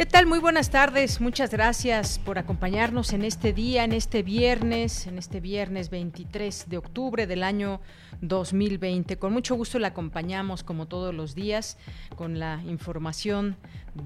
¿Qué 0.00 0.06
tal? 0.06 0.24
Muy 0.24 0.38
buenas 0.38 0.70
tardes. 0.70 1.20
Muchas 1.20 1.50
gracias 1.50 2.18
por 2.18 2.38
acompañarnos 2.38 3.12
en 3.12 3.22
este 3.22 3.52
día, 3.52 3.84
en 3.84 3.92
este 3.92 4.22
viernes, 4.22 5.06
en 5.06 5.18
este 5.18 5.40
viernes 5.40 5.90
23 5.90 6.70
de 6.70 6.78
octubre 6.78 7.26
del 7.26 7.42
año 7.42 7.82
2020. 8.22 9.18
Con 9.18 9.34
mucho 9.34 9.56
gusto 9.56 9.78
la 9.78 9.88
acompañamos 9.88 10.64
como 10.64 10.88
todos 10.88 11.14
los 11.14 11.34
días 11.34 11.76
con 12.16 12.38
la 12.38 12.62
información 12.66 13.58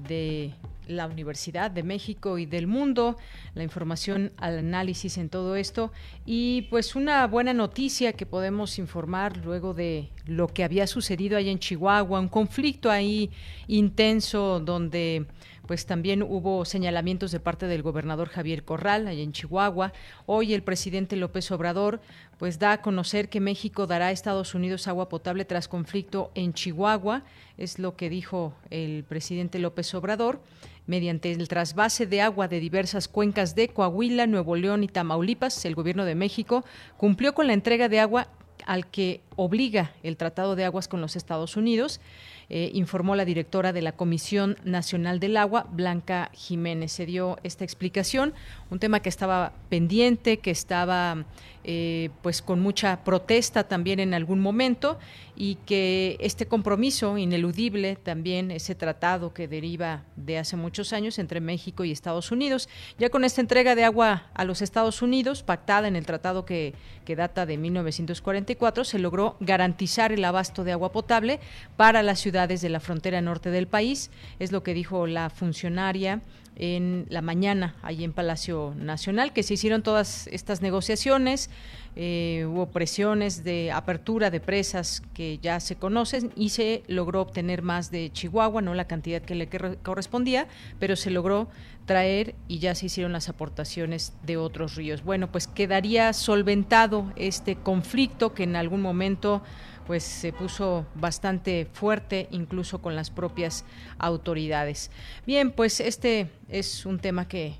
de 0.09 0.53
la 0.87 1.07
Universidad 1.07 1.71
de 1.71 1.83
México 1.83 2.37
y 2.37 2.45
del 2.45 2.67
mundo, 2.67 3.15
la 3.53 3.63
información 3.63 4.33
al 4.35 4.59
análisis 4.59 5.17
en 5.17 5.29
todo 5.29 5.55
esto 5.55 5.93
y 6.25 6.63
pues 6.63 6.95
una 6.97 7.25
buena 7.25 7.53
noticia 7.53 8.11
que 8.11 8.25
podemos 8.25 8.77
informar 8.79 9.37
luego 9.37 9.73
de 9.73 10.09
lo 10.25 10.47
que 10.47 10.65
había 10.65 10.87
sucedido 10.87 11.37
ahí 11.37 11.49
en 11.49 11.59
Chihuahua, 11.59 12.19
un 12.19 12.27
conflicto 12.27 12.91
ahí 12.91 13.31
intenso 13.67 14.59
donde 14.59 15.25
pues 15.65 15.85
también 15.85 16.21
hubo 16.21 16.65
señalamientos 16.65 17.31
de 17.31 17.39
parte 17.39 17.67
del 17.67 17.81
gobernador 17.81 18.29
Javier 18.29 18.63
Corral 18.63 19.07
allá 19.07 19.21
en 19.21 19.31
Chihuahua. 19.31 19.93
Hoy 20.25 20.53
el 20.53 20.63
presidente 20.63 21.15
López 21.15 21.51
Obrador 21.51 22.01
pues 22.37 22.59
da 22.59 22.73
a 22.73 22.81
conocer 22.81 23.29
que 23.29 23.39
México 23.39 23.87
dará 23.87 24.07
a 24.07 24.11
Estados 24.11 24.55
Unidos 24.55 24.87
agua 24.87 25.09
potable 25.09 25.45
tras 25.45 25.67
conflicto 25.67 26.31
en 26.35 26.53
Chihuahua, 26.53 27.23
es 27.57 27.79
lo 27.79 27.95
que 27.95 28.09
dijo 28.09 28.53
el 28.69 29.03
presidente 29.05 29.59
López 29.59 29.93
Obrador 29.95 30.41
mediante 30.87 31.31
el 31.31 31.47
trasvase 31.47 32.05
de 32.05 32.21
agua 32.21 32.47
de 32.47 32.59
diversas 32.59 33.07
cuencas 33.07 33.55
de 33.55 33.69
Coahuila, 33.69 34.27
Nuevo 34.27 34.55
León 34.55 34.83
y 34.83 34.87
Tamaulipas, 34.87 35.65
el 35.65 35.73
gobierno 35.73 36.05
de 36.05 36.13
México 36.13 36.63
cumplió 36.97 37.33
con 37.33 37.47
la 37.47 37.53
entrega 37.53 37.89
de 37.89 37.99
agua 37.99 38.27
al 38.65 38.87
que 38.87 39.21
obliga 39.35 39.91
el 40.03 40.17
Tratado 40.17 40.55
de 40.55 40.65
Aguas 40.65 40.87
con 40.87 41.01
los 41.01 41.15
Estados 41.15 41.57
Unidos. 41.57 41.99
Eh, 42.49 42.69
informó 42.73 43.15
la 43.15 43.25
directora 43.25 43.73
de 43.73 43.81
la 43.81 43.93
Comisión 43.93 44.57
Nacional 44.63 45.19
del 45.19 45.37
Agua, 45.37 45.67
Blanca 45.71 46.29
Jiménez. 46.33 46.91
Se 46.91 47.05
dio 47.05 47.37
esta 47.43 47.63
explicación, 47.63 48.33
un 48.69 48.79
tema 48.79 48.99
que 48.99 49.09
estaba 49.09 49.53
pendiente, 49.69 50.37
que 50.37 50.51
estaba 50.51 51.25
eh, 51.67 52.11
pues 52.21 52.43
con 52.43 52.59
mucha 52.59 53.03
protesta 53.03 53.63
también 53.63 53.99
en 53.99 54.13
algún 54.13 54.39
momento 54.39 54.99
y 55.35 55.55
que 55.65 56.15
este 56.19 56.45
compromiso 56.45 57.17
ineludible 57.17 57.95
también 57.95 58.51
ese 58.51 58.75
tratado 58.75 59.33
que 59.33 59.47
deriva 59.47 60.03
de 60.15 60.37
hace 60.37 60.57
muchos 60.57 60.93
años 60.93 61.17
entre 61.17 61.41
México 61.41 61.83
y 61.83 61.91
Estados 61.91 62.31
Unidos 62.31 62.69
ya 62.99 63.09
con 63.09 63.23
esta 63.23 63.41
entrega 63.41 63.73
de 63.73 63.83
agua 63.83 64.27
a 64.35 64.45
los 64.45 64.61
Estados 64.61 65.01
Unidos 65.01 65.41
pactada 65.41 65.87
en 65.87 65.95
el 65.95 66.05
tratado 66.05 66.45
que, 66.45 66.75
que 67.03 67.15
data 67.15 67.47
de 67.47 67.57
1944 67.57 68.83
se 68.83 68.99
logró 68.99 69.35
garantizar 69.39 70.11
el 70.11 70.23
abasto 70.23 70.65
de 70.65 70.71
agua 70.71 70.91
potable 70.91 71.39
para 71.77 72.03
las 72.03 72.19
ciudades 72.19 72.61
de 72.61 72.69
la 72.69 72.79
frontera 72.79 73.21
norte 73.21 73.49
del 73.49 73.67
país. 73.67 74.11
Es 74.37 74.51
lo 74.51 74.61
que 74.61 74.75
dijo 74.75 75.07
la 75.07 75.31
funcionaria 75.31 76.21
en 76.55 77.05
la 77.09 77.21
mañana 77.21 77.75
allí 77.81 78.03
en 78.03 78.13
Palacio 78.13 78.73
Nacional, 78.77 79.33
que 79.33 79.43
se 79.43 79.55
hicieron 79.55 79.83
todas 79.83 80.27
estas 80.27 80.61
negociaciones, 80.61 81.49
eh, 81.97 82.45
hubo 82.49 82.67
presiones 82.67 83.45
de 83.45 83.71
apertura 83.71 84.29
de 84.29 84.41
presas 84.41 85.01
que 85.13 85.39
ya 85.41 85.61
se 85.61 85.77
conocen 85.77 86.33
y 86.35 86.49
se 86.49 86.83
logró 86.87 87.21
obtener 87.21 87.61
más 87.61 87.89
de 87.89 88.11
Chihuahua, 88.11 88.61
no 88.61 88.73
la 88.73 88.85
cantidad 88.85 89.21
que 89.21 89.35
le 89.35 89.47
correspondía, 89.81 90.47
pero 90.77 90.97
se 90.97 91.09
logró 91.09 91.47
traer 91.85 92.35
y 92.47 92.59
ya 92.59 92.75
se 92.75 92.87
hicieron 92.87 93.13
las 93.13 93.29
aportaciones 93.29 94.13
de 94.23 94.37
otros 94.37 94.75
ríos. 94.75 95.03
Bueno, 95.03 95.31
pues 95.31 95.47
quedaría 95.47 96.11
solventado 96.11 97.13
este 97.15 97.55
conflicto 97.55 98.33
que 98.33 98.43
en 98.43 98.55
algún 98.55 98.81
momento 98.81 99.41
pues 99.87 100.03
se 100.03 100.33
puso 100.33 100.85
bastante 100.95 101.67
fuerte 101.73 102.27
incluso 102.31 102.81
con 102.81 102.95
las 102.95 103.09
propias 103.09 103.65
autoridades. 103.97 104.91
Bien, 105.25 105.51
pues 105.51 105.79
este 105.79 106.29
es 106.49 106.85
un 106.85 106.99
tema 106.99 107.27
que 107.27 107.55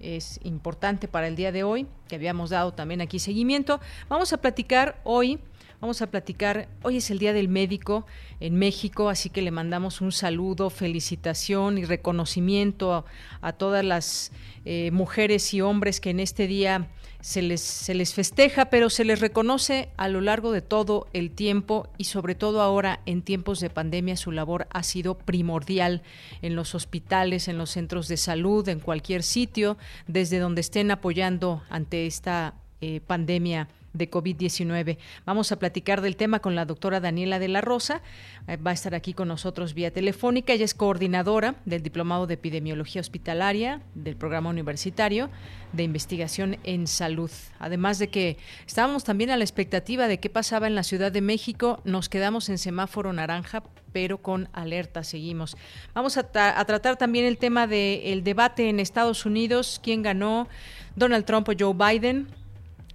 es 0.00 0.40
importante 0.44 1.08
para 1.08 1.26
el 1.26 1.36
día 1.36 1.52
de 1.52 1.64
hoy, 1.64 1.86
que 2.08 2.16
habíamos 2.16 2.50
dado 2.50 2.72
también 2.72 3.00
aquí 3.00 3.18
seguimiento. 3.18 3.80
Vamos 4.08 4.32
a 4.32 4.38
platicar 4.38 5.00
hoy 5.04 5.40
Vamos 5.80 6.02
a 6.02 6.10
platicar, 6.10 6.68
hoy 6.82 6.96
es 6.96 7.08
el 7.12 7.20
Día 7.20 7.32
del 7.32 7.46
Médico 7.46 8.04
en 8.40 8.56
México, 8.56 9.08
así 9.08 9.30
que 9.30 9.42
le 9.42 9.52
mandamos 9.52 10.00
un 10.00 10.10
saludo, 10.10 10.70
felicitación 10.70 11.78
y 11.78 11.84
reconocimiento 11.84 13.04
a, 13.40 13.52
todas 13.52 13.84
las 13.84 14.32
eh, 14.64 14.90
mujeres 14.90 15.54
y 15.54 15.60
hombres 15.60 16.00
que 16.00 16.10
en 16.10 16.18
este 16.18 16.48
día 16.48 16.88
se 17.28 17.42
les, 17.42 17.60
se 17.60 17.92
les 17.92 18.14
festeja, 18.14 18.70
pero 18.70 18.88
se 18.88 19.04
les 19.04 19.20
reconoce 19.20 19.90
a 19.98 20.08
lo 20.08 20.22
largo 20.22 20.50
de 20.50 20.62
todo 20.62 21.08
el 21.12 21.30
tiempo 21.30 21.86
y 21.98 22.04
sobre 22.04 22.34
todo 22.34 22.62
ahora 22.62 23.00
en 23.04 23.20
tiempos 23.20 23.60
de 23.60 23.68
pandemia 23.68 24.16
su 24.16 24.32
labor 24.32 24.66
ha 24.70 24.82
sido 24.82 25.18
primordial 25.18 26.00
en 26.40 26.56
los 26.56 26.74
hospitales, 26.74 27.46
en 27.48 27.58
los 27.58 27.68
centros 27.68 28.08
de 28.08 28.16
salud, 28.16 28.66
en 28.70 28.80
cualquier 28.80 29.22
sitio, 29.22 29.76
desde 30.06 30.38
donde 30.38 30.62
estén 30.62 30.90
apoyando 30.90 31.62
ante 31.68 32.06
esta 32.06 32.54
eh, 32.80 33.02
pandemia 33.06 33.68
de 33.98 34.10
COVID-19. 34.10 34.96
Vamos 35.26 35.52
a 35.52 35.58
platicar 35.58 36.00
del 36.00 36.16
tema 36.16 36.40
con 36.40 36.54
la 36.54 36.64
doctora 36.64 37.00
Daniela 37.00 37.38
de 37.38 37.48
la 37.48 37.60
Rosa. 37.60 38.00
Eh, 38.46 38.56
va 38.56 38.70
a 38.70 38.74
estar 38.74 38.94
aquí 38.94 39.12
con 39.12 39.28
nosotros 39.28 39.74
vía 39.74 39.92
telefónica. 39.92 40.52
Ella 40.52 40.64
es 40.64 40.74
coordinadora 40.74 41.56
del 41.64 41.82
Diplomado 41.82 42.26
de 42.26 42.34
Epidemiología 42.34 43.00
Hospitalaria 43.00 43.82
del 43.94 44.16
Programa 44.16 44.50
Universitario 44.50 45.28
de 45.72 45.82
Investigación 45.82 46.58
en 46.64 46.86
Salud. 46.86 47.30
Además 47.58 47.98
de 47.98 48.08
que 48.08 48.38
estábamos 48.66 49.04
también 49.04 49.30
a 49.30 49.36
la 49.36 49.44
expectativa 49.44 50.08
de 50.08 50.18
qué 50.18 50.30
pasaba 50.30 50.66
en 50.66 50.74
la 50.74 50.82
Ciudad 50.82 51.12
de 51.12 51.20
México, 51.20 51.80
nos 51.84 52.08
quedamos 52.08 52.48
en 52.48 52.58
semáforo 52.58 53.12
naranja, 53.12 53.62
pero 53.92 54.18
con 54.18 54.48
alerta 54.52 55.04
seguimos. 55.04 55.56
Vamos 55.94 56.16
a, 56.16 56.24
tratar 56.24 56.96
también 56.96 57.24
el 57.24 57.38
tema 57.38 57.66
del 57.66 58.22
debate 58.24 58.68
en 58.68 58.80
Estados 58.80 59.26
Unidos, 59.26 59.80
quién 59.82 60.02
ganó, 60.02 60.48
Donald 60.96 61.24
Trump 61.24 61.48
o 61.48 61.52
Joe 61.58 61.74
Biden. 61.74 62.28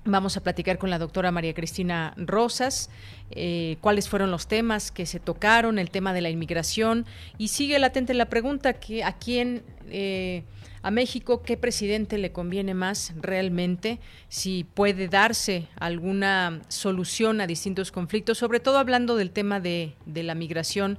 Vamos 0.05 0.35
a 0.35 0.41
platicar 0.41 0.77
con 0.77 0.89
la 0.89 0.99
doctora 0.99 1.31
María 1.31 1.53
Cristina 1.53 2.13
Rosas, 2.17 2.89
eh, 3.31 3.77
cuáles 3.79 4.09
fueron 4.09 4.31
los 4.31 4.47
temas 4.47 4.91
que 4.91 5.05
se 5.05 5.21
tocaron, 5.21 5.79
el 5.79 5.91
tema 5.91 6.11
de 6.11 6.19
la 6.19 6.29
inmigración 6.29 7.05
y 7.37 7.47
sigue 7.47 7.79
latente 7.79 8.13
la 8.13 8.25
pregunta 8.25 8.73
que 8.73 9.05
a 9.05 9.13
quién, 9.13 9.63
eh, 9.89 10.43
a 10.81 10.91
México, 10.91 11.41
qué 11.41 11.55
presidente 11.55 12.17
le 12.17 12.33
conviene 12.33 12.73
más 12.73 13.13
realmente, 13.15 14.01
si 14.27 14.65
puede 14.65 15.07
darse 15.07 15.69
alguna 15.79 16.61
solución 16.67 17.39
a 17.39 17.47
distintos 17.47 17.93
conflictos, 17.93 18.37
sobre 18.37 18.59
todo 18.59 18.79
hablando 18.79 19.15
del 19.15 19.31
tema 19.31 19.61
de, 19.61 19.95
de 20.05 20.23
la 20.23 20.35
migración. 20.35 20.97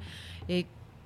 Eh, 0.48 0.65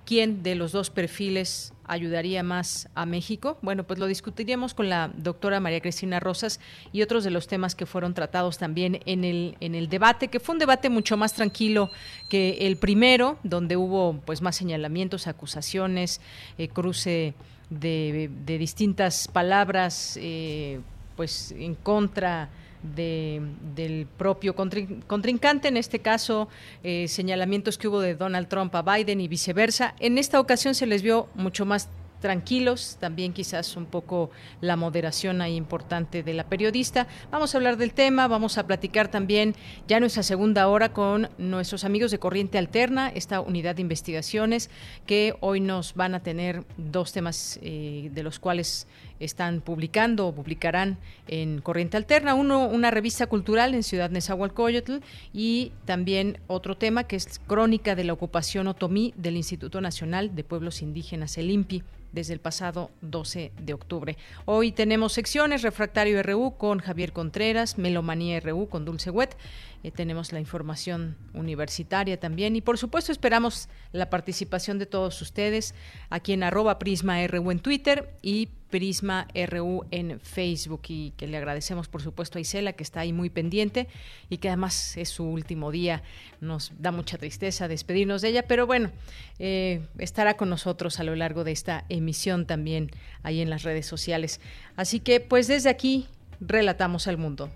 quién 0.09 0.43
de 0.43 0.55
los 0.55 0.73
dos 0.73 0.89
perfiles 0.89 1.75
ayudaría 1.89 2.43
más 2.43 2.89
a 2.95 3.07
México? 3.07 3.59
Bueno, 3.63 3.85
pues 3.85 3.99
lo 3.99 4.07
discutiríamos 4.07 4.75
con 4.75 4.89
la 4.89 5.11
doctora 5.17 5.59
María 5.61 5.81
Cristina 5.81 6.21
Rosas 6.21 6.61
y 6.93 7.03
otros 7.03 7.25
de 7.25 7.31
los 7.31 7.49
temas 7.49 7.75
que 7.75 7.87
fueron 7.87 8.15
tratados 8.15 8.59
también 8.59 9.01
en 9.07 9.25
el, 9.25 9.57
en 9.61 9.75
el 9.75 9.89
debate, 9.89 10.29
que 10.29 10.41
fue 10.41 10.55
un 10.55 10.59
debate 10.59 10.91
mucho 10.91 11.17
más 11.17 11.33
tranquilo 11.33 11.91
que 12.29 12.59
el 12.67 12.77
primero, 12.77 13.39
donde 13.43 13.77
hubo 13.77 14.21
pues 14.25 14.43
más 14.43 14.57
señalamientos, 14.57 15.27
acusaciones, 15.27 16.21
eh, 16.59 16.69
cruce 16.69 17.35
de, 17.71 18.31
distintas 18.59 19.29
palabras 19.29 20.19
eh, 20.21 20.81
pues 21.17 21.53
en 21.53 21.75
contra 21.75 22.49
del 22.83 24.07
propio 24.17 24.55
contrincante, 24.55 25.69
en 25.69 25.77
este 25.77 25.99
caso 26.01 26.49
eh, 26.83 27.09
señalamientos 27.09 27.79
que 27.79 27.89
hubo 27.89 28.01
de 28.01 28.15
Donald 28.15 28.49
Trump 28.49 28.75
a 28.75 28.83
Biden 28.83 29.21
y 29.21 29.29
viceversa. 29.29 29.95
En 29.99 30.19
esta 30.19 30.41
ocasión 30.41 30.75
se 30.75 30.87
les 30.87 31.03
vio 31.03 31.29
mucho 31.35 31.65
más 31.65 31.89
tranquilos, 32.21 32.97
también 33.01 33.33
quizás 33.33 33.77
un 33.77 33.87
poco 33.87 34.31
la 34.61 34.77
moderación 34.77 35.41
ahí 35.41 35.57
importante 35.57 36.23
de 36.23 36.35
la 36.35 36.45
periodista. 36.45 37.07
Vamos 37.31 37.55
a 37.55 37.59
hablar 37.59 37.77
del 37.77 37.93
tema, 37.93 38.29
vamos 38.29 38.59
a 38.59 38.67
platicar 38.67 39.09
también 39.09 39.55
ya 39.87 40.01
nuestra 40.01 40.23
segunda 40.23 40.69
hora 40.69 40.93
con 40.93 41.29
nuestros 41.39 41.85
amigos 41.85 42.11
de 42.11 42.19
Corriente 42.19 42.59
Alterna, 42.59 43.09
esta 43.09 43.41
unidad 43.41 43.77
de 43.77 43.83
investigaciones 43.83 44.71
que 45.07 45.35
hoy 45.41 45.61
nos 45.61 45.95
van 45.95 46.15
a 46.15 46.21
tener 46.21 46.65
dos 46.77 47.13
temas 47.13 47.59
eh, 47.63 48.11
de 48.13 48.23
los 48.23 48.39
cuales 48.39 48.87
están 49.21 49.61
publicando 49.61 50.27
o 50.27 50.35
publicarán 50.35 50.99
en 51.27 51.61
Corriente 51.61 51.97
Alterna. 51.97 52.35
Uno, 52.35 52.67
una 52.67 52.91
revista 52.91 53.27
cultural 53.27 53.75
en 53.75 53.83
Ciudad 53.83 54.11
Nezahualcóyotl 54.11 54.99
y 55.33 55.73
también 55.85 56.39
otro 56.47 56.77
tema 56.77 57.05
que 57.05 57.17
es 57.17 57.41
Crónica 57.47 57.95
de 57.95 58.05
la 58.05 58.13
Ocupación 58.13 58.67
Otomí 58.67 59.15
del 59.17 59.37
Instituto 59.37 59.81
Nacional 59.81 60.35
de 60.35 60.45
Pueblos 60.45 60.83
Indígenas, 60.83 61.39
el 61.39 61.51
INPI 61.51 61.83
desde 62.13 62.33
el 62.33 62.41
pasado 62.41 62.91
12 63.03 63.53
de 63.61 63.75
octubre. 63.75 64.17
Hoy 64.45 64.73
tenemos 64.73 65.13
secciones 65.13 65.63
Refractario 65.63 66.23
RU 66.23 66.55
con 66.57 66.79
Javier 66.79 67.13
Contreras, 67.13 67.79
Melomanía 67.79 68.41
RU 68.41 68.69
con 68.69 68.85
Dulce 68.85 69.11
Wet. 69.11 69.37
Eh, 69.83 69.91
tenemos 69.91 70.33
la 70.33 70.41
información 70.41 71.17
universitaria 71.35 72.19
también 72.19 72.57
y 72.57 72.61
por 72.61 72.79
supuesto 72.79 73.13
esperamos 73.13 73.69
la 73.93 74.11
participación 74.11 74.79
de 74.79 74.87
todos 74.87 75.21
ustedes 75.23 75.75
aquí 76.11 76.33
en 76.33 76.43
arroba 76.43 76.79
Prisma 76.79 77.25
RU 77.27 77.51
en 77.51 77.61
Twitter 77.61 78.11
y 78.23 78.49
Prisma 78.71 79.27
RU 79.49 79.85
en 79.91 80.21
Facebook 80.21 80.83
y 80.89 81.13
que 81.17 81.27
le 81.27 81.37
agradecemos 81.37 81.89
por 81.89 82.03
supuesto 82.03 82.39
a 82.39 82.41
Isela 82.41 82.73
que 82.73 82.83
está 82.83 83.01
ahí 83.01 83.13
muy 83.13 83.31
pendiente 83.31 83.89
y 84.29 84.39
que 84.39 84.49
además 84.49 84.97
es 84.97 85.09
su 85.09 85.25
último 85.25 85.71
día. 85.71 86.03
Nos 86.41 86.73
da 86.79 86.93
mucha 86.93 87.19
tristeza 87.19 87.69
despedirnos 87.69 88.23
de 88.23 88.29
ella, 88.29 88.43
pero 88.43 88.67
bueno, 88.67 88.91
eh, 89.39 89.87
estará 89.99 90.37
con 90.37 90.51
nosotros 90.51 91.01
a 91.01 91.05
lo 91.05 91.15
largo 91.17 91.45
de 91.45 91.53
esta 91.53 91.85
emisión 91.89 92.47
también 92.47 92.91
ahí 93.23 93.41
en 93.41 93.51
las 93.51 93.63
redes 93.63 93.87
sociales. 93.87 94.41
Así 94.77 95.01
que 95.01 95.21
pues 95.21 95.47
desde 95.47 95.71
aquí 95.71 96.07
relatamos 96.41 97.07
al 97.07 97.19
mundo. 97.19 97.51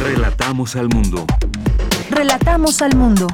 Relatamos 0.00 0.76
al 0.76 0.88
mundo. 0.88 1.26
Relatamos 2.10 2.82
al 2.82 2.96
mundo. 2.96 3.26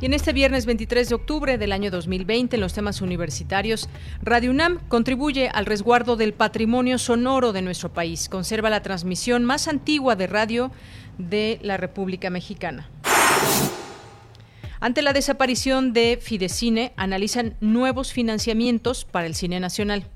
Y 0.00 0.06
en 0.06 0.14
este 0.14 0.32
viernes 0.32 0.64
23 0.64 1.10
de 1.10 1.14
octubre 1.14 1.58
del 1.58 1.72
año 1.72 1.90
2020, 1.90 2.56
en 2.56 2.62
los 2.62 2.72
temas 2.72 3.02
universitarios, 3.02 3.90
Radio 4.22 4.50
UNAM 4.50 4.80
contribuye 4.88 5.50
al 5.52 5.66
resguardo 5.66 6.16
del 6.16 6.32
patrimonio 6.32 6.96
sonoro 6.98 7.52
de 7.52 7.60
nuestro 7.60 7.92
país. 7.92 8.30
Conserva 8.30 8.70
la 8.70 8.80
transmisión 8.82 9.44
más 9.44 9.68
antigua 9.68 10.16
de 10.16 10.26
radio 10.26 10.72
de 11.18 11.58
la 11.62 11.76
República 11.76 12.30
Mexicana. 12.30 12.88
Ante 14.80 15.02
la 15.02 15.12
desaparición 15.12 15.92
de 15.92 16.18
Fidecine, 16.18 16.94
analizan 16.96 17.56
nuevos 17.60 18.14
financiamientos 18.14 19.04
para 19.04 19.26
el 19.26 19.34
cine 19.34 19.60
nacional. 19.60 20.06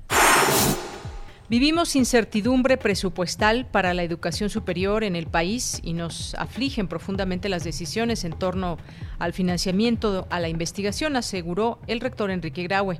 Vivimos 1.47 1.95
incertidumbre 1.95 2.75
presupuestal 2.75 3.67
para 3.67 3.93
la 3.93 4.01
educación 4.01 4.49
superior 4.49 5.03
en 5.03 5.15
el 5.15 5.27
país 5.27 5.79
y 5.83 5.93
nos 5.93 6.33
afligen 6.35 6.87
profundamente 6.87 7.49
las 7.49 7.63
decisiones 7.63 8.23
en 8.23 8.33
torno 8.33 8.77
al 9.19 9.31
financiamiento 9.31 10.25
a 10.31 10.39
la 10.39 10.49
investigación, 10.49 11.15
aseguró 11.15 11.77
el 11.85 11.99
rector 11.99 12.31
Enrique 12.31 12.63
Graue. 12.63 12.99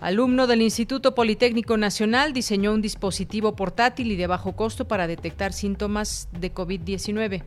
Alumno 0.00 0.48
del 0.48 0.62
Instituto 0.62 1.14
Politécnico 1.14 1.76
Nacional 1.76 2.32
diseñó 2.32 2.72
un 2.72 2.82
dispositivo 2.82 3.54
portátil 3.54 4.10
y 4.10 4.16
de 4.16 4.26
bajo 4.26 4.56
costo 4.56 4.88
para 4.88 5.06
detectar 5.06 5.52
síntomas 5.52 6.28
de 6.32 6.52
COVID-19. 6.52 7.44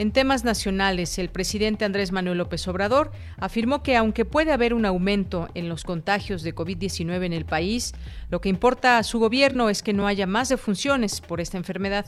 En 0.00 0.12
temas 0.12 0.44
nacionales, 0.44 1.18
el 1.18 1.28
presidente 1.28 1.84
Andrés 1.84 2.10
Manuel 2.10 2.38
López 2.38 2.66
Obrador 2.68 3.12
afirmó 3.36 3.82
que 3.82 3.98
aunque 3.98 4.24
puede 4.24 4.50
haber 4.50 4.72
un 4.72 4.86
aumento 4.86 5.48
en 5.52 5.68
los 5.68 5.84
contagios 5.84 6.42
de 6.42 6.54
COVID-19 6.54 7.26
en 7.26 7.34
el 7.34 7.44
país, 7.44 7.92
lo 8.30 8.40
que 8.40 8.48
importa 8.48 8.96
a 8.96 9.02
su 9.02 9.18
gobierno 9.18 9.68
es 9.68 9.82
que 9.82 9.92
no 9.92 10.06
haya 10.06 10.26
más 10.26 10.48
defunciones 10.48 11.20
por 11.20 11.42
esta 11.42 11.58
enfermedad. 11.58 12.06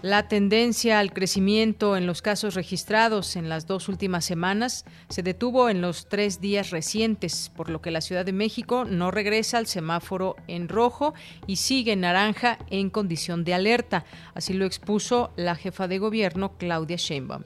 La 0.00 0.28
tendencia 0.28 1.00
al 1.00 1.12
crecimiento 1.12 1.96
en 1.96 2.06
los 2.06 2.22
casos 2.22 2.54
registrados 2.54 3.34
en 3.34 3.48
las 3.48 3.66
dos 3.66 3.88
últimas 3.88 4.24
semanas 4.24 4.84
se 5.08 5.24
detuvo 5.24 5.68
en 5.68 5.80
los 5.80 6.08
tres 6.08 6.40
días 6.40 6.70
recientes, 6.70 7.50
por 7.56 7.68
lo 7.68 7.82
que 7.82 7.90
la 7.90 8.00
Ciudad 8.00 8.24
de 8.24 8.32
México 8.32 8.84
no 8.84 9.10
regresa 9.10 9.58
al 9.58 9.66
semáforo 9.66 10.36
en 10.46 10.68
rojo 10.68 11.14
y 11.48 11.56
sigue 11.56 11.94
en 11.94 12.02
naranja 12.02 12.58
en 12.70 12.90
condición 12.90 13.42
de 13.42 13.54
alerta. 13.54 14.04
Así 14.34 14.52
lo 14.52 14.66
expuso 14.66 15.32
la 15.34 15.56
jefa 15.56 15.88
de 15.88 15.98
gobierno, 15.98 16.56
Claudia 16.58 16.96
Sheinbaum. 16.96 17.42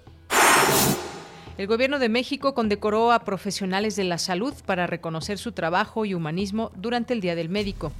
El 1.57 1.67
Gobierno 1.67 1.99
de 1.99 2.11
México 2.11 2.53
condecoró 2.53 3.13
a 3.13 3.25
profesionales 3.25 3.97
de 3.97 4.05
la 4.05 4.19
salud 4.19 4.53
para 4.67 4.87
reconocer 4.87 5.39
su 5.39 5.53
trabajo 5.53 6.05
y 6.05 6.13
humanismo 6.13 6.71
durante 6.77 7.15
el 7.15 7.23
Día 7.23 7.35
del 7.35 7.49
Médico. 7.49 7.93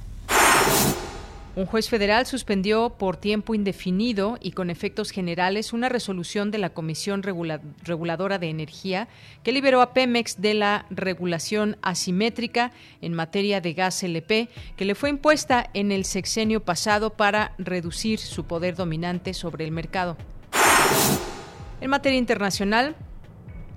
Un 1.55 1.67
juez 1.67 1.87
federal 1.87 2.25
suspendió 2.25 2.95
por 2.97 3.15
tiempo 3.15 3.53
indefinido 3.53 4.39
y 4.41 4.53
con 4.53 4.71
efectos 4.71 5.11
generales 5.11 5.71
una 5.71 5.87
resolución 5.87 6.49
de 6.49 6.57
la 6.57 6.71
Comisión 6.71 7.21
Reguladora 7.21 8.39
de 8.39 8.49
Energía 8.49 9.07
que 9.43 9.51
liberó 9.51 9.81
a 9.81 9.93
Pemex 9.93 10.41
de 10.41 10.55
la 10.55 10.87
regulación 10.89 11.77
asimétrica 11.83 12.71
en 13.01 13.13
materia 13.13 13.61
de 13.61 13.73
gas 13.73 14.01
LP 14.01 14.49
que 14.75 14.85
le 14.85 14.95
fue 14.95 15.11
impuesta 15.11 15.69
en 15.75 15.91
el 15.91 16.05
sexenio 16.05 16.65
pasado 16.65 17.11
para 17.11 17.53
reducir 17.59 18.17
su 18.17 18.45
poder 18.45 18.75
dominante 18.75 19.35
sobre 19.35 19.63
el 19.63 19.71
mercado. 19.71 20.17
En 21.81 21.89
materia 21.91 22.17
internacional, 22.17 22.95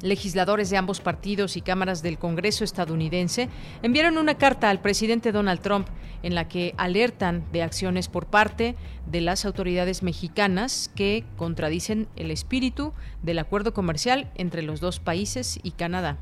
Legisladores 0.03 0.69
de 0.71 0.77
ambos 0.77 1.01
partidos 1.01 1.57
y 1.57 1.63
cámaras 1.63 2.03
del 2.03 2.19
Congreso 2.19 2.65
estadounidense 2.65 3.49
enviaron 3.83 4.19
una 4.19 4.37
carta 4.37 4.69
al 4.69 4.81
presidente 4.81 5.33
Donald 5.33 5.61
Trump 5.61 5.89
en 6.23 6.35
la 6.35 6.49
que 6.49 6.75
alertan 6.77 7.45
de 7.53 7.63
acciones 7.63 8.09
por 8.09 8.27
parte 8.27 8.77
de 9.07 9.21
las 9.21 9.45
autoridades 9.45 10.03
mexicanas 10.03 10.91
que 10.95 11.25
contradicen 11.37 12.09
el 12.17 12.31
espíritu 12.31 12.93
del 13.23 13.39
acuerdo 13.39 13.73
comercial 13.73 14.31
entre 14.35 14.63
los 14.63 14.81
dos 14.81 15.01
países 15.01 15.59
y 15.63 15.71
Canadá. 15.73 16.19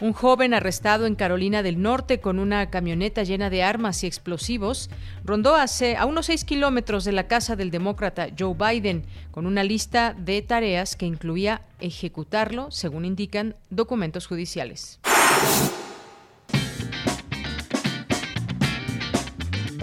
Un 0.00 0.12
joven 0.12 0.54
arrestado 0.54 1.06
en 1.06 1.16
Carolina 1.16 1.64
del 1.64 1.82
Norte 1.82 2.20
con 2.20 2.38
una 2.38 2.70
camioneta 2.70 3.24
llena 3.24 3.50
de 3.50 3.64
armas 3.64 4.04
y 4.04 4.06
explosivos 4.06 4.90
rondó 5.24 5.56
hace, 5.56 5.96
a 5.96 6.06
unos 6.06 6.26
seis 6.26 6.44
kilómetros 6.44 7.04
de 7.04 7.10
la 7.10 7.26
casa 7.26 7.56
del 7.56 7.72
demócrata 7.72 8.28
Joe 8.38 8.54
Biden 8.54 9.04
con 9.32 9.44
una 9.44 9.64
lista 9.64 10.14
de 10.16 10.40
tareas 10.42 10.94
que 10.94 11.06
incluía 11.06 11.62
ejecutarlo, 11.80 12.70
según 12.70 13.04
indican 13.04 13.56
documentos 13.70 14.28
judiciales. 14.28 15.00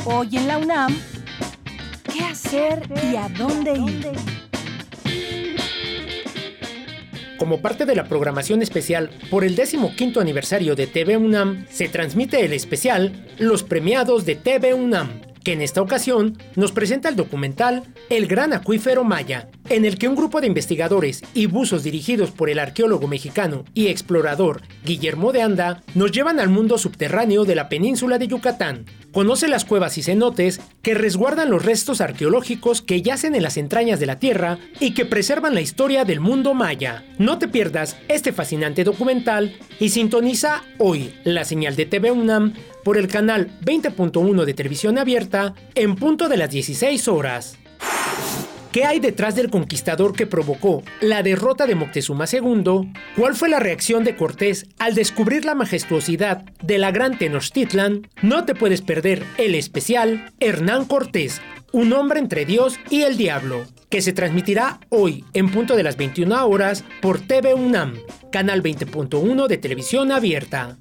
Hoy 0.05 0.37
en 0.37 0.47
la 0.47 0.59
UNAM, 0.59 0.95
¿qué 2.13 2.23
hacer 2.23 2.87
y 3.11 3.17
a 3.17 3.27
dónde 3.27 3.73
ir? 3.73 4.44
Como 7.37 7.59
parte 7.59 7.85
de 7.85 7.95
la 7.95 8.05
programación 8.05 8.61
especial 8.61 9.09
por 9.29 9.43
el 9.43 9.55
15 9.55 10.19
aniversario 10.19 10.75
de 10.75 10.87
TV 10.87 11.17
UNAM, 11.17 11.65
se 11.69 11.89
transmite 11.89 12.45
el 12.45 12.53
especial 12.53 13.11
Los 13.37 13.63
Premiados 13.63 14.25
de 14.25 14.35
TV 14.35 14.73
UNAM, 14.73 15.21
que 15.45 15.53
en 15.53 15.61
esta 15.61 15.81
ocasión 15.81 16.37
nos 16.55 16.73
presenta 16.73 17.07
el 17.07 17.15
documental 17.15 17.83
El 18.09 18.25
Gran 18.27 18.51
Acuífero 18.51 19.03
Maya, 19.03 19.47
en 19.69 19.85
el 19.85 19.97
que 19.97 20.07
un 20.09 20.15
grupo 20.15 20.41
de 20.41 20.47
investigadores 20.47 21.23
y 21.33 21.45
buzos 21.45 21.83
dirigidos 21.83 22.31
por 22.31 22.49
el 22.49 22.59
arqueólogo 22.59 23.07
mexicano 23.07 23.63
y 23.75 23.87
explorador 23.87 24.63
Guillermo 24.83 25.31
de 25.31 25.43
Anda 25.43 25.83
nos 25.93 26.11
llevan 26.11 26.39
al 26.39 26.49
mundo 26.49 26.77
subterráneo 26.79 27.45
de 27.45 27.55
la 27.55 27.69
península 27.69 28.17
de 28.17 28.27
Yucatán. 28.27 28.85
Conoce 29.11 29.47
las 29.47 29.63
cuevas 29.63 29.97
y 29.97 30.03
cenotes 30.03 30.59
que 30.81 30.95
resguardan 30.95 31.51
los 31.51 31.63
restos 31.63 32.01
arqueológicos 32.01 32.81
que 32.81 33.01
yacen 33.03 33.35
en 33.35 33.43
las 33.43 33.57
entrañas 33.57 33.99
de 33.99 34.07
la 34.07 34.19
Tierra 34.19 34.57
y 34.79 34.93
que 34.93 35.05
preservan 35.05 35.53
la 35.53 35.61
historia 35.61 36.05
del 36.05 36.19
mundo 36.19 36.53
maya. 36.55 37.05
No 37.19 37.37
te 37.37 37.47
pierdas 37.47 37.97
este 38.07 38.33
fascinante 38.33 38.83
documental 38.83 39.55
y 39.79 39.89
sintoniza 39.89 40.63
hoy 40.79 41.13
la 41.23 41.45
señal 41.45 41.75
de 41.75 41.85
TV 41.85 42.11
UNAM 42.11 42.53
por 42.85 42.99
el 42.99 43.07
canal 43.07 43.49
20.1 43.65 44.45
de 44.45 44.53
televisión 44.53 44.99
abierta 44.99 45.55
en 45.73 45.95
punto 45.95 46.29
de 46.29 46.37
las 46.37 46.51
16 46.51 47.07
horas. 47.07 47.57
¿Qué 48.71 48.85
hay 48.85 48.99
detrás 48.99 49.35
del 49.35 49.49
conquistador 49.49 50.13
que 50.13 50.27
provocó 50.27 50.83
la 51.01 51.23
derrota 51.23 51.65
de 51.65 51.73
Moctezuma 51.73 52.25
II? 52.31 52.91
¿Cuál 53.17 53.33
fue 53.33 53.49
la 53.49 53.59
reacción 53.59 54.03
de 54.03 54.15
Cortés 54.15 54.67
al 54.77 54.93
descubrir 54.93 55.45
la 55.45 55.55
majestuosidad 55.55 56.43
de 56.61 56.77
la 56.77 56.91
gran 56.91 57.17
Tenochtitlan? 57.17 58.07
No 58.21 58.45
te 58.45 58.53
puedes 58.53 58.81
perder 58.81 59.23
el 59.37 59.55
especial 59.55 60.31
Hernán 60.39 60.85
Cortés, 60.85 61.41
un 61.71 61.91
hombre 61.91 62.19
entre 62.19 62.45
Dios 62.45 62.77
y 62.91 63.01
el 63.01 63.17
diablo, 63.17 63.65
que 63.89 64.01
se 64.01 64.13
transmitirá 64.13 64.79
hoy 64.89 65.25
en 65.33 65.49
punto 65.49 65.75
de 65.75 65.83
las 65.83 65.97
21 65.97 66.45
horas 66.45 66.83
por 67.01 67.19
TV 67.19 67.55
UNAM, 67.55 67.95
canal 68.31 68.61
20.1 68.61 69.47
de 69.47 69.57
televisión 69.57 70.11
abierta. 70.11 70.77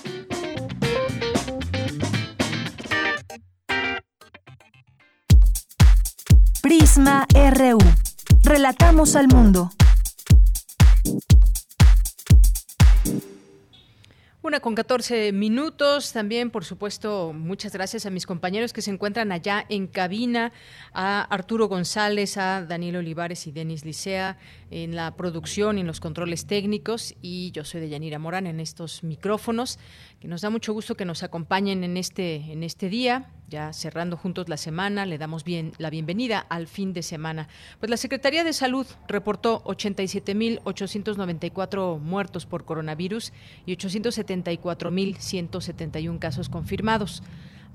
Prisma 6.67 7.25
RU. 7.33 7.77
Relatamos 8.43 9.15
al 9.15 9.29
mundo. 9.29 9.69
Una 14.47 14.59
con 14.59 14.75
14 14.75 15.31
minutos. 15.31 16.11
También, 16.13 16.51
por 16.51 16.63
supuesto, 16.63 17.33
muchas 17.33 17.73
gracias 17.73 18.05
a 18.05 18.09
mis 18.09 18.25
compañeros 18.25 18.71
que 18.71 18.81
se 18.81 18.91
encuentran 18.91 19.31
allá 19.31 19.65
en 19.67 19.87
cabina, 19.87 20.51
a 20.93 21.21
Arturo 21.21 21.67
González, 21.67 22.37
a 22.37 22.63
Daniel 22.63 22.97
Olivares 22.97 23.45
y 23.47 23.51
Denis 23.51 23.83
Licea 23.83 24.37
en 24.69 24.95
la 24.95 25.15
producción 25.15 25.77
y 25.77 25.81
en 25.81 25.87
los 25.87 25.99
controles 25.99 26.47
técnicos. 26.47 27.13
Y 27.21 27.51
yo 27.51 27.65
soy 27.65 27.81
de 27.81 27.89
Yanira 27.89 28.19
Morán 28.19 28.45
en 28.47 28.59
estos 28.59 29.03
micrófonos, 29.03 29.79
que 30.19 30.27
nos 30.27 30.41
da 30.41 30.49
mucho 30.49 30.73
gusto 30.73 30.95
que 30.95 31.05
nos 31.05 31.23
acompañen 31.23 31.83
en 31.83 31.97
este, 31.97 32.51
en 32.51 32.63
este 32.63 32.89
día 32.89 33.31
ya 33.49 33.71
cerrando 33.71 34.17
juntos 34.17 34.49
la 34.49 34.57
semana, 34.57 35.05
le 35.05 35.17
damos 35.17 35.45
bien 35.45 35.71
la 35.77 35.89
bienvenida 35.89 36.45
al 36.49 36.67
fin 36.67 36.91
de 36.93 37.01
semana. 37.01 37.47
Pues 37.79 37.89
la 37.89 37.95
Secretaría 37.97 38.43
de 38.43 38.53
Salud 38.53 38.85
reportó 39.07 39.63
87.894 39.63 41.99
muertos 41.99 42.45
por 42.45 42.65
coronavirus 42.65 43.33
y 43.65 43.75
874.171 43.75 46.19
casos 46.19 46.49
confirmados. 46.49 47.23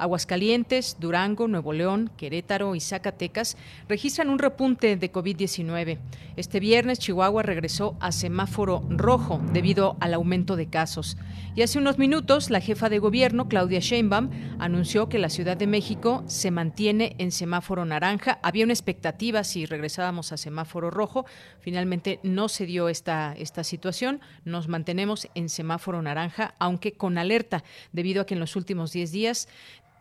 Aguascalientes, 0.02 0.96
Durango, 0.98 1.46
Nuevo 1.46 1.72
León, 1.72 2.10
Querétaro 2.16 2.74
y 2.74 2.80
Zacatecas 2.80 3.56
registran 3.88 4.30
un 4.30 4.38
repunte 4.38 4.96
de 4.96 5.12
COVID-19. 5.12 5.98
Este 6.36 6.60
viernes 6.60 6.98
Chihuahua 6.98 7.42
regresó 7.42 7.96
a 8.00 8.10
semáforo 8.10 8.84
rojo 8.88 9.40
debido 9.52 9.96
al 10.00 10.14
aumento 10.14 10.56
de 10.56 10.66
casos. 10.66 11.16
Y 11.54 11.62
hace 11.62 11.78
unos 11.78 11.98
minutos 11.98 12.50
la 12.50 12.60
jefa 12.60 12.88
de 12.88 12.98
gobierno, 12.98 13.48
Claudia 13.48 13.78
Sheinbaum, 13.80 14.30
anunció 14.58 15.08
que 15.08 15.18
la 15.18 15.28
Ciudad 15.28 15.56
de 15.56 15.66
México 15.66 16.24
se 16.26 16.50
mantiene 16.50 17.14
en 17.18 17.30
semáforo 17.30 17.84
naranja. 17.84 18.38
Había 18.42 18.64
una 18.64 18.72
expectativa 18.72 19.44
si 19.44 19.66
regresábamos 19.66 20.32
a 20.32 20.36
semáforo 20.36 20.90
rojo. 20.90 21.26
Finalmente 21.60 22.18
no 22.22 22.48
se 22.48 22.66
dio 22.66 22.88
esta, 22.88 23.34
esta 23.36 23.64
situación. 23.64 24.20
Nos 24.44 24.68
mantenemos 24.68 25.28
en 25.34 25.48
semáforo 25.48 26.02
naranja, 26.02 26.54
aunque 26.58 26.92
con 26.92 27.18
alerta, 27.18 27.62
debido 27.92 28.22
a 28.22 28.26
que 28.26 28.34
en 28.34 28.40
los 28.40 28.56
últimos 28.56 28.92
10 28.92 29.12
días 29.12 29.48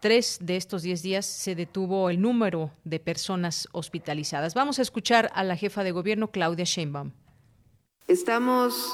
tres 0.01 0.39
de 0.41 0.57
estos 0.57 0.81
diez 0.81 1.01
días 1.03 1.25
se 1.25 1.55
detuvo 1.55 2.09
el 2.09 2.19
número 2.19 2.71
de 2.83 2.99
personas 2.99 3.69
hospitalizadas. 3.71 4.55
Vamos 4.55 4.79
a 4.79 4.81
escuchar 4.81 5.31
a 5.33 5.43
la 5.43 5.55
jefa 5.55 5.83
de 5.83 5.91
gobierno, 5.91 6.31
Claudia 6.31 6.65
Sheinbaum. 6.65 7.11
Estamos 8.07 8.93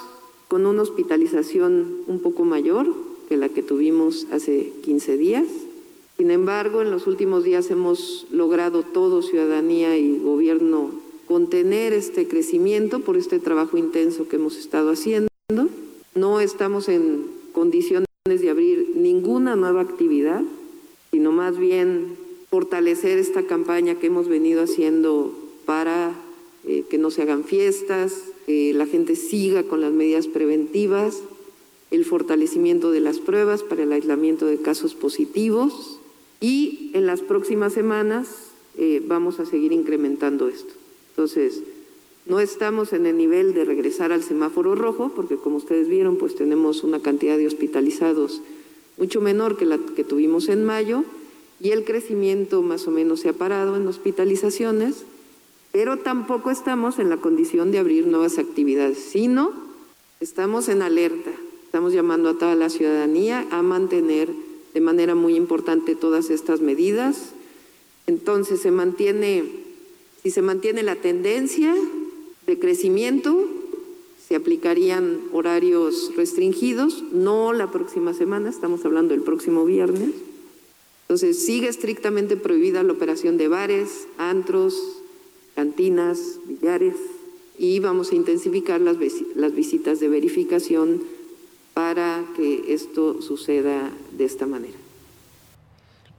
con 0.49 0.65
una 0.65 0.83
hospitalización 0.83 2.01
un 2.07 2.21
poco 2.21 2.43
mayor 2.43 2.93
que 3.29 3.37
la 3.37 3.49
que 3.49 3.63
tuvimos 3.63 4.27
hace 4.31 4.71
15 4.83 5.17
días. 5.17 5.45
Sin 6.17 6.29
embargo, 6.29 6.81
en 6.81 6.91
los 6.91 7.07
últimos 7.07 7.43
días 7.43 7.71
hemos 7.71 8.27
logrado 8.29 8.83
todo, 8.83 9.21
ciudadanía 9.21 9.97
y 9.97 10.19
gobierno, 10.19 10.91
contener 11.27 11.93
este 11.93 12.27
crecimiento 12.27 12.99
por 12.99 13.17
este 13.17 13.39
trabajo 13.39 13.77
intenso 13.77 14.27
que 14.27 14.35
hemos 14.35 14.57
estado 14.57 14.91
haciendo. 14.91 15.29
No 16.15 16.41
estamos 16.41 16.89
en 16.89 17.27
condiciones 17.53 18.07
de 18.25 18.49
abrir 18.49 18.91
ninguna 18.95 19.55
nueva 19.55 19.81
actividad 19.81 20.41
sino 21.17 21.31
más 21.31 21.57
bien 21.57 22.15
fortalecer 22.51 23.17
esta 23.17 23.41
campaña 23.41 23.95
que 23.95 24.05
hemos 24.05 24.27
venido 24.27 24.62
haciendo 24.62 25.33
para 25.65 26.13
eh, 26.63 26.83
que 26.91 27.00
no 27.00 27.09
se 27.09 27.24
hagan 27.24 27.43
fiestas, 27.43 28.13
que 28.45 28.71
la 28.75 28.86
gente 28.86 29.15
siga 29.15 29.63
con 29.63 29.81
las 29.81 29.91
medidas 29.91 30.27
preventivas, 30.27 31.24
el 31.89 32.05
fortalecimiento 32.05 32.91
de 32.91 33.00
las 33.00 33.17
pruebas 33.17 33.63
para 33.63 33.81
el 33.81 33.93
aislamiento 33.93 34.45
de 34.45 34.62
casos 34.62 34.93
positivos 34.93 36.00
y 36.39 36.91
en 36.93 37.07
las 37.07 37.21
próximas 37.21 37.74
semanas 37.74 38.27
eh, 38.77 39.01
vamos 39.03 39.39
a 39.39 39.47
seguir 39.47 39.71
incrementando 39.71 40.50
esto. 40.50 40.75
Entonces, 41.09 41.63
no 42.27 42.39
estamos 42.39 42.93
en 42.93 43.07
el 43.07 43.17
nivel 43.17 43.55
de 43.55 43.65
regresar 43.65 44.12
al 44.12 44.21
semáforo 44.21 44.75
rojo, 44.75 45.12
porque 45.15 45.38
como 45.38 45.57
ustedes 45.57 45.88
vieron, 45.88 46.17
pues 46.17 46.36
tenemos 46.36 46.83
una 46.83 47.00
cantidad 47.00 47.39
de 47.39 47.47
hospitalizados 47.47 48.43
mucho 48.98 49.22
menor 49.22 49.58
que 49.58 49.66
la 49.66 49.77
que 49.77 50.04
tuvimos 50.04 50.50
en 50.50 50.66
mayo 50.66 51.04
y 51.60 51.72
el 51.72 51.86
crecimiento 51.86 52.62
más 52.62 52.88
o 52.88 52.92
menos 52.92 53.22
se 53.22 53.30
ha 53.30 53.34
parado 53.34 53.75
en 53.75 53.88
hospitalizaciones, 53.88 55.04
pero 55.72 55.98
tampoco 55.98 56.51
estamos 56.51 57.00
en 57.00 57.10
la 57.10 57.18
condición 57.18 57.72
de 57.72 57.80
abrir 57.80 58.08
nuevas 58.08 58.38
actividades, 58.38 58.98
sino 58.98 59.51
estamos 60.20 60.70
en 60.70 60.82
alerta. 60.82 61.32
Estamos 61.66 61.94
llamando 61.94 62.30
a 62.30 62.38
toda 62.38 62.56
la 62.56 62.70
ciudadanía 62.70 63.46
a 63.51 63.62
mantener 63.62 64.30
de 64.74 64.82
manera 64.82 65.16
muy 65.16 65.36
importante 65.36 65.96
todas 65.96 66.30
estas 66.30 66.62
medidas. 66.62 67.34
Entonces 68.08 68.62
se 68.62 68.72
mantiene, 68.72 69.44
si 70.24 70.32
se 70.32 70.42
mantiene 70.42 70.82
la 70.82 70.96
tendencia 70.96 71.75
de 72.46 72.60
crecimiento, 72.60 73.48
se 74.27 74.36
aplicarían 74.36 75.22
horarios 75.31 76.12
restringidos, 76.17 77.01
no 77.13 77.53
la 77.53 77.72
próxima 77.72 78.13
semana, 78.13 78.50
estamos 78.50 78.84
hablando 78.84 79.13
del 79.13 79.24
próximo 79.24 79.63
viernes. 79.63 80.10
Entonces 81.03 81.46
sigue 81.46 81.69
estrictamente 81.69 82.36
prohibida 82.36 82.84
la 82.84 82.91
operación 82.91 83.38
de 83.38 83.48
bares, 83.48 84.07
antros, 84.17 84.75
cantinas, 85.55 86.19
billares 86.46 86.96
y 87.57 87.79
vamos 87.79 88.12
a 88.12 88.15
intensificar 88.15 88.81
las, 88.81 88.98
las 89.36 89.55
visitas 89.55 90.01
de 90.01 90.10
verificación 90.10 91.01
para 91.74 92.25
que 92.36 92.74
esto 92.74 93.22
suceda 93.22 93.91
de 94.17 94.25
esta 94.25 94.46
manera. 94.46 94.77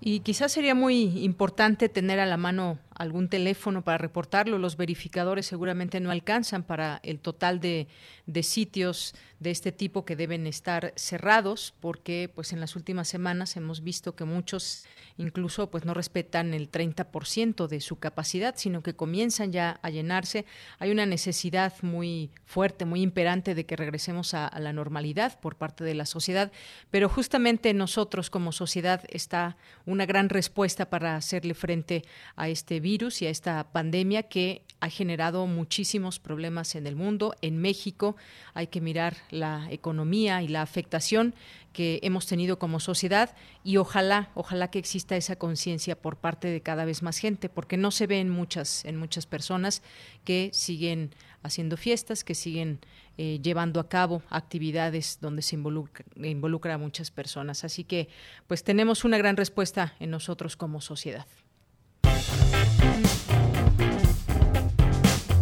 Y 0.01 0.21
quizás 0.21 0.53
sería 0.53 0.75
muy 0.75 1.25
importante 1.25 1.91
tener 1.91 2.21
a 2.21 2.27
la 2.27 2.39
mano 2.39 2.79
algún 2.99 3.29
teléfono 3.29 3.83
para 3.83 3.99
reportarlo. 3.99 4.59
Los 4.59 4.77
verificadores 4.77 5.47
seguramente 5.47 6.01
no 6.01 6.11
alcanzan 6.11 6.63
para 6.63 7.01
el 7.03 7.21
total 7.21 7.61
de, 7.61 7.89
de, 8.29 8.43
sitios 8.43 9.15
de 9.41 9.51
este 9.51 9.73
tipo 9.73 10.05
que 10.05 10.17
deben 10.17 10.47
estar 10.47 10.93
cerrados, 10.97 11.75
porque 11.81 12.31
pues 12.35 12.53
en 12.53 12.61
las 12.61 12.75
últimas 12.75 13.07
semanas 13.07 13.57
hemos 13.57 13.83
visto 13.83 14.17
que 14.17 14.25
muchos 14.25 14.85
incluso 15.17 15.71
pues 15.71 15.85
no 15.85 15.95
respetan 15.95 16.55
el 16.55 16.71
30% 16.71 17.69
de 17.69 17.81
su 17.81 17.97
capacidad, 17.97 18.55
sino 18.57 18.83
que 18.83 18.95
comienzan 18.95 19.53
ya 19.53 19.79
a 19.83 19.91
llenarse. 19.91 20.45
Hay 20.79 20.91
una 20.91 21.07
necesidad 21.07 21.73
muy 21.83 22.31
fuerte, 22.45 22.85
muy 22.85 23.03
imperante 23.03 23.55
de 23.55 23.65
que 23.65 23.77
regresemos 23.77 24.35
a, 24.35 24.47
a 24.47 24.61
la 24.61 24.73
normalidad 24.73 25.41
por 25.41 25.57
parte 25.57 25.85
de 25.85 25.95
la 25.95 26.07
sociedad, 26.07 26.53
pero 26.91 27.09
justamente 27.09 27.75
nosotros 27.75 28.29
como 28.29 28.53
sociedad 28.53 29.05
está 29.09 29.57
una 29.87 30.07
gran 30.07 30.29
respuesta 30.29 30.91
para 30.91 31.17
hacerle 31.17 31.55
frente 31.55 32.03
a 32.37 32.49
este 32.49 32.81
virus 32.81 32.89
virus 32.89 33.21
y 33.21 33.27
a 33.27 33.31
esta 33.31 33.71
pandemia 33.71 34.23
que 34.23 34.63
ha 34.81 34.89
generado 34.89 35.47
muchísimos 35.47 36.19
problemas 36.19 36.75
en 36.75 36.87
el 36.87 36.97
mundo. 36.97 37.35
En 37.43 37.59
México 37.59 38.17
hay 38.55 38.69
que 38.69 38.81
mirar 38.81 39.17
la 39.31 39.67
economía 39.71 40.43
y 40.43 40.49
la 40.49 40.63
afectación 40.63 41.35
que 41.73 42.01
hemos 42.03 42.27
tenido 42.27 42.59
como 42.59 42.81
sociedad 42.81 43.37
y 43.63 43.77
ojalá, 43.77 44.31
ojalá 44.35 44.71
que 44.71 44.79
exista 44.79 45.17
esa 45.17 45.37
conciencia 45.37 46.01
por 46.01 46.17
parte 46.17 46.49
de 46.49 46.61
cada 46.61 46.85
vez 46.85 47.03
más 47.03 47.19
gente, 47.19 47.49
porque 47.49 47.77
no 47.77 47.91
se 47.91 48.07
ve 48.07 48.21
en 48.21 48.31
muchas, 48.31 48.85
en 48.85 48.97
muchas 48.97 49.27
personas 49.27 49.83
que 50.25 50.51
siguen 50.53 51.15
haciendo 51.43 51.77
fiestas, 51.77 52.25
que 52.25 52.35
siguen 52.35 52.81
eh, 53.17 53.41
llevando 53.43 53.81
a 53.81 53.89
cabo 53.89 54.23
actividades 54.31 55.19
donde 55.21 55.43
se 55.43 55.57
involucra, 55.57 56.05
involucra 56.17 56.75
a 56.75 56.79
muchas 56.79 57.11
personas. 57.11 57.65
Así 57.65 57.85
que, 57.85 58.09
pues 58.47 58.65
tenemos 58.65 59.05
una 59.05 59.19
gran 59.19 59.37
respuesta 59.37 59.95
en 60.01 60.11
nosotros 60.11 60.57
como 60.57 60.81
sociedad. 60.81 61.27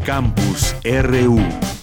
Campus 0.05 0.75
RU. 0.85 1.76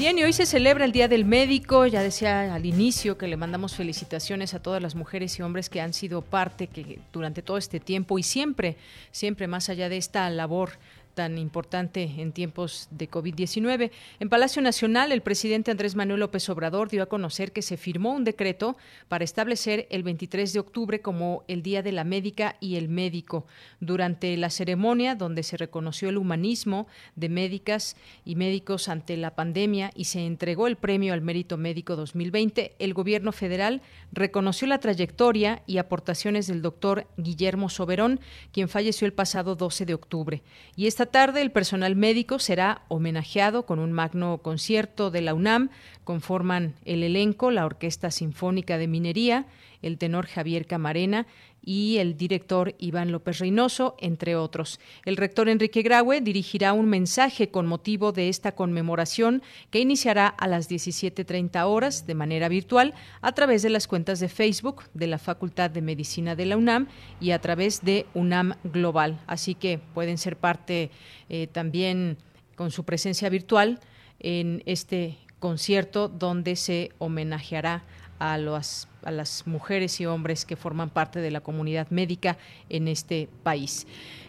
Bien, 0.00 0.18
y 0.18 0.22
hoy 0.22 0.32
se 0.32 0.46
celebra 0.46 0.86
el 0.86 0.92
Día 0.92 1.08
del 1.08 1.26
Médico. 1.26 1.84
Ya 1.84 2.02
decía 2.02 2.54
al 2.54 2.64
inicio 2.64 3.18
que 3.18 3.28
le 3.28 3.36
mandamos 3.36 3.76
felicitaciones 3.76 4.54
a 4.54 4.62
todas 4.62 4.80
las 4.80 4.94
mujeres 4.94 5.38
y 5.38 5.42
hombres 5.42 5.68
que 5.68 5.82
han 5.82 5.92
sido 5.92 6.22
parte 6.22 6.68
que 6.68 7.00
durante 7.12 7.42
todo 7.42 7.58
este 7.58 7.80
tiempo 7.80 8.18
y 8.18 8.22
siempre, 8.22 8.78
siempre 9.12 9.46
más 9.46 9.68
allá 9.68 9.90
de 9.90 9.98
esta 9.98 10.30
labor 10.30 10.78
tan 11.20 11.36
importante 11.36 12.14
en 12.16 12.32
tiempos 12.32 12.88
de 12.90 13.10
COVID-19. 13.10 13.90
En 14.20 14.30
Palacio 14.30 14.62
Nacional, 14.62 15.12
el 15.12 15.20
presidente 15.20 15.70
Andrés 15.70 15.94
Manuel 15.94 16.20
López 16.20 16.48
Obrador 16.48 16.88
dio 16.88 17.02
a 17.02 17.10
conocer 17.10 17.52
que 17.52 17.60
se 17.60 17.76
firmó 17.76 18.14
un 18.14 18.24
decreto 18.24 18.78
para 19.08 19.22
establecer 19.22 19.86
el 19.90 20.02
23 20.02 20.50
de 20.50 20.60
octubre 20.60 21.02
como 21.02 21.44
el 21.46 21.62
Día 21.62 21.82
de 21.82 21.92
la 21.92 22.04
Médica 22.04 22.56
y 22.58 22.76
el 22.76 22.88
Médico. 22.88 23.44
Durante 23.80 24.34
la 24.38 24.48
ceremonia, 24.48 25.14
donde 25.14 25.42
se 25.42 25.58
reconoció 25.58 26.08
el 26.08 26.16
humanismo 26.16 26.86
de 27.16 27.28
médicas 27.28 27.96
y 28.24 28.34
médicos 28.34 28.88
ante 28.88 29.18
la 29.18 29.34
pandemia 29.34 29.90
y 29.94 30.04
se 30.04 30.24
entregó 30.24 30.68
el 30.68 30.76
premio 30.76 31.12
al 31.12 31.20
mérito 31.20 31.58
médico 31.58 31.96
2020, 31.96 32.76
el 32.78 32.94
gobierno 32.94 33.32
federal 33.32 33.82
reconoció 34.10 34.66
la 34.66 34.80
trayectoria 34.80 35.62
y 35.66 35.76
aportaciones 35.76 36.46
del 36.46 36.62
doctor 36.62 37.06
Guillermo 37.18 37.68
Soberón, 37.68 38.20
quien 38.52 38.70
falleció 38.70 39.06
el 39.06 39.12
pasado 39.12 39.54
12 39.54 39.84
de 39.84 39.92
octubre. 39.92 40.42
Y 40.76 40.86
esta 40.86 41.09
tarde 41.10 41.42
el 41.42 41.50
personal 41.50 41.96
médico 41.96 42.38
será 42.38 42.82
homenajeado 42.88 43.66
con 43.66 43.78
un 43.78 43.92
magno 43.92 44.38
concierto 44.38 45.10
de 45.10 45.20
la 45.20 45.34
UNAM. 45.34 45.70
Conforman 46.04 46.74
el 46.84 47.02
elenco 47.02 47.50
la 47.50 47.66
Orquesta 47.66 48.10
Sinfónica 48.10 48.78
de 48.78 48.88
Minería, 48.88 49.46
el 49.82 49.98
tenor 49.98 50.26
Javier 50.26 50.66
Camarena 50.66 51.26
y 51.62 51.98
el 51.98 52.16
director 52.16 52.74
Iván 52.78 53.12
López 53.12 53.38
Reynoso, 53.38 53.96
entre 53.98 54.36
otros. 54.36 54.80
El 55.04 55.16
rector 55.16 55.48
Enrique 55.48 55.82
Graue 55.82 56.20
dirigirá 56.20 56.72
un 56.72 56.88
mensaje 56.88 57.50
con 57.50 57.66
motivo 57.66 58.12
de 58.12 58.28
esta 58.28 58.52
conmemoración 58.52 59.42
que 59.70 59.80
iniciará 59.80 60.26
a 60.26 60.48
las 60.48 60.70
17.30 60.70 61.64
horas 61.66 62.06
de 62.06 62.14
manera 62.14 62.48
virtual 62.48 62.94
a 63.20 63.32
través 63.32 63.62
de 63.62 63.70
las 63.70 63.86
cuentas 63.86 64.20
de 64.20 64.28
Facebook 64.28 64.84
de 64.94 65.06
la 65.06 65.18
Facultad 65.18 65.70
de 65.70 65.82
Medicina 65.82 66.34
de 66.34 66.46
la 66.46 66.56
UNAM 66.56 66.88
y 67.20 67.32
a 67.32 67.40
través 67.40 67.82
de 67.82 68.06
UNAM 68.14 68.54
Global. 68.64 69.20
Así 69.26 69.54
que 69.54 69.78
pueden 69.94 70.18
ser 70.18 70.36
parte 70.36 70.90
eh, 71.28 71.46
también 71.46 72.18
con 72.56 72.70
su 72.70 72.84
presencia 72.84 73.28
virtual 73.28 73.80
en 74.18 74.62
este 74.66 75.18
concierto 75.38 76.08
donde 76.08 76.56
se 76.56 76.92
homenajeará 76.98 77.84
a 78.18 78.36
los 78.36 78.86
a 79.04 79.10
las 79.10 79.46
mujeres 79.46 80.00
y 80.00 80.06
hombres 80.06 80.44
que 80.44 80.56
forman 80.56 80.90
parte 80.90 81.20
de 81.20 81.30
la 81.30 81.40
comunidad 81.40 81.90
médica 81.90 82.36
en 82.68 82.88
este 82.88 83.28
país. 83.42 83.86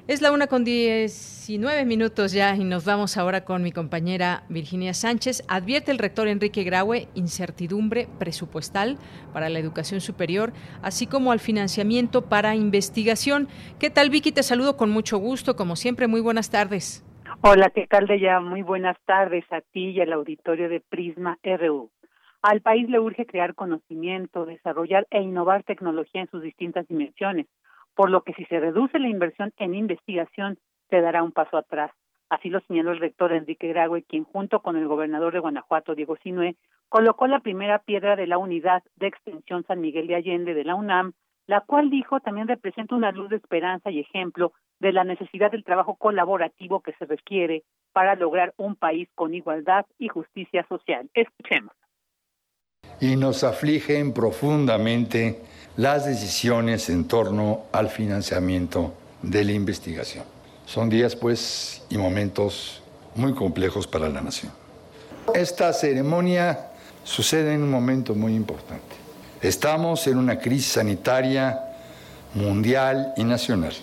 Es 0.08 0.22
la 0.22 0.32
una 0.32 0.48
con 0.48 0.63
19 0.63 1.86
minutos 1.86 2.34
ya 2.34 2.56
y 2.56 2.63
nos 2.63 2.86
vamos 2.86 3.18
ahora 3.18 3.46
con 3.46 3.63
mi 3.63 3.72
compañera 3.72 4.44
Virginia 4.50 4.94
Sánchez. 4.94 5.44
Advierte 5.48 5.92
el 5.92 6.00
rector 6.00 6.28
Enrique 6.28 6.63
Graue 6.63 7.08
incertidumbre 7.13 8.08
presupuestal 8.20 8.98
para 9.32 9.50
la 9.50 9.60
educación 9.60 10.01
superior, 10.01 10.54
así 10.82 11.08
como 11.08 11.32
al 11.32 11.40
financiamiento 11.40 12.24
para 12.24 12.56
investigación. 12.56 13.48
¿Qué 13.80 13.90
tal, 13.90 14.10
Vicky? 14.10 14.32
Te 14.32 14.44
saludo 14.44 14.75
con 14.75 14.90
mucho 14.90 15.18
gusto, 15.18 15.56
como 15.56 15.75
siempre. 15.75 16.08
Muy 16.08 16.22
buenas 16.22 16.50
tardes. 16.50 17.06
Hola, 17.42 17.70
¿qué 17.70 17.88
tal 17.88 18.08
de 18.08 18.20
ya? 18.20 18.40
Muy 18.40 18.62
buenas 18.62 18.98
tardes 19.06 19.46
a 19.51 19.62
ti 19.62 19.92
y 19.92 20.01
al 20.01 20.13
auditorio 20.13 20.68
de 20.68 20.80
Prisma 20.80 21.40
RU. 21.44 21.90
Al 22.44 22.62
país 22.62 22.90
le 22.90 23.00
urge 23.00 23.28
crear 23.28 23.54
conocimiento, 23.54 24.48
desarrollar 24.48 25.06
e 25.12 25.22
innovar 25.22 25.62
tecnología 25.62 26.22
en 26.22 26.30
sus 26.32 26.42
distintas 26.42 26.88
dimensiones, 26.88 27.46
por 27.94 28.10
lo 28.10 28.24
que 28.24 28.34
si 28.34 28.46
se 28.46 28.60
reduce 28.60 28.98
la 28.98 29.10
inversión 29.10 29.54
en 29.58 29.76
investigación, 29.76 30.58
se 30.90 31.02
dará 31.02 31.22
un 31.22 31.34
paso 31.34 31.58
atrás. 31.58 31.92
Así 32.30 32.50
lo 32.50 32.60
señaló 32.62 32.94
el 32.94 33.00
rector 33.00 33.32
Enrique 33.32 33.68
Graue, 33.68 34.02
quien 34.02 34.24
junto 34.24 34.62
con 34.62 34.76
el 34.76 34.88
gobernador 34.88 35.34
de 35.34 35.40
Guanajuato, 35.40 35.94
Diego 35.94 36.18
Sinue, 36.24 36.56
colocó 36.90 37.28
la 37.28 37.42
primera 37.42 37.78
piedra 37.78 38.16
de 38.16 38.26
la 38.26 38.40
unidad 38.40 38.82
de 38.96 39.08
extensión 39.08 39.64
San 39.68 39.80
Miguel 39.80 40.08
de 40.08 40.16
Allende 40.16 40.56
de 40.56 40.64
la 40.64 40.74
UNAM, 40.74 41.14
la 41.46 41.62
cual 41.62 41.92
dijo 41.92 42.22
también 42.22 42.48
representa 42.48 42.96
una 42.96 43.12
luz 43.12 43.30
de 43.30 43.36
esperanza 43.36 43.92
y 43.92 44.00
ejemplo 44.00 44.54
de 44.80 44.94
la 44.94 45.04
necesidad 45.04 45.52
del 45.52 45.64
trabajo 45.64 45.96
colaborativo 45.96 46.82
que 46.82 46.94
se 46.94 47.06
requiere 47.06 47.62
para 47.94 48.16
lograr 48.16 48.56
un 48.58 48.76
país 48.76 49.10
con 49.14 49.36
igualdad 49.36 49.86
y 50.00 50.08
justicia 50.08 50.66
social. 50.68 51.08
Escuchemos 51.14 51.74
y 53.01 53.15
nos 53.15 53.43
afligen 53.43 54.13
profundamente 54.13 55.41
las 55.75 56.05
decisiones 56.05 56.88
en 56.89 57.05
torno 57.05 57.63
al 57.72 57.89
financiamiento 57.89 58.93
de 59.24 59.43
la 59.43 59.51
investigación. 59.53 60.24
Son 60.67 60.88
días, 60.88 61.15
pues, 61.15 61.81
y 61.89 61.98
momentos 61.98 62.81
muy 63.15 63.34
complejos 63.34 63.88
para 63.88 64.08
la 64.08 64.22
nación. 64.22 64.51
Esta 65.34 65.74
ceremonia 65.74 66.67
sucede 67.03 67.55
en 67.55 67.63
un 67.63 67.72
momento 67.72 68.13
muy 68.13 68.36
importante. 68.36 68.96
Estamos 69.41 70.05
en 70.05 70.17
una 70.17 70.38
crisis 70.38 70.74
sanitaria 70.74 71.60
mundial 72.36 73.13
y 73.17 73.24
nacional. 73.24 73.74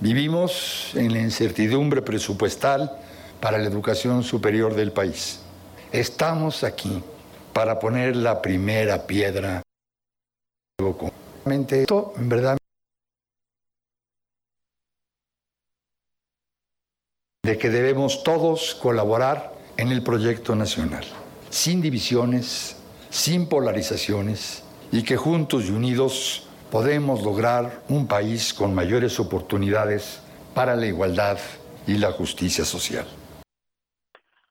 Vivimos 0.00 0.92
en 0.94 1.12
la 1.12 1.20
incertidumbre 1.20 2.00
presupuestal 2.00 2.90
para 3.38 3.58
la 3.58 3.66
educación 3.66 4.22
superior 4.22 4.74
del 4.74 4.92
país. 4.92 5.40
Estamos 5.92 6.64
aquí 6.64 7.02
para 7.56 7.78
poner 7.78 8.14
la 8.16 8.42
primera 8.42 9.06
piedra. 9.06 9.62
Esto, 11.70 12.12
en 12.18 12.28
verdad, 12.28 12.58
de 17.42 17.56
que 17.56 17.70
debemos 17.70 18.22
todos 18.22 18.74
colaborar 18.74 19.54
en 19.78 19.90
el 19.90 20.02
proyecto 20.02 20.54
nacional, 20.54 21.06
sin 21.48 21.80
divisiones, 21.80 22.76
sin 23.08 23.48
polarizaciones, 23.48 24.62
y 24.92 25.02
que 25.02 25.16
juntos 25.16 25.64
y 25.64 25.70
unidos 25.70 26.46
podemos 26.70 27.22
lograr 27.22 27.84
un 27.88 28.06
país 28.06 28.52
con 28.52 28.74
mayores 28.74 29.18
oportunidades 29.18 30.20
para 30.52 30.76
la 30.76 30.84
igualdad 30.84 31.38
y 31.86 31.94
la 31.94 32.12
justicia 32.12 32.66
social. 32.66 33.06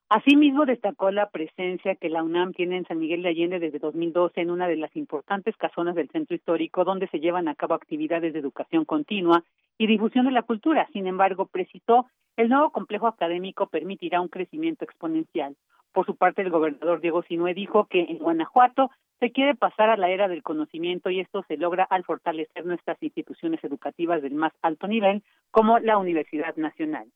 Asimismo, 0.08 0.68
destacó 0.68 1.10
la 1.10 1.32
presencia 1.32 1.96
que 1.96 2.10
la 2.10 2.22
UNAM 2.22 2.54
tiene 2.54 2.78
en 2.78 2.86
San 2.86 3.00
Miguel 3.00 3.24
de 3.24 3.30
Allende 3.30 3.60
desde 3.60 3.80
2012 3.80 4.40
en 4.40 4.52
una 4.52 4.68
de 4.68 4.76
las 4.76 4.96
importantes 4.96 5.58
casonas 5.58 5.96
del 5.96 6.10
centro 6.10 6.36
histórico 6.36 6.84
donde 6.84 7.08
se 7.08 7.20
llevan 7.20 7.48
a 7.48 7.56
cabo 7.56 7.74
actividades 7.74 8.32
de 8.32 8.40
educación 8.40 8.86
continua 8.86 9.44
y 9.80 9.88
difusión 9.88 10.28
de 10.28 10.32
la 10.32 10.44
cultura. 10.44 10.88
Sin 10.94 11.08
embargo, 11.08 11.48
precisó, 11.48 12.06
el 12.38 12.50
nuevo 12.50 12.70
complejo 12.70 13.08
académico 13.08 13.66
permitirá 13.66 14.22
un 14.22 14.28
crecimiento 14.28 14.86
exponencial. 14.86 15.56
Por 15.92 16.06
su 16.06 16.16
parte, 16.16 16.44
el 16.44 16.52
gobernador 16.52 17.02
Diego 17.02 17.24
Sinue 17.24 17.56
dijo 17.56 17.86
que 17.86 18.02
en 18.02 18.20
Guanajuato 18.20 18.92
se 19.20 19.32
quiere 19.32 19.56
pasar 19.56 19.90
a 19.90 19.98
la 19.98 20.12
era 20.12 20.28
del 20.28 20.44
conocimiento 20.44 21.10
y 21.10 21.20
esto 21.20 21.44
se 21.48 21.58
logra 21.58 21.84
al 21.84 22.04
fortalecer 22.04 22.64
nuestras 22.64 23.02
instituciones 23.02 23.64
educativas 23.64 24.22
del 24.22 24.36
más 24.36 24.54
alto 24.62 24.88
nivel, 24.88 25.24
como 25.50 25.80
la 25.80 25.98
Universidad 25.98 26.56
Nacional 26.58 27.08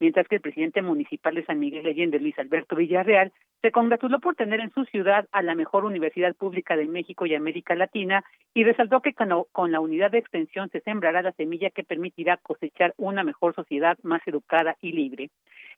mientras 0.00 0.28
que 0.28 0.36
el 0.36 0.40
presidente 0.40 0.82
municipal 0.82 1.34
de 1.34 1.44
San 1.44 1.58
Miguel 1.58 1.82
de 1.82 1.90
Allende, 1.90 2.20
Luis 2.20 2.38
Alberto 2.38 2.76
Villarreal, 2.76 3.32
se 3.62 3.72
congratuló 3.72 4.20
por 4.20 4.36
tener 4.36 4.60
en 4.60 4.72
su 4.72 4.84
ciudad 4.84 5.28
a 5.32 5.42
la 5.42 5.54
mejor 5.54 5.84
universidad 5.84 6.34
pública 6.36 6.76
de 6.76 6.86
México 6.86 7.26
y 7.26 7.34
América 7.34 7.74
Latina 7.74 8.24
y 8.54 8.64
resaltó 8.64 9.00
que 9.00 9.14
con 9.52 9.72
la 9.72 9.80
unidad 9.80 10.10
de 10.10 10.18
extensión 10.18 10.68
se 10.70 10.80
sembrará 10.80 11.22
la 11.22 11.32
semilla 11.32 11.70
que 11.70 11.84
permitirá 11.84 12.36
cosechar 12.36 12.94
una 12.96 13.24
mejor 13.24 13.54
sociedad 13.54 13.98
más 14.02 14.22
educada 14.26 14.76
y 14.80 14.92
libre. 14.92 15.30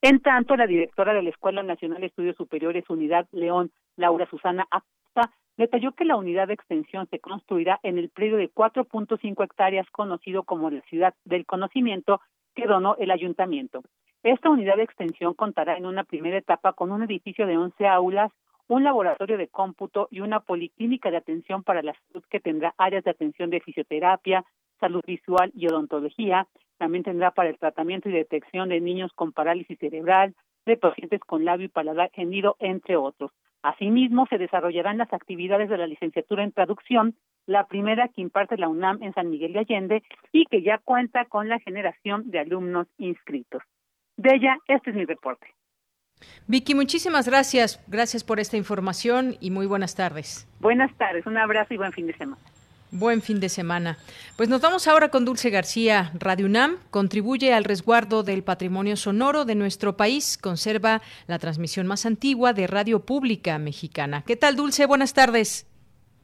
En 0.02 0.20
tanto, 0.20 0.56
la 0.56 0.66
directora 0.66 1.14
de 1.14 1.22
la 1.22 1.30
Escuela 1.30 1.62
Nacional 1.62 2.00
de 2.00 2.06
Estudios 2.06 2.36
Superiores 2.36 2.88
Unidad 2.88 3.26
León, 3.32 3.70
Laura 3.96 4.26
Susana 4.28 4.66
Acosta, 4.70 5.32
detalló 5.56 5.92
que 5.92 6.06
la 6.06 6.16
unidad 6.16 6.48
de 6.48 6.54
extensión 6.54 7.06
se 7.10 7.18
construirá 7.18 7.80
en 7.82 7.98
el 7.98 8.08
predio 8.08 8.36
de 8.36 8.50
4.5 8.50 9.44
hectáreas 9.44 9.86
conocido 9.90 10.42
como 10.44 10.70
la 10.70 10.80
Ciudad 10.82 11.14
del 11.24 11.44
Conocimiento 11.44 12.20
que 12.54 12.66
donó 12.66 12.96
el 12.96 13.10
ayuntamiento. 13.10 13.82
Esta 14.22 14.50
unidad 14.50 14.76
de 14.76 14.82
extensión 14.82 15.32
contará 15.32 15.78
en 15.78 15.86
una 15.86 16.04
primera 16.04 16.36
etapa 16.36 16.74
con 16.74 16.92
un 16.92 17.02
edificio 17.02 17.46
de 17.46 17.56
11 17.56 17.86
aulas, 17.86 18.30
un 18.68 18.84
laboratorio 18.84 19.38
de 19.38 19.48
cómputo 19.48 20.08
y 20.10 20.20
una 20.20 20.40
policlínica 20.40 21.10
de 21.10 21.16
atención 21.16 21.62
para 21.62 21.80
la 21.82 21.94
salud 21.94 22.22
que 22.28 22.38
tendrá 22.38 22.74
áreas 22.76 23.02
de 23.04 23.12
atención 23.12 23.48
de 23.48 23.60
fisioterapia, 23.60 24.44
salud 24.78 25.02
visual 25.06 25.50
y 25.54 25.68
odontología. 25.68 26.46
También 26.76 27.02
tendrá 27.02 27.30
para 27.30 27.48
el 27.48 27.58
tratamiento 27.58 28.10
y 28.10 28.12
detección 28.12 28.68
de 28.68 28.82
niños 28.82 29.10
con 29.14 29.32
parálisis 29.32 29.78
cerebral, 29.78 30.34
de 30.66 30.76
pacientes 30.76 31.20
con 31.20 31.46
labio 31.46 31.66
y 31.66 31.70
paladar 31.70 32.10
hendido, 32.12 32.56
entre 32.58 32.96
otros. 32.96 33.32
Asimismo, 33.62 34.26
se 34.26 34.36
desarrollarán 34.36 34.98
las 34.98 35.12
actividades 35.14 35.70
de 35.70 35.78
la 35.78 35.86
licenciatura 35.86 36.44
en 36.44 36.52
traducción, 36.52 37.14
la 37.46 37.66
primera 37.68 38.08
que 38.08 38.20
imparte 38.20 38.58
la 38.58 38.68
UNAM 38.68 39.02
en 39.02 39.14
San 39.14 39.30
Miguel 39.30 39.54
de 39.54 39.60
Allende 39.60 40.02
y 40.30 40.44
que 40.44 40.60
ya 40.60 40.76
cuenta 40.76 41.24
con 41.24 41.48
la 41.48 41.58
generación 41.58 42.30
de 42.30 42.40
alumnos 42.40 42.86
inscritos. 42.98 43.62
De 44.20 44.34
ella, 44.34 44.58
este 44.68 44.90
es 44.90 44.96
mi 44.96 45.06
reporte. 45.06 45.46
Vicky, 46.46 46.74
muchísimas 46.74 47.26
gracias. 47.26 47.82
Gracias 47.86 48.22
por 48.22 48.38
esta 48.38 48.58
información 48.58 49.38
y 49.40 49.50
muy 49.50 49.64
buenas 49.64 49.94
tardes. 49.94 50.46
Buenas 50.60 50.94
tardes, 50.98 51.24
un 51.24 51.38
abrazo 51.38 51.72
y 51.72 51.78
buen 51.78 51.90
fin 51.92 52.06
de 52.06 52.14
semana. 52.14 52.42
Buen 52.90 53.22
fin 53.22 53.40
de 53.40 53.48
semana. 53.48 53.96
Pues 54.36 54.50
nos 54.50 54.60
vamos 54.60 54.88
ahora 54.88 55.08
con 55.08 55.24
Dulce 55.24 55.48
García. 55.48 56.10
Radio 56.18 56.44
UNAM 56.44 56.76
contribuye 56.90 57.54
al 57.54 57.64
resguardo 57.64 58.22
del 58.22 58.42
patrimonio 58.42 58.96
sonoro 58.96 59.46
de 59.46 59.54
nuestro 59.54 59.96
país. 59.96 60.36
Conserva 60.36 61.00
la 61.26 61.38
transmisión 61.38 61.86
más 61.86 62.04
antigua 62.04 62.52
de 62.52 62.66
radio 62.66 63.06
pública 63.06 63.58
mexicana. 63.58 64.22
¿Qué 64.26 64.36
tal, 64.36 64.54
Dulce? 64.54 64.84
Buenas 64.84 65.14
tardes. 65.14 65.69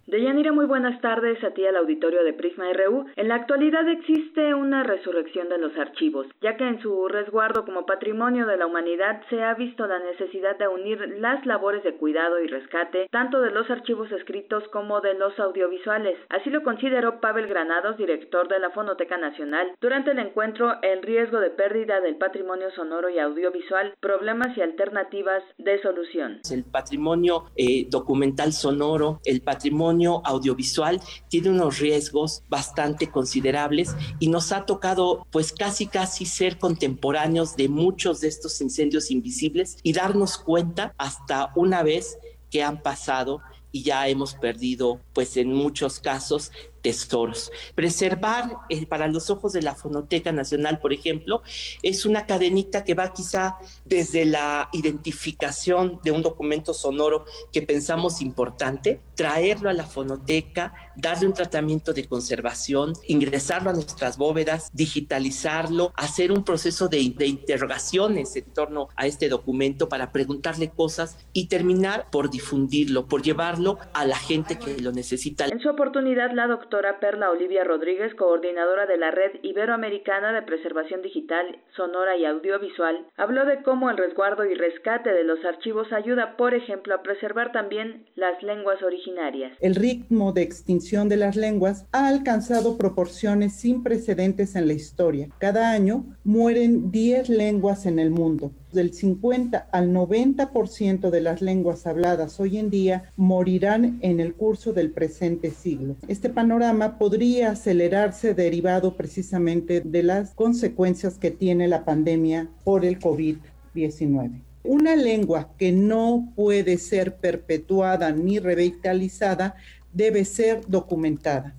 Deyanira, 0.06 0.52
muy 0.52 0.66
buenas 0.66 1.00
tardes 1.00 1.42
a 1.42 1.50
ti 1.50 1.66
al 1.66 1.74
auditorio 1.74 2.22
de 2.22 2.32
Prisma 2.32 2.72
RU. 2.72 3.06
En 3.16 3.26
la 3.26 3.34
actualidad 3.34 3.88
existe 3.88 4.54
una 4.54 4.84
resurrección 4.84 5.48
de 5.48 5.58
los 5.58 5.76
archivos, 5.76 6.28
ya 6.40 6.56
que 6.56 6.62
en 6.62 6.80
su 6.80 7.08
resguardo 7.08 7.64
como 7.64 7.86
patrimonio 7.86 8.46
de 8.46 8.56
la 8.56 8.66
humanidad 8.66 9.22
se 9.30 9.42
ha 9.42 9.54
visto 9.54 9.84
la 9.88 9.98
necesidad 9.98 10.56
de 10.58 10.68
unir 10.68 11.00
las 11.18 11.44
labores 11.44 11.82
de 11.82 11.96
cuidado 11.96 12.38
y 12.38 12.46
rescate 12.46 13.08
tanto 13.10 13.40
de 13.40 13.50
los 13.50 13.68
archivos 13.68 14.12
escritos 14.12 14.62
como 14.68 15.00
de 15.00 15.14
los 15.14 15.36
audiovisuales. 15.40 16.16
Así 16.28 16.50
lo 16.50 16.62
consideró 16.62 17.20
Pavel 17.20 17.48
Granados, 17.48 17.96
director 17.96 18.46
de 18.46 18.60
la 18.60 18.70
Fonoteca 18.70 19.18
Nacional, 19.18 19.72
durante 19.80 20.12
el 20.12 20.20
encuentro 20.20 20.80
El 20.82 21.02
riesgo 21.02 21.40
de 21.40 21.50
pérdida 21.50 22.00
del 22.00 22.14
patrimonio 22.14 22.70
sonoro 22.76 23.10
y 23.10 23.18
audiovisual, 23.18 23.94
problemas 23.98 24.56
y 24.56 24.62
alternativas 24.62 25.42
de 25.58 25.82
solución. 25.82 26.42
El 26.48 26.62
patrimonio 26.62 27.46
eh, 27.56 27.88
documental 27.90 28.52
sonoro, 28.52 29.18
el 29.24 29.40
patrimonio 29.40 29.95
audiovisual 30.04 31.00
tiene 31.28 31.50
unos 31.50 31.78
riesgos 31.78 32.42
bastante 32.48 33.10
considerables 33.10 33.94
y 34.18 34.28
nos 34.28 34.52
ha 34.52 34.66
tocado 34.66 35.26
pues 35.30 35.52
casi 35.52 35.86
casi 35.86 36.26
ser 36.26 36.58
contemporáneos 36.58 37.56
de 37.56 37.68
muchos 37.68 38.20
de 38.20 38.28
estos 38.28 38.60
incendios 38.60 39.10
invisibles 39.10 39.78
y 39.82 39.92
darnos 39.92 40.38
cuenta 40.38 40.94
hasta 40.98 41.52
una 41.56 41.82
vez 41.82 42.18
que 42.50 42.62
han 42.62 42.82
pasado 42.82 43.40
y 43.72 43.82
ya 43.82 44.08
hemos 44.08 44.34
perdido 44.34 45.00
pues 45.12 45.36
en 45.36 45.52
muchos 45.52 46.00
casos 46.00 46.52
tesoros. 46.86 47.50
Preservar 47.74 48.58
eh, 48.68 48.86
para 48.86 49.08
los 49.08 49.28
ojos 49.28 49.52
de 49.52 49.60
la 49.60 49.74
Fonoteca 49.74 50.30
Nacional, 50.30 50.78
por 50.78 50.92
ejemplo, 50.92 51.42
es 51.82 52.06
una 52.06 52.26
cadenita 52.26 52.84
que 52.84 52.94
va 52.94 53.12
quizá 53.12 53.56
desde 53.84 54.24
la 54.24 54.68
identificación 54.72 55.98
de 56.04 56.12
un 56.12 56.22
documento 56.22 56.72
sonoro 56.72 57.24
que 57.52 57.62
pensamos 57.62 58.20
importante, 58.20 59.00
traerlo 59.16 59.68
a 59.68 59.72
la 59.72 59.82
fonoteca, 59.82 60.74
darle 60.94 61.26
un 61.26 61.32
tratamiento 61.32 61.92
de 61.92 62.06
conservación, 62.06 62.92
ingresarlo 63.08 63.70
a 63.70 63.72
nuestras 63.72 64.16
bóvedas, 64.16 64.70
digitalizarlo, 64.72 65.92
hacer 65.96 66.30
un 66.30 66.44
proceso 66.44 66.86
de, 66.86 66.98
de 67.16 67.26
interrogaciones 67.26 68.36
en 68.36 68.44
torno 68.44 68.90
a 68.94 69.08
este 69.08 69.28
documento 69.28 69.88
para 69.88 70.12
preguntarle 70.12 70.70
cosas 70.70 71.18
y 71.32 71.48
terminar 71.48 72.10
por 72.12 72.30
difundirlo, 72.30 73.08
por 73.08 73.22
llevarlo 73.22 73.78
a 73.92 74.04
la 74.04 74.16
gente 74.16 74.56
que 74.56 74.78
lo 74.80 74.92
necesita. 74.92 75.46
En 75.46 75.58
su 75.58 75.68
oportunidad, 75.68 76.30
la 76.32 76.46
doctora 76.46 76.75
Perla 77.00 77.30
Olivia 77.30 77.64
Rodríguez, 77.64 78.14
coordinadora 78.14 78.86
de 78.86 78.98
la 78.98 79.10
Red 79.10 79.40
Iberoamericana 79.42 80.32
de 80.32 80.42
Preservación 80.42 81.00
Digital, 81.00 81.58
Sonora 81.74 82.16
y 82.16 82.24
Audiovisual, 82.26 83.06
habló 83.16 83.46
de 83.46 83.62
cómo 83.62 83.90
el 83.90 83.96
resguardo 83.96 84.44
y 84.44 84.54
rescate 84.54 85.10
de 85.10 85.24
los 85.24 85.42
archivos 85.44 85.92
ayuda, 85.92 86.36
por 86.36 86.54
ejemplo, 86.54 86.94
a 86.94 87.02
preservar 87.02 87.52
también 87.52 88.06
las 88.14 88.42
lenguas 88.42 88.82
originarias. 88.82 89.56
El 89.60 89.74
ritmo 89.74 90.32
de 90.32 90.42
extinción 90.42 91.08
de 91.08 91.16
las 91.16 91.34
lenguas 91.34 91.86
ha 91.92 92.08
alcanzado 92.08 92.76
proporciones 92.76 93.54
sin 93.54 93.82
precedentes 93.82 94.54
en 94.54 94.66
la 94.66 94.74
historia. 94.74 95.28
Cada 95.38 95.70
año 95.70 96.04
mueren 96.24 96.90
10 96.90 97.30
lenguas 97.30 97.86
en 97.86 97.98
el 97.98 98.10
mundo 98.10 98.52
del 98.76 98.94
50 98.94 99.66
al 99.72 99.92
90% 99.92 101.10
de 101.10 101.20
las 101.20 101.42
lenguas 101.42 101.88
habladas 101.88 102.38
hoy 102.38 102.58
en 102.58 102.70
día 102.70 103.10
morirán 103.16 103.98
en 104.02 104.20
el 104.20 104.34
curso 104.34 104.72
del 104.72 104.92
presente 104.92 105.50
siglo. 105.50 105.96
Este 106.06 106.28
panorama 106.28 106.98
podría 106.98 107.50
acelerarse 107.50 108.34
derivado 108.34 108.96
precisamente 108.96 109.80
de 109.80 110.02
las 110.04 110.30
consecuencias 110.34 111.18
que 111.18 111.32
tiene 111.32 111.66
la 111.66 111.84
pandemia 111.84 112.48
por 112.62 112.84
el 112.84 113.00
COVID-19. 113.00 114.42
Una 114.62 114.94
lengua 114.94 115.50
que 115.58 115.72
no 115.72 116.32
puede 116.36 116.78
ser 116.78 117.16
perpetuada 117.16 118.12
ni 118.12 118.38
revitalizada 118.38 119.56
debe 119.92 120.24
ser 120.24 120.60
documentada. 120.68 121.54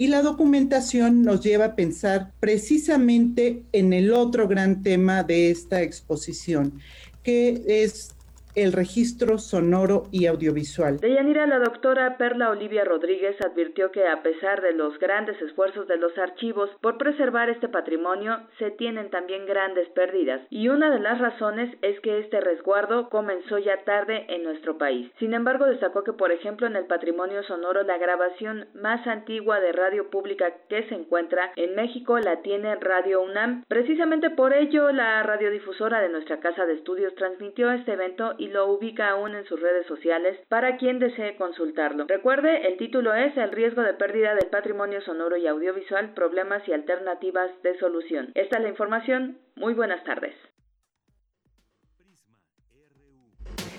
Y 0.00 0.06
la 0.06 0.22
documentación 0.22 1.24
nos 1.24 1.42
lleva 1.42 1.66
a 1.66 1.76
pensar 1.76 2.32
precisamente 2.40 3.64
en 3.72 3.92
el 3.92 4.14
otro 4.14 4.48
gran 4.48 4.82
tema 4.82 5.24
de 5.24 5.50
esta 5.50 5.82
exposición, 5.82 6.80
que 7.22 7.62
es 7.66 8.14
el 8.54 8.72
registro 8.72 9.38
sonoro 9.38 10.04
y 10.10 10.26
audiovisual. 10.26 10.98
De 10.98 11.14
Yanira, 11.14 11.46
la 11.46 11.58
doctora 11.58 12.16
Perla 12.16 12.50
Olivia 12.50 12.84
Rodríguez 12.84 13.36
advirtió 13.40 13.90
que 13.92 14.06
a 14.06 14.22
pesar 14.22 14.60
de 14.60 14.72
los 14.72 14.98
grandes 14.98 15.40
esfuerzos 15.40 15.86
de 15.88 15.96
los 15.96 16.16
archivos 16.18 16.70
por 16.80 16.98
preservar 16.98 17.50
este 17.50 17.68
patrimonio, 17.68 18.38
se 18.58 18.70
tienen 18.70 19.10
también 19.10 19.46
grandes 19.46 19.88
pérdidas, 19.90 20.40
y 20.50 20.68
una 20.68 20.90
de 20.90 21.00
las 21.00 21.18
razones 21.18 21.74
es 21.82 21.98
que 22.00 22.18
este 22.18 22.40
resguardo 22.40 23.08
comenzó 23.08 23.58
ya 23.58 23.84
tarde 23.84 24.26
en 24.28 24.44
nuestro 24.44 24.78
país. 24.78 25.10
Sin 25.18 25.34
embargo, 25.34 25.66
destacó 25.66 26.04
que, 26.04 26.12
por 26.12 26.32
ejemplo, 26.32 26.66
en 26.66 26.76
el 26.76 26.86
patrimonio 26.86 27.42
sonoro, 27.44 27.82
la 27.82 27.98
grabación 27.98 28.66
más 28.74 29.06
antigua 29.06 29.60
de 29.60 29.72
radio 29.72 30.10
pública 30.10 30.52
que 30.68 30.88
se 30.88 30.94
encuentra 30.94 31.52
en 31.56 31.74
México 31.74 32.18
la 32.18 32.42
tiene 32.42 32.74
Radio 32.76 33.22
UNAM. 33.22 33.64
Precisamente 33.68 34.30
por 34.30 34.52
ello, 34.52 34.90
la 34.92 35.22
radiodifusora 35.22 36.00
de 36.00 36.08
nuestra 36.08 36.40
casa 36.40 36.66
de 36.66 36.74
estudios 36.74 37.14
transmitió 37.14 37.70
este 37.70 37.92
evento 37.92 38.34
y 38.40 38.48
lo 38.48 38.72
ubica 38.72 39.10
aún 39.10 39.34
en 39.34 39.44
sus 39.44 39.60
redes 39.60 39.86
sociales 39.86 40.38
para 40.48 40.78
quien 40.78 40.98
desee 40.98 41.36
consultarlo. 41.36 42.06
Recuerde, 42.08 42.66
el 42.66 42.78
título 42.78 43.14
es 43.14 43.36
El 43.36 43.52
riesgo 43.52 43.82
de 43.82 43.92
pérdida 43.92 44.34
del 44.34 44.48
patrimonio 44.48 45.02
sonoro 45.02 45.36
y 45.36 45.46
audiovisual, 45.46 46.14
problemas 46.14 46.66
y 46.66 46.72
alternativas 46.72 47.50
de 47.62 47.78
solución. 47.78 48.32
Esta 48.34 48.56
es 48.56 48.62
la 48.62 48.68
información. 48.70 49.38
Muy 49.56 49.74
buenas 49.74 50.02
tardes. 50.04 50.34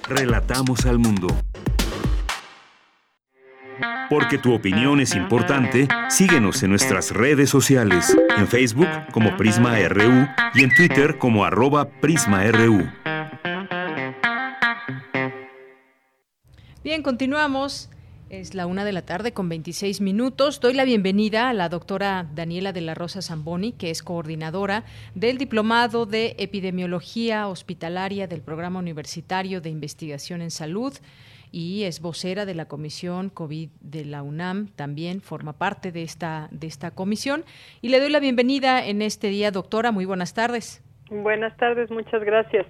Relatamos 0.08 0.86
al 0.86 1.00
mundo. 1.00 1.28
Porque 4.10 4.38
tu 4.38 4.54
opinión 4.54 5.00
es 5.00 5.16
importante, 5.16 5.88
síguenos 6.10 6.62
en 6.62 6.70
nuestras 6.70 7.12
redes 7.12 7.50
sociales, 7.50 8.16
en 8.38 8.46
Facebook 8.46 8.90
como 9.12 9.36
Prisma 9.38 9.78
RU 9.88 10.28
y 10.54 10.64
en 10.64 10.76
Twitter 10.76 11.18
como 11.18 11.46
arroba 11.46 11.90
PrismaRU. 12.02 13.11
Bien, 16.84 17.04
continuamos. 17.04 17.92
Es 18.32 18.56
la 18.56 18.66
una 18.66 18.84
de 18.84 18.92
la 18.92 19.04
tarde 19.04 19.34
con 19.34 19.50
26 19.50 20.02
minutos. 20.02 20.60
Doy 20.60 20.74
la 20.74 20.84
bienvenida 20.84 21.48
a 21.48 21.54
la 21.54 21.70
doctora 21.70 22.26
Daniela 22.34 22.74
de 22.74 22.82
la 22.82 22.96
Rosa 22.96 23.22
Zamboni, 23.22 23.72
que 23.74 23.92
es 23.92 24.02
coordinadora 24.02 24.84
del 25.14 25.38
Diplomado 25.38 26.08
de 26.08 26.36
Epidemiología 26.40 27.48
Hospitalaria 27.48 28.26
del 28.26 28.42
Programa 28.42 28.80
Universitario 28.80 29.62
de 29.62 29.70
Investigación 29.70 30.42
en 30.42 30.50
Salud 30.50 30.94
y 31.52 31.84
es 31.84 32.02
vocera 32.02 32.48
de 32.48 32.56
la 32.56 32.66
Comisión 32.66 33.30
COVID 33.30 33.70
de 33.82 34.06
la 34.06 34.24
UNAM, 34.24 34.70
también 34.70 35.22
forma 35.22 35.54
parte 35.54 35.92
de 35.92 36.02
esta, 36.02 36.48
de 36.50 36.66
esta 36.66 36.90
comisión. 36.90 37.44
Y 37.82 37.90
le 37.90 38.00
doy 38.00 38.10
la 38.10 38.20
bienvenida 38.20 38.84
en 38.84 39.04
este 39.04 39.28
día, 39.28 39.52
doctora. 39.52 39.92
Muy 39.92 40.06
buenas 40.06 40.34
tardes. 40.34 40.84
Buenas 41.12 41.56
tardes, 41.58 41.92
muchas 41.92 42.24
gracias. 42.24 42.66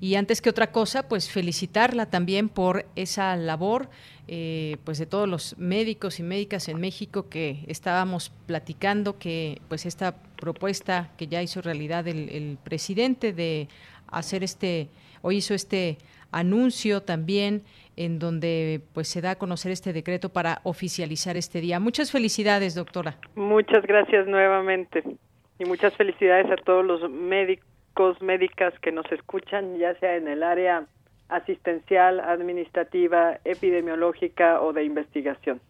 Y 0.00 0.14
antes 0.14 0.40
que 0.40 0.50
otra 0.50 0.70
cosa, 0.70 1.08
pues 1.08 1.30
felicitarla 1.30 2.06
también 2.06 2.48
por 2.48 2.84
esa 2.94 3.34
labor, 3.36 3.88
eh, 4.28 4.76
pues 4.84 4.98
de 4.98 5.06
todos 5.06 5.28
los 5.28 5.58
médicos 5.58 6.20
y 6.20 6.22
médicas 6.22 6.68
en 6.68 6.80
México 6.80 7.28
que 7.28 7.64
estábamos 7.66 8.30
platicando 8.46 9.18
que 9.18 9.60
pues 9.68 9.86
esta 9.86 10.14
propuesta 10.40 11.10
que 11.16 11.26
ya 11.26 11.42
hizo 11.42 11.62
realidad 11.62 12.06
el, 12.06 12.28
el 12.28 12.58
presidente 12.62 13.32
de 13.32 13.68
hacer 14.06 14.44
este, 14.44 14.88
hoy 15.22 15.38
hizo 15.38 15.54
este 15.54 15.98
anuncio 16.30 17.02
también 17.02 17.62
en 17.96 18.18
donde 18.18 18.80
pues 18.92 19.08
se 19.08 19.20
da 19.20 19.32
a 19.32 19.34
conocer 19.36 19.72
este 19.72 19.92
decreto 19.92 20.28
para 20.28 20.60
oficializar 20.62 21.36
este 21.36 21.60
día. 21.60 21.80
Muchas 21.80 22.12
felicidades, 22.12 22.74
doctora. 22.74 23.16
Muchas 23.34 23.82
gracias 23.82 24.26
nuevamente 24.28 25.02
y 25.58 25.64
muchas 25.64 25.96
felicidades 25.96 26.50
a 26.52 26.56
todos 26.56 26.84
los 26.84 27.10
médicos 27.10 27.67
médicas 28.20 28.72
que 28.80 28.92
nos 28.92 29.10
escuchan, 29.12 29.78
ya 29.78 29.94
sea 29.98 30.16
en 30.16 30.28
el 30.28 30.42
área 30.42 30.86
asistencial, 31.28 32.20
administrativa, 32.20 33.38
epidemiológica 33.44 34.60
o 34.60 34.72
de 34.72 34.84
investigación. 34.84 35.60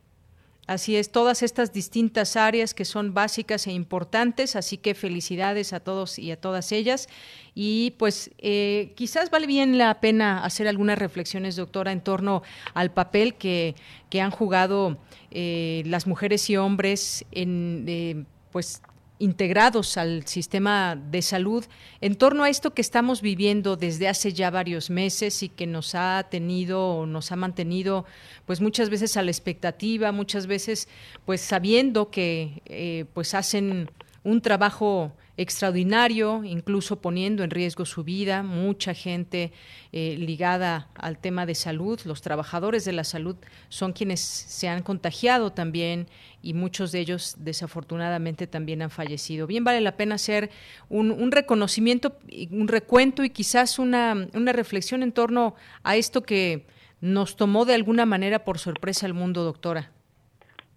Así 0.68 0.96
es, 0.96 1.10
todas 1.10 1.42
estas 1.42 1.72
distintas 1.72 2.36
áreas 2.36 2.74
que 2.74 2.84
son 2.84 3.14
básicas 3.14 3.66
e 3.66 3.72
importantes, 3.72 4.54
así 4.54 4.76
que 4.76 4.94
felicidades 4.94 5.72
a 5.72 5.80
todos 5.80 6.18
y 6.18 6.30
a 6.30 6.38
todas 6.38 6.72
ellas. 6.72 7.08
Y 7.54 7.94
pues 7.98 8.30
eh, 8.36 8.92
quizás 8.94 9.30
vale 9.30 9.46
bien 9.46 9.78
la 9.78 9.98
pena 10.00 10.44
hacer 10.44 10.68
algunas 10.68 10.98
reflexiones, 10.98 11.56
doctora, 11.56 11.90
en 11.90 12.02
torno 12.02 12.42
al 12.74 12.90
papel 12.90 13.36
que, 13.36 13.76
que 14.10 14.20
han 14.20 14.30
jugado 14.30 14.98
eh, 15.30 15.84
las 15.86 16.06
mujeres 16.06 16.50
y 16.50 16.58
hombres 16.58 17.24
en, 17.32 17.86
eh, 17.88 18.24
pues 18.52 18.82
integrados 19.18 19.96
al 19.96 20.26
sistema 20.26 20.96
de 20.96 21.22
salud 21.22 21.64
en 22.00 22.14
torno 22.14 22.44
a 22.44 22.50
esto 22.50 22.72
que 22.72 22.82
estamos 22.82 23.20
viviendo 23.20 23.76
desde 23.76 24.08
hace 24.08 24.32
ya 24.32 24.50
varios 24.50 24.90
meses 24.90 25.42
y 25.42 25.48
que 25.48 25.66
nos 25.66 25.94
ha 25.94 26.26
tenido 26.30 27.04
nos 27.06 27.32
ha 27.32 27.36
mantenido 27.36 28.04
pues 28.46 28.60
muchas 28.60 28.90
veces 28.90 29.16
a 29.16 29.22
la 29.22 29.30
expectativa 29.30 30.12
muchas 30.12 30.46
veces 30.46 30.88
pues 31.24 31.40
sabiendo 31.40 32.10
que 32.10 32.62
eh, 32.66 33.06
pues 33.12 33.34
hacen 33.34 33.90
un 34.22 34.40
trabajo 34.40 35.12
extraordinario, 35.38 36.42
incluso 36.42 37.00
poniendo 37.00 37.44
en 37.44 37.50
riesgo 37.50 37.84
su 37.84 38.02
vida, 38.02 38.42
mucha 38.42 38.92
gente 38.92 39.52
eh, 39.92 40.16
ligada 40.18 40.88
al 40.96 41.16
tema 41.16 41.46
de 41.46 41.54
salud, 41.54 42.00
los 42.04 42.22
trabajadores 42.22 42.84
de 42.84 42.92
la 42.92 43.04
salud 43.04 43.36
son 43.68 43.92
quienes 43.92 44.20
se 44.20 44.68
han 44.68 44.82
contagiado 44.82 45.52
también 45.52 46.08
y 46.42 46.54
muchos 46.54 46.90
de 46.90 46.98
ellos 46.98 47.36
desafortunadamente 47.38 48.48
también 48.48 48.82
han 48.82 48.90
fallecido. 48.90 49.46
Bien 49.46 49.62
vale 49.62 49.80
la 49.80 49.96
pena 49.96 50.16
hacer 50.16 50.50
un, 50.88 51.30
reconocimiento, 51.30 52.18
un 52.50 52.66
recuento 52.66 53.22
y 53.22 53.30
quizás 53.30 53.78
una, 53.78 54.28
una 54.34 54.52
reflexión 54.52 55.04
en 55.04 55.12
torno 55.12 55.54
a 55.84 55.94
esto 55.94 56.24
que 56.24 56.66
nos 57.00 57.36
tomó 57.36 57.64
de 57.64 57.74
alguna 57.74 58.06
manera 58.06 58.40
por 58.40 58.58
sorpresa 58.58 59.06
el 59.06 59.14
mundo, 59.14 59.44
doctora. 59.44 59.92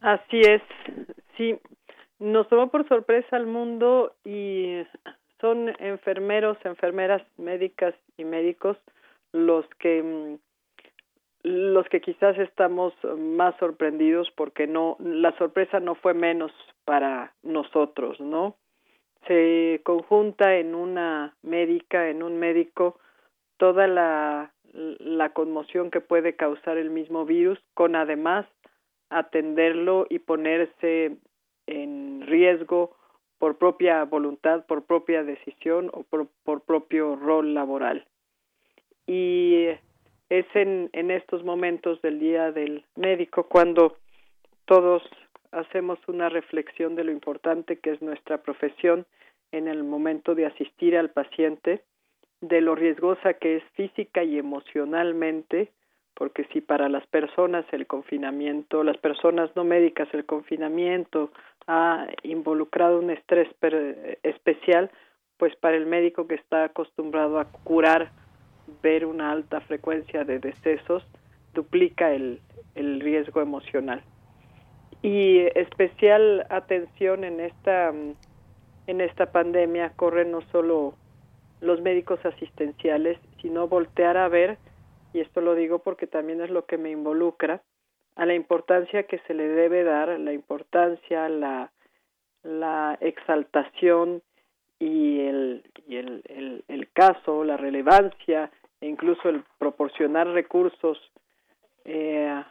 Así 0.02 0.40
es, 0.40 0.62
sí, 1.36 1.56
nos 2.22 2.48
tomó 2.50 2.70
por 2.70 2.88
sorpresa 2.88 3.36
el 3.36 3.48
mundo 3.48 4.14
y 4.24 4.84
son 5.42 5.74
enfermeros, 5.80 6.56
enfermeras, 6.64 7.24
médicas 7.38 7.96
y 8.16 8.24
médicos 8.24 8.78
los 9.34 9.66
que 9.80 10.04
mm, 10.04 10.36
los 11.44 11.90
que 11.90 12.02
quizás 12.02 12.38
estamos 12.38 12.94
más 13.18 13.56
sorprendidos 13.58 14.30
porque 14.36 14.68
no 14.68 14.98
la 15.00 15.36
sorpresa 15.40 15.80
no 15.80 15.96
fue 15.96 16.14
menos 16.14 16.52
para 16.86 17.34
nosotros, 17.42 18.20
¿no? 18.20 18.56
Se 19.26 19.82
conjunta 19.84 20.58
en 20.58 20.76
una 20.76 21.36
médica, 21.42 22.10
en 22.10 22.22
un 22.22 22.38
médico 22.38 23.00
toda 23.58 23.88
la 23.88 24.52
la 24.74 25.34
conmoción 25.34 25.90
que 25.90 26.02
puede 26.02 26.36
causar 26.36 26.78
el 26.78 26.92
mismo 26.92 27.26
virus 27.26 27.60
con 27.74 27.96
además 27.96 28.46
atenderlo 29.10 30.06
y 30.10 30.20
ponerse 30.20 31.18
en 31.68 32.22
riesgo 32.28 32.96
por 33.38 33.58
propia 33.58 34.04
voluntad, 34.06 34.66
por 34.66 34.84
propia 34.84 35.24
decisión 35.24 35.90
o 35.94 36.04
por, 36.04 36.28
por 36.44 36.62
propio 36.62 37.16
rol 37.16 37.54
laboral. 37.54 38.06
Y 39.08 39.66
es 40.30 40.46
en, 40.54 40.90
en 40.94 41.12
estos 41.12 41.44
momentos 41.44 42.02
del 42.02 42.20
Día 42.20 42.52
del 42.52 42.86
Médico 42.96 43.48
cuando 43.48 43.98
todos 44.66 45.04
hacemos 45.52 46.00
una 46.08 46.30
reflexión 46.30 46.96
de 46.96 47.04
lo 47.04 47.12
importante 47.12 47.80
que 47.80 47.92
es 47.92 48.02
nuestra 48.02 48.42
profesión 48.42 49.06
en 49.52 49.68
el 49.68 49.84
momento 49.84 50.36
de 50.36 50.46
asistir 50.46 50.96
al 50.96 51.10
paciente, 51.10 51.84
de 52.40 52.62
lo 52.62 52.76
riesgosa 52.76 53.34
que 53.34 53.58
es 53.58 53.64
física 53.74 54.24
y 54.24 54.38
emocionalmente, 54.38 55.72
porque 56.14 56.46
si 56.54 56.62
para 56.62 56.90
las 56.90 57.06
personas 57.08 57.66
el 57.72 57.88
confinamiento, 57.88 58.84
las 58.84 58.98
personas 58.98 59.50
no 59.56 59.64
médicas 59.64 60.08
el 60.14 60.26
confinamiento 60.26 61.32
ha 61.68 62.08
involucrado 62.24 63.00
un 63.00 63.12
estrés 63.12 63.50
especial, 64.24 64.92
pues 65.38 65.56
para 65.56 65.78
el 65.78 65.86
médico 65.86 66.28
que 66.28 66.36
está 66.36 66.66
acostumbrado 66.66 67.40
a 67.40 67.46
curar 67.46 68.12
ver 68.82 69.06
una 69.06 69.32
alta 69.32 69.62
frecuencia 69.62 70.24
de 70.24 70.40
decesos 70.40 71.06
duplica 71.54 72.12
el, 72.14 72.40
el 72.76 73.00
riesgo 73.00 73.42
emocional. 73.42 74.04
Y 75.02 75.40
especial 75.56 76.46
atención 76.50 77.24
en 77.24 77.40
esta, 77.40 77.90
en 77.90 79.02
esta 79.02 79.32
pandemia 79.32 79.94
corre 79.96 80.26
no 80.26 80.42
solo 80.52 80.94
los 81.60 81.82
médicos 81.82 82.24
asistenciales, 82.26 83.18
sino 83.42 83.68
voltear 83.68 84.18
a 84.18 84.28
ver, 84.28 84.58
y 85.14 85.20
esto 85.20 85.42
lo 85.42 85.56
digo 85.56 85.80
porque 85.80 86.08
también 86.08 86.42
es 86.42 86.50
lo 86.50 86.66
que 86.66 86.78
me 86.78 86.92
involucra, 86.92 87.62
a 88.16 88.26
la 88.26 88.34
importancia 88.34 89.04
que 89.04 89.20
se 89.20 89.34
le 89.34 89.48
debe 89.48 89.84
dar, 89.84 90.20
la 90.20 90.34
importancia, 90.34 91.30
la, 91.30 91.72
la 92.44 92.98
exaltación 93.00 94.22
y 94.80 95.22
el, 95.22 95.64
y 95.88 95.96
el, 95.98 96.22
el, 96.28 96.64
el 96.68 96.92
caso, 96.92 97.44
la 97.44 97.58
relevancia 97.58 98.52
e 98.82 98.88
incluso 98.88 99.30
el 99.30 99.44
proporcionar 99.60 100.28
recursos 100.28 100.98
eh, 101.86 102.44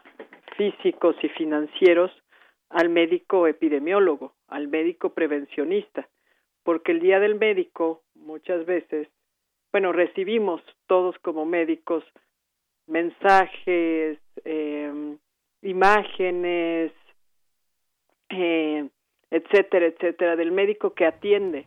físicos 0.57 1.17
y 1.23 1.29
financieros 1.29 2.11
al 2.71 2.89
médico 2.89 3.47
epidemiólogo, 3.47 4.33
al 4.49 4.69
médico 4.69 5.11
prevencionista, 5.11 6.09
porque 6.63 6.93
el 6.93 7.01
día 7.01 7.19
del 7.19 7.35
médico 7.35 8.03
muchas 8.15 8.65
veces, 8.65 9.09
bueno, 9.73 9.93
recibimos 9.93 10.63
todos 10.87 11.19
como 11.19 11.45
médicos 11.45 12.05
mensajes, 12.91 14.19
eh, 14.45 15.17
imágenes, 15.63 16.93
eh, 18.29 18.89
etcétera, 19.31 19.87
etcétera, 19.87 20.37
del 20.37 20.53
médico 20.53 20.93
que 20.95 21.07
atiende, 21.07 21.67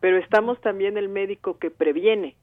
pero 0.00 0.18
estamos 0.18 0.60
también 0.60 0.96
el 0.96 1.08
médico 1.08 1.58
que 1.58 1.70
previene, 1.70 2.36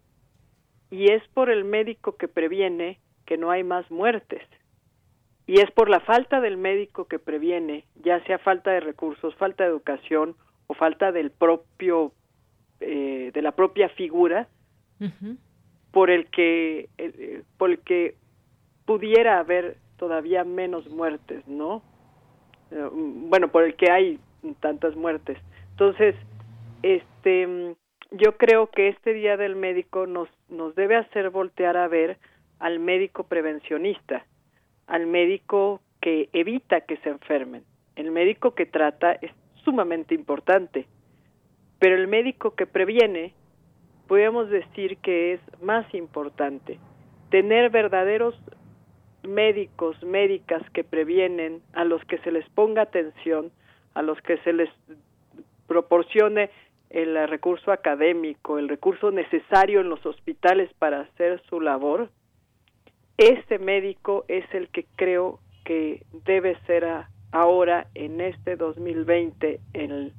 y 0.90 1.12
es 1.12 1.22
por 1.34 1.50
el 1.50 1.66
médico 1.66 2.16
que 2.18 2.28
previene 2.28 3.00
que 3.26 3.38
no 3.38 3.52
hay 3.52 3.64
más 3.64 3.90
muertes. 3.92 4.42
Y 5.46 5.60
es 5.60 5.72
por 5.72 5.90
la 5.90 6.00
falta 6.00 6.42
del 6.42 6.58
médico 6.58 7.06
que 7.06 7.18
previene, 7.20 7.86
ya 8.04 8.24
sea 8.26 8.38
falta 8.38 8.72
de 8.72 8.80
recursos, 8.80 9.36
falta 9.36 9.64
de 9.64 9.72
educación 9.72 10.36
o 10.68 10.76
falta 10.76 11.12
del 11.12 11.32
propio, 11.32 12.14
eh, 12.80 13.32
de 13.34 13.42
la 13.42 13.52
propia 13.52 13.90
figura, 13.90 14.48
por 15.92 16.10
el 16.10 16.28
que, 16.28 16.90
eh, 16.98 17.44
por 17.58 17.72
el 17.72 17.80
que 17.80 18.16
pudiera 18.86 19.40
haber 19.40 19.78
todavía 19.98 20.44
menos 20.44 20.88
muertes, 20.90 21.48
¿no? 21.48 21.82
Eh, 22.72 22.90
bueno, 22.92 23.50
por 23.50 23.64
el 23.64 23.76
que 23.76 23.92
hay 23.92 24.20
tantas 24.60 24.96
muertes. 24.96 25.38
Entonces, 25.72 26.16
este, 26.84 27.76
yo 28.12 28.38
creo 28.38 28.68
que 28.68 28.90
este 28.90 29.14
Día 29.14 29.38
del 29.38 29.56
Médico 29.56 30.08
nos, 30.08 30.30
nos 30.50 30.76
debe 30.76 30.96
hacer 30.96 31.30
voltear 31.30 31.78
a 31.78 31.88
ver 31.88 32.18
al 32.60 32.80
médico 32.80 33.24
prevencionista, 33.24 34.26
al 34.88 35.08
médico 35.08 35.82
que 36.02 36.30
evita 36.34 36.82
que 36.82 36.98
se 36.98 37.10
enfermen. 37.10 37.64
El 37.96 38.12
médico 38.12 38.56
que 38.56 38.66
trata 38.66 39.14
es 39.14 39.32
sumamente 39.64 40.16
importante, 40.16 40.88
pero 41.80 41.96
el 41.96 42.08
médico 42.08 42.56
que 42.56 42.66
previene, 42.66 43.34
podemos 44.10 44.50
decir 44.50 44.98
que 44.98 45.34
es 45.34 45.42
más 45.62 45.86
importante. 45.94 46.80
Tener 47.30 47.70
verdaderos 47.70 48.36
médicos, 49.22 50.02
médicas 50.04 50.68
que 50.72 50.84
previenen, 50.84 51.62
a 51.74 51.86
los 51.86 52.04
que 52.06 52.18
se 52.18 52.32
les 52.32 52.50
ponga 52.50 52.82
atención, 52.82 53.52
a 53.94 54.02
los 54.02 54.20
que 54.22 54.40
se 54.40 54.52
les 54.52 54.70
proporcione 55.68 56.50
el 56.90 57.28
recurso 57.28 57.72
académico, 57.72 58.58
el 58.58 58.68
recurso 58.68 59.12
necesario 59.12 59.80
en 59.82 59.90
los 59.90 60.04
hospitales 60.08 60.72
para 60.80 61.02
hacer 61.02 61.40
su 61.48 61.62
labor, 61.62 62.10
ese 63.18 63.60
médico 63.60 64.26
es 64.28 64.44
el 64.56 64.70
que 64.70 64.88
creo 64.96 65.40
que 65.66 66.04
debe 66.26 66.58
ser 66.66 66.88
ahora 67.32 67.86
en 67.94 68.22
este 68.22 68.56
2020, 68.56 69.60
en 69.74 70.14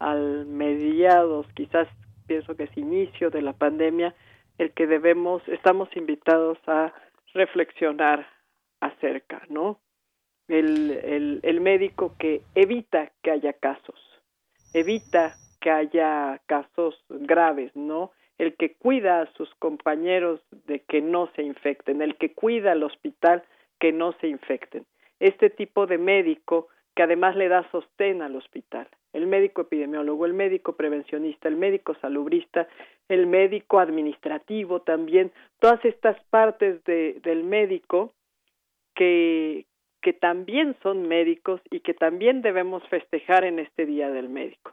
al 0.00 0.46
mediados, 0.46 1.46
quizás 1.54 1.86
pienso 2.26 2.56
que 2.56 2.64
es 2.64 2.76
inicio 2.76 3.30
de 3.30 3.42
la 3.42 3.52
pandemia, 3.52 4.14
el 4.58 4.72
que 4.72 4.86
debemos, 4.86 5.46
estamos 5.48 5.88
invitados 5.96 6.58
a 6.66 6.92
reflexionar 7.34 8.26
acerca, 8.80 9.42
¿no? 9.48 9.80
El, 10.48 10.90
el, 10.90 11.40
el 11.42 11.60
médico 11.60 12.14
que 12.18 12.42
evita 12.54 13.10
que 13.22 13.32
haya 13.32 13.52
casos, 13.52 14.00
evita 14.72 15.34
que 15.60 15.70
haya 15.70 16.40
casos 16.46 17.04
graves, 17.08 17.74
¿no? 17.74 18.12
El 18.38 18.54
que 18.56 18.74
cuida 18.74 19.22
a 19.22 19.32
sus 19.32 19.52
compañeros 19.56 20.40
de 20.66 20.80
que 20.80 21.00
no 21.00 21.30
se 21.34 21.42
infecten, 21.42 22.02
el 22.02 22.16
que 22.16 22.32
cuida 22.32 22.72
al 22.72 22.82
hospital 22.82 23.42
que 23.80 23.92
no 23.92 24.12
se 24.20 24.28
infecten. 24.28 24.86
Este 25.18 25.50
tipo 25.50 25.86
de 25.86 25.98
médico 25.98 26.68
que 26.94 27.02
además 27.02 27.36
le 27.36 27.48
da 27.48 27.68
sostén 27.70 28.22
al 28.22 28.36
hospital. 28.36 28.88
El 29.16 29.26
médico 29.26 29.62
epidemiólogo, 29.62 30.26
el 30.26 30.34
médico 30.34 30.76
prevencionista, 30.76 31.48
el 31.48 31.56
médico 31.56 31.94
salubrista, 32.02 32.68
el 33.08 33.26
médico 33.26 33.78
administrativo 33.80 34.82
también, 34.82 35.32
todas 35.58 35.82
estas 35.86 36.22
partes 36.28 36.84
de, 36.84 37.18
del 37.22 37.42
médico 37.42 38.12
que, 38.94 39.64
que 40.02 40.12
también 40.12 40.76
son 40.82 41.08
médicos 41.08 41.62
y 41.70 41.80
que 41.80 41.94
también 41.94 42.42
debemos 42.42 42.86
festejar 42.88 43.44
en 43.44 43.58
este 43.58 43.86
Día 43.86 44.10
del 44.10 44.28
Médico. 44.28 44.72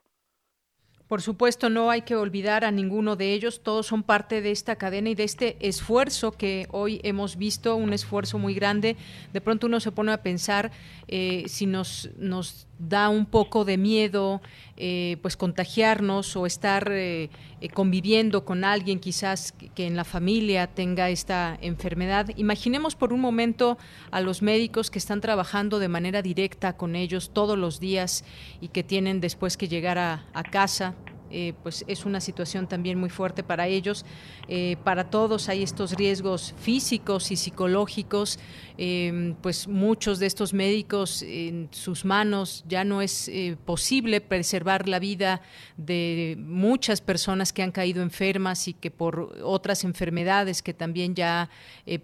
Por 1.08 1.21
supuesto, 1.21 1.69
no 1.69 1.91
hay 1.91 2.01
que 2.01 2.15
olvidar 2.15 2.65
a 2.65 2.71
ninguno 2.71 3.15
de 3.15 3.34
ellos, 3.34 3.62
todos 3.62 3.86
son 3.86 4.03
parte 4.03 4.41
de 4.41 4.51
esta 4.51 4.77
cadena 4.77 5.10
y 5.10 5.15
de 5.15 5.25
este 5.25 5.58
esfuerzo 5.60 6.32
que 6.32 6.65
hoy 6.71 7.01
hemos 7.03 7.38
visto, 7.38 7.75
un 7.75 7.93
esfuerzo 7.93 8.39
muy 8.39 8.56
grande. 8.56 8.95
De 9.32 9.39
pronto 9.39 9.67
uno 9.67 9.79
se 9.79 9.91
pone 9.91 10.12
a 10.12 10.23
pensar 10.23 10.71
eh, 11.08 11.43
si 11.47 11.67
nos, 11.67 12.10
nos 12.17 12.67
da 12.79 13.09
un 13.09 13.25
poco 13.25 13.65
de 13.65 13.77
miedo 13.77 14.41
eh, 14.77 15.17
pues 15.21 15.38
contagiarnos 15.38 16.36
o 16.36 16.45
estar 16.45 16.89
eh, 16.91 17.29
conviviendo 17.73 18.43
con 18.45 18.63
alguien 18.63 18.99
quizás 18.99 19.53
que 19.75 19.86
en 19.86 19.95
la 19.95 20.03
familia 20.03 20.67
tenga 20.67 21.09
esta 21.09 21.57
enfermedad. 21.62 22.29
Imaginemos 22.36 22.95
por 22.95 23.13
un 23.13 23.21
momento 23.21 23.77
a 24.12 24.21
los 24.21 24.41
médicos 24.41 24.91
que 24.91 24.99
están 24.99 25.21
trabajando 25.21 25.79
de 25.79 25.88
manera 25.88 26.21
directa 26.21 26.75
con 26.75 26.95
ellos 26.95 27.31
todos 27.33 27.57
los 27.57 27.79
días 27.79 28.25
y 28.59 28.69
que 28.69 28.83
tienen 28.83 29.21
después 29.21 29.57
que 29.57 29.67
llegar 29.67 29.97
a 29.97 30.43
casa 30.51 30.95
eh, 31.36 31.54
pues 31.63 31.84
es 31.88 32.06
una 32.06 32.22
situación 32.22 32.67
también 32.67 33.00
muy 33.00 33.10
fuerte 33.10 33.41
para 33.41 33.67
ellos. 33.67 34.06
Eh, 34.48 34.78
para 34.84 35.10
todos 35.10 35.50
hay 35.50 35.63
estos 35.63 35.93
riesgos 35.93 36.54
físicos 36.60 37.32
y 37.32 37.36
psicológicos. 37.38 38.38
Em, 38.78 39.36
pues 39.41 39.67
muchos 39.67 40.19
de 40.19 40.28
estos 40.28 40.54
médicos 40.54 41.24
en 41.24 41.69
sus 41.72 42.06
manos 42.06 42.63
ya 42.67 42.84
no 42.84 43.02
es 43.02 43.28
eh, 43.30 43.56
posible 43.65 44.22
preservar 44.22 44.88
la 44.88 45.00
vida 45.00 45.41
de 45.78 46.36
muchas 46.39 47.02
personas 47.02 47.52
que 47.52 47.63
han 47.63 47.72
caído 47.72 48.02
enfermas 48.04 48.67
y 48.67 48.74
que 48.74 48.91
por 48.91 49.36
otras 49.43 49.84
enfermedades 49.84 50.62
que 50.62 50.74
también 50.74 51.15
ya 51.15 51.50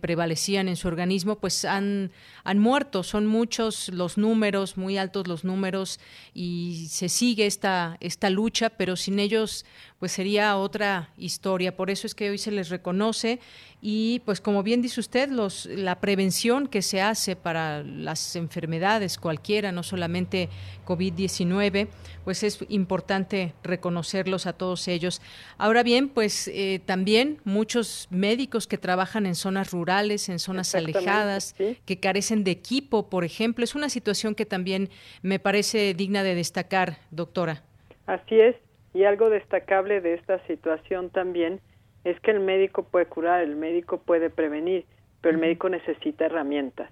prevalecían 0.02 0.68
en 0.68 0.76
su 0.76 0.88
organismo, 0.88 1.38
pues 1.38 1.65
han, 1.65 2.12
han 2.44 2.60
muerto. 2.60 3.04
Son 3.04 3.26
muchos 3.26 3.89
los 3.89 4.18
números, 4.18 4.78
muy 4.78 4.98
altos 4.98 5.28
los 5.28 5.44
números 5.44 6.00
y 6.34 6.88
se 6.89 7.10
sigue 7.10 7.46
esta, 7.46 7.98
esta 8.00 8.30
lucha, 8.30 8.70
pero 8.70 8.96
sin 8.96 9.18
ellos 9.19 9.65
pues 9.99 10.13
sería 10.13 10.55
otra 10.55 11.10
historia. 11.17 11.75
Por 11.75 11.89
eso 11.89 12.08
es 12.08 12.15
que 12.15 12.29
hoy 12.29 12.38
se 12.38 12.51
les 12.51 12.69
reconoce 12.69 13.39
y 13.82 14.21
pues 14.25 14.41
como 14.41 14.63
bien 14.63 14.82
dice 14.82 14.99
usted, 14.99 15.29
los, 15.29 15.65
la 15.65 15.99
prevención 15.99 16.67
que 16.67 16.82
se 16.82 17.01
hace 17.01 17.36
para 17.36 17.84
las 17.84 18.36
enfermedades 18.36 19.17
cualquiera, 19.17 19.71
no 19.71 19.84
solamente 19.84 20.49
COVID-19, 20.86 21.88
pues 22.23 22.43
es 22.43 22.60
importante 22.69 23.53
reconocerlos 23.63 24.45
a 24.47 24.53
todos 24.53 24.88
ellos. 24.88 25.21
Ahora 25.58 25.84
bien, 25.84 26.10
pues 26.10 26.47
eh, 26.49 26.82
también 26.86 27.39
muchos 27.43 28.08
médicos 28.10 28.67
que 28.67 28.77
trabajan 28.77 29.25
en 29.25 29.36
zonas 29.36 29.71
rurales, 29.71 30.29
en 30.29 30.39
zonas 30.39 30.75
alejadas, 30.75 31.55
que 31.86 31.99
carecen 31.99 32.43
de 32.43 32.51
equipo, 32.51 33.10
por 33.10 33.23
ejemplo, 33.23 33.63
es 33.63 33.75
una 33.75 33.89
situación 33.89 34.36
que 34.36 34.45
también 34.45 34.89
me 35.21 35.39
parece 35.39 35.93
digna 35.93 36.23
de 36.23 36.36
destacar, 36.36 36.99
doctora. 37.12 37.63
Así 38.05 38.39
es, 38.39 38.55
y 38.93 39.04
algo 39.04 39.30
destacable 39.30 40.02
de 40.02 40.15
esta 40.15 40.39
situación 40.47 41.10
también 41.10 41.60
es 42.04 42.19
que 42.21 42.32
el 42.32 42.39
médico 42.39 42.84
puede 42.84 43.06
curar, 43.06 43.41
el 43.41 43.56
médico 43.56 43.99
puede 43.99 44.30
prevenir, 44.30 44.86
pero 45.21 45.36
el 45.36 45.41
médico 45.41 45.69
necesita 45.69 46.25
herramientas, 46.25 46.91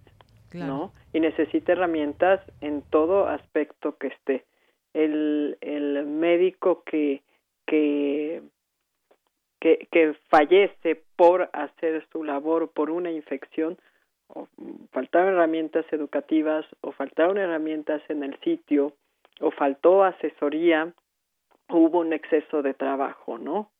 ¿no? 0.53 0.91
Y 1.13 1.19
necesita 1.19 1.71
herramientas 1.71 2.41
en 2.61 2.81
todo 2.83 3.27
aspecto 3.27 3.97
que 3.97 4.07
esté. 4.07 4.45
El, 4.93 5.57
el 5.61 6.05
médico 6.05 6.83
que, 6.83 7.21
que, 7.65 8.41
que, 9.59 9.87
que 9.91 10.13
fallece 10.29 11.01
por 11.15 11.49
hacer 11.53 12.05
su 12.11 12.23
labor, 12.23 12.71
por 12.71 12.89
una 12.89 13.11
infección, 13.11 13.77
o 14.27 14.47
faltaron 14.91 15.33
herramientas 15.33 15.85
educativas, 15.91 16.65
o 16.81 16.91
faltaron 16.91 17.37
herramientas 17.37 18.01
en 18.09 18.23
el 18.23 18.37
sitio, 18.41 18.93
o 19.39 19.51
faltó 19.51 20.03
asesoría, 20.03 20.93
hubo 21.69 21.99
un 21.99 22.13
exceso 22.13 22.61
de 22.61 22.73
trabajo, 22.73 23.37
¿no? 23.37 23.71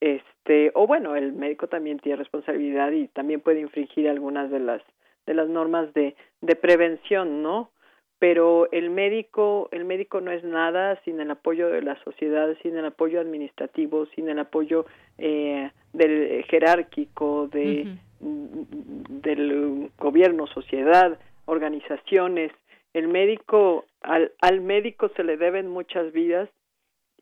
Este, 0.00 0.70
o 0.74 0.86
bueno, 0.86 1.16
el 1.16 1.32
médico 1.32 1.68
también 1.68 1.98
tiene 1.98 2.16
responsabilidad 2.16 2.92
y 2.92 3.08
también 3.08 3.40
puede 3.40 3.60
infringir 3.60 4.08
algunas 4.08 4.50
de 4.50 4.60
las 4.60 4.82
de 5.26 5.34
las 5.34 5.48
normas 5.48 5.94
de 5.94 6.14
de 6.42 6.56
prevención, 6.56 7.42
¿no? 7.42 7.70
Pero 8.18 8.68
el 8.70 8.90
médico 8.90 9.68
el 9.72 9.84
médico 9.84 10.20
no 10.20 10.30
es 10.30 10.44
nada 10.44 11.00
sin 11.04 11.20
el 11.20 11.30
apoyo 11.30 11.68
de 11.70 11.82
la 11.82 11.96
sociedad, 12.04 12.54
sin 12.62 12.76
el 12.76 12.84
apoyo 12.84 13.20
administrativo, 13.20 14.06
sin 14.14 14.28
el 14.28 14.38
apoyo 14.38 14.84
eh, 15.18 15.70
del 15.92 16.44
jerárquico 16.44 17.48
de 17.48 17.96
del 18.20 19.90
gobierno, 19.98 20.46
sociedad, 20.48 21.18
organizaciones. 21.46 22.52
El 22.92 23.08
médico 23.08 23.86
al 24.02 24.32
al 24.40 24.60
médico 24.60 25.08
se 25.16 25.24
le 25.24 25.36
deben 25.36 25.68
muchas 25.68 26.12
vidas 26.12 26.48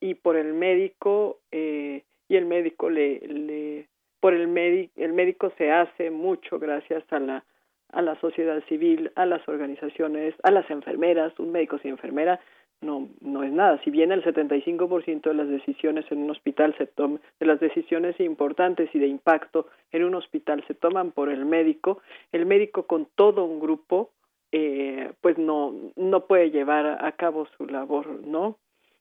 y 0.02 0.14
por 0.14 0.36
el 0.36 0.52
médico 0.52 1.38
eh, 1.52 2.02
y 2.28 2.36
el 2.36 2.44
médico 2.44 2.90
le, 2.90 3.20
le 3.20 3.88
por 4.20 4.34
el 4.34 4.48
médico 4.48 4.92
el 4.96 5.12
médico 5.12 5.52
se 5.56 5.70
hace 5.70 6.10
mucho 6.10 6.58
gracias 6.58 7.04
a 7.10 7.20
la 7.20 7.44
a 7.92 8.00
la 8.00 8.18
sociedad 8.20 8.62
civil, 8.68 9.12
a 9.16 9.26
las 9.26 9.46
organizaciones, 9.46 10.34
a 10.42 10.50
las 10.50 10.68
enfermeras, 10.70 11.38
un 11.38 11.52
médico 11.52 11.78
sin 11.78 11.92
enfermera 11.92 12.40
no 12.80 13.08
no 13.20 13.44
es 13.44 13.52
nada. 13.52 13.80
Si 13.84 13.90
bien 13.90 14.10
el 14.10 14.24
75% 14.24 15.22
de 15.22 15.34
las 15.34 15.48
decisiones 15.48 16.04
en 16.10 16.18
un 16.18 16.30
hospital 16.30 16.74
se 16.78 16.86
toman, 16.86 17.20
de 17.38 17.46
las 17.46 17.60
decisiones 17.60 18.18
importantes 18.18 18.90
y 18.92 18.98
de 18.98 19.06
impacto 19.06 19.68
en 19.92 20.02
un 20.02 20.16
hospital 20.16 20.64
se 20.66 20.74
toman 20.74 21.12
por 21.12 21.28
el 21.28 21.44
médico, 21.44 22.02
el 22.32 22.44
médico 22.44 22.88
con 22.88 23.06
todo 23.14 23.44
un 23.44 23.60
grupo 23.60 24.10
eh, 24.50 25.12
pues 25.20 25.38
no 25.38 25.74
no 25.94 26.26
puede 26.26 26.50
llevar 26.50 27.04
a 27.04 27.12
cabo 27.12 27.46
su 27.56 27.66
labor, 27.66 28.26
¿no? 28.26 28.58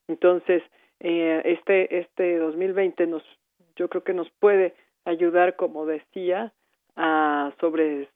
Entonces, 0.08 0.62
eh, 1.04 1.42
este 1.46 2.00
este 2.00 2.38
2020 2.38 3.08
nos 3.08 3.24
yo 3.76 3.90
creo 3.90 4.04
que 4.04 4.14
nos 4.14 4.30
puede 4.40 4.76
ayudar 5.06 5.56
como 5.56 5.86
decía 5.86 6.54
a 6.96 7.52
sobre 7.60 8.08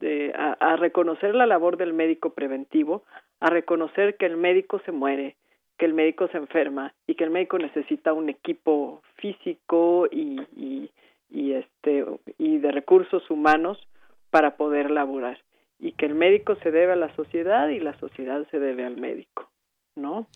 eh, 0.00 0.32
a, 0.36 0.52
a 0.52 0.76
reconocer 0.76 1.34
la 1.34 1.46
labor 1.46 1.76
del 1.76 1.92
médico 1.92 2.30
preventivo 2.30 3.04
a 3.40 3.50
reconocer 3.50 4.16
que 4.16 4.26
el 4.26 4.36
médico 4.36 4.80
se 4.84 4.92
muere 4.92 5.36
que 5.78 5.86
el 5.86 5.94
médico 5.94 6.28
se 6.28 6.38
enferma 6.38 6.94
y 7.06 7.14
que 7.14 7.24
el 7.24 7.30
médico 7.30 7.58
necesita 7.58 8.12
un 8.12 8.28
equipo 8.28 9.02
físico 9.16 10.06
y, 10.10 10.40
y, 10.56 10.90
y 11.30 11.52
este 11.52 12.04
y 12.36 12.58
de 12.58 12.70
recursos 12.72 13.28
humanos 13.30 13.78
para 14.30 14.56
poder 14.56 14.90
laborar 14.90 15.38
y 15.78 15.92
que 15.92 16.06
el 16.06 16.14
médico 16.14 16.56
se 16.56 16.70
debe 16.70 16.92
a 16.92 16.96
la 16.96 17.14
sociedad 17.14 17.68
y 17.68 17.80
la 17.80 17.98
sociedad 17.98 18.46
se 18.50 18.58
debe 18.58 18.84
al 18.84 18.96
médico, 18.96 19.48
¿no? 19.94 20.26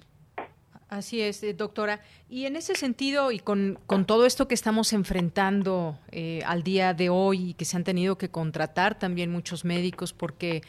Así 0.93 1.23
es, 1.23 1.43
eh, 1.43 1.55
doctora. 1.55 2.03
Y 2.29 2.45
en 2.45 2.55
ese 2.55 2.75
sentido, 2.75 3.33
y 3.33 3.39
con, 3.39 3.79
con 3.87 4.05
todo 4.05 4.27
esto 4.27 4.47
que 4.47 4.55
estamos 4.55 4.93
enfrentando 4.93 5.99
eh, 6.11 6.43
al 6.45 6.63
día 6.63 6.93
de 6.93 7.09
hoy 7.09 7.49
y 7.49 7.55
que 7.55 7.65
se 7.65 7.79
han 7.79 7.85
tenido 7.85 8.19
que 8.19 8.29
contratar 8.29 8.99
también 8.99 9.33
muchos 9.33 9.65
médicos 9.65 10.13
porque 10.13 10.61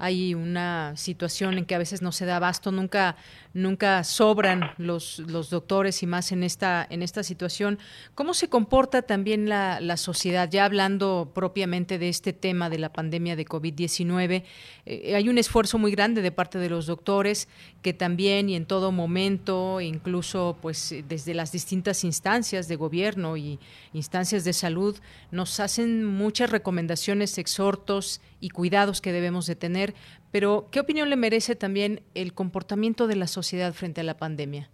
hay 0.00 0.34
una 0.34 0.96
situación 0.96 1.58
en 1.58 1.66
que 1.66 1.74
a 1.74 1.78
veces 1.78 2.00
no 2.00 2.10
se 2.10 2.24
da 2.24 2.36
abasto, 2.36 2.72
nunca, 2.72 3.16
nunca 3.52 4.02
sobran 4.02 4.72
los, 4.78 5.18
los 5.18 5.50
doctores 5.50 6.02
y 6.02 6.06
más 6.06 6.32
en 6.32 6.42
esta, 6.42 6.86
en 6.88 7.02
esta 7.02 7.22
situación. 7.22 7.78
¿Cómo 8.14 8.32
se 8.32 8.48
comporta 8.48 9.02
también 9.02 9.48
la, 9.48 9.78
la 9.80 9.98
sociedad? 9.98 10.48
Ya 10.50 10.64
hablando 10.64 11.32
propiamente 11.34 11.98
de 11.98 12.08
este 12.08 12.32
tema 12.32 12.70
de 12.70 12.78
la 12.78 12.92
pandemia 12.92 13.36
de 13.36 13.44
COVID-19, 13.44 14.44
eh, 14.86 15.14
hay 15.14 15.28
un 15.28 15.36
esfuerzo 15.36 15.76
muy 15.76 15.92
grande 15.92 16.22
de 16.22 16.32
parte 16.32 16.58
de 16.58 16.70
los 16.70 16.86
doctores 16.86 17.46
que 17.82 17.92
también 17.92 18.48
y 18.48 18.56
en 18.56 18.64
todo 18.64 18.92
momento, 18.92 19.80
incluso 19.82 20.56
pues 20.62 20.94
desde 21.06 21.34
las 21.34 21.52
distintas 21.52 22.04
instancias 22.04 22.68
de 22.68 22.76
gobierno 22.76 23.36
y 23.36 23.58
instancias 23.92 24.44
de 24.44 24.54
salud, 24.54 24.96
nos 25.30 25.60
hacen 25.60 26.04
muchas 26.04 26.50
recomendaciones, 26.50 27.36
exhortos 27.38 28.20
y 28.40 28.50
cuidados 28.50 29.00
que 29.00 29.12
debemos 29.12 29.46
de 29.46 29.56
tener, 29.56 29.89
pero 30.32 30.66
¿qué 30.70 30.80
opinión 30.80 31.10
le 31.10 31.16
merece 31.16 31.56
también 31.56 32.00
el 32.14 32.32
comportamiento 32.34 33.06
de 33.06 33.16
la 33.16 33.26
sociedad 33.26 33.72
frente 33.72 34.00
a 34.00 34.04
la 34.04 34.16
pandemia? 34.16 34.68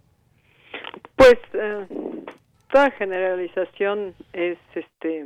Pues 1.15 1.35
eh, 1.53 1.87
toda 2.71 2.91
generalización 2.91 4.13
es 4.33 4.57
este 4.75 5.25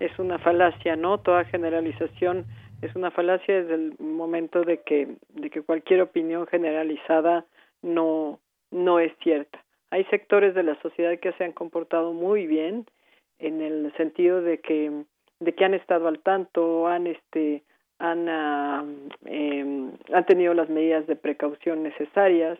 es 0.00 0.18
una 0.18 0.38
falacia, 0.38 0.96
¿no? 0.96 1.18
Toda 1.18 1.44
generalización 1.44 2.46
es 2.82 2.94
una 2.96 3.10
falacia 3.10 3.62
desde 3.62 3.74
el 3.74 3.94
momento 3.98 4.62
de 4.62 4.82
que 4.82 5.16
de 5.28 5.50
que 5.50 5.62
cualquier 5.62 6.02
opinión 6.02 6.46
generalizada 6.46 7.44
no 7.82 8.40
no 8.70 8.98
es 8.98 9.12
cierta. 9.22 9.64
Hay 9.90 10.04
sectores 10.06 10.54
de 10.54 10.64
la 10.64 10.80
sociedad 10.82 11.18
que 11.20 11.32
se 11.34 11.44
han 11.44 11.52
comportado 11.52 12.12
muy 12.12 12.46
bien 12.46 12.86
en 13.38 13.62
el 13.62 13.92
sentido 13.96 14.42
de 14.42 14.58
que 14.58 15.04
de 15.40 15.52
que 15.52 15.64
han 15.64 15.74
estado 15.74 16.08
al 16.08 16.20
tanto, 16.20 16.88
han 16.88 17.06
este 17.06 17.62
han 17.98 18.28
han 18.28 20.26
tenido 20.26 20.54
las 20.54 20.68
medidas 20.68 21.06
de 21.06 21.16
precaución 21.16 21.82
necesarias, 21.82 22.58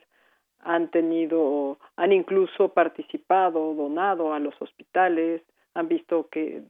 han 0.60 0.90
tenido 0.90 1.78
han 1.96 2.12
incluso 2.12 2.70
participado, 2.70 3.74
donado 3.74 4.32
a 4.32 4.38
los 4.38 4.54
hospitales, 4.60 5.42
han 5.74 5.88
visto 5.88 6.28
que 6.30 6.62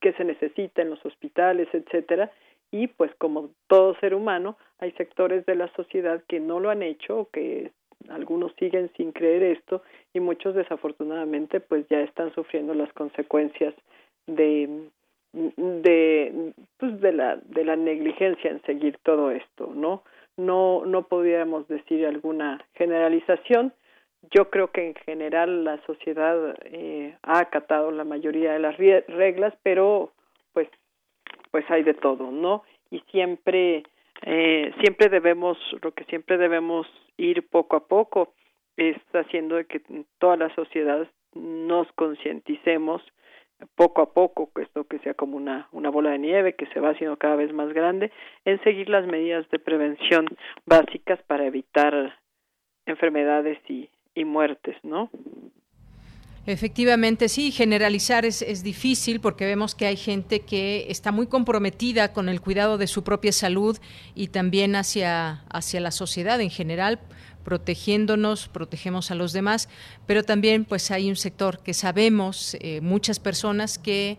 que 0.00 0.12
se 0.14 0.24
necesita 0.24 0.82
en 0.82 0.90
los 0.90 1.04
hospitales, 1.04 1.68
etcétera, 1.72 2.30
y 2.70 2.88
pues 2.88 3.14
como 3.16 3.50
todo 3.66 3.94
ser 3.96 4.14
humano, 4.14 4.58
hay 4.78 4.92
sectores 4.92 5.46
de 5.46 5.54
la 5.54 5.68
sociedad 5.74 6.22
que 6.28 6.40
no 6.40 6.60
lo 6.60 6.70
han 6.70 6.82
hecho, 6.82 7.28
que 7.32 7.72
algunos 8.08 8.52
siguen 8.58 8.90
sin 8.96 9.12
creer 9.12 9.42
esto 9.42 9.82
y 10.12 10.20
muchos 10.20 10.54
desafortunadamente 10.54 11.60
pues 11.60 11.86
ya 11.88 12.00
están 12.00 12.32
sufriendo 12.34 12.74
las 12.74 12.92
consecuencias 12.92 13.74
de 14.26 14.88
de 15.32 16.52
pues 16.78 17.00
de 17.00 17.12
la 17.12 17.36
de 17.36 17.64
la 17.64 17.76
negligencia 17.76 18.50
en 18.50 18.62
seguir 18.62 18.98
todo 19.02 19.30
esto 19.30 19.70
no 19.74 20.02
no 20.36 20.84
no 20.86 21.02
podríamos 21.02 21.68
decir 21.68 22.06
alguna 22.06 22.64
generalización. 22.74 23.72
Yo 24.30 24.50
creo 24.50 24.72
que 24.72 24.86
en 24.86 24.94
general 24.94 25.64
la 25.64 25.80
sociedad 25.84 26.56
eh, 26.64 27.16
ha 27.22 27.38
acatado 27.38 27.90
la 27.92 28.04
mayoría 28.04 28.52
de 28.52 28.58
las 28.58 28.76
reglas 28.76 29.54
pero 29.62 30.12
pues 30.52 30.68
pues 31.50 31.64
hay 31.70 31.82
de 31.82 31.94
todo 31.94 32.30
no 32.30 32.62
y 32.90 33.00
siempre 33.10 33.84
eh, 34.22 34.72
siempre 34.80 35.08
debemos 35.08 35.58
lo 35.82 35.92
que 35.92 36.04
siempre 36.04 36.38
debemos 36.38 36.86
ir 37.16 37.46
poco 37.48 37.76
a 37.76 37.86
poco 37.86 38.32
es 38.76 38.96
haciendo 39.12 39.56
de 39.56 39.66
que 39.66 39.82
toda 40.18 40.36
la 40.36 40.54
sociedad 40.54 41.06
nos 41.34 41.90
concienticemos 41.92 43.02
poco 43.74 44.02
a 44.02 44.12
poco, 44.12 44.50
esto 44.60 44.84
que 44.84 44.98
sea 45.00 45.14
como 45.14 45.36
una, 45.36 45.68
una 45.72 45.90
bola 45.90 46.10
de 46.10 46.18
nieve 46.18 46.54
que 46.54 46.66
se 46.66 46.80
va 46.80 46.90
haciendo 46.90 47.16
cada 47.16 47.36
vez 47.36 47.52
más 47.52 47.72
grande, 47.72 48.12
en 48.44 48.62
seguir 48.62 48.88
las 48.88 49.06
medidas 49.06 49.48
de 49.50 49.58
prevención 49.58 50.26
básicas 50.66 51.20
para 51.26 51.46
evitar 51.46 52.18
enfermedades 52.86 53.58
y, 53.68 53.90
y 54.14 54.24
muertes, 54.24 54.76
¿no? 54.82 55.10
Efectivamente, 56.46 57.28
sí, 57.28 57.50
generalizar 57.52 58.24
es, 58.24 58.40
es, 58.40 58.62
difícil 58.62 59.20
porque 59.20 59.44
vemos 59.44 59.74
que 59.74 59.84
hay 59.84 59.96
gente 59.96 60.40
que 60.40 60.86
está 60.88 61.12
muy 61.12 61.26
comprometida 61.26 62.14
con 62.14 62.30
el 62.30 62.40
cuidado 62.40 62.78
de 62.78 62.86
su 62.86 63.04
propia 63.04 63.32
salud 63.32 63.76
y 64.14 64.28
también 64.28 64.74
hacia, 64.74 65.42
hacia 65.52 65.80
la 65.80 65.90
sociedad 65.90 66.40
en 66.40 66.48
general 66.48 67.00
protegiéndonos, 67.48 68.46
protegemos 68.48 69.10
a 69.10 69.14
los 69.14 69.32
demás, 69.32 69.70
pero 70.06 70.22
también 70.22 70.66
pues 70.66 70.90
hay 70.90 71.08
un 71.08 71.16
sector 71.16 71.60
que 71.60 71.72
sabemos, 71.72 72.58
eh, 72.60 72.82
muchas 72.82 73.18
personas 73.20 73.78
que 73.78 74.18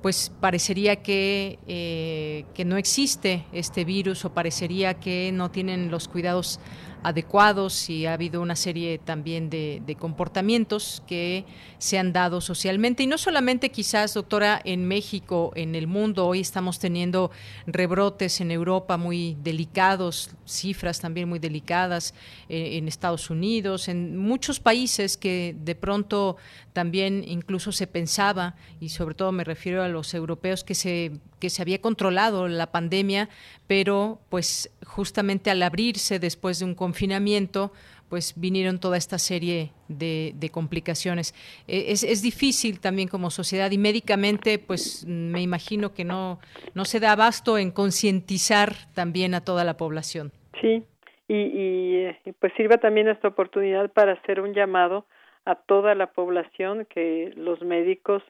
pues 0.00 0.32
parecería 0.40 0.96
que, 0.96 1.58
eh, 1.68 2.46
que 2.54 2.64
no 2.64 2.78
existe 2.78 3.44
este 3.52 3.84
virus 3.84 4.24
o 4.24 4.32
parecería 4.32 4.94
que 4.94 5.30
no 5.30 5.50
tienen 5.50 5.90
los 5.90 6.08
cuidados 6.08 6.58
adecuados 7.02 7.88
y 7.90 8.06
ha 8.06 8.14
habido 8.14 8.40
una 8.40 8.56
serie 8.56 8.98
también 8.98 9.50
de, 9.50 9.96
comportamientos 9.98 11.02
que 11.06 11.44
se 11.78 11.98
han 11.98 12.12
dado 12.12 12.40
socialmente. 12.40 13.02
Y 13.02 13.06
no 13.06 13.18
solamente 13.18 13.70
quizás, 13.70 14.14
doctora, 14.14 14.60
en 14.64 14.86
México, 14.86 15.52
en 15.56 15.74
el 15.74 15.86
mundo, 15.86 16.26
hoy 16.26 16.40
estamos 16.40 16.78
teniendo 16.78 17.30
rebrotes 17.66 18.40
en 18.40 18.50
Europa 18.50 18.96
muy 18.96 19.36
delicados, 19.42 20.30
cifras 20.46 21.00
también 21.00 21.28
muy 21.28 21.38
delicadas 21.38 22.14
eh, 22.48 22.78
en 22.78 22.88
Estados 22.88 23.30
Unidos, 23.30 23.88
en 23.88 24.16
muchos 24.16 24.60
países 24.60 25.16
que 25.16 25.56
de 25.58 25.74
pronto 25.74 26.36
también 26.72 27.24
incluso 27.26 27.72
se 27.72 27.86
pensaba, 27.86 28.54
y 28.80 28.90
sobre 28.90 29.14
todo 29.14 29.32
me 29.32 29.44
refiero 29.44 29.82
a 29.82 29.88
los 29.88 30.14
europeos, 30.14 30.64
que 30.64 30.74
se 30.74 31.20
que 31.40 31.50
se 31.50 31.62
había 31.62 31.80
controlado 31.80 32.46
la 32.46 32.70
pandemia, 32.70 33.28
pero 33.66 34.20
pues 34.28 34.70
justamente 34.86 35.50
al 35.50 35.62
abrirse 35.62 36.18
después 36.18 36.60
de 36.60 36.66
un 36.66 36.74
confinamiento, 36.74 37.72
pues 38.10 38.34
vinieron 38.36 38.80
toda 38.80 38.96
esta 38.96 39.18
serie 39.18 39.70
de, 39.88 40.50
complicaciones. 40.52 41.32
E, 41.66 41.92
es, 41.92 42.02
es, 42.02 42.22
difícil 42.22 42.80
también 42.80 43.08
como 43.08 43.30
sociedad 43.30 43.70
y 43.70 43.78
médicamente, 43.78 44.58
pues 44.58 45.06
me 45.06 45.40
imagino 45.40 45.94
que 45.94 46.04
no, 46.04 46.40
no 46.74 46.84
se 46.84 47.00
da 47.00 47.12
abasto 47.12 47.56
en 47.56 47.70
concientizar 47.70 48.72
también 48.94 49.34
a 49.34 49.40
toda 49.42 49.64
la 49.64 49.76
población. 49.76 50.32
Sí, 50.60 50.84
y, 51.28 51.34
y, 51.34 52.32
pues 52.40 52.52
sirva 52.56 52.78
también 52.78 53.08
esta 53.08 53.28
oportunidad 53.28 53.90
para 53.92 54.12
hacer 54.14 54.40
un 54.40 54.52
llamado 54.52 55.06
a 55.44 55.54
toda 55.54 55.94
la 55.94 56.08
población 56.08 56.86
que 56.92 57.32
los 57.36 57.62
médicos 57.62 58.22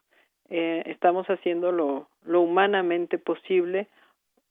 eh, 0.51 0.83
estamos 0.87 1.27
haciendo 1.29 1.73
lo, 1.73 2.09
lo 2.25 2.41
humanamente 2.43 3.19
posible. 3.19 3.89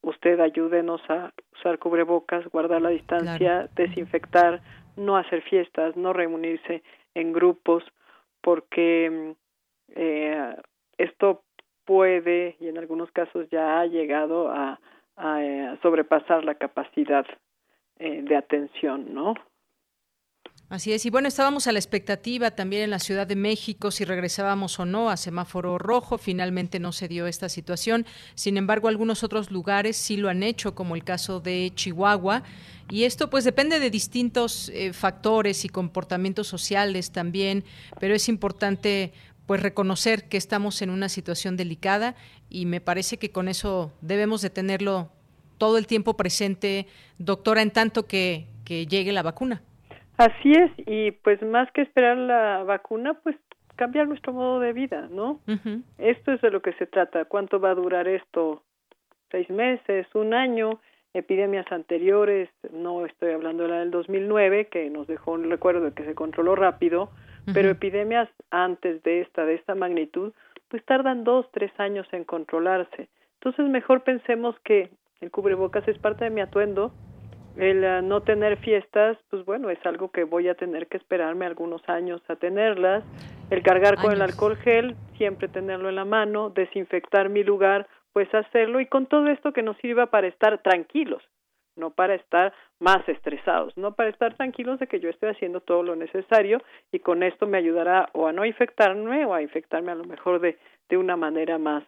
Usted 0.02 0.40
ayúdenos 0.40 1.02
a 1.10 1.32
usar 1.52 1.78
cubrebocas, 1.78 2.46
guardar 2.48 2.80
la 2.80 2.88
distancia, 2.88 3.68
desinfectar, 3.76 4.60
no 4.96 5.16
hacer 5.16 5.42
fiestas, 5.42 5.94
no 5.96 6.12
reunirse 6.12 6.82
en 7.14 7.32
grupos, 7.32 7.84
porque 8.40 9.34
eh, 9.94 10.56
esto 10.96 11.42
puede 11.84 12.56
y 12.60 12.68
en 12.68 12.78
algunos 12.78 13.10
casos 13.10 13.48
ya 13.50 13.80
ha 13.80 13.86
llegado 13.86 14.50
a, 14.50 14.80
a, 15.16 15.44
eh, 15.44 15.78
sobrepasar 15.82 16.44
la 16.44 16.54
capacidad 16.54 17.26
eh, 17.98 18.22
de 18.22 18.36
atención, 18.36 19.12
¿no? 19.12 19.34
Así 20.70 20.92
es, 20.92 21.04
y 21.04 21.10
bueno, 21.10 21.26
estábamos 21.26 21.66
a 21.66 21.72
la 21.72 21.80
expectativa 21.80 22.52
también 22.52 22.84
en 22.84 22.90
la 22.90 23.00
Ciudad 23.00 23.26
de 23.26 23.34
México 23.34 23.90
si 23.90 24.04
regresábamos 24.04 24.78
o 24.78 24.84
no 24.84 25.10
a 25.10 25.16
semáforo 25.16 25.78
rojo, 25.78 26.16
finalmente 26.16 26.78
no 26.78 26.92
se 26.92 27.08
dio 27.08 27.26
esta 27.26 27.48
situación, 27.48 28.06
sin 28.36 28.56
embargo 28.56 28.86
algunos 28.86 29.24
otros 29.24 29.50
lugares 29.50 29.96
sí 29.96 30.16
lo 30.16 30.28
han 30.28 30.44
hecho, 30.44 30.76
como 30.76 30.94
el 30.94 31.02
caso 31.02 31.40
de 31.40 31.72
Chihuahua, 31.74 32.44
y 32.88 33.02
esto 33.02 33.30
pues 33.30 33.42
depende 33.42 33.80
de 33.80 33.90
distintos 33.90 34.68
eh, 34.68 34.92
factores 34.92 35.64
y 35.64 35.68
comportamientos 35.68 36.46
sociales 36.46 37.10
también, 37.10 37.64
pero 37.98 38.14
es 38.14 38.28
importante 38.28 39.12
pues 39.46 39.60
reconocer 39.60 40.28
que 40.28 40.36
estamos 40.36 40.82
en 40.82 40.90
una 40.90 41.08
situación 41.08 41.56
delicada 41.56 42.14
y 42.48 42.66
me 42.66 42.80
parece 42.80 43.16
que 43.16 43.32
con 43.32 43.48
eso 43.48 43.92
debemos 44.02 44.40
de 44.40 44.50
tenerlo 44.50 45.10
todo 45.58 45.78
el 45.78 45.88
tiempo 45.88 46.16
presente, 46.16 46.86
doctora, 47.18 47.60
en 47.60 47.72
tanto 47.72 48.06
que, 48.06 48.46
que 48.64 48.86
llegue 48.86 49.10
la 49.10 49.24
vacuna. 49.24 49.64
Así 50.20 50.52
es, 50.52 50.70
y 50.76 51.12
pues 51.12 51.40
más 51.40 51.72
que 51.72 51.80
esperar 51.80 52.18
la 52.18 52.62
vacuna, 52.62 53.14
pues 53.14 53.36
cambiar 53.76 54.06
nuestro 54.06 54.34
modo 54.34 54.60
de 54.60 54.74
vida, 54.74 55.08
¿no? 55.10 55.40
Esto 55.96 56.32
es 56.32 56.42
de 56.42 56.50
lo 56.50 56.60
que 56.60 56.74
se 56.74 56.86
trata. 56.86 57.24
¿Cuánto 57.24 57.58
va 57.58 57.70
a 57.70 57.74
durar 57.74 58.06
esto? 58.06 58.62
¿Seis 59.30 59.48
meses? 59.48 60.06
¿Un 60.14 60.34
año? 60.34 60.78
Epidemias 61.14 61.64
anteriores, 61.72 62.50
no 62.70 63.06
estoy 63.06 63.32
hablando 63.32 63.62
de 63.62 63.70
la 63.70 63.78
del 63.78 63.90
2009, 63.90 64.66
que 64.66 64.90
nos 64.90 65.06
dejó 65.06 65.32
un 65.32 65.48
recuerdo 65.48 65.86
de 65.86 65.92
que 65.94 66.04
se 66.04 66.14
controló 66.14 66.54
rápido, 66.54 67.08
pero 67.54 67.70
epidemias 67.70 68.28
antes 68.50 69.02
de 69.02 69.22
esta, 69.22 69.46
de 69.46 69.54
esta 69.54 69.74
magnitud, 69.74 70.34
pues 70.68 70.84
tardan 70.84 71.24
dos, 71.24 71.46
tres 71.50 71.72
años 71.78 72.06
en 72.12 72.24
controlarse. 72.24 73.08
Entonces 73.36 73.70
mejor 73.70 74.02
pensemos 74.02 74.54
que 74.64 74.90
el 75.22 75.30
cubrebocas 75.30 75.88
es 75.88 75.98
parte 75.98 76.24
de 76.24 76.30
mi 76.30 76.42
atuendo, 76.42 76.92
el 77.60 77.84
eh, 77.84 78.00
no 78.02 78.22
tener 78.22 78.56
fiestas, 78.56 79.18
pues 79.28 79.44
bueno, 79.44 79.68
es 79.68 79.78
algo 79.84 80.10
que 80.10 80.24
voy 80.24 80.48
a 80.48 80.54
tener 80.54 80.86
que 80.86 80.96
esperarme 80.96 81.44
algunos 81.44 81.86
años 81.88 82.22
a 82.28 82.36
tenerlas. 82.36 83.04
El 83.50 83.62
cargar 83.62 83.96
con 83.96 84.12
el 84.12 84.22
alcohol 84.22 84.56
gel, 84.56 84.96
siempre 85.18 85.46
tenerlo 85.48 85.90
en 85.90 85.96
la 85.96 86.06
mano, 86.06 86.48
desinfectar 86.50 87.28
mi 87.28 87.44
lugar, 87.44 87.86
pues 88.14 88.32
hacerlo 88.34 88.80
y 88.80 88.86
con 88.86 89.06
todo 89.06 89.26
esto 89.26 89.52
que 89.52 89.62
nos 89.62 89.76
sirva 89.78 90.06
para 90.06 90.26
estar 90.26 90.62
tranquilos, 90.62 91.22
no 91.76 91.90
para 91.90 92.14
estar 92.14 92.54
más 92.78 93.06
estresados, 93.08 93.76
no 93.76 93.94
para 93.94 94.08
estar 94.08 94.34
tranquilos 94.34 94.78
de 94.78 94.86
que 94.86 95.00
yo 95.00 95.10
estoy 95.10 95.30
haciendo 95.30 95.60
todo 95.60 95.82
lo 95.82 95.96
necesario 95.96 96.62
y 96.92 97.00
con 97.00 97.22
esto 97.22 97.46
me 97.46 97.58
ayudará 97.58 98.08
o 98.14 98.26
a 98.26 98.32
no 98.32 98.46
infectarme 98.46 99.26
o 99.26 99.34
a 99.34 99.42
infectarme 99.42 99.92
a 99.92 99.96
lo 99.96 100.04
mejor 100.04 100.40
de, 100.40 100.56
de 100.88 100.96
una 100.96 101.16
manera 101.16 101.58
más, 101.58 101.84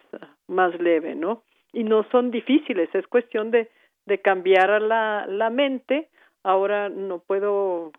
más 0.47 0.79
leve, 0.79 1.15
¿no? 1.15 1.41
Y 1.71 1.83
no 1.83 2.03
son 2.11 2.29
difíciles, 2.29 2.93
es 2.93 3.07
cuestión 3.07 3.49
de, 3.49 3.69
de 4.05 4.19
cambiar 4.19 4.81
la, 4.81 5.25
la 5.27 5.49
mente. 5.49 6.09
Ahora 6.43 6.89
no 6.89 7.19
puedo 7.19 7.91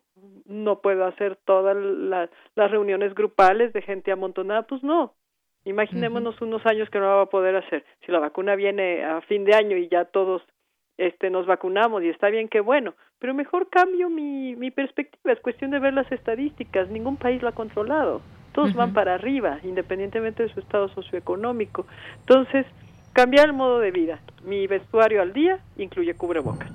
no 0.46 0.80
puedo 0.80 1.06
hacer 1.06 1.36
todas 1.44 1.76
las 1.76 2.70
reuniones 2.70 3.14
grupales 3.14 3.72
de 3.72 3.82
gente 3.82 4.12
amontonada, 4.12 4.62
pues 4.62 4.82
no. 4.82 5.14
Imaginémonos 5.64 6.40
unos 6.40 6.64
años 6.66 6.90
que 6.90 6.98
no 6.98 7.06
va 7.06 7.22
a 7.22 7.26
poder 7.26 7.56
hacer. 7.56 7.84
Si 8.04 8.12
la 8.12 8.18
vacuna 8.18 8.54
viene 8.54 9.02
a 9.04 9.22
fin 9.22 9.44
de 9.44 9.54
año 9.54 9.76
y 9.76 9.88
ya 9.88 10.04
todos 10.04 10.42
este 10.96 11.30
nos 11.30 11.46
vacunamos 11.46 12.02
y 12.02 12.08
está 12.08 12.28
bien 12.28 12.48
que 12.48 12.60
bueno, 12.60 12.94
pero 13.18 13.34
mejor 13.34 13.68
cambio 13.68 14.08
mi, 14.08 14.54
mi 14.54 14.70
perspectiva, 14.70 15.32
es 15.32 15.40
cuestión 15.40 15.72
de 15.72 15.80
ver 15.80 15.92
las 15.92 16.10
estadísticas, 16.12 16.88
ningún 16.88 17.16
país 17.16 17.42
lo 17.42 17.48
ha 17.48 17.52
controlado, 17.52 18.20
todos 18.52 18.74
van 18.74 18.92
para 18.92 19.14
arriba, 19.14 19.58
independientemente 19.64 20.44
de 20.44 20.50
su 20.50 20.60
estado 20.60 20.88
socioeconómico. 20.90 21.86
Entonces, 22.20 22.64
Cambiar 23.14 23.46
el 23.46 23.52
modo 23.52 23.78
de 23.78 23.92
vida. 23.92 24.18
Mi 24.42 24.66
vestuario 24.66 25.22
al 25.22 25.32
día 25.32 25.60
incluye 25.76 26.14
cubrebocas. 26.14 26.68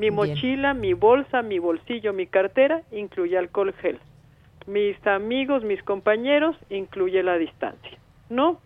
Mi 0.00 0.10
mochila, 0.10 0.74
mi 0.74 0.94
bolsa, 0.94 1.42
mi 1.42 1.60
bolsillo, 1.60 2.12
mi 2.12 2.26
cartera 2.26 2.82
incluye 2.90 3.38
alcohol 3.38 3.72
gel. 3.74 4.00
Mis 4.66 4.96
amigos, 5.06 5.62
mis 5.62 5.80
compañeros 5.84 6.56
incluye 6.70 7.22
la 7.22 7.38
distancia. 7.38 7.98
¿No? 8.28 8.58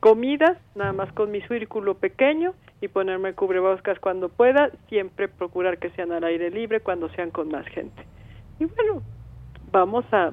Comidas, 0.00 0.58
nada 0.74 0.92
más 0.92 1.10
con 1.14 1.30
mi 1.30 1.40
círculo 1.40 1.94
pequeño 1.94 2.52
y 2.82 2.88
ponerme 2.88 3.32
cubrebocas 3.32 3.98
cuando 3.98 4.28
pueda, 4.28 4.72
siempre 4.90 5.28
procurar 5.28 5.78
que 5.78 5.88
sean 5.92 6.12
al 6.12 6.24
aire 6.24 6.50
libre 6.50 6.80
cuando 6.80 7.08
sean 7.10 7.30
con 7.30 7.48
más 7.48 7.66
gente. 7.68 8.04
Y 8.60 8.66
bueno, 8.66 9.02
vamos 9.70 10.04
a, 10.12 10.32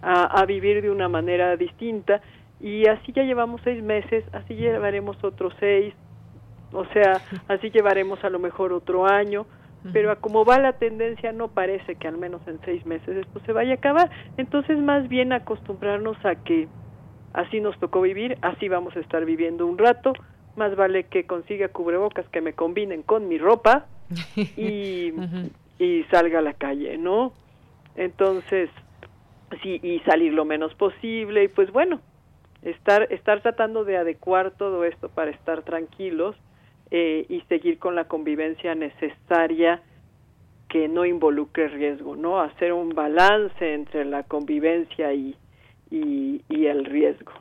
a, 0.00 0.40
a 0.40 0.46
vivir 0.46 0.80
de 0.80 0.90
una 0.90 1.10
manera 1.10 1.54
distinta 1.58 2.22
y 2.60 2.86
así 2.86 3.12
ya 3.12 3.22
llevamos 3.22 3.60
seis 3.64 3.82
meses, 3.82 4.24
así 4.32 4.54
llevaremos 4.54 5.22
otros 5.24 5.54
seis, 5.58 5.94
o 6.72 6.84
sea, 6.86 7.20
así 7.48 7.70
llevaremos 7.70 8.22
a 8.22 8.30
lo 8.30 8.38
mejor 8.38 8.72
otro 8.72 9.06
año, 9.06 9.46
pero 9.94 10.10
a 10.10 10.16
como 10.16 10.44
va 10.44 10.58
la 10.58 10.74
tendencia 10.74 11.32
no 11.32 11.48
parece 11.48 11.94
que 11.94 12.06
al 12.06 12.18
menos 12.18 12.42
en 12.46 12.60
seis 12.66 12.84
meses 12.84 13.16
esto 13.16 13.40
se 13.46 13.52
vaya 13.52 13.72
a 13.72 13.74
acabar, 13.76 14.10
entonces 14.36 14.78
más 14.78 15.08
bien 15.08 15.32
acostumbrarnos 15.32 16.22
a 16.22 16.34
que 16.34 16.68
así 17.32 17.60
nos 17.60 17.78
tocó 17.78 18.02
vivir, 18.02 18.36
así 18.42 18.68
vamos 18.68 18.94
a 18.96 19.00
estar 19.00 19.24
viviendo 19.24 19.66
un 19.66 19.78
rato, 19.78 20.12
más 20.56 20.76
vale 20.76 21.04
que 21.04 21.24
consiga 21.24 21.68
cubrebocas 21.68 22.28
que 22.28 22.42
me 22.42 22.52
combinen 22.52 23.02
con 23.02 23.26
mi 23.26 23.38
ropa 23.38 23.86
y, 24.36 25.14
y 25.78 26.04
salga 26.10 26.40
a 26.40 26.42
la 26.42 26.52
calle, 26.52 26.98
¿no? 26.98 27.32
Entonces, 27.96 28.68
sí, 29.62 29.80
y 29.82 30.00
salir 30.00 30.34
lo 30.34 30.44
menos 30.44 30.74
posible, 30.74 31.44
y 31.44 31.48
pues 31.48 31.72
bueno, 31.72 32.00
estar, 32.62 33.12
estar 33.12 33.42
tratando 33.42 33.84
de 33.84 33.96
adecuar 33.96 34.52
todo 34.52 34.84
esto 34.84 35.08
para 35.08 35.30
estar 35.30 35.62
tranquilos 35.62 36.36
eh, 36.90 37.26
y 37.28 37.40
seguir 37.42 37.78
con 37.78 37.94
la 37.94 38.04
convivencia 38.04 38.74
necesaria 38.74 39.82
que 40.68 40.88
no 40.88 41.04
involucre 41.04 41.68
riesgo, 41.68 42.16
¿no? 42.16 42.40
Hacer 42.40 42.72
un 42.72 42.90
balance 42.90 43.74
entre 43.74 44.04
la 44.04 44.22
convivencia 44.22 45.12
y, 45.12 45.36
y, 45.90 46.66
el 46.66 46.84
riesgo. 46.84 47.32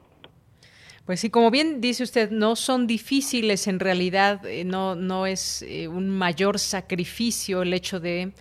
Pues 1.06 1.20
sí, 1.20 1.30
como 1.30 1.52
bien 1.52 1.82
dice 1.82 2.04
usted, 2.04 2.32
no 2.32 2.56
son 2.56 2.88
difíciles 2.88 3.68
en 3.68 3.80
realidad, 3.80 4.46
eh, 4.46 4.64
no, 4.64 4.96
no 4.96 5.28
es 5.28 5.64
eh, 5.64 5.88
un 5.88 6.10
mayor 6.10 6.58
sacrificio 6.58 7.62
el 7.62 7.74
hecho 7.74 8.00
de 8.00 8.32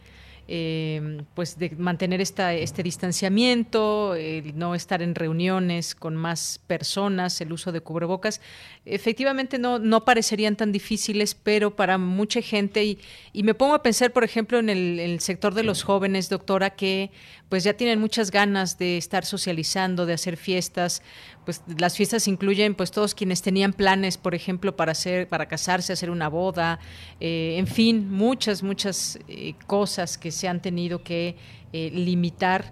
eh, 0.51 1.23
pues 1.35 1.59
de 1.59 1.69
mantener 1.77 2.23
esta, 2.23 2.55
este 2.55 2.83
distanciamiento, 2.83 4.15
el 4.15 4.59
no 4.59 4.75
estar 4.75 5.03
en 5.03 5.15
reuniones 5.15 5.95
con 5.95 6.17
más 6.17 6.59
personas, 6.67 7.39
el 7.43 7.53
uso 7.53 7.71
de 7.71 7.83
cubrebocas, 7.83 8.41
efectivamente 8.87 9.59
no, 9.59 9.79
no 9.79 10.07
parecerían 10.07 10.57
tan 10.57 10.73
difíciles, 10.73 11.35
pero 11.35 11.77
para 11.77 11.99
mucha 11.99 12.41
gente, 12.41 12.83
y, 12.83 12.99
y 13.35 13.43
me 13.43 13.53
pongo 13.53 13.75
a 13.75 13.83
pensar, 13.83 14.11
por 14.11 14.25
ejemplo, 14.25 14.59
en 14.59 14.71
el, 14.71 14.99
el, 14.99 15.21
sector 15.21 15.53
de 15.53 15.65
los 15.65 15.83
jóvenes, 15.83 16.31
doctora, 16.31 16.71
que 16.71 17.11
pues 17.51 17.63
ya 17.65 17.75
tienen 17.75 18.01
muchas 18.01 18.31
ganas 18.31 18.79
de 18.79 18.97
estar 18.97 19.27
socializando, 19.27 20.07
de 20.07 20.15
hacer 20.15 20.39
fiestas, 20.39 21.03
pues 21.49 21.65
las 21.81 21.97
fiestas 21.97 22.29
incluyen 22.29 22.75
pues 22.75 22.91
todos 22.91 23.15
quienes 23.15 23.41
tenían 23.41 23.73
planes, 23.73 24.19
por 24.19 24.35
ejemplo, 24.35 24.77
para 24.77 24.93
hacer, 24.93 25.27
para 25.29 25.47
casarse, 25.47 25.95
hacer 25.95 26.11
una 26.11 26.29
boda, 26.29 26.79
eh, 27.21 27.57
en 27.57 27.67
fin, 27.67 28.07
muchas, 28.11 28.63
muchas 28.63 29.19
eh, 29.29 29.55
cosas 29.67 30.19
que 30.19 30.31
se 30.31 30.47
han 30.47 30.61
tenido 30.61 31.03
que 31.03 31.37
eh, 31.73 31.91
limitar. 31.91 32.65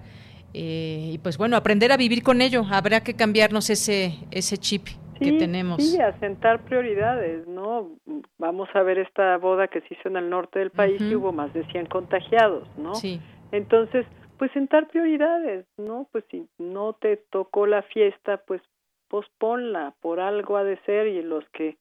y 0.52 1.16
pues 1.22 1.38
bueno, 1.38 1.56
aprender 1.56 1.90
a 1.90 1.96
vivir 1.96 2.22
con 2.22 2.42
ello. 2.42 2.66
Habrá 2.70 3.00
que 3.00 3.14
cambiarnos 3.14 3.70
ese, 3.70 4.12
ese 4.30 4.58
chip 4.58 4.88
que 5.18 5.32
tenemos. 5.32 5.82
Sí, 5.82 5.98
asentar 5.98 6.60
prioridades, 6.64 7.48
¿no? 7.48 7.92
Vamos 8.36 8.68
a 8.74 8.82
ver 8.82 8.98
esta 8.98 9.38
boda 9.38 9.68
que 9.68 9.80
se 9.80 9.94
hizo 9.94 10.10
en 10.10 10.18
el 10.18 10.28
norte 10.28 10.58
del 10.58 10.70
país 10.70 11.00
y 11.00 11.14
hubo 11.14 11.32
más 11.32 11.50
de 11.54 11.64
100 11.72 11.86
contagiados, 11.86 12.68
¿no? 12.76 12.94
Sí. 12.94 13.22
Entonces, 13.52 14.04
pues 14.38 14.50
sentar 14.52 14.88
prioridades, 14.88 15.66
¿no? 15.76 16.08
Pues 16.12 16.24
si 16.30 16.48
no 16.58 16.92
te 16.94 17.16
tocó 17.16 17.66
la 17.66 17.82
fiesta, 17.82 18.38
pues 18.38 18.62
posponla, 19.08 19.94
por 20.00 20.20
algo 20.20 20.56
ha 20.56 20.64
de 20.64 20.78
ser 20.84 21.06
y 21.08 21.22
los 21.22 21.48
que 21.50 21.76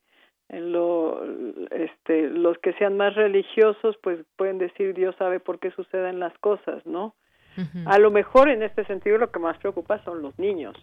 en 0.50 0.72
lo 0.72 1.24
este 1.72 2.30
los 2.30 2.58
que 2.60 2.74
sean 2.74 2.98
más 2.98 3.16
religiosos 3.16 3.98
pues 4.04 4.20
pueden 4.36 4.60
decir 4.60 4.94
Dios 4.94 5.16
sabe 5.18 5.40
por 5.40 5.58
qué 5.60 5.72
suceden 5.72 6.20
las 6.20 6.38
cosas, 6.38 6.86
¿no? 6.86 7.16
A 7.86 8.00
lo 8.00 8.12
mejor 8.12 8.50
en 8.50 8.64
este 8.64 8.84
sentido 8.84 9.18
lo 9.18 9.32
que 9.32 9.40
más 9.40 9.58
preocupa 9.58 10.04
son 10.04 10.22
los 10.22 10.38
niños, 10.38 10.76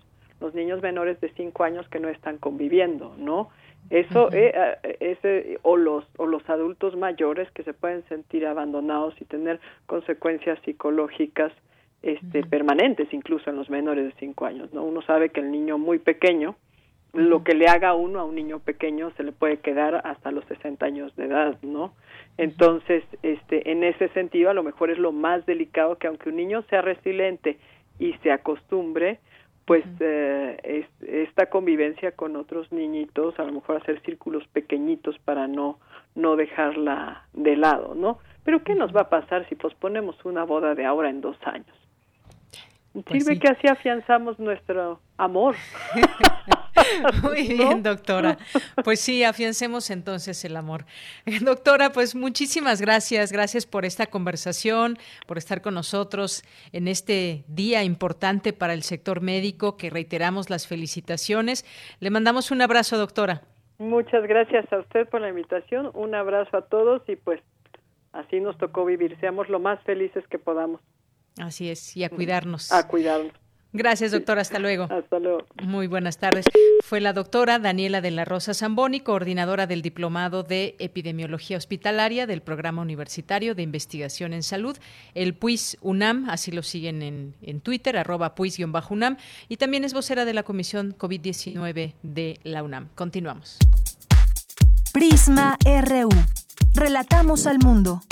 los 0.43 0.55
niños 0.55 0.83
menores 0.83 1.21
de 1.21 1.31
cinco 1.31 1.65
años 1.65 1.89
que 1.89 2.01
no 2.01 2.09
están 2.09 2.37
conviviendo, 2.37 3.15
¿no? 3.17 3.49
Eso 3.91 4.29
eh, 4.33 4.53
ese 5.01 5.59
o 5.63 5.77
los 5.77 6.05
o 6.19 6.27
los 6.27 6.49
adultos 6.49 6.97
mayores 6.97 7.51
que 7.53 7.63
se 7.63 7.73
pueden 7.73 8.05
sentir 8.09 8.47
abandonados 8.47 9.15
y 9.21 9.25
tener 9.25 9.61
consecuencias 9.87 10.59
psicológicas 10.65 11.53
este 12.03 12.43
permanentes 12.45 13.13
incluso 13.13 13.51
en 13.51 13.57
los 13.57 13.71
menores 13.71 14.05
de 14.05 14.13
cinco 14.19 14.45
años, 14.45 14.73
¿no? 14.73 14.83
Uno 14.85 15.03
sabe 15.03 15.31
que 15.31 15.41
el 15.41 15.51
niño 15.51 15.79
muy 15.79 15.99
pequeño 15.99 16.57
lo 17.13 17.45
que 17.45 17.55
le 17.55 17.67
haga 17.67 17.95
uno 17.95 18.21
a 18.21 18.25
un 18.25 18.35
niño 18.35 18.61
pequeño 18.61 19.11
se 19.17 19.23
le 19.23 19.33
puede 19.33 19.59
quedar 19.59 20.01
hasta 20.07 20.31
los 20.31 20.45
60 20.47 20.85
años 20.87 21.15
de 21.17 21.27
edad, 21.27 21.59
¿no? 21.63 21.93
Entonces, 22.39 23.05
este, 23.23 23.71
en 23.71 23.85
ese 23.85 24.09
sentido, 24.09 24.49
a 24.49 24.55
lo 24.55 24.63
mejor 24.63 24.91
es 24.91 24.99
lo 24.99 25.13
más 25.13 25.45
delicado 25.45 25.99
que 25.99 26.07
aunque 26.07 26.31
un 26.31 26.37
niño 26.37 26.63
sea 26.71 26.81
resiliente 26.81 27.59
y 27.99 28.15
se 28.23 28.33
acostumbre, 28.33 29.19
pues 29.65 29.85
eh, 30.01 30.87
esta 31.07 31.47
convivencia 31.47 32.13
con 32.13 32.37
otros 32.37 32.71
niñitos, 32.73 33.39
a 33.39 33.45
lo 33.45 33.53
mejor 33.53 33.77
hacer 33.77 34.01
círculos 34.03 34.47
pequeñitos 34.49 35.19
para 35.21 35.47
no 35.47 35.79
no 36.15 36.37
dejarla 36.37 37.25
de 37.33 37.57
lado, 37.57 37.95
¿no? 37.95 38.19
Pero 38.45 38.63
¿qué 38.65 38.75
nos 38.75 38.95
va 38.95 39.03
a 39.03 39.09
pasar 39.09 39.49
si 39.49 39.55
posponemos 39.55 40.23
una 40.25 40.45
boda 40.45 40.75
de 40.75 40.85
ahora 40.85 41.09
en 41.09 41.21
dos 41.21 41.37
años? 41.45 41.82
Pues 42.93 43.25
Sirve 43.25 43.39
que 43.39 43.49
así 43.49 43.69
afianzamos 43.69 44.39
nuestro 44.39 45.01
amor. 45.17 45.55
Muy 47.23 47.49
bien, 47.49 47.83
doctora. 47.83 48.37
Pues 48.85 49.01
sí, 49.01 49.25
afiancemos 49.25 49.91
entonces 49.91 50.45
el 50.45 50.57
amor. 50.57 50.85
Doctora, 51.43 51.91
pues 51.91 52.15
muchísimas 52.15 52.81
gracias. 52.81 53.33
Gracias 53.33 53.67
por 53.67 53.85
esta 53.85 54.07
conversación, 54.07 54.99
por 55.27 55.39
estar 55.39 55.63
con 55.63 55.75
nosotros 55.75 56.43
en 56.73 56.89
este 56.89 57.45
día 57.47 57.85
importante 57.85 58.53
para 58.53 58.75
el 58.75 58.83
sector 58.83 59.21
médico, 59.21 59.77
que 59.77 59.91
reiteramos 59.91 60.51
las 60.51 60.67
felicitaciones. 60.67 61.65
Le 62.01 62.11
mandamos 62.11 62.51
un 62.51 62.63
abrazo, 62.63 62.99
doctora. 62.99 63.43
Muchas 63.79 64.25
gracias 64.27 64.71
a 64.73 64.79
usted 64.79 65.09
por 65.09 65.21
la 65.21 65.29
invitación. 65.29 65.91
Un 65.95 66.15
abrazo 66.15 66.57
a 66.57 66.63
todos 66.63 67.03
y 67.09 67.17
pues 67.17 67.41
así 68.13 68.41
nos 68.41 68.57
tocó 68.59 68.85
vivir. 68.85 69.19
Seamos 69.21 69.49
lo 69.49 69.61
más 69.61 69.83
felices 69.83 70.27
que 70.29 70.39
podamos. 70.39 70.81
Así 71.39 71.71
es, 71.71 71.97
y 71.97 72.05
a 72.05 72.11
cuidarnos. 72.11 72.73
A 72.73 72.87
cuidarnos. 72.87 73.33
Gracias, 73.75 74.13
doctora. 74.13 74.43
Hasta 74.43 74.59
luego. 74.59 74.85
Hasta 74.85 75.19
luego. 75.19 75.47
Muy 75.63 75.87
buenas 75.87 76.19
tardes. 76.19 76.45
Fue 76.83 77.01
la 77.01 77.15
doctora 77.15 77.59
Daniela 77.59 78.03
de 78.03 78.11
la 78.11 78.27
Rosa 78.27 78.53
Zamboni, 78.53 79.01
coordinadora 79.01 79.67
del 79.67 79.81
Diplomado 79.81 80.43
de 80.43 80.77
Epidemiología 80.79 81.57
Hospitalaria 81.57 82.27
del 82.27 82.43
Programa 82.43 82.83
Universitario 82.83 83.55
de 83.55 83.63
Investigación 83.63 84.35
en 84.35 84.43
Salud, 84.43 84.77
el 85.15 85.35
PUIS 85.35 85.79
UNAM, 85.81 86.29
así 86.29 86.51
lo 86.51 86.63
siguen 86.63 87.01
en, 87.01 87.35
en 87.41 87.63
Twitter, 87.63 87.97
arroba 87.97 88.35
PUIS-UNAM, 88.35 89.17
y 89.49 89.57
también 89.57 89.85
es 89.85 89.95
vocera 89.95 90.27
de 90.27 90.35
la 90.35 90.43
Comisión 90.43 90.95
COVID-19 90.99 91.95
de 92.03 92.41
la 92.43 92.63
UNAM. 92.63 92.89
Continuamos. 92.95 93.59
Prisma 94.93 95.57
RU. 95.65 96.11
Relatamos 96.75 97.47
al 97.47 97.59
mundo. 97.59 98.03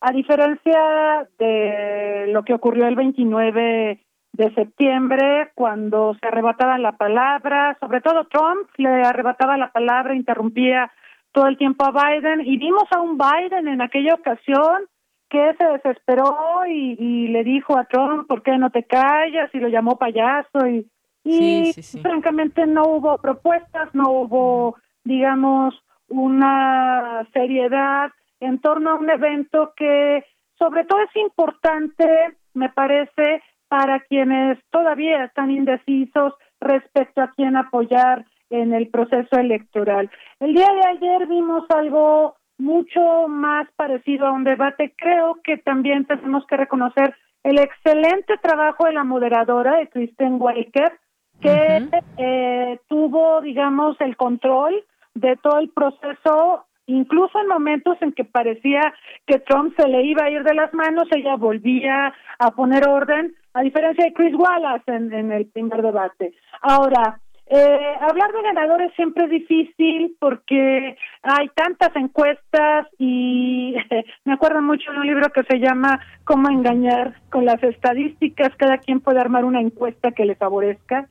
a 0.00 0.12
diferencia 0.12 1.26
de 1.38 2.26
lo 2.28 2.42
que 2.42 2.52
ocurrió 2.52 2.86
el 2.88 2.96
29 2.96 4.04
de 4.32 4.54
septiembre, 4.54 5.50
cuando 5.54 6.14
se 6.20 6.26
arrebataba 6.26 6.76
la 6.76 6.92
palabra, 6.92 7.76
sobre 7.80 8.02
todo 8.02 8.26
Trump 8.26 8.68
le 8.76 9.02
arrebataba 9.02 9.56
la 9.56 9.72
palabra, 9.72 10.14
interrumpía 10.14 10.92
todo 11.32 11.46
el 11.46 11.56
tiempo 11.56 11.86
a 11.86 11.92
Biden, 11.92 12.42
y 12.44 12.58
vimos 12.58 12.84
a 12.90 13.00
un 13.00 13.16
Biden 13.16 13.66
en 13.66 13.80
aquella 13.80 14.14
ocasión 14.14 14.84
que 15.30 15.54
se 15.58 15.64
desesperó 15.64 16.66
y, 16.68 16.96
y 16.98 17.28
le 17.28 17.44
dijo 17.44 17.78
a 17.78 17.84
Trump, 17.84 18.28
¿por 18.28 18.42
qué 18.42 18.58
no 18.58 18.68
te 18.68 18.84
callas? 18.84 19.48
Y 19.54 19.58
lo 19.58 19.68
llamó 19.68 19.96
payaso 19.96 20.66
y 20.66 20.86
y 21.24 21.72
francamente 22.02 22.66
no 22.66 22.84
hubo 22.84 23.18
propuestas, 23.18 23.94
no 23.94 24.10
hubo, 24.10 24.76
digamos, 25.04 25.74
una 26.08 27.26
seriedad 27.32 28.10
en 28.40 28.58
torno 28.60 28.90
a 28.90 28.94
un 28.96 29.08
evento 29.08 29.72
que 29.76 30.24
sobre 30.58 30.84
todo 30.84 31.00
es 31.00 31.16
importante, 31.16 32.36
me 32.54 32.68
parece, 32.68 33.42
para 33.68 34.00
quienes 34.00 34.58
todavía 34.70 35.24
están 35.24 35.50
indecisos 35.50 36.34
respecto 36.60 37.22
a 37.22 37.32
quién 37.34 37.56
apoyar 37.56 38.26
en 38.50 38.74
el 38.74 38.88
proceso 38.88 39.38
electoral. 39.38 40.10
El 40.40 40.54
día 40.54 40.68
de 40.68 40.88
ayer 40.88 41.26
vimos 41.26 41.64
algo 41.70 42.36
mucho 42.58 43.26
más 43.28 43.66
parecido 43.76 44.26
a 44.26 44.32
un 44.32 44.44
debate. 44.44 44.94
Creo 44.96 45.38
que 45.42 45.56
también 45.56 46.04
tenemos 46.04 46.46
que 46.46 46.56
reconocer 46.56 47.16
el 47.42 47.58
excelente 47.58 48.36
trabajo 48.40 48.84
de 48.84 48.92
la 48.92 49.04
moderadora, 49.04 49.78
de 49.78 49.88
Kristen 49.88 50.40
Walker, 50.40 50.92
que 51.42 51.88
eh, 52.18 52.78
tuvo, 52.88 53.40
digamos, 53.40 54.00
el 54.00 54.16
control 54.16 54.84
de 55.14 55.36
todo 55.36 55.58
el 55.58 55.68
proceso, 55.70 56.64
incluso 56.86 57.38
en 57.40 57.48
momentos 57.48 57.96
en 58.00 58.12
que 58.12 58.24
parecía 58.24 58.94
que 59.26 59.38
Trump 59.40 59.74
se 59.76 59.88
le 59.88 60.04
iba 60.04 60.24
a 60.24 60.30
ir 60.30 60.42
de 60.42 60.54
las 60.54 60.72
manos, 60.72 61.08
ella 61.10 61.36
volvía 61.36 62.14
a 62.38 62.50
poner 62.52 62.88
orden, 62.88 63.34
a 63.54 63.62
diferencia 63.62 64.04
de 64.04 64.12
Chris 64.14 64.34
Wallace 64.34 64.90
en, 64.90 65.12
en 65.12 65.32
el 65.32 65.46
primer 65.46 65.82
debate. 65.82 66.32
Ahora, 66.62 67.20
eh, 67.54 67.96
hablar 68.00 68.32
de 68.32 68.42
ganadores 68.42 68.94
siempre 68.94 69.24
es 69.24 69.30
difícil 69.30 70.16
porque 70.18 70.96
hay 71.22 71.48
tantas 71.54 71.94
encuestas 71.96 72.86
y 72.98 73.74
me 74.24 74.32
acuerdo 74.32 74.62
mucho 74.62 74.90
de 74.90 74.98
un 74.98 75.06
libro 75.06 75.28
que 75.28 75.42
se 75.42 75.58
llama 75.58 76.00
Cómo 76.24 76.48
engañar 76.48 77.20
con 77.28 77.44
las 77.44 77.62
estadísticas. 77.62 78.56
Cada 78.56 78.78
quien 78.78 79.00
puede 79.00 79.20
armar 79.20 79.44
una 79.44 79.60
encuesta 79.60 80.12
que 80.12 80.24
le 80.24 80.34
favorezca. 80.34 81.08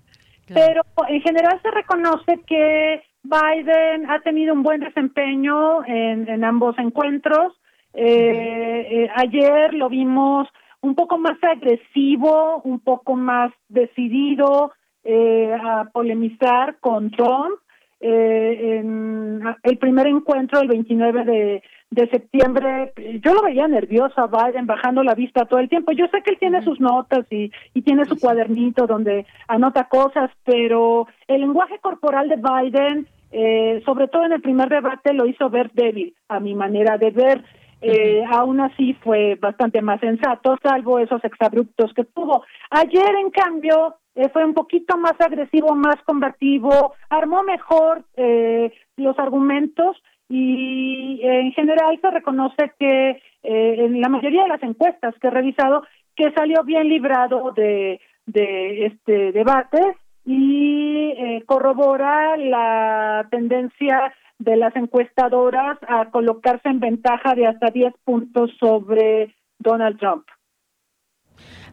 Pero 0.53 0.81
en 1.07 1.21
general 1.21 1.59
se 1.61 1.71
reconoce 1.71 2.39
que 2.45 3.03
Biden 3.23 4.09
ha 4.09 4.19
tenido 4.21 4.53
un 4.53 4.63
buen 4.63 4.81
desempeño 4.81 5.85
en, 5.85 6.43
ambos 6.43 6.77
encuentros. 6.79 7.53
Eh, 7.93 8.87
eh, 8.89 9.09
ayer 9.15 9.73
lo 9.73 9.89
vimos 9.89 10.47
un 10.81 10.95
poco 10.95 11.17
más 11.17 11.37
agresivo, 11.43 12.61
un 12.63 12.79
poco 12.79 13.15
más 13.15 13.51
decidido, 13.69 14.71
eh, 15.03 15.53
a 15.53 15.89
polemizar 15.91 16.77
con 16.79 17.11
Trump. 17.11 17.59
Eh, 18.03 18.79
en 18.79 19.41
el 19.61 19.77
primer 19.77 20.07
encuentro 20.07 20.59
el 20.59 20.67
29 20.67 21.23
de, 21.23 21.63
de 21.91 22.09
septiembre, 22.09 22.93
yo 23.23 23.33
lo 23.33 23.43
veía 23.43 23.67
nervioso 23.67 24.15
a 24.17 24.27
Biden, 24.27 24.65
bajando 24.65 25.03
la 25.03 25.13
vista 25.13 25.45
todo 25.45 25.59
el 25.59 25.69
tiempo. 25.69 25.91
Yo 25.91 26.07
sé 26.07 26.23
que 26.23 26.31
él 26.31 26.39
tiene 26.39 26.63
sus 26.63 26.79
notas 26.79 27.27
y, 27.29 27.51
y 27.75 27.81
tiene 27.83 28.05
su 28.05 28.17
cuadernito 28.17 28.87
donde 28.87 29.27
anota 29.47 29.87
cosas, 29.87 30.31
pero 30.43 31.07
el 31.27 31.41
lenguaje 31.41 31.77
corporal 31.79 32.27
de 32.27 32.37
Biden, 32.37 33.07
eh, 33.31 33.83
sobre 33.85 34.07
todo 34.07 34.25
en 34.25 34.31
el 34.31 34.41
primer 34.41 34.69
debate, 34.69 35.13
lo 35.13 35.27
hizo 35.27 35.49
ver 35.49 35.69
débil, 35.73 36.15
a 36.27 36.39
mi 36.39 36.55
manera 36.55 36.97
de 36.97 37.11
ver. 37.11 37.43
Eh, 37.83 38.23
aún 38.31 38.61
así 38.61 38.93
fue 39.03 39.35
bastante 39.35 39.81
más 39.81 39.99
sensato, 39.99 40.55
salvo 40.63 40.99
esos 40.99 41.23
exabruptos 41.23 41.93
que 41.93 42.05
tuvo. 42.05 42.43
Ayer, 42.69 43.15
en 43.15 43.31
cambio, 43.31 43.95
eh, 44.15 44.29
fue 44.29 44.45
un 44.45 44.53
poquito 44.53 44.97
más 44.97 45.19
agresivo, 45.19 45.75
más 45.75 45.97
combativo, 46.05 46.93
armó 47.09 47.43
mejor 47.43 48.03
eh, 48.15 48.71
los 48.97 49.17
argumentos 49.19 49.97
y 50.29 51.19
en 51.23 51.51
general 51.51 51.99
se 52.01 52.09
reconoce 52.09 52.71
que 52.79 53.09
eh, 53.43 53.75
en 53.85 53.99
la 53.99 54.09
mayoría 54.09 54.43
de 54.43 54.49
las 54.49 54.63
encuestas 54.63 55.13
que 55.19 55.27
he 55.27 55.31
revisado 55.31 55.83
que 56.15 56.31
salió 56.31 56.63
bien 56.63 56.87
librado 56.87 57.51
de, 57.51 57.99
de 58.25 58.85
este 58.85 59.31
debate 59.31 59.97
y 60.25 61.11
eh, 61.17 61.43
corrobora 61.45 62.37
la 62.37 63.27
tendencia 63.31 64.13
de 64.39 64.55
las 64.55 64.75
encuestadoras 64.75 65.77
a 65.87 66.09
colocarse 66.11 66.69
en 66.69 66.79
ventaja 66.79 67.35
de 67.35 67.47
hasta 67.47 67.69
10 67.71 67.93
puntos 68.03 68.51
sobre 68.59 69.35
Donald 69.59 69.99
Trump. 69.99 70.25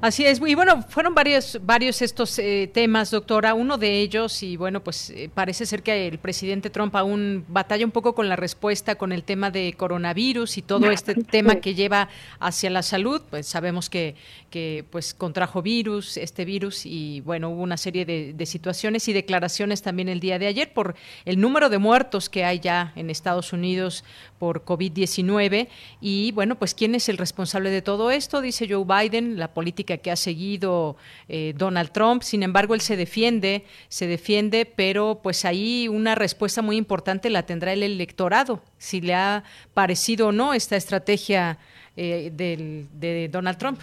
Así 0.01 0.24
es, 0.24 0.40
y 0.46 0.55
bueno, 0.55 0.82
fueron 0.82 1.12
varios, 1.12 1.59
varios 1.61 2.03
estos 2.03 2.38
eh, 2.38 2.70
temas, 2.72 3.11
doctora. 3.11 3.55
Uno 3.55 3.78
de 3.78 4.01
ellos, 4.01 4.44
y 4.44 4.57
bueno, 4.57 4.80
pues 4.80 5.11
eh, 5.11 5.28
parece 5.32 5.66
ser 5.66 5.82
que 5.82 6.07
el 6.07 6.18
presidente 6.18 6.70
Trump 6.70 6.94
aún 6.94 7.44
batalla 7.49 7.84
un 7.84 7.90
poco 7.90 8.14
con 8.14 8.28
la 8.28 8.36
respuesta 8.36 8.94
con 8.94 9.11
el 9.11 9.24
tema 9.24 9.51
de 9.51 9.74
coronavirus 9.76 10.57
y 10.59 10.62
todo 10.62 10.88
este 10.92 11.14
tema 11.30 11.57
que 11.57 11.74
lleva 11.74 12.09
hacia 12.38 12.70
la 12.70 12.84
salud. 12.84 13.22
Pues 13.28 13.49
sabemos 13.49 13.90
que, 13.90 14.14
que 14.51 14.84
pues 14.88 15.14
contrajo 15.14 15.62
virus, 15.62 16.16
este 16.16 16.44
virus, 16.44 16.86
y 16.86 17.20
bueno, 17.22 17.51
hubo 17.51 17.62
una 17.62 17.76
serie 17.76 18.05
de, 18.05 18.34
de 18.34 18.46
situaciones 18.46 19.09
y 19.09 19.12
declaraciones 19.12 19.82
también 19.82 20.09
el 20.09 20.20
día 20.20 20.38
de 20.38 20.46
ayer 20.46 20.72
por 20.72 20.94
el 21.24 21.40
número 21.40 21.68
de 21.70 21.78
muertos 21.78 22.28
que 22.28 22.44
hay 22.44 22.61
ya 22.61 22.92
en 22.94 23.11
Estados 23.11 23.53
Unidos 23.53 24.05
por 24.38 24.64
COVID-19. 24.64 25.66
Y 26.01 26.30
bueno, 26.32 26.57
pues 26.57 26.74
quién 26.74 26.94
es 26.94 27.09
el 27.09 27.18
responsable 27.18 27.70
de 27.70 27.82
todo 27.82 28.12
esto, 28.12 28.40
dice 28.40 28.68
Joe 28.70 28.84
Biden, 28.84 29.40
la 29.40 29.53
política 29.53 29.88
que 29.97 30.11
ha 30.11 30.16
seguido 30.16 30.97
eh, 31.28 31.55
Donald 31.57 31.91
Trump. 31.93 32.20
Sin 32.20 32.43
embargo, 32.43 32.74
él 32.74 32.82
se 32.82 32.97
defiende, 32.97 33.64
se 33.89 34.07
defiende, 34.07 34.66
pero 34.66 35.20
pues 35.22 35.47
ahí 35.47 35.89
una 35.89 36.14
respuesta 36.14 36.61
muy 36.61 36.76
importante 36.76 37.30
la 37.30 37.45
tendrá 37.45 37.72
el 37.72 37.82
electorado, 37.82 38.61
si 38.76 39.01
le 39.01 39.14
ha 39.14 39.45
parecido 39.72 40.28
o 40.28 40.32
no 40.32 40.53
esta 40.53 40.76
estrategia 40.76 41.57
eh, 41.97 42.30
del, 42.34 42.86
de 42.93 43.28
Donald 43.28 43.57
Trump. 43.57 43.80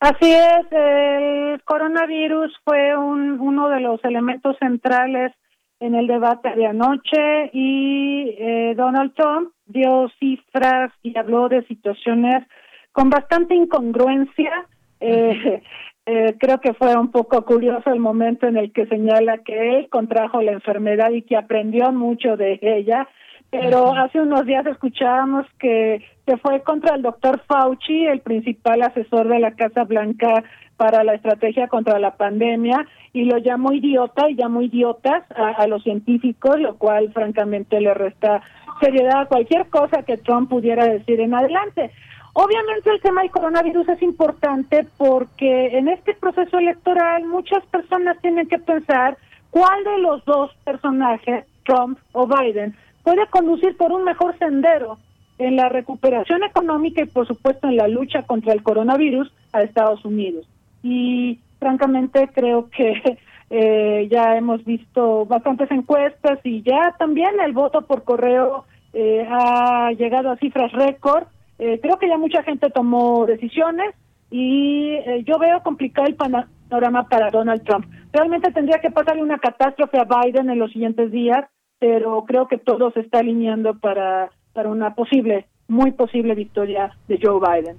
Así 0.00 0.30
es, 0.30 0.66
el 0.70 1.62
coronavirus 1.62 2.52
fue 2.64 2.96
un, 2.96 3.40
uno 3.40 3.68
de 3.68 3.80
los 3.80 4.04
elementos 4.04 4.56
centrales 4.58 5.32
en 5.80 5.94
el 5.94 6.06
debate 6.06 6.54
de 6.54 6.66
anoche 6.66 7.50
y 7.52 8.34
eh, 8.38 8.74
Donald 8.76 9.14
Trump 9.14 9.52
dio 9.66 10.10
cifras 10.18 10.92
y 11.02 11.16
habló 11.16 11.48
de 11.48 11.66
situaciones 11.66 12.46
con 12.94 13.10
bastante 13.10 13.54
incongruencia. 13.54 14.66
Eh, 15.00 15.62
eh, 16.06 16.36
creo 16.38 16.60
que 16.60 16.72
fue 16.74 16.96
un 16.96 17.10
poco 17.10 17.44
curioso 17.44 17.90
el 17.90 17.98
momento 17.98 18.46
en 18.46 18.56
el 18.56 18.72
que 18.72 18.86
señala 18.86 19.38
que 19.38 19.78
él 19.78 19.88
contrajo 19.90 20.40
la 20.40 20.52
enfermedad 20.52 21.10
y 21.10 21.22
que 21.22 21.36
aprendió 21.36 21.92
mucho 21.92 22.36
de 22.36 22.58
ella, 22.62 23.08
pero 23.50 23.92
hace 23.94 24.20
unos 24.20 24.46
días 24.46 24.64
escuchábamos 24.66 25.46
que 25.58 26.02
se 26.24 26.36
fue 26.38 26.62
contra 26.62 26.94
el 26.94 27.02
doctor 27.02 27.40
Fauci, 27.46 28.06
el 28.06 28.20
principal 28.20 28.82
asesor 28.82 29.28
de 29.28 29.40
la 29.40 29.52
Casa 29.52 29.84
Blanca 29.84 30.44
para 30.76 31.04
la 31.04 31.14
estrategia 31.14 31.68
contra 31.68 31.98
la 31.98 32.16
pandemia, 32.16 32.86
y 33.12 33.24
lo 33.24 33.38
llamó 33.38 33.72
idiota 33.72 34.28
y 34.28 34.36
llamó 34.36 34.62
idiotas 34.62 35.24
a, 35.36 35.50
a 35.50 35.66
los 35.66 35.82
científicos, 35.82 36.58
lo 36.58 36.76
cual 36.78 37.12
francamente 37.12 37.80
le 37.80 37.94
resta 37.94 38.40
seriedad 38.80 39.22
a 39.22 39.26
cualquier 39.26 39.66
cosa 39.66 40.02
que 40.02 40.16
Trump 40.16 40.48
pudiera 40.50 40.84
decir 40.86 41.20
en 41.20 41.34
adelante. 41.34 41.90
Obviamente 42.36 42.90
el 42.90 43.00
tema 43.00 43.22
del 43.22 43.30
coronavirus 43.30 43.88
es 43.90 44.02
importante 44.02 44.84
porque 44.96 45.78
en 45.78 45.86
este 45.86 46.14
proceso 46.14 46.58
electoral 46.58 47.24
muchas 47.26 47.64
personas 47.66 48.20
tienen 48.20 48.48
que 48.48 48.58
pensar 48.58 49.16
cuál 49.50 49.84
de 49.84 49.98
los 49.98 50.24
dos 50.24 50.50
personajes, 50.64 51.44
Trump 51.64 51.96
o 52.10 52.26
Biden, 52.26 52.74
puede 53.04 53.24
conducir 53.28 53.76
por 53.76 53.92
un 53.92 54.02
mejor 54.02 54.36
sendero 54.38 54.98
en 55.38 55.54
la 55.54 55.68
recuperación 55.68 56.42
económica 56.42 57.02
y 57.02 57.06
por 57.06 57.24
supuesto 57.28 57.68
en 57.68 57.76
la 57.76 57.86
lucha 57.86 58.22
contra 58.22 58.52
el 58.52 58.64
coronavirus 58.64 59.32
a 59.52 59.62
Estados 59.62 60.04
Unidos. 60.04 60.44
Y 60.82 61.38
francamente 61.60 62.28
creo 62.34 62.68
que 62.68 63.16
eh, 63.50 64.08
ya 64.10 64.36
hemos 64.36 64.64
visto 64.64 65.24
bastantes 65.26 65.70
encuestas 65.70 66.40
y 66.42 66.62
ya 66.62 66.96
también 66.98 67.38
el 67.44 67.52
voto 67.52 67.82
por 67.82 68.02
correo 68.02 68.64
eh, 68.92 69.24
ha 69.30 69.92
llegado 69.92 70.32
a 70.32 70.36
cifras 70.36 70.72
récord 70.72 71.26
eh, 71.58 71.78
creo 71.80 71.98
que 71.98 72.08
ya 72.08 72.18
mucha 72.18 72.42
gente 72.42 72.70
tomó 72.70 73.26
decisiones 73.26 73.94
y 74.30 74.94
eh, 74.94 75.22
yo 75.26 75.38
veo 75.38 75.62
complicado 75.62 76.08
el 76.08 76.16
panorama 76.16 77.08
para 77.08 77.30
Donald 77.30 77.62
Trump. 77.64 77.86
Realmente 78.12 78.50
tendría 78.52 78.80
que 78.80 78.90
pasarle 78.90 79.22
una 79.22 79.38
catástrofe 79.38 79.98
a 79.98 80.04
Biden 80.04 80.50
en 80.50 80.58
los 80.58 80.72
siguientes 80.72 81.12
días, 81.12 81.44
pero 81.78 82.24
creo 82.24 82.48
que 82.48 82.58
todo 82.58 82.90
se 82.92 83.00
está 83.00 83.18
alineando 83.18 83.78
para, 83.78 84.30
para 84.52 84.70
una 84.70 84.94
posible, 84.94 85.46
muy 85.68 85.92
posible 85.92 86.34
victoria 86.34 86.96
de 87.06 87.18
Joe 87.22 87.40
Biden. 87.40 87.76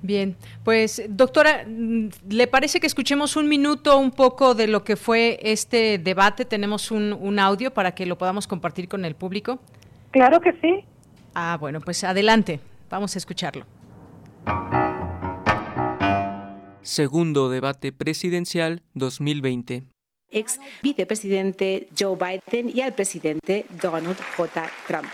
Bien, 0.00 0.36
pues 0.64 1.04
doctora, 1.08 1.64
¿le 1.66 2.46
parece 2.46 2.78
que 2.78 2.86
escuchemos 2.86 3.36
un 3.36 3.48
minuto 3.48 3.98
un 3.98 4.12
poco 4.12 4.54
de 4.54 4.68
lo 4.68 4.84
que 4.84 4.94
fue 4.94 5.38
este 5.42 5.98
debate? 5.98 6.44
Tenemos 6.44 6.92
un, 6.92 7.12
un 7.12 7.38
audio 7.40 7.72
para 7.72 7.92
que 7.92 8.06
lo 8.06 8.16
podamos 8.16 8.46
compartir 8.46 8.88
con 8.88 9.04
el 9.04 9.16
público. 9.16 9.58
Claro 10.12 10.40
que 10.40 10.52
sí. 10.60 10.84
Ah, 11.34 11.56
bueno, 11.58 11.80
pues 11.80 12.04
adelante. 12.04 12.60
Vamos 12.88 13.14
a 13.14 13.18
escucharlo. 13.18 13.66
Segundo 16.82 17.50
debate 17.50 17.92
presidencial 17.92 18.82
2020. 18.94 19.84
Ex 20.30 20.58
vicepresidente 20.82 21.88
Joe 21.98 22.16
Biden 22.16 22.70
y 22.74 22.80
al 22.80 22.94
presidente 22.94 23.66
Donald 23.80 24.16
J. 24.36 24.70
Trump. 24.86 25.06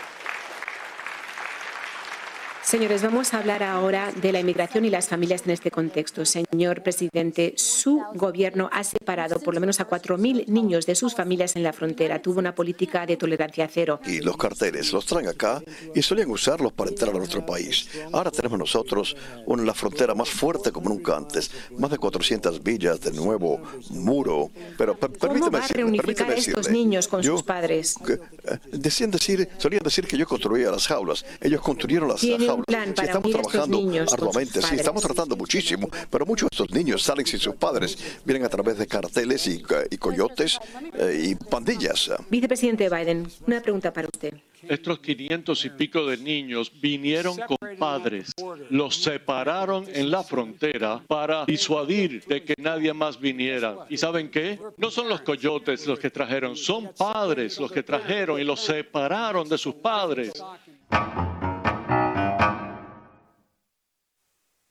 Señores, 2.65 3.03
vamos 3.03 3.31
a 3.31 3.37
hablar 3.37 3.61
ahora 3.61 4.11
de 4.11 4.31
la 4.31 4.39
inmigración 4.39 4.85
y 4.85 4.89
las 4.89 5.07
familias 5.07 5.43
en 5.45 5.51
este 5.51 5.69
contexto. 5.69 6.25
Señor 6.25 6.81
presidente, 6.81 7.53
su 7.57 8.01
gobierno 8.15 8.69
ha 8.73 8.83
separado 8.83 9.39
por 9.39 9.53
lo 9.53 9.59
menos 9.59 9.79
a 9.79 9.87
4.000 9.87 10.47
niños 10.47 10.87
de 10.87 10.95
sus 10.95 11.13
familias 11.13 11.55
en 11.55 11.61
la 11.61 11.73
frontera. 11.73 12.19
Tuvo 12.23 12.39
una 12.39 12.55
política 12.55 13.05
de 13.05 13.17
tolerancia 13.17 13.69
cero. 13.71 13.99
Y 14.07 14.19
los 14.19 14.35
carteles 14.35 14.91
los 14.93 15.05
traen 15.05 15.27
acá 15.27 15.61
y 15.93 16.01
solían 16.01 16.31
usarlos 16.31 16.73
para 16.73 16.89
entrar 16.89 17.13
a 17.13 17.17
nuestro 17.19 17.45
país. 17.45 17.87
Ahora 18.11 18.31
tenemos 18.31 18.57
nosotros 18.57 19.15
una, 19.45 19.61
la 19.61 19.75
frontera 19.75 20.15
más 20.15 20.29
fuerte 20.29 20.71
como 20.71 20.89
nunca 20.89 21.15
antes. 21.15 21.51
Más 21.77 21.91
de 21.91 21.99
400 21.99 22.63
villas 22.63 22.99
de 22.99 23.11
nuevo 23.11 23.61
muro. 23.91 24.49
Pero 24.75 24.97
per, 24.97 25.15
¿Cómo 25.19 25.51
va 25.51 25.59
a 25.59 25.67
reunificar 25.67 26.31
a 26.31 26.33
estos 26.33 26.71
niños 26.71 27.07
con 27.07 27.23
sus 27.23 27.43
padres? 27.43 27.95
Eh, 28.09 28.57
decían 28.71 29.11
decir, 29.11 29.47
solían 29.59 29.83
decir 29.83 30.07
que 30.07 30.17
yo 30.17 30.25
construía 30.25 30.71
las 30.71 30.87
jaulas. 30.87 31.23
Ellos 31.39 31.61
construyeron 31.61 32.09
las 32.09 32.21
jaulas 32.21 32.54
plan 32.63 32.93
para 32.93 33.07
estamos 33.07 33.31
trabajando 33.31 33.77
niños 33.77 34.13
arduamente, 34.13 34.61
sí, 34.61 34.75
estamos 34.75 35.03
tratando 35.03 35.35
muchísimo, 35.35 35.89
pero 36.09 36.25
muchos 36.25 36.49
de 36.49 36.55
estos 36.55 36.71
niños 36.71 37.03
salen 37.03 37.25
sin 37.25 37.39
sus 37.39 37.55
padres, 37.55 37.97
vienen 38.23 38.45
a 38.45 38.49
través 38.49 38.77
de 38.77 38.87
carteles 38.87 39.47
y, 39.47 39.63
y 39.91 39.97
coyotes 39.97 40.59
eh, 40.97 41.29
y 41.29 41.35
pandillas. 41.35 42.11
Vicepresidente 42.29 42.89
Biden, 42.89 43.27
una 43.47 43.61
pregunta 43.61 43.91
para 43.91 44.07
usted. 44.07 44.33
Estos 44.67 44.99
500 44.99 45.65
y 45.65 45.69
pico 45.71 46.05
de 46.07 46.17
niños 46.17 46.71
vinieron 46.81 47.37
con 47.37 47.57
padres, 47.77 48.31
los 48.69 48.95
separaron 48.95 49.85
en 49.93 50.09
la 50.09 50.23
frontera 50.23 51.01
para 51.07 51.45
disuadir 51.45 52.23
de 52.25 52.43
que 52.43 52.55
nadie 52.57 52.93
más 52.93 53.19
viniera. 53.19 53.85
¿Y 53.89 53.97
saben 53.97 54.29
qué? 54.29 54.59
No 54.77 54.89
son 54.89 55.07
los 55.07 55.21
coyotes 55.21 55.85
los 55.85 55.99
que 55.99 56.09
trajeron, 56.09 56.55
son 56.55 56.91
padres 56.97 57.59
los 57.59 57.71
que 57.71 57.83
trajeron 57.83 58.39
y 58.39 58.43
los 58.43 58.61
separaron 58.61 59.47
de 59.47 59.57
sus 59.57 59.75
padres. 59.75 60.33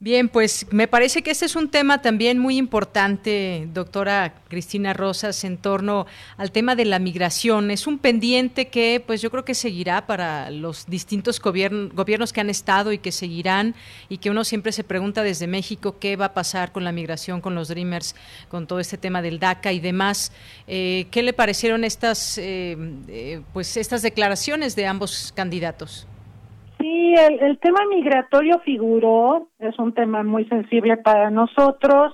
Bien, 0.05 0.29
pues 0.29 0.67
me 0.71 0.87
parece 0.87 1.23
que 1.23 1.31
este 1.31 1.47
es 1.47 1.57
un 1.57 1.71
tema 1.71 2.03
también 2.03 2.39
muy 2.39 2.59
importante, 2.59 3.67
doctora 3.73 4.35
Cristina 4.49 4.93
Rosas, 4.93 5.45
en 5.45 5.57
torno 5.57 6.05
al 6.37 6.53
tema 6.53 6.77
de 6.77 6.85
la 6.85 6.99
migración. 6.99 7.71
Es 7.71 7.87
un 7.87 7.99
pendiente 7.99 8.69
que 8.69 9.03
pues 9.07 9.23
yo 9.23 9.31
creo 9.31 9.47
que 9.47 9.55
seguirá 9.55 10.07
para 10.07 10.51
los 10.51 10.85
distintos 10.85 11.41
gobiernos 11.41 12.35
que 12.35 12.41
han 12.43 12.51
estado 12.51 12.93
y 12.93 12.99
que 12.99 13.13
seguirán 13.13 13.75
y 14.11 14.19
que 14.19 14.29
uno 14.29 14.45
siempre 14.45 14.73
se 14.73 14.85
pregunta 14.85 15.23
desde 15.23 15.47
México 15.47 15.99
qué 15.99 16.17
va 16.17 16.27
a 16.27 16.35
pasar 16.35 16.71
con 16.71 16.85
la 16.85 16.93
migración, 16.93 17.41
con 17.41 17.55
los 17.55 17.69
Dreamers, 17.69 18.15
con 18.51 18.67
todo 18.67 18.81
este 18.81 18.99
tema 18.99 19.23
del 19.23 19.39
DACA 19.39 19.73
y 19.73 19.81
demás. 19.81 20.33
Eh, 20.67 21.07
¿Qué 21.11 21.23
le 21.23 21.33
parecieron 21.33 21.83
estas, 21.83 22.37
eh, 22.37 22.77
eh, 23.09 23.41
pues 23.55 23.79
estas 23.79 24.03
declaraciones 24.03 24.77
de 24.77 24.87
ambos 24.87 25.33
candidatos? 25.35 26.07
Sí, 26.85 27.15
el, 27.17 27.59
tema 27.61 27.87
migratorio 27.89 28.59
figuró, 28.59 29.49
es 29.59 29.79
un 29.79 29.95
tema 29.95 30.23
muy 30.23 30.45
sensible 30.45 30.99
para 30.99 31.31
nosotros, 31.31 32.13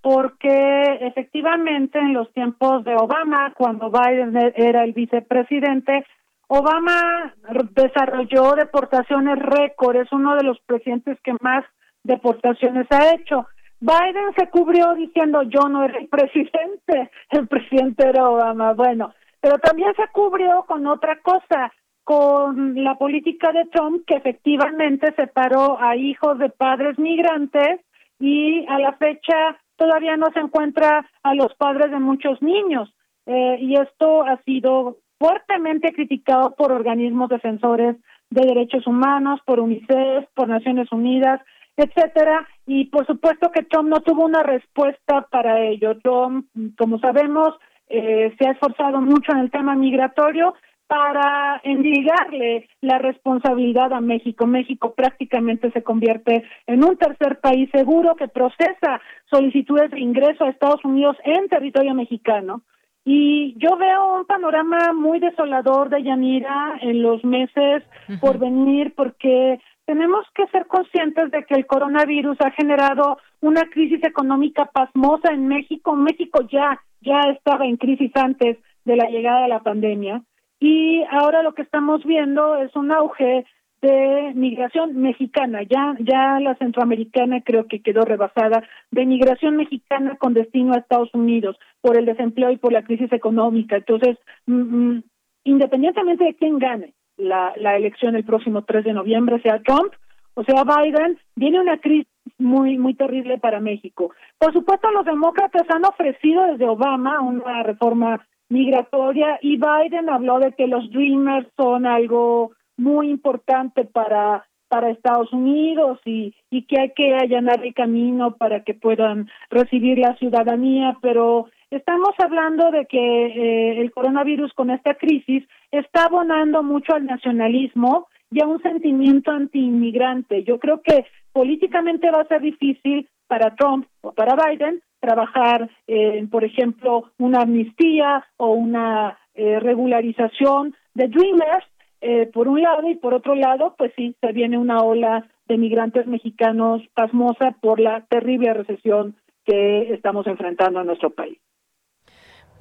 porque 0.00 0.98
efectivamente 1.00 1.98
en 1.98 2.12
los 2.12 2.32
tiempos 2.32 2.84
de 2.84 2.94
Obama, 2.94 3.52
cuando 3.56 3.90
Biden 3.90 4.36
e, 4.36 4.52
era 4.54 4.84
el 4.84 4.92
vicepresidente, 4.92 6.06
Obama 6.46 7.34
desarrolló 7.72 8.52
deportaciones 8.52 9.40
récord, 9.40 9.96
es 9.96 10.12
uno 10.12 10.36
de 10.36 10.44
los 10.44 10.60
presidentes 10.66 11.18
que 11.24 11.34
más 11.40 11.64
deportaciones 12.04 12.86
ha 12.90 13.14
hecho. 13.14 13.48
Biden 13.80 14.32
se 14.38 14.48
cubrió 14.50 14.94
diciendo 14.94 15.42
yo 15.42 15.68
no 15.68 15.82
era 15.82 15.98
el 15.98 16.06
presidente, 16.06 17.10
el 17.30 17.48
presidente 17.48 18.08
era 18.08 18.30
Obama. 18.30 18.72
Bueno, 18.74 19.12
pero 19.40 19.58
también 19.58 19.92
se 19.96 20.06
cubrió 20.12 20.62
con 20.68 20.86
otra 20.86 21.18
cosa 21.22 21.72
con 22.04 22.82
la 22.82 22.96
política 22.96 23.52
de 23.52 23.66
Trump 23.66 24.04
que 24.06 24.16
efectivamente 24.16 25.12
separó 25.14 25.80
a 25.80 25.96
hijos 25.96 26.38
de 26.38 26.50
padres 26.50 26.98
migrantes 26.98 27.80
y 28.18 28.66
a 28.68 28.78
la 28.78 28.92
fecha 28.94 29.58
todavía 29.76 30.16
no 30.16 30.26
se 30.32 30.40
encuentra 30.40 31.08
a 31.22 31.34
los 31.34 31.54
padres 31.54 31.90
de 31.90 31.98
muchos 31.98 32.40
niños 32.42 32.92
eh, 33.26 33.56
y 33.60 33.76
esto 33.76 34.24
ha 34.24 34.40
sido 34.42 34.98
fuertemente 35.18 35.92
criticado 35.92 36.54
por 36.56 36.72
organismos 36.72 37.28
defensores 37.28 37.96
de 38.30 38.46
derechos 38.46 38.86
humanos, 38.86 39.40
por 39.44 39.60
UNICEF, 39.60 40.26
por 40.34 40.48
Naciones 40.48 40.90
Unidas, 40.90 41.40
etcétera, 41.76 42.46
y 42.66 42.86
por 42.86 43.06
supuesto 43.06 43.50
que 43.52 43.62
Trump 43.62 43.88
no 43.88 44.00
tuvo 44.00 44.24
una 44.24 44.42
respuesta 44.42 45.26
para 45.30 45.60
ello. 45.60 45.98
Trump, 46.00 46.46
como 46.76 46.98
sabemos, 46.98 47.54
eh, 47.88 48.34
se 48.38 48.48
ha 48.48 48.52
esforzado 48.52 49.00
mucho 49.00 49.32
en 49.32 49.38
el 49.38 49.50
tema 49.50 49.74
migratorio, 49.74 50.54
para 50.92 51.58
endilgarle 51.64 52.68
la 52.82 52.98
responsabilidad 52.98 53.94
a 53.94 54.02
México. 54.02 54.46
México 54.46 54.92
prácticamente 54.94 55.70
se 55.70 55.82
convierte 55.82 56.44
en 56.66 56.84
un 56.84 56.98
tercer 56.98 57.40
país 57.40 57.70
seguro 57.72 58.14
que 58.14 58.28
procesa 58.28 59.00
solicitudes 59.30 59.90
de 59.90 60.00
ingreso 60.00 60.44
a 60.44 60.50
Estados 60.50 60.84
Unidos 60.84 61.16
en 61.24 61.48
territorio 61.48 61.94
mexicano. 61.94 62.60
Y 63.06 63.54
yo 63.58 63.78
veo 63.78 64.18
un 64.18 64.26
panorama 64.26 64.92
muy 64.92 65.18
desolador 65.18 65.88
de 65.88 66.02
Yanira 66.02 66.76
en 66.82 67.02
los 67.02 67.24
meses 67.24 67.82
por 68.20 68.38
venir 68.38 68.92
porque 68.94 69.60
tenemos 69.86 70.26
que 70.34 70.46
ser 70.48 70.66
conscientes 70.66 71.30
de 71.30 71.44
que 71.44 71.54
el 71.54 71.64
coronavirus 71.64 72.36
ha 72.42 72.50
generado 72.50 73.16
una 73.40 73.62
crisis 73.70 74.04
económica 74.04 74.66
pasmosa 74.66 75.32
en 75.32 75.48
México. 75.48 75.96
México 75.96 76.42
ya 76.52 76.78
ya 77.00 77.20
estaba 77.30 77.64
en 77.64 77.78
crisis 77.78 78.12
antes 78.14 78.58
de 78.84 78.96
la 78.96 79.08
llegada 79.08 79.44
de 79.44 79.48
la 79.48 79.60
pandemia 79.60 80.22
y 80.62 81.02
ahora 81.10 81.42
lo 81.42 81.54
que 81.54 81.62
estamos 81.62 82.04
viendo 82.04 82.56
es 82.56 82.74
un 82.76 82.92
auge 82.92 83.44
de 83.80 84.32
migración 84.36 84.94
mexicana, 84.96 85.62
ya 85.64 85.96
ya 85.98 86.38
la 86.38 86.54
centroamericana 86.54 87.40
creo 87.40 87.66
que 87.66 87.82
quedó 87.82 88.02
rebasada, 88.02 88.62
de 88.92 89.04
migración 89.04 89.56
mexicana 89.56 90.14
con 90.20 90.34
destino 90.34 90.72
a 90.72 90.78
Estados 90.78 91.12
Unidos 91.14 91.56
por 91.80 91.96
el 91.96 92.06
desempleo 92.06 92.52
y 92.52 92.58
por 92.58 92.72
la 92.72 92.84
crisis 92.84 93.12
económica. 93.12 93.76
Entonces, 93.76 94.18
mm, 94.46 94.54
mm, 94.54 95.02
independientemente 95.44 96.24
de 96.26 96.36
quién 96.36 96.60
gane 96.60 96.94
la, 97.16 97.52
la 97.56 97.76
elección 97.76 98.14
el 98.14 98.24
próximo 98.24 98.62
3 98.62 98.84
de 98.84 98.92
noviembre, 98.92 99.42
sea 99.42 99.60
Trump 99.62 99.92
o 100.34 100.44
sea 100.44 100.62
Biden, 100.62 101.18
viene 101.34 101.60
una 101.60 101.78
crisis 101.78 102.06
muy 102.38 102.78
muy 102.78 102.94
terrible 102.94 103.38
para 103.38 103.58
México. 103.58 104.12
Por 104.38 104.52
supuesto, 104.52 104.90
los 104.92 105.04
demócratas 105.04 105.68
han 105.68 105.84
ofrecido 105.84 106.44
desde 106.44 106.68
Obama 106.68 107.20
una 107.20 107.64
reforma 107.64 108.24
migratoria 108.52 109.38
y 109.40 109.56
Biden 109.56 110.10
habló 110.10 110.38
de 110.38 110.52
que 110.52 110.66
los 110.66 110.90
Dreamers 110.90 111.48
son 111.56 111.86
algo 111.86 112.52
muy 112.76 113.08
importante 113.10 113.84
para 113.84 114.46
para 114.68 114.88
Estados 114.88 115.30
Unidos 115.34 116.00
y, 116.06 116.34
y 116.50 116.62
que 116.62 116.80
hay 116.80 116.92
que 116.96 117.14
allanar 117.14 117.62
el 117.62 117.74
camino 117.74 118.36
para 118.38 118.64
que 118.64 118.72
puedan 118.72 119.28
recibir 119.50 119.98
la 119.98 120.16
ciudadanía, 120.16 120.96
pero 121.02 121.50
estamos 121.70 122.14
hablando 122.16 122.70
de 122.70 122.86
que 122.86 122.98
eh, 122.98 123.80
el 123.82 123.92
coronavirus 123.92 124.50
con 124.54 124.70
esta 124.70 124.94
crisis 124.94 125.44
está 125.70 126.04
abonando 126.04 126.62
mucho 126.62 126.94
al 126.94 127.04
nacionalismo 127.04 128.08
y 128.30 128.40
a 128.42 128.46
un 128.46 128.62
sentimiento 128.62 129.30
antiinmigrante. 129.30 130.42
Yo 130.44 130.58
creo 130.58 130.80
que 130.80 131.04
políticamente 131.34 132.10
va 132.10 132.22
a 132.22 132.28
ser 132.28 132.40
difícil 132.40 133.06
para 133.32 133.56
Trump 133.56 133.86
o 134.02 134.12
para 134.12 134.36
Biden 134.36 134.82
trabajar 135.00 135.70
en, 135.86 136.28
por 136.28 136.44
ejemplo, 136.44 137.10
una 137.16 137.40
amnistía 137.40 138.26
o 138.36 138.48
una 138.48 139.18
eh, 139.32 139.58
regularización 139.58 140.76
de 140.92 141.08
Dreamers, 141.08 141.64
eh, 142.02 142.26
por 142.26 142.46
un 142.46 142.60
lado, 142.60 142.86
y 142.90 142.96
por 142.96 143.14
otro 143.14 143.34
lado, 143.34 143.74
pues 143.78 143.90
sí, 143.96 144.14
se 144.20 144.32
viene 144.32 144.58
una 144.58 144.82
ola 144.82 145.26
de 145.48 145.56
migrantes 145.56 146.06
mexicanos 146.06 146.82
pasmosa 146.92 147.56
por 147.62 147.80
la 147.80 148.02
terrible 148.02 148.52
recesión 148.52 149.16
que 149.46 149.94
estamos 149.94 150.26
enfrentando 150.26 150.82
en 150.82 150.88
nuestro 150.88 151.08
país. 151.08 151.38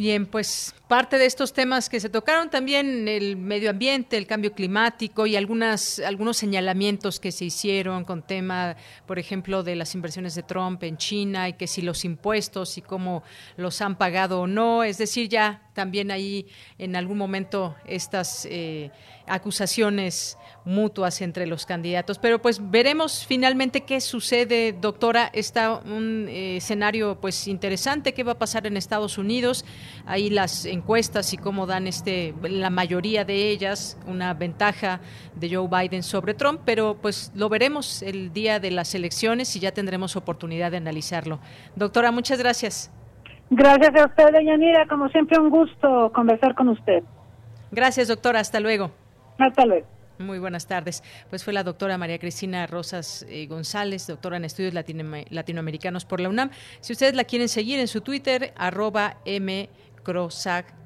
Bien, 0.01 0.25
pues 0.25 0.73
parte 0.87 1.19
de 1.19 1.27
estos 1.27 1.53
temas 1.53 1.87
que 1.87 1.99
se 1.99 2.09
tocaron 2.09 2.49
también 2.49 3.07
el 3.07 3.37
medio 3.37 3.69
ambiente, 3.69 4.17
el 4.17 4.25
cambio 4.25 4.51
climático 4.51 5.27
y 5.27 5.35
algunas 5.35 5.99
algunos 5.99 6.37
señalamientos 6.37 7.19
que 7.19 7.31
se 7.31 7.45
hicieron 7.45 8.03
con 8.03 8.23
tema, 8.23 8.75
por 9.05 9.19
ejemplo, 9.19 9.61
de 9.61 9.75
las 9.75 9.93
inversiones 9.93 10.33
de 10.33 10.41
Trump 10.41 10.81
en 10.81 10.97
China 10.97 11.49
y 11.49 11.53
que 11.53 11.67
si 11.67 11.83
los 11.83 12.03
impuestos 12.03 12.79
y 12.79 12.81
cómo 12.81 13.21
los 13.57 13.79
han 13.79 13.95
pagado 13.95 14.41
o 14.41 14.47
no, 14.47 14.83
es 14.83 14.97
decir, 14.97 15.29
ya 15.29 15.69
también 15.75 16.09
ahí 16.09 16.47
en 16.79 16.95
algún 16.95 17.19
momento 17.19 17.75
estas 17.85 18.47
eh, 18.49 18.89
acusaciones 19.33 20.37
mutuas 20.65 21.21
entre 21.21 21.47
los 21.47 21.65
candidatos. 21.65 22.19
Pero 22.19 22.41
pues 22.41 22.71
veremos 22.71 23.25
finalmente 23.25 23.81
qué 23.81 24.01
sucede, 24.01 24.73
doctora. 24.73 25.29
Está 25.33 25.77
un 25.77 26.27
eh, 26.29 26.57
escenario 26.57 27.17
pues 27.19 27.47
interesante 27.47 28.13
qué 28.13 28.23
va 28.23 28.33
a 28.33 28.39
pasar 28.39 28.67
en 28.67 28.77
Estados 28.77 29.17
Unidos. 29.17 29.65
Ahí 30.05 30.29
las 30.29 30.65
encuestas 30.65 31.33
y 31.33 31.37
cómo 31.37 31.65
dan 31.65 31.87
este 31.87 32.33
la 32.43 32.69
mayoría 32.69 33.25
de 33.25 33.49
ellas 33.49 33.97
una 34.05 34.33
ventaja 34.33 34.99
de 35.35 35.55
Joe 35.55 35.67
Biden 35.67 36.03
sobre 36.03 36.33
Trump, 36.33 36.61
pero 36.65 36.97
pues 37.01 37.31
lo 37.35 37.49
veremos 37.49 38.01
el 38.01 38.33
día 38.33 38.59
de 38.59 38.71
las 38.71 38.93
elecciones 38.95 39.55
y 39.55 39.59
ya 39.59 39.71
tendremos 39.71 40.15
oportunidad 40.15 40.71
de 40.71 40.77
analizarlo. 40.77 41.39
Doctora, 41.75 42.11
muchas 42.11 42.39
gracias. 42.39 42.91
Gracias 43.49 43.93
a 43.95 44.05
usted, 44.05 44.31
Yanira. 44.45 44.87
Como 44.87 45.09
siempre, 45.09 45.37
un 45.39 45.49
gusto 45.49 46.11
conversar 46.13 46.55
con 46.55 46.69
usted. 46.69 47.03
Gracias, 47.71 48.07
doctora. 48.07 48.39
Hasta 48.39 48.59
luego. 48.59 48.91
Muy 50.21 50.39
buenas 50.39 50.67
tardes. 50.67 51.03
Pues 51.29 51.43
fue 51.43 51.53
la 51.53 51.63
doctora 51.63 51.97
María 51.97 52.19
Cristina 52.19 52.67
Rosas 52.67 53.25
eh, 53.27 53.47
González, 53.47 54.07
doctora 54.07 54.37
en 54.37 54.45
estudios 54.45 54.73
latinoamericanos 54.73 56.05
por 56.05 56.19
la 56.19 56.29
UNAM. 56.29 56.51
Si 56.79 56.93
ustedes 56.93 57.15
la 57.15 57.23
quieren 57.23 57.49
seguir 57.49 57.79
en 57.79 57.87
su 57.87 58.01
Twitter, 58.01 58.53
arroba 58.55 59.17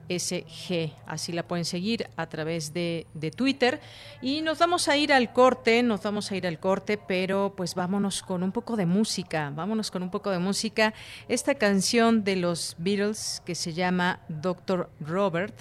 SG. 0.08 0.94
Así 1.08 1.32
la 1.32 1.44
pueden 1.44 1.66
seguir 1.66 2.08
a 2.16 2.28
través 2.28 2.74
de, 2.74 3.08
de, 3.14 3.32
Twitter. 3.32 3.82
Y 4.22 4.42
nos 4.42 4.60
vamos 4.60 4.88
a 4.88 4.98
ir 4.98 5.12
al 5.12 5.34
corte, 5.34 5.84
nos 5.84 6.04
vamos 6.04 6.32
a 6.32 6.36
ir 6.36 6.48
al 6.48 6.60
corte, 6.60 6.98
pero 6.98 7.54
pues 7.56 7.76
vámonos 7.76 8.22
con 8.22 8.44
un 8.44 8.52
poco 8.52 8.76
de 8.76 8.86
música, 8.86 9.52
vámonos 9.54 9.92
con 9.92 10.04
un 10.04 10.12
poco 10.12 10.30
de 10.30 10.40
música. 10.40 10.94
Esta 11.28 11.56
canción 11.56 12.24
de 12.24 12.36
los 12.36 12.76
Beatles 12.78 13.42
que 13.46 13.56
se 13.56 13.74
llama 13.74 14.22
Doctor 14.30 14.90
Robert. 15.00 15.56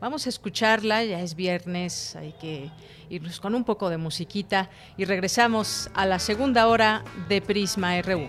Vamos 0.00 0.26
a 0.26 0.28
escucharla, 0.28 1.04
ya 1.04 1.20
es 1.20 1.34
viernes, 1.34 2.16
hay 2.16 2.32
que 2.40 2.70
irnos 3.08 3.40
con 3.40 3.54
un 3.54 3.64
poco 3.64 3.88
de 3.88 3.96
musiquita 3.96 4.68
y 4.96 5.06
regresamos 5.06 5.88
a 5.94 6.04
la 6.04 6.18
segunda 6.18 6.66
hora 6.68 7.02
de 7.28 7.40
Prisma 7.40 8.00
RU. 8.02 8.28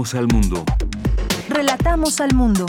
Relatamos 0.00 0.14
al 0.14 0.28
mundo. 0.28 0.64
Relatamos 1.50 2.20
al 2.22 2.34
mundo. 2.34 2.64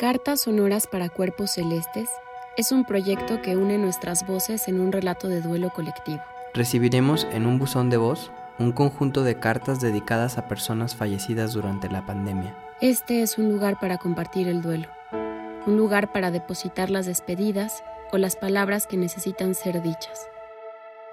Cartas 0.00 0.40
sonoras 0.40 0.88
para 0.88 1.10
cuerpos 1.10 1.52
celestes 1.52 2.08
es 2.56 2.72
un 2.72 2.84
proyecto 2.84 3.40
que 3.40 3.56
une 3.56 3.78
nuestras 3.78 4.26
voces 4.26 4.66
en 4.66 4.80
un 4.80 4.90
relato 4.90 5.28
de 5.28 5.42
duelo 5.42 5.70
colectivo. 5.70 6.20
Recibiremos 6.54 7.28
en 7.30 7.46
un 7.46 7.60
buzón 7.60 7.88
de 7.88 7.98
voz 7.98 8.32
un 8.58 8.72
conjunto 8.72 9.22
de 9.22 9.38
cartas 9.38 9.80
dedicadas 9.80 10.36
a 10.36 10.48
personas 10.48 10.96
fallecidas 10.96 11.52
durante 11.52 11.88
la 11.88 12.04
pandemia. 12.04 12.56
Este 12.80 13.22
es 13.22 13.38
un 13.38 13.48
lugar 13.48 13.78
para 13.78 13.98
compartir 13.98 14.48
el 14.48 14.60
duelo, 14.60 14.88
un 15.66 15.76
lugar 15.76 16.10
para 16.10 16.32
depositar 16.32 16.90
las 16.90 17.06
despedidas 17.06 17.84
o 18.10 18.18
las 18.18 18.34
palabras 18.34 18.88
que 18.88 18.96
necesitan 18.96 19.54
ser 19.54 19.82
dichas. 19.82 20.26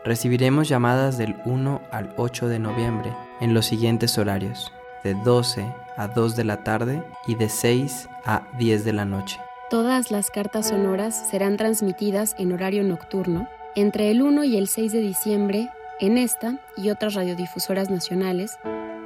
Recibiremos 0.05 0.69
llamadas 0.69 1.17
del 1.19 1.37
1 1.45 1.81
al 1.91 2.13
8 2.17 2.49
de 2.49 2.59
noviembre 2.59 3.13
en 3.41 3.55
los 3.55 3.67
siguientes 3.67 4.19
horarios, 4.19 4.73
de 5.05 5.15
12 5.15 5.65
a 5.97 6.09
2 6.09 6.37
de 6.37 6.45
la 6.45 6.65
tarde 6.65 7.03
y 7.27 7.37
de 7.37 7.49
6 7.49 8.09
a 8.25 8.43
10 8.59 8.85
de 8.85 8.93
la 8.93 9.05
noche. 9.05 9.39
Todas 9.71 10.11
las 10.11 10.31
cartas 10.31 10.69
sonoras 10.69 11.31
serán 11.31 11.57
transmitidas 11.57 12.35
en 12.39 12.53
horario 12.53 12.83
nocturno 12.83 13.49
entre 13.75 14.11
el 14.11 14.23
1 14.23 14.45
y 14.45 14.57
el 14.57 14.69
6 14.69 14.93
de 14.93 15.01
diciembre 15.01 15.71
en 16.01 16.19
esta 16.19 16.59
y 16.77 16.91
otras 16.91 17.15
radiodifusoras 17.15 17.91
nacionales 17.91 18.59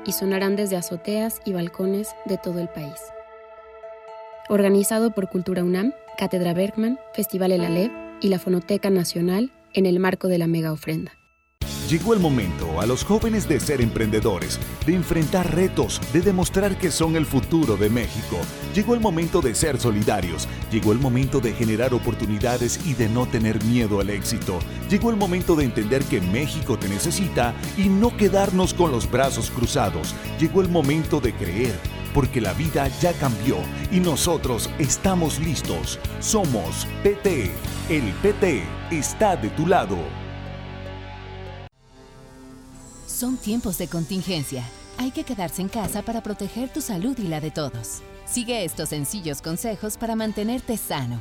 y 0.05 0.13
sonarán 0.13 0.57
desde 0.57 0.77
azoteas 0.77 1.41
y 1.45 1.53
balcones 1.53 2.17
de 2.25 2.39
todo 2.39 2.59
el 2.59 2.69
país. 2.69 3.01
Organizado 4.49 5.11
por 5.11 5.29
Cultura 5.29 5.65
UNAM, 5.65 5.93
Cátedra 6.17 6.55
Bergman, 6.55 7.01
Festival 7.15 7.51
El 7.51 7.65
Alep 7.65 7.91
y 8.21 8.29
la 8.29 8.39
Fonoteca 8.39 8.91
Nacional 8.91 9.51
en 9.73 9.87
el 9.87 9.99
marco 9.99 10.29
de 10.29 10.39
la 10.39 10.47
mega 10.47 10.73
ofrenda. 10.73 11.13
Llegó 11.89 12.15
el 12.15 12.21
momento 12.21 12.81
a 12.81 12.87
los 12.87 13.05
jóvenes 13.05 13.49
de 13.49 13.61
ser 13.61 13.81
emprendedores, 13.81 14.59
de 14.85 14.95
enfrentar 14.95 15.55
retos, 15.55 16.01
de 16.13 16.21
demostrar 16.21 16.79
que 16.79 16.91
son 16.91 17.15
el 17.15 17.27
futuro 17.27 17.77
de 17.77 17.89
México. 17.89 18.39
Llegó 18.75 18.95
el 18.95 19.01
momento 19.01 19.41
de 19.41 19.55
ser 19.55 19.79
solidarios, 19.79 20.49
llegó 20.73 20.91
el 20.91 20.99
momento 20.99 21.41
de 21.41 21.53
generar 21.53 21.95
oportunidades 21.95 22.85
y 22.85 22.95
de 22.95 23.09
no 23.09 23.27
tener 23.27 23.63
miedo 23.65 24.01
al 24.01 24.11
éxito. 24.11 24.59
Llegó 24.91 25.11
el 25.11 25.17
momento 25.17 25.55
de 25.55 25.65
entender 25.65 26.03
que 26.05 26.21
México 26.21 26.77
te 26.77 26.89
necesita 26.89 27.55
y 27.77 27.89
no 27.89 28.17
quedarnos 28.17 28.75
con 28.75 28.91
los 28.91 29.09
brazos 29.09 29.51
cruzados. 29.51 30.15
Llegó 30.41 30.63
el 30.63 30.69
momento 30.69 31.21
de 31.21 31.35
creer, 31.35 31.79
porque 32.17 32.41
la 32.41 32.55
vida 32.55 32.89
ya 33.03 33.13
cambió 33.13 33.59
y 33.93 34.01
nosotros 34.01 34.71
estamos 34.79 35.39
listos. 35.39 35.99
Somos 36.19 36.87
PT. 37.03 37.51
El 37.91 38.11
PT 38.23 38.65
está 38.91 39.37
de 39.37 39.51
tu 39.51 39.67
lado. 39.67 39.99
Son 43.07 43.37
tiempos 43.37 43.77
de 43.77 43.89
contingencia. 43.89 44.65
Hay 44.97 45.11
que 45.11 45.25
quedarse 45.25 45.61
en 45.61 45.69
casa 45.69 46.01
para 46.01 46.23
proteger 46.23 46.71
tu 46.71 46.81
salud 46.81 47.19
y 47.19 47.29
la 47.29 47.43
de 47.43 47.51
todos. 47.51 48.01
Sigue 48.25 48.65
estos 48.65 48.89
sencillos 48.89 49.43
consejos 49.43 49.99
para 49.99 50.17
mantenerte 50.17 50.79
sano. 50.79 51.21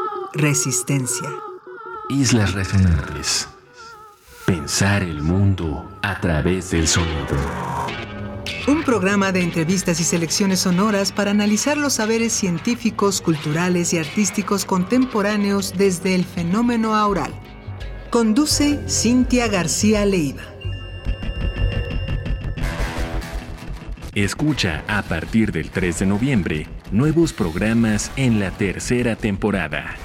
resistencia. 0.33 1.27
Islas 2.09 2.53
Resonantes. 2.53 3.47
Pensar 4.45 5.03
el 5.03 5.21
mundo 5.21 5.89
a 6.01 6.19
través 6.21 6.71
del 6.71 6.87
sonido. 6.87 7.37
Un 8.67 8.83
programa 8.83 9.31
de 9.31 9.41
entrevistas 9.41 9.99
y 9.99 10.03
selecciones 10.03 10.61
sonoras 10.61 11.11
para 11.11 11.31
analizar 11.31 11.77
los 11.77 11.93
saberes 11.93 12.31
científicos, 12.31 13.19
culturales 13.19 13.93
y 13.93 13.97
artísticos 13.97 14.65
contemporáneos 14.65 15.73
desde 15.77 16.15
el 16.15 16.23
fenómeno 16.23 16.95
aural. 16.95 17.33
Conduce 18.09 18.87
Cintia 18.87 19.47
García 19.47 20.05
Leiva. 20.05 20.43
Escucha 24.13 24.83
a 24.87 25.01
partir 25.03 25.51
del 25.51 25.71
3 25.71 25.99
de 25.99 26.05
noviembre 26.05 26.67
nuevos 26.91 27.31
programas 27.33 28.11
en 28.17 28.39
la 28.39 28.51
tercera 28.51 29.15
temporada. 29.15 29.95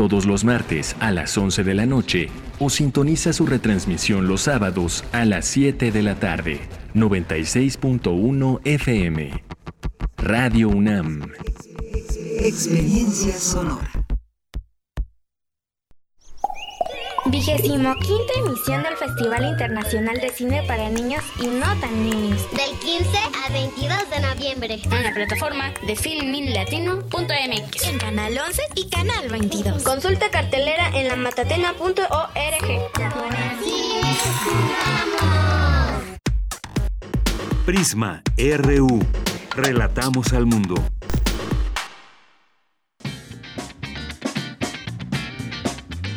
Todos 0.00 0.24
los 0.24 0.44
martes 0.44 0.96
a 0.98 1.10
las 1.10 1.36
11 1.36 1.62
de 1.62 1.74
la 1.74 1.84
noche 1.84 2.30
o 2.58 2.70
sintoniza 2.70 3.34
su 3.34 3.44
retransmisión 3.44 4.28
los 4.28 4.40
sábados 4.40 5.04
a 5.12 5.26
las 5.26 5.44
7 5.44 5.92
de 5.92 6.02
la 6.02 6.14
tarde. 6.14 6.58
96.1 6.94 8.60
FM. 8.64 9.44
Radio 10.16 10.70
UNAM. 10.70 11.30
Experiencia 12.38 13.34
sonora. 13.34 13.99
Vigésimo 17.30 17.94
quinta 17.96 18.32
emisión 18.44 18.82
del 18.82 18.96
Festival 18.96 19.44
Internacional 19.44 20.20
de 20.20 20.30
Cine 20.30 20.64
para 20.66 20.88
Niños 20.90 21.22
y 21.38 21.46
No 21.46 21.66
Tan 21.80 22.04
Niños. 22.04 22.44
Del 22.50 22.76
15 22.80 23.18
al 23.46 23.52
22 23.52 24.10
de 24.10 24.20
noviembre. 24.20 24.80
En 24.82 25.04
la 25.04 25.14
plataforma 25.14 25.72
de 25.86 25.94
filminlatino.mx. 25.94 27.84
En 27.84 27.98
Canal 27.98 28.36
11 28.36 28.62
y 28.74 28.90
Canal 28.90 29.28
22. 29.28 29.82
Consulta 29.84 30.28
cartelera 30.30 30.88
en 30.92 31.06
la 31.06 31.14
matatena.org. 31.16 32.00
Prisma 37.64 38.22
RU. 38.36 39.06
Relatamos 39.54 40.32
al 40.32 40.46
mundo. 40.46 40.74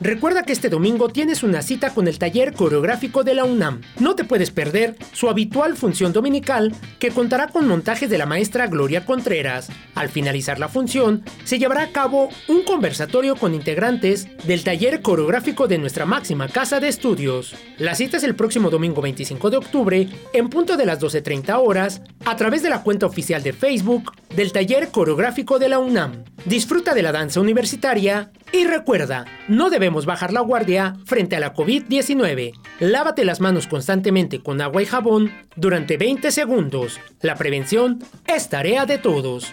Recuerda 0.00 0.42
que 0.42 0.52
este 0.52 0.68
domingo 0.68 1.08
tienes 1.08 1.44
una 1.44 1.62
cita 1.62 1.94
con 1.94 2.08
el 2.08 2.18
taller 2.18 2.52
coreográfico 2.52 3.22
de 3.22 3.34
la 3.34 3.44
UNAM. 3.44 3.80
No 4.00 4.16
te 4.16 4.24
puedes 4.24 4.50
perder 4.50 4.96
su 5.12 5.28
habitual 5.28 5.76
función 5.76 6.12
dominical 6.12 6.74
que 6.98 7.10
contará 7.10 7.46
con 7.48 7.68
montajes 7.68 8.10
de 8.10 8.18
la 8.18 8.26
maestra 8.26 8.66
Gloria 8.66 9.06
Contreras. 9.06 9.68
Al 9.94 10.08
finalizar 10.08 10.58
la 10.58 10.68
función, 10.68 11.22
se 11.44 11.60
llevará 11.60 11.82
a 11.82 11.92
cabo 11.92 12.28
un 12.48 12.64
conversatorio 12.64 13.36
con 13.36 13.54
integrantes 13.54 14.26
del 14.44 14.64
taller 14.64 15.00
coreográfico 15.00 15.68
de 15.68 15.78
nuestra 15.78 16.06
máxima 16.06 16.48
casa 16.48 16.80
de 16.80 16.88
estudios. 16.88 17.54
La 17.78 17.94
cita 17.94 18.16
es 18.16 18.24
el 18.24 18.34
próximo 18.34 18.70
domingo 18.70 19.00
25 19.00 19.50
de 19.50 19.56
octubre, 19.56 20.08
en 20.32 20.48
punto 20.48 20.76
de 20.76 20.86
las 20.86 21.00
12.30 21.00 21.56
horas, 21.64 22.02
a 22.24 22.36
través 22.36 22.62
de 22.62 22.70
la 22.70 22.82
cuenta 22.82 23.06
oficial 23.06 23.42
de 23.44 23.52
Facebook 23.52 24.12
del 24.34 24.50
taller 24.50 24.88
coreográfico 24.88 25.60
de 25.60 25.68
la 25.68 25.78
UNAM. 25.78 26.24
Disfruta 26.44 26.94
de 26.94 27.02
la 27.02 27.12
danza 27.12 27.40
universitaria 27.40 28.32
y 28.54 28.64
recuerda, 28.64 29.24
no 29.48 29.68
debemos 29.68 30.06
bajar 30.06 30.32
la 30.32 30.40
guardia 30.40 30.94
frente 31.06 31.34
a 31.34 31.40
la 31.40 31.54
COVID-19. 31.54 32.52
Lávate 32.78 33.24
las 33.24 33.40
manos 33.40 33.66
constantemente 33.66 34.44
con 34.44 34.60
agua 34.60 34.80
y 34.80 34.86
jabón 34.86 35.32
durante 35.56 35.96
20 35.96 36.30
segundos. 36.30 37.00
La 37.20 37.34
prevención 37.34 37.98
es 38.28 38.48
tarea 38.48 38.86
de 38.86 38.98
todos. 38.98 39.52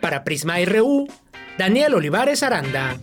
Para 0.00 0.24
Prisma 0.24 0.56
RU, 0.64 1.06
Daniel 1.56 1.94
Olivares 1.94 2.42
Aranda. 2.42 2.98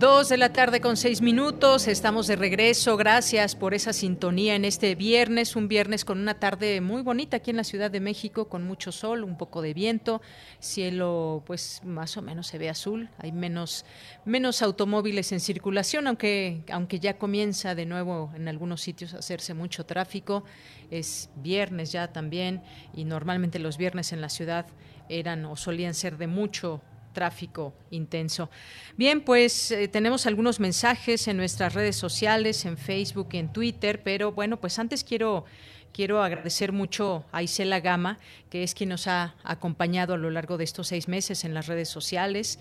Dos 0.00 0.30
de 0.30 0.38
la 0.38 0.50
tarde 0.50 0.80
con 0.80 0.96
seis 0.96 1.20
minutos, 1.20 1.86
estamos 1.86 2.26
de 2.26 2.34
regreso. 2.34 2.96
Gracias 2.96 3.54
por 3.54 3.74
esa 3.74 3.92
sintonía 3.92 4.54
en 4.54 4.64
este 4.64 4.94
viernes, 4.94 5.56
un 5.56 5.68
viernes 5.68 6.06
con 6.06 6.18
una 6.18 6.40
tarde 6.40 6.80
muy 6.80 7.02
bonita 7.02 7.36
aquí 7.36 7.50
en 7.50 7.58
la 7.58 7.64
Ciudad 7.64 7.90
de 7.90 8.00
México, 8.00 8.48
con 8.48 8.64
mucho 8.64 8.92
sol, 8.92 9.24
un 9.24 9.36
poco 9.36 9.60
de 9.60 9.74
viento, 9.74 10.22
cielo 10.58 11.42
pues 11.46 11.82
más 11.84 12.16
o 12.16 12.22
menos 12.22 12.46
se 12.46 12.56
ve 12.56 12.70
azul, 12.70 13.10
hay 13.18 13.30
menos, 13.30 13.84
menos 14.24 14.62
automóviles 14.62 15.32
en 15.32 15.40
circulación, 15.40 16.06
aunque, 16.06 16.64
aunque 16.72 16.98
ya 16.98 17.18
comienza 17.18 17.74
de 17.74 17.84
nuevo 17.84 18.32
en 18.34 18.48
algunos 18.48 18.80
sitios 18.80 19.12
a 19.12 19.18
hacerse 19.18 19.52
mucho 19.52 19.84
tráfico. 19.84 20.44
Es 20.90 21.28
viernes 21.36 21.92
ya 21.92 22.10
también 22.10 22.62
y 22.94 23.04
normalmente 23.04 23.58
los 23.58 23.76
viernes 23.76 24.14
en 24.14 24.22
la 24.22 24.30
ciudad 24.30 24.64
eran 25.10 25.44
o 25.44 25.56
solían 25.56 25.92
ser 25.92 26.16
de 26.16 26.26
mucho 26.26 26.80
tráfico 27.12 27.72
intenso. 27.90 28.50
Bien, 28.96 29.20
pues 29.20 29.70
eh, 29.70 29.88
tenemos 29.88 30.26
algunos 30.26 30.60
mensajes 30.60 31.28
en 31.28 31.36
nuestras 31.36 31.74
redes 31.74 31.96
sociales, 31.96 32.64
en 32.64 32.76
Facebook 32.76 33.28
en 33.32 33.52
Twitter, 33.52 34.02
pero 34.02 34.32
bueno, 34.32 34.58
pues 34.58 34.78
antes 34.78 35.04
quiero 35.04 35.44
quiero 35.92 36.22
agradecer 36.22 36.72
mucho 36.72 37.24
a 37.32 37.42
Isela 37.42 37.80
Gama, 37.80 38.18
que 38.48 38.62
es 38.62 38.74
quien 38.74 38.90
nos 38.90 39.06
ha 39.06 39.34
acompañado 39.42 40.14
a 40.14 40.16
lo 40.16 40.30
largo 40.30 40.56
de 40.56 40.64
estos 40.64 40.88
seis 40.88 41.08
meses 41.08 41.44
en 41.44 41.54
las 41.54 41.66
redes 41.66 41.88
sociales. 41.88 42.58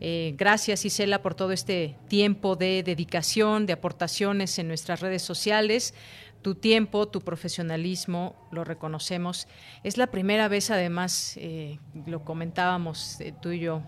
Eh, 0.00 0.34
gracias, 0.36 0.84
Isela, 0.84 1.22
por 1.22 1.34
todo 1.34 1.52
este 1.52 1.96
tiempo 2.08 2.56
de 2.56 2.82
dedicación, 2.82 3.66
de 3.66 3.74
aportaciones 3.74 4.58
en 4.58 4.68
nuestras 4.68 5.00
redes 5.00 5.22
sociales 5.22 5.94
tu 6.42 6.54
tiempo, 6.54 7.08
tu 7.08 7.20
profesionalismo, 7.20 8.34
lo 8.50 8.64
reconocemos. 8.64 9.48
Es 9.84 9.96
la 9.96 10.08
primera 10.08 10.48
vez, 10.48 10.70
además, 10.70 11.34
eh, 11.36 11.78
lo 12.06 12.24
comentábamos 12.24 13.20
eh, 13.20 13.32
tú 13.40 13.50
y 13.50 13.60
yo 13.60 13.82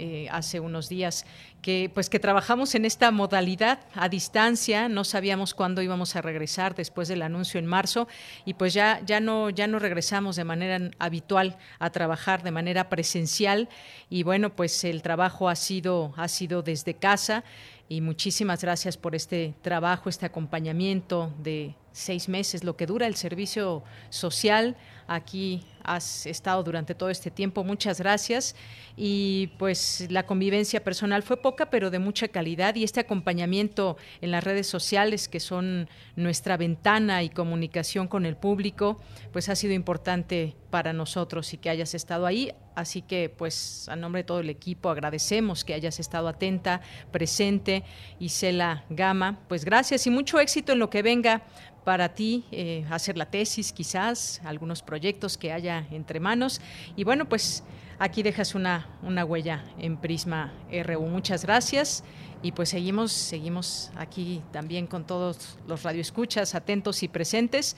eh, 0.00 0.28
hace 0.30 0.60
unos 0.60 0.88
días, 0.88 1.26
que 1.60 1.90
pues 1.92 2.08
que 2.08 2.20
trabajamos 2.20 2.76
en 2.76 2.84
esta 2.84 3.10
modalidad 3.10 3.80
a 3.94 4.08
distancia, 4.08 4.88
no 4.88 5.02
sabíamos 5.02 5.54
cuándo 5.54 5.82
íbamos 5.82 6.14
a 6.14 6.22
regresar 6.22 6.76
después 6.76 7.08
del 7.08 7.20
anuncio 7.20 7.58
en 7.58 7.66
marzo 7.66 8.06
y 8.44 8.54
pues 8.54 8.74
ya 8.74 9.00
ya 9.04 9.18
no 9.18 9.50
ya 9.50 9.66
no 9.66 9.80
regresamos 9.80 10.36
de 10.36 10.44
manera 10.44 10.92
habitual 11.00 11.58
a 11.80 11.90
trabajar 11.90 12.44
de 12.44 12.52
manera 12.52 12.88
presencial. 12.88 13.68
Y 14.08 14.22
bueno, 14.22 14.54
pues 14.54 14.84
el 14.84 15.02
trabajo 15.02 15.48
ha 15.48 15.56
sido 15.56 16.14
ha 16.16 16.28
sido 16.28 16.62
desde 16.62 16.94
casa. 16.94 17.42
Y 17.88 18.00
muchísimas 18.02 18.62
gracias 18.62 18.96
por 18.98 19.16
este 19.16 19.54
trabajo, 19.62 20.10
este 20.10 20.26
acompañamiento 20.26 21.32
de 21.38 21.74
seis 21.92 22.28
meses, 22.28 22.64
lo 22.64 22.76
que 22.76 22.86
dura 22.86 23.06
el 23.06 23.16
servicio 23.16 23.82
social. 24.10 24.76
Aquí 25.06 25.64
has 25.84 26.26
estado 26.26 26.62
durante 26.62 26.94
todo 26.94 27.08
este 27.08 27.30
tiempo. 27.30 27.64
Muchas 27.64 27.98
gracias. 27.98 28.54
Y 28.94 29.48
pues 29.58 30.06
la 30.10 30.26
convivencia 30.26 30.84
personal 30.84 31.22
fue 31.22 31.38
poca, 31.38 31.70
pero 31.70 31.90
de 31.90 31.98
mucha 31.98 32.28
calidad. 32.28 32.74
Y 32.74 32.84
este 32.84 33.00
acompañamiento 33.00 33.96
en 34.20 34.30
las 34.30 34.44
redes 34.44 34.66
sociales, 34.66 35.28
que 35.28 35.40
son 35.40 35.88
nuestra 36.14 36.56
ventana 36.58 37.22
y 37.22 37.30
comunicación 37.30 38.06
con 38.06 38.26
el 38.26 38.36
público, 38.36 39.00
pues 39.32 39.48
ha 39.48 39.56
sido 39.56 39.72
importante 39.72 40.56
para 40.70 40.92
nosotros 40.92 41.54
y 41.54 41.58
que 41.58 41.70
hayas 41.70 41.94
estado 41.94 42.26
ahí. 42.26 42.52
Así 42.74 43.02
que, 43.02 43.28
pues, 43.28 43.88
a 43.88 43.96
nombre 43.96 44.20
de 44.22 44.24
todo 44.24 44.40
el 44.40 44.50
equipo, 44.50 44.90
agradecemos 44.90 45.64
que 45.64 45.74
hayas 45.74 45.98
estado 46.00 46.28
atenta, 46.28 46.80
presente. 47.10 47.82
Isela 48.20 48.84
Gama, 48.90 49.40
pues 49.48 49.64
gracias 49.64 50.06
y 50.06 50.10
mucho 50.10 50.38
éxito 50.38 50.72
en 50.72 50.78
lo 50.78 50.90
que 50.90 51.02
venga 51.02 51.42
para 51.88 52.10
ti 52.10 52.44
eh, 52.52 52.84
hacer 52.90 53.16
la 53.16 53.24
tesis, 53.24 53.72
quizás, 53.72 54.42
algunos 54.44 54.82
proyectos 54.82 55.38
que 55.38 55.52
haya 55.52 55.86
entre 55.90 56.20
manos. 56.20 56.60
Y 56.96 57.04
bueno, 57.04 57.26
pues 57.26 57.64
aquí 57.98 58.22
dejas 58.22 58.54
una, 58.54 58.86
una 59.00 59.24
huella 59.24 59.64
en 59.78 59.96
Prisma 59.96 60.52
RU. 60.70 61.06
Muchas 61.06 61.46
gracias. 61.46 62.04
Y 62.42 62.52
pues 62.52 62.68
seguimos, 62.68 63.10
seguimos 63.12 63.90
aquí 63.96 64.42
también 64.52 64.86
con 64.86 65.06
todos 65.06 65.58
los 65.66 65.82
radioescuchas 65.82 66.54
atentos 66.54 67.02
y 67.02 67.08
presentes. 67.08 67.74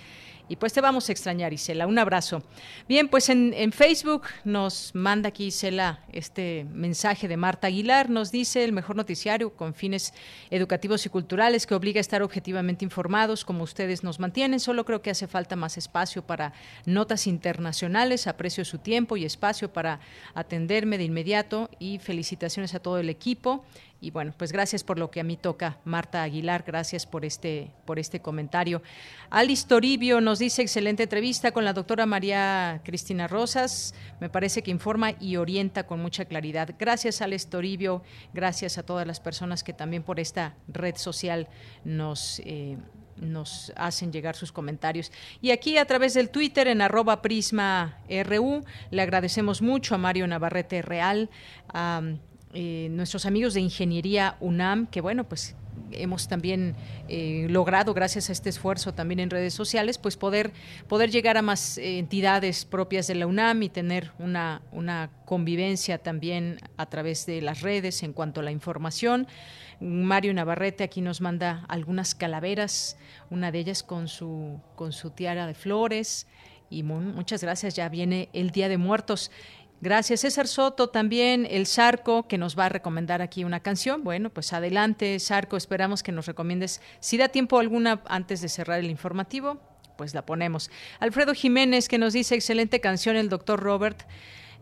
Y 0.50 0.56
pues 0.56 0.72
te 0.72 0.80
vamos 0.80 1.08
a 1.08 1.12
extrañar, 1.12 1.52
Isela. 1.52 1.86
Un 1.86 1.96
abrazo. 1.96 2.42
Bien, 2.88 3.06
pues 3.06 3.28
en, 3.28 3.70
Facebook 3.70 4.24
nos 4.42 4.92
manda 4.96 5.28
aquí 5.28 5.44
Isela 5.44 6.00
este 6.12 6.66
mensaje 6.72 7.28
de 7.28 7.36
Marta 7.36 7.68
Aguilar. 7.68 8.10
Nos 8.10 8.32
dice 8.32 8.64
el 8.64 8.72
mejor 8.72 8.96
noticiario 8.96 9.54
con 9.54 9.74
fines 9.74 10.12
educativos 10.50 11.06
y 11.06 11.08
culturales 11.08 11.68
que 11.68 11.76
obliga 11.76 11.98
a 11.98 12.00
estar 12.00 12.20
objetivamente 12.20 12.84
informados 12.84 13.44
como 13.44 13.62
ustedes 13.62 14.02
nos 14.02 14.18
mantienen. 14.18 14.58
Solo 14.58 14.84
creo 14.84 15.02
que 15.02 15.10
hace 15.10 15.28
falta 15.28 15.54
más 15.54 15.78
espacio 15.78 16.26
para 16.26 16.52
notas 16.84 17.28
internacionales. 17.28 18.26
Aprecio 18.26 18.64
su 18.64 18.78
tiempo 18.78 19.16
y 19.16 19.24
espacio 19.24 19.72
para 19.72 20.00
atenderme 20.34 20.98
de 20.98 21.04
inmediato 21.04 21.70
y 21.78 22.00
felicitaciones 22.00 22.74
a 22.74 22.80
todo 22.80 22.98
el 22.98 23.08
equipo 23.08 23.64
y 24.00 24.10
bueno, 24.10 24.32
pues 24.36 24.50
gracias 24.52 24.82
por 24.82 24.98
lo 24.98 25.10
que 25.10 25.20
a 25.20 25.24
mí 25.24 25.36
toca, 25.36 25.78
Marta 25.84 26.22
Aguilar, 26.22 26.64
gracias 26.66 27.06
por 27.06 27.24
este, 27.24 27.70
por 27.84 27.98
este 27.98 28.20
comentario. 28.20 28.82
Alice 29.28 29.66
Toribio 29.68 30.20
nos 30.20 30.38
dice 30.38 30.62
excelente 30.62 31.02
entrevista 31.02 31.52
con 31.52 31.64
la 31.64 31.74
doctora 31.74 32.06
María 32.06 32.80
Cristina 32.84 33.28
Rosas, 33.28 33.94
me 34.18 34.30
parece 34.30 34.62
que 34.62 34.70
informa 34.70 35.12
y 35.20 35.36
orienta 35.36 35.86
con 35.86 36.00
mucha 36.00 36.24
claridad. 36.24 36.74
Gracias 36.78 37.20
Alice 37.20 37.48
Toribio, 37.48 38.02
gracias 38.32 38.78
a 38.78 38.82
todas 38.84 39.06
las 39.06 39.20
personas 39.20 39.62
que 39.62 39.74
también 39.74 40.02
por 40.02 40.18
esta 40.18 40.54
red 40.68 40.96
social 40.96 41.48
nos... 41.84 42.40
Eh, 42.44 42.78
nos 43.20 43.70
hacen 43.76 44.12
llegar 44.12 44.34
sus 44.34 44.50
comentarios. 44.50 45.12
Y 45.42 45.50
aquí 45.50 45.76
a 45.76 45.84
través 45.84 46.14
del 46.14 46.30
Twitter 46.30 46.68
en 46.68 46.80
arroba 46.80 47.20
prisma 47.20 47.98
RU, 48.24 48.64
le 48.90 49.02
agradecemos 49.02 49.60
mucho 49.60 49.94
a 49.94 49.98
Mario 49.98 50.26
Navarrete 50.26 50.80
Real, 50.80 51.28
eh, 52.52 52.88
nuestros 52.90 53.26
amigos 53.26 53.54
de 53.54 53.60
Ingeniería 53.60 54.36
UNAM, 54.40 54.86
que 54.86 55.00
bueno, 55.00 55.24
pues 55.24 55.56
hemos 55.92 56.28
también 56.28 56.74
eh, 57.08 57.46
logrado, 57.48 57.94
gracias 57.94 58.28
a 58.28 58.32
este 58.32 58.48
esfuerzo 58.48 58.92
también 58.92 59.20
en 59.20 59.30
redes 59.30 59.54
sociales, 59.54 59.98
pues 59.98 60.16
poder, 60.16 60.52
poder 60.88 61.10
llegar 61.10 61.36
a 61.36 61.42
más 61.42 61.78
eh, 61.78 61.98
entidades 61.98 62.64
propias 62.64 63.06
de 63.06 63.14
la 63.14 63.26
UNAM 63.26 63.62
y 63.62 63.68
tener 63.68 64.12
una, 64.18 64.62
una 64.72 65.10
convivencia 65.24 65.98
también 65.98 66.58
a 66.76 66.86
través 66.86 67.26
de 67.26 67.40
las 67.42 67.60
redes 67.60 68.02
en 68.02 68.12
cuanto 68.12 68.40
a 68.40 68.42
la 68.42 68.52
información. 68.52 69.26
Mario 69.80 70.34
Navarrete 70.34 70.84
aquí 70.84 71.00
nos 71.00 71.20
manda 71.20 71.64
algunas 71.68 72.14
calaveras, 72.14 72.98
una 73.30 73.50
de 73.50 73.60
ellas 73.60 73.82
con 73.82 74.08
su, 74.08 74.60
con 74.76 74.92
su 74.92 75.10
tiara 75.10 75.46
de 75.46 75.54
flores. 75.54 76.26
Y 76.72 76.84
muchas 76.84 77.42
gracias, 77.42 77.74
ya 77.74 77.88
viene 77.88 78.28
el 78.32 78.50
Día 78.52 78.68
de 78.68 78.78
Muertos. 78.78 79.32
Gracias, 79.82 80.20
César 80.20 80.46
Soto. 80.46 80.90
También 80.90 81.46
el 81.50 81.64
Sarco, 81.66 82.28
que 82.28 82.36
nos 82.36 82.58
va 82.58 82.66
a 82.66 82.68
recomendar 82.68 83.22
aquí 83.22 83.44
una 83.44 83.60
canción. 83.60 84.04
Bueno, 84.04 84.28
pues 84.28 84.52
adelante, 84.52 85.18
Sarco. 85.18 85.56
Esperamos 85.56 86.02
que 86.02 86.12
nos 86.12 86.26
recomiendes, 86.26 86.82
si 87.00 87.16
da 87.16 87.28
tiempo 87.28 87.58
alguna 87.58 88.02
antes 88.06 88.42
de 88.42 88.50
cerrar 88.50 88.80
el 88.80 88.90
informativo, 88.90 89.58
pues 89.96 90.12
la 90.12 90.26
ponemos. 90.26 90.70
Alfredo 90.98 91.32
Jiménez, 91.32 91.88
que 91.88 91.96
nos 91.96 92.12
dice, 92.12 92.34
excelente 92.34 92.80
canción, 92.80 93.16
el 93.16 93.30
doctor 93.30 93.58
Robert. 93.58 94.02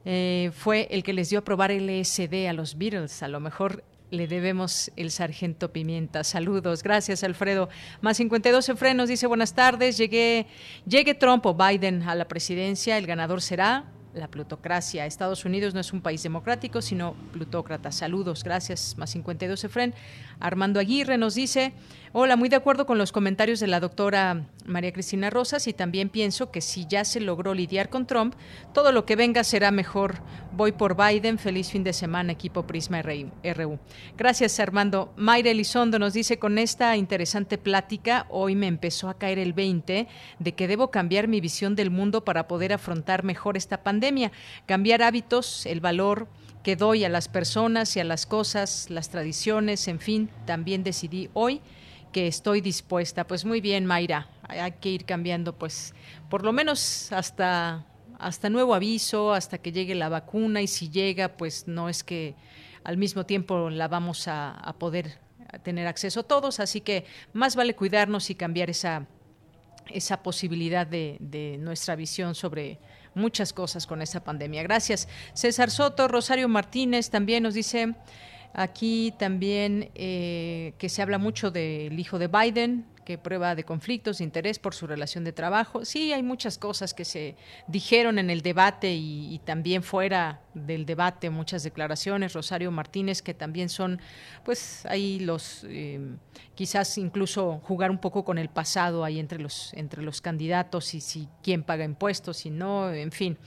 Eh, 0.05 0.53
fue 0.55 0.87
el 0.93 1.03
que 1.03 1.13
les 1.13 1.31
dio 1.31 1.41
a 1.41 1.45
probar 1.45 1.73
LSD 1.73 2.49
a 2.49 2.53
los 2.53 2.79
Beatles. 2.79 3.21
A 3.25 3.29
lo 3.29 3.41
mejor 3.41 3.83
le 4.11 4.29
debemos 4.29 4.93
el 4.95 5.11
sargento 5.11 5.73
Pimienta. 5.73 6.23
Saludos, 6.23 6.85
gracias 6.85 7.25
Alfredo. 7.25 7.69
Más 8.01 8.19
52 8.19 8.73
frenos 8.77 9.09
dice 9.09 9.27
buenas 9.27 9.55
tardes. 9.55 9.99
Llegué, 9.99 10.47
llegue 10.87 11.15
Trump 11.15 11.45
o 11.45 11.55
Biden 11.55 12.03
a 12.03 12.15
la 12.15 12.29
presidencia, 12.29 12.97
el 12.97 13.07
ganador 13.07 13.43
será 13.43 13.85
la 14.15 14.29
plutocracia. 14.29 15.07
Estados 15.07 15.45
Unidos 15.45 15.75
no 15.75 15.81
es 15.81 15.93
un 15.93 16.01
país 16.01 16.23
democrático, 16.23 16.83
sino 16.83 17.15
plutócrata. 17.33 17.93
Saludos, 17.93 18.45
gracias. 18.45 18.97
Más 18.99 19.11
52 19.11 19.65
Efren. 19.65 19.95
Armando 20.41 20.81
Aguirre 20.81 21.19
nos 21.19 21.35
dice, 21.35 21.73
hola, 22.13 22.37
muy 22.37 22.49
de 22.49 22.57
acuerdo 22.57 22.87
con 22.87 22.99
los 22.99 23.13
comentarios 23.13 23.61
de 23.61 23.67
la 23.67 23.81
doctora 23.81 24.47
María 24.67 24.93
Cristina 24.93 25.31
Rosas 25.31 25.67
y 25.67 25.73
también 25.73 26.09
pienso 26.09 26.51
que 26.51 26.61
si 26.61 26.87
ya 26.87 27.05
se 27.05 27.21
logró 27.21 27.55
lidiar 27.55 27.89
con 27.89 28.07
Trump, 28.07 28.35
todo 28.73 28.93
lo 28.93 29.05
que 29.05 29.17
venga 29.17 29.43
será 29.45 29.71
mejor. 29.71 30.21
Voy 30.53 30.73
por 30.73 30.97
Biden. 30.97 31.39
Feliz 31.39 31.71
fin 31.71 31.85
de 31.85 31.93
semana, 31.93 32.33
equipo 32.33 32.67
Prisma 32.67 33.03
RU. 33.03 33.79
Gracias, 34.17 34.61
Armando. 34.61 35.13
Mayra 35.17 35.51
Elizondo 35.51 35.99
nos 35.99 36.13
dice, 36.13 36.39
con 36.39 36.59
esta 36.59 36.97
interesante 36.97 37.59
plática, 37.59 38.27
hoy 38.29 38.55
me 38.55 38.67
empezó 38.67 39.09
a 39.09 39.19
caer 39.19 39.39
el 39.39 39.53
20 39.53 40.07
de 40.39 40.55
que 40.55 40.69
debo 40.69 40.91
cambiar 40.91 41.29
mi 41.29 41.41
visión 41.41 41.75
del 41.75 41.91
mundo 41.91 42.25
para 42.25 42.47
poder 42.47 42.73
afrontar 42.73 43.25
mejor 43.25 43.57
esta 43.57 43.83
pandemia, 43.83 44.33
cambiar 44.67 45.03
hábitos, 45.03 45.67
el 45.67 45.81
valor 45.81 46.29
que 46.63 46.77
doy 46.77 47.05
a 47.05 47.09
las 47.09 47.29
personas 47.29 47.97
y 47.97 48.01
a 48.01 48.05
las 48.05 48.27
cosas, 48.27 48.91
las 48.91 49.09
tradiciones, 49.09 49.89
en 49.89 50.01
fin, 50.01 50.31
también 50.47 50.83
decidí 50.83 51.31
hoy 51.35 51.61
que 52.13 52.27
estoy 52.27 52.61
dispuesta. 52.61 53.27
Pues 53.27 53.45
muy 53.45 53.61
bien, 53.61 53.87
Mayra, 53.87 54.29
hay 54.43 54.73
que 54.73 54.91
ir 54.91 55.05
cambiando, 55.05 55.57
pues 55.57 55.95
por 56.29 56.45
lo 56.45 56.53
menos 56.53 57.13
hasta 57.13 57.85
hasta 58.19 58.51
nuevo 58.51 58.75
aviso, 58.75 59.33
hasta 59.33 59.59
que 59.59 59.73
llegue 59.73 59.95
la 59.95 60.09
vacuna 60.09 60.61
y 60.61 60.67
si 60.67 60.91
llega, 60.91 61.37
pues 61.37 61.69
no 61.69 61.89
es 61.89 62.03
que 62.03 62.35
al 62.85 62.97
mismo 62.97 63.25
tiempo 63.25 63.71
la 63.71 63.87
vamos 63.89 64.27
a, 64.27 64.75
poder 64.79 65.19
tener 65.63 65.87
acceso 65.87 66.25
todos, 66.25 66.61
así 66.61 66.81
que 66.81 67.05
más 67.33 67.57
vale 67.57 67.75
cuidarnos 67.75 68.29
y 68.31 68.35
cambiar 68.35 68.71
esa 68.71 69.07
esa 69.91 70.23
posibilidad 70.23 70.87
de, 70.87 71.17
de 71.19 71.57
nuestra 71.59 71.97
visión 71.97 72.35
sobre 72.35 72.79
muchas 73.15 73.53
cosas 73.53 73.87
con 73.87 74.03
esta 74.03 74.21
pandemia. 74.21 74.63
Gracias. 74.63 75.09
César 75.35 75.71
Soto, 75.71 76.09
Rosario 76.09 76.49
Martínez 76.49 77.11
también 77.11 77.43
nos 77.43 77.55
dice 77.55 77.95
aquí 78.55 79.15
también 79.19 79.91
eh, 79.95 80.73
que 80.79 80.89
se 80.89 81.03
habla 81.03 81.19
mucho 81.19 81.51
del 81.51 81.99
hijo 81.99 82.19
de 82.19 82.29
Biden, 82.29 82.87
que 83.09 83.17
prueba 83.17 83.55
de 83.55 83.65
conflictos 83.65 84.19
de 84.19 84.25
interés 84.25 84.59
por 84.59 84.75
su 84.75 84.87
relación 84.87 85.25
de 85.25 85.33
trabajo. 85.33 85.83
Sí, 85.87 86.13
hay 86.13 86.23
muchas 86.23 86.59
cosas 86.59 86.93
que 86.93 87.07
se 87.07 87.37
dijeron 87.67 88.19
en 88.19 88.29
el 88.29 88.43
debate 88.43 88.95
y, 88.95 89.41
también 89.47 89.83
fuera 89.83 90.43
del 90.53 90.85
debate, 90.85 91.31
muchas 91.31 91.63
declaraciones. 91.63 92.35
Rosario 92.35 92.71
Martínez, 92.71 93.23
que 93.23 93.33
también 93.33 93.71
son, 93.71 93.99
pues 94.45 94.85
ahí 94.85 95.21
los, 95.21 95.65
eh, 95.71 96.17
quizás 96.55 96.99
incluso 96.99 97.63
jugar 97.63 97.91
un 97.91 97.97
poco 97.97 98.27
con 98.27 98.37
el 98.37 98.51
pasado 98.51 99.05
ahí 99.05 99.19
entre 99.19 99.39
los, 99.39 99.73
entre 99.73 100.03
los 100.03 100.21
candidatos 100.21 100.93
y 100.93 101.01
si 101.01 101.29
quién 101.43 101.63
paga 101.63 101.85
impuestos, 101.87 102.45
y 102.45 102.51
no, 102.51 102.93
en 102.93 103.11
fin. 103.11 103.39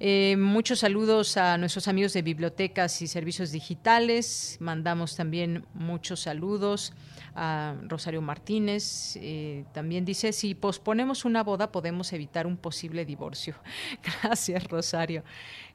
Eh, 0.00 0.34
muchos 0.36 0.80
saludos 0.80 1.36
a 1.36 1.56
nuestros 1.58 1.86
amigos 1.86 2.12
de 2.12 2.22
bibliotecas 2.22 3.00
y 3.02 3.06
servicios 3.06 3.52
digitales. 3.52 4.56
Mandamos 4.58 5.14
también 5.14 5.64
muchos 5.74 6.22
saludos 6.22 6.92
a 7.36 7.74
Rosario 7.82 8.22
Martínez. 8.22 9.16
Eh, 9.16 9.64
también 9.72 10.04
dice, 10.04 10.32
si 10.32 10.54
posponemos 10.54 11.24
una 11.24 11.42
boda 11.42 11.70
podemos 11.70 12.12
evitar 12.12 12.46
un 12.46 12.56
posible 12.56 13.04
divorcio. 13.04 13.54
Gracias, 14.22 14.64
Rosario. 14.64 15.22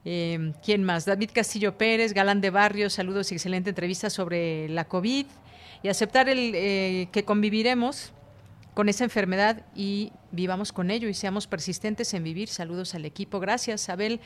Eh, 0.04 0.52
¿Quién 0.64 0.82
más? 0.82 1.04
David 1.04 1.30
Castillo 1.32 1.78
Pérez, 1.78 2.12
Galán 2.12 2.40
de 2.40 2.50
Barrio, 2.50 2.90
saludos 2.90 3.30
y 3.30 3.36
excelente 3.36 3.70
entrevista 3.70 4.10
sobre 4.10 4.68
la 4.68 4.84
COVID 4.86 5.26
y 5.82 5.88
aceptar 5.88 6.28
el 6.28 6.52
eh, 6.54 7.08
que 7.12 7.24
conviviremos 7.24 8.12
con 8.74 8.88
esa 8.88 9.04
enfermedad 9.04 9.64
y 9.74 10.12
vivamos 10.32 10.72
con 10.72 10.90
ello 10.90 11.08
y 11.08 11.14
seamos 11.14 11.46
persistentes 11.46 12.12
en 12.14 12.24
vivir. 12.24 12.48
Saludos 12.48 12.94
al 12.94 13.04
equipo. 13.04 13.38
Gracias, 13.38 13.88
Abel. 13.88 14.20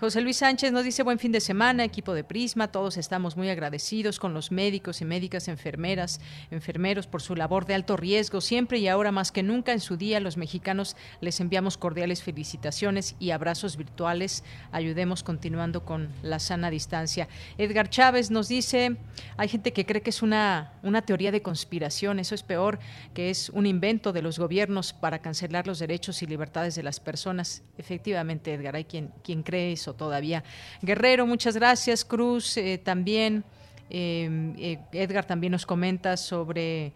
José 0.00 0.20
Luis 0.20 0.36
Sánchez 0.36 0.70
nos 0.70 0.84
dice 0.84 1.02
buen 1.02 1.18
fin 1.18 1.32
de 1.32 1.40
semana, 1.40 1.82
equipo 1.82 2.14
de 2.14 2.22
Prisma, 2.22 2.68
todos 2.68 2.96
estamos 2.96 3.36
muy 3.36 3.50
agradecidos 3.50 4.20
con 4.20 4.32
los 4.32 4.52
médicos 4.52 5.00
y 5.00 5.04
médicas, 5.04 5.48
enfermeras, 5.48 6.20
enfermeros 6.52 7.08
por 7.08 7.20
su 7.20 7.34
labor 7.34 7.66
de 7.66 7.74
alto 7.74 7.96
riesgo. 7.96 8.40
Siempre 8.40 8.78
y 8.78 8.86
ahora 8.86 9.10
más 9.10 9.32
que 9.32 9.42
nunca 9.42 9.72
en 9.72 9.80
su 9.80 9.96
día 9.96 10.20
los 10.20 10.36
mexicanos 10.36 10.96
les 11.20 11.40
enviamos 11.40 11.76
cordiales 11.76 12.22
felicitaciones 12.22 13.16
y 13.18 13.32
abrazos 13.32 13.76
virtuales. 13.76 14.44
Ayudemos 14.70 15.24
continuando 15.24 15.84
con 15.84 16.10
la 16.22 16.38
sana 16.38 16.70
distancia. 16.70 17.26
Edgar 17.58 17.90
Chávez 17.90 18.30
nos 18.30 18.46
dice, 18.46 18.98
hay 19.36 19.48
gente 19.48 19.72
que 19.72 19.84
cree 19.84 20.02
que 20.02 20.10
es 20.10 20.22
una, 20.22 20.74
una 20.84 21.02
teoría 21.02 21.32
de 21.32 21.42
conspiración, 21.42 22.20
eso 22.20 22.36
es 22.36 22.44
peor, 22.44 22.78
que 23.14 23.30
es 23.30 23.48
un 23.48 23.66
invento 23.66 24.12
de 24.12 24.22
los 24.22 24.38
gobiernos 24.38 24.92
para 24.92 25.18
cancelar 25.18 25.47
los 25.66 25.78
derechos 25.78 26.22
y 26.22 26.26
libertades 26.26 26.74
de 26.74 26.82
las 26.82 27.00
personas. 27.00 27.62
Efectivamente, 27.76 28.54
Edgar, 28.54 28.76
hay 28.76 28.84
quien, 28.84 29.10
quien 29.22 29.42
cree 29.42 29.72
eso 29.72 29.94
todavía. 29.94 30.44
Guerrero, 30.82 31.26
muchas 31.26 31.56
gracias. 31.56 32.04
Cruz, 32.04 32.56
eh, 32.56 32.78
también. 32.78 33.44
Eh, 33.90 34.54
eh, 34.58 34.78
Edgar 34.92 35.24
también 35.24 35.52
nos 35.52 35.64
comenta 35.64 36.16
sobre 36.16 36.92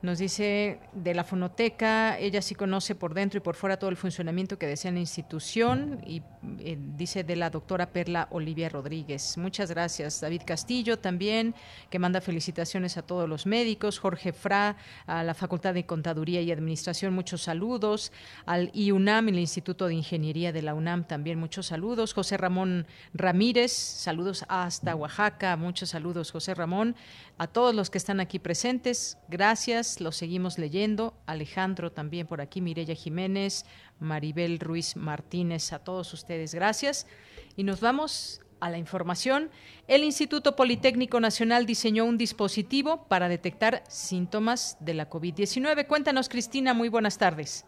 Nos 0.00 0.18
dice 0.18 0.78
de 0.92 1.12
la 1.12 1.24
fonoteca, 1.24 2.16
ella 2.20 2.40
sí 2.40 2.54
conoce 2.54 2.94
por 2.94 3.14
dentro 3.14 3.38
y 3.38 3.40
por 3.40 3.56
fuera 3.56 3.80
todo 3.80 3.90
el 3.90 3.96
funcionamiento 3.96 4.56
que 4.56 4.68
desea 4.68 4.92
la 4.92 5.00
institución 5.00 6.00
y 6.06 6.22
eh, 6.60 6.78
dice 6.96 7.24
de 7.24 7.34
la 7.34 7.50
doctora 7.50 7.90
Perla 7.90 8.28
Olivia 8.30 8.68
Rodríguez. 8.68 9.36
Muchas 9.38 9.72
gracias. 9.72 10.20
David 10.20 10.42
Castillo 10.46 11.00
también, 11.00 11.52
que 11.90 11.98
manda 11.98 12.20
felicitaciones 12.20 12.96
a 12.96 13.02
todos 13.02 13.28
los 13.28 13.44
médicos. 13.44 13.98
Jorge 13.98 14.32
Fra, 14.32 14.76
a 15.08 15.24
la 15.24 15.34
Facultad 15.34 15.74
de 15.74 15.84
Contaduría 15.84 16.42
y 16.42 16.52
Administración, 16.52 17.12
muchos 17.12 17.42
saludos. 17.42 18.12
Al 18.46 18.70
IUNAM, 18.74 19.30
el 19.30 19.40
Instituto 19.40 19.88
de 19.88 19.94
Ingeniería 19.94 20.52
de 20.52 20.62
la 20.62 20.74
UNAM, 20.74 21.08
también 21.08 21.40
muchos 21.40 21.66
saludos. 21.66 22.14
José 22.14 22.36
Ramón 22.36 22.86
Ramírez, 23.14 23.72
saludos 23.72 24.44
hasta 24.48 24.94
Oaxaca. 24.94 25.56
Muchos 25.56 25.88
saludos, 25.88 26.30
José 26.30 26.54
Ramón. 26.54 26.94
A 27.40 27.46
todos 27.46 27.72
los 27.72 27.88
que 27.88 27.98
están 27.98 28.18
aquí 28.18 28.40
presentes, 28.40 29.16
gracias, 29.28 30.00
los 30.00 30.16
seguimos 30.16 30.58
leyendo. 30.58 31.14
Alejandro 31.24 31.92
también 31.92 32.26
por 32.26 32.40
aquí, 32.40 32.60
Mireya 32.60 32.96
Jiménez, 32.96 33.64
Maribel 34.00 34.58
Ruiz 34.58 34.96
Martínez, 34.96 35.72
a 35.72 35.84
todos 35.84 36.12
ustedes, 36.12 36.52
gracias. 36.52 37.06
Y 37.56 37.62
nos 37.62 37.80
vamos 37.80 38.40
a 38.60 38.70
la 38.70 38.78
información. 38.78 39.50
El 39.86 40.02
Instituto 40.02 40.56
Politécnico 40.56 41.20
Nacional 41.20 41.64
diseñó 41.64 42.06
un 42.06 42.18
dispositivo 42.18 43.06
para 43.06 43.28
detectar 43.28 43.84
síntomas 43.88 44.76
de 44.84 44.94
la 44.94 45.08
COVID-19. 45.08 45.86
Cuéntanos, 45.86 46.28
Cristina, 46.28 46.74
muy 46.74 46.88
buenas 46.88 47.18
tardes. 47.18 47.64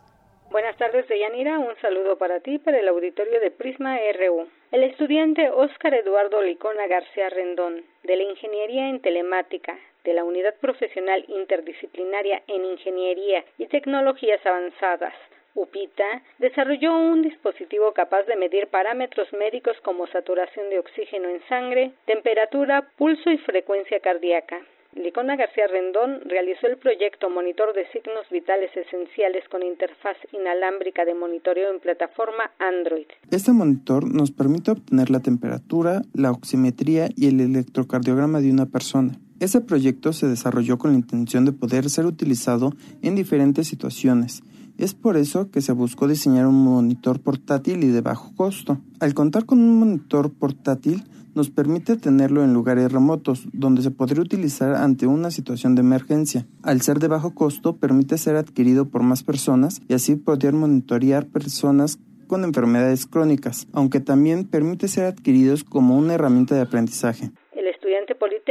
Buenas 0.50 0.76
tardes, 0.78 1.06
Deyanira. 1.06 1.60
Un 1.60 1.80
saludo 1.80 2.18
para 2.18 2.40
ti, 2.40 2.58
para 2.58 2.80
el 2.80 2.88
auditorio 2.88 3.38
de 3.38 3.52
Prisma 3.52 3.98
RU. 4.18 4.48
El 4.72 4.84
estudiante 4.84 5.50
Óscar 5.50 5.94
Eduardo 5.94 6.40
Licona 6.40 6.86
García 6.86 7.28
Rendón, 7.28 7.82
de 8.04 8.14
la 8.14 8.22
Ingeniería 8.22 8.88
en 8.88 9.00
Telemática, 9.00 9.76
de 10.04 10.14
la 10.14 10.22
Unidad 10.22 10.54
Profesional 10.60 11.24
Interdisciplinaria 11.26 12.40
en 12.46 12.64
Ingeniería 12.64 13.44
y 13.58 13.66
Tecnologías 13.66 14.46
Avanzadas, 14.46 15.14
UPITA, 15.56 16.22
desarrolló 16.38 16.96
un 16.96 17.22
dispositivo 17.22 17.92
capaz 17.94 18.22
de 18.26 18.36
medir 18.36 18.68
parámetros 18.68 19.32
médicos 19.32 19.76
como 19.80 20.06
saturación 20.06 20.70
de 20.70 20.78
oxígeno 20.78 21.28
en 21.28 21.42
sangre, 21.48 21.90
temperatura, 22.04 22.88
pulso 22.96 23.28
y 23.28 23.38
frecuencia 23.38 23.98
cardíaca. 23.98 24.60
Licona 24.96 25.36
García 25.36 25.68
Rendón 25.68 26.20
realizó 26.28 26.66
el 26.66 26.76
proyecto 26.76 27.30
Monitor 27.30 27.72
de 27.74 27.86
Signos 27.92 28.26
Vitales 28.28 28.70
Esenciales 28.76 29.44
con 29.48 29.62
interfaz 29.62 30.16
inalámbrica 30.32 31.04
de 31.04 31.14
monitoreo 31.14 31.72
en 31.72 31.78
plataforma 31.78 32.50
Android. 32.58 33.06
Este 33.30 33.52
monitor 33.52 34.12
nos 34.12 34.32
permite 34.32 34.72
obtener 34.72 35.10
la 35.10 35.20
temperatura, 35.20 36.02
la 36.12 36.32
oximetría 36.32 37.08
y 37.16 37.28
el 37.28 37.40
electrocardiograma 37.40 38.40
de 38.40 38.50
una 38.50 38.66
persona. 38.66 39.12
Este 39.38 39.60
proyecto 39.60 40.12
se 40.12 40.26
desarrolló 40.26 40.76
con 40.76 40.90
la 40.90 40.98
intención 40.98 41.44
de 41.44 41.52
poder 41.52 41.88
ser 41.88 42.04
utilizado 42.04 42.72
en 43.00 43.14
diferentes 43.14 43.68
situaciones. 43.68 44.42
Es 44.76 44.94
por 44.94 45.16
eso 45.16 45.50
que 45.52 45.60
se 45.60 45.72
buscó 45.72 46.08
diseñar 46.08 46.46
un 46.46 46.64
monitor 46.64 47.20
portátil 47.20 47.84
y 47.84 47.88
de 47.88 48.00
bajo 48.00 48.34
costo. 48.34 48.80
Al 48.98 49.14
contar 49.14 49.46
con 49.46 49.60
un 49.60 49.78
monitor 49.78 50.32
portátil, 50.32 51.04
nos 51.34 51.50
permite 51.50 51.96
tenerlo 51.96 52.42
en 52.44 52.52
lugares 52.52 52.90
remotos, 52.90 53.46
donde 53.52 53.82
se 53.82 53.90
podría 53.90 54.22
utilizar 54.22 54.74
ante 54.74 55.06
una 55.06 55.30
situación 55.30 55.74
de 55.74 55.80
emergencia. 55.80 56.46
Al 56.62 56.80
ser 56.80 56.98
de 56.98 57.08
bajo 57.08 57.34
costo, 57.34 57.76
permite 57.76 58.18
ser 58.18 58.36
adquirido 58.36 58.88
por 58.88 59.02
más 59.02 59.22
personas 59.22 59.80
y 59.88 59.94
así 59.94 60.16
poder 60.16 60.54
monitorear 60.54 61.26
personas 61.26 61.98
con 62.26 62.44
enfermedades 62.44 63.06
crónicas, 63.06 63.66
aunque 63.72 63.98
también 63.98 64.44
permite 64.44 64.86
ser 64.86 65.06
adquiridos 65.06 65.64
como 65.64 65.96
una 65.98 66.14
herramienta 66.14 66.54
de 66.54 66.60
aprendizaje. 66.60 67.32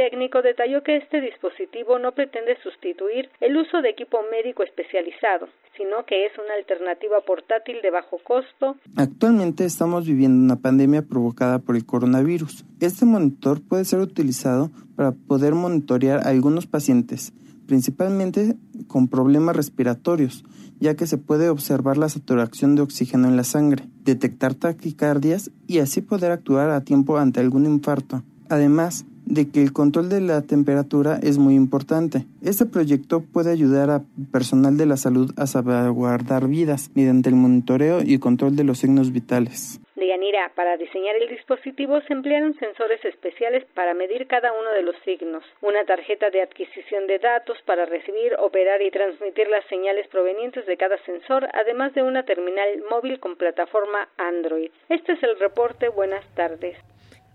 Politécnico 0.00 0.40
detalló 0.40 0.82
que 0.82 0.96
este 0.96 1.20
dispositivo 1.20 1.98
no 1.98 2.12
pretende 2.12 2.56
sustituir 2.62 3.28
el 3.38 3.54
uso 3.56 3.82
de 3.82 3.90
equipo 3.90 4.18
médico 4.30 4.62
especializado, 4.62 5.48
sino 5.76 6.06
que 6.06 6.24
es 6.24 6.32
una 6.38 6.54
alternativa 6.54 7.20
portátil 7.20 7.82
de 7.82 7.90
bajo 7.90 8.16
costo. 8.24 8.76
Actualmente 8.96 9.66
estamos 9.66 10.06
viviendo 10.06 10.42
una 10.42 10.56
pandemia 10.56 11.02
provocada 11.02 11.58
por 11.58 11.76
el 11.76 11.84
coronavirus. 11.84 12.64
Este 12.80 13.04
monitor 13.04 13.60
puede 13.60 13.84
ser 13.84 13.98
utilizado 14.00 14.70
para 14.96 15.12
poder 15.12 15.52
monitorear 15.52 16.20
a 16.20 16.30
algunos 16.30 16.66
pacientes, 16.66 17.34
principalmente 17.66 18.54
con 18.88 19.06
problemas 19.06 19.54
respiratorios, 19.54 20.44
ya 20.78 20.96
que 20.96 21.06
se 21.06 21.18
puede 21.18 21.50
observar 21.50 21.98
la 21.98 22.08
saturación 22.08 22.74
de 22.74 22.80
oxígeno 22.80 23.28
en 23.28 23.36
la 23.36 23.44
sangre, 23.44 23.84
detectar 24.04 24.54
taquicardias 24.54 25.50
y 25.66 25.80
así 25.80 26.00
poder 26.00 26.32
actuar 26.32 26.70
a 26.70 26.84
tiempo 26.84 27.18
ante 27.18 27.40
algún 27.40 27.66
infarto. 27.66 28.22
Además, 28.48 29.04
de 29.30 29.50
que 29.50 29.62
el 29.62 29.72
control 29.72 30.08
de 30.10 30.20
la 30.20 30.42
temperatura 30.42 31.18
es 31.22 31.38
muy 31.38 31.54
importante. 31.54 32.26
Este 32.42 32.66
proyecto 32.66 33.22
puede 33.32 33.50
ayudar 33.50 33.90
a 33.90 34.02
personal 34.32 34.76
de 34.76 34.86
la 34.86 34.96
salud 34.96 35.32
a 35.36 35.46
salvaguardar 35.46 36.48
vidas 36.48 36.90
mediante 36.94 37.30
el 37.30 37.36
monitoreo 37.36 38.00
y 38.04 38.18
control 38.18 38.56
de 38.56 38.64
los 38.64 38.78
signos 38.78 39.12
vitales. 39.12 39.80
Deyanira, 39.94 40.50
para 40.54 40.76
diseñar 40.76 41.14
el 41.16 41.28
dispositivo 41.28 42.00
se 42.00 42.14
emplearon 42.14 42.58
sensores 42.58 43.04
especiales 43.04 43.64
para 43.74 43.94
medir 43.94 44.26
cada 44.26 44.50
uno 44.52 44.70
de 44.72 44.82
los 44.82 44.96
signos, 45.04 45.44
una 45.60 45.84
tarjeta 45.84 46.30
de 46.30 46.42
adquisición 46.42 47.06
de 47.06 47.18
datos 47.18 47.58
para 47.66 47.84
recibir, 47.84 48.34
operar 48.38 48.80
y 48.82 48.90
transmitir 48.90 49.48
las 49.48 49.64
señales 49.66 50.08
provenientes 50.08 50.66
de 50.66 50.76
cada 50.76 50.96
sensor, 51.04 51.46
además 51.52 51.94
de 51.94 52.02
una 52.02 52.24
terminal 52.24 52.82
móvil 52.90 53.20
con 53.20 53.36
plataforma 53.36 54.08
Android. 54.16 54.70
Este 54.88 55.12
es 55.12 55.22
el 55.22 55.38
reporte. 55.38 55.88
Buenas 55.90 56.24
tardes. 56.34 56.76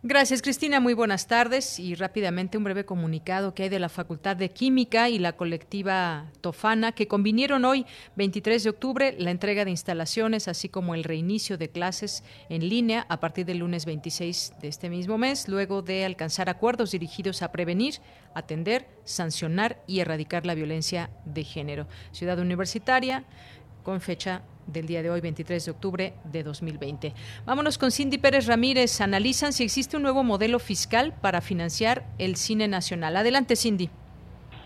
Gracias, 0.07 0.44
Cristina. 0.44 0.80
Muy 0.80 0.94
buenas 0.94 1.26
tardes. 1.26 1.80
Y 1.80 1.95
rápidamente 1.95 2.60
un 2.60 2.64
breve 2.64 2.86
comunicado 2.86 3.56
que 3.56 3.64
hay 3.64 3.69
de 3.69 3.80
la 3.80 3.90
Facultad 3.90 4.36
de 4.36 4.52
Química 4.52 5.10
y 5.10 5.18
la 5.18 5.36
colectiva 5.36 6.32
Tofana, 6.41 6.91
que 6.91 7.07
convinieron 7.07 7.65
hoy, 7.65 7.88
23 8.15 8.64
de 8.65 8.69
octubre, 8.69 9.15
la 9.18 9.32
entrega 9.32 9.65
de 9.65 9.72
instalaciones, 9.72 10.48
así 10.48 10.69
como 10.69 10.94
el 10.94 11.03
reinicio 11.03 11.57
de 11.57 11.72
clases 11.72 12.23
en 12.49 12.69
línea 12.69 13.07
a 13.10 13.19
partir 13.19 13.48
del 13.48 13.57
lunes 13.57 13.88
26 13.88 14.53
de 14.61 14.68
este 14.68 14.91
mismo 14.91 15.18
mes, 15.18 15.48
luego 15.48 15.82
de 15.82 16.06
alcanzar 16.06 16.49
acuerdos 16.49 16.91
dirigidos 16.91 17.41
a 17.41 17.52
prevenir, 17.52 17.95
atender, 18.36 18.88
sancionar 19.06 19.82
y 19.88 20.02
erradicar 20.02 20.45
la 20.45 20.53
violencia 20.53 21.10
de 21.26 21.44
género. 21.44 21.88
Ciudad 22.11 22.38
Universitaria, 22.38 23.26
con 23.86 24.02
fecha 24.02 24.41
del 24.68 24.88
día 24.88 25.03
de 25.03 25.12
hoy, 25.12 25.22
23 25.22 25.64
de 25.64 25.72
octubre 25.72 26.14
de 26.26 26.44
2020. 26.44 27.14
Vámonos 27.45 27.78
con 27.78 27.91
Cindy 27.91 28.18
Pérez 28.18 28.48
Ramírez. 28.48 28.99
Analizan 28.99 29.53
si 29.53 29.64
existe 29.64 29.95
un 29.95 30.03
nuevo 30.03 30.24
modelo 30.24 30.60
fiscal 30.60 31.14
para 31.22 31.40
financiar 31.40 32.03
el 32.18 32.36
cine 32.36 32.68
nacional. 32.68 33.16
Adelante, 33.16 33.56
Cindy. 33.56 33.90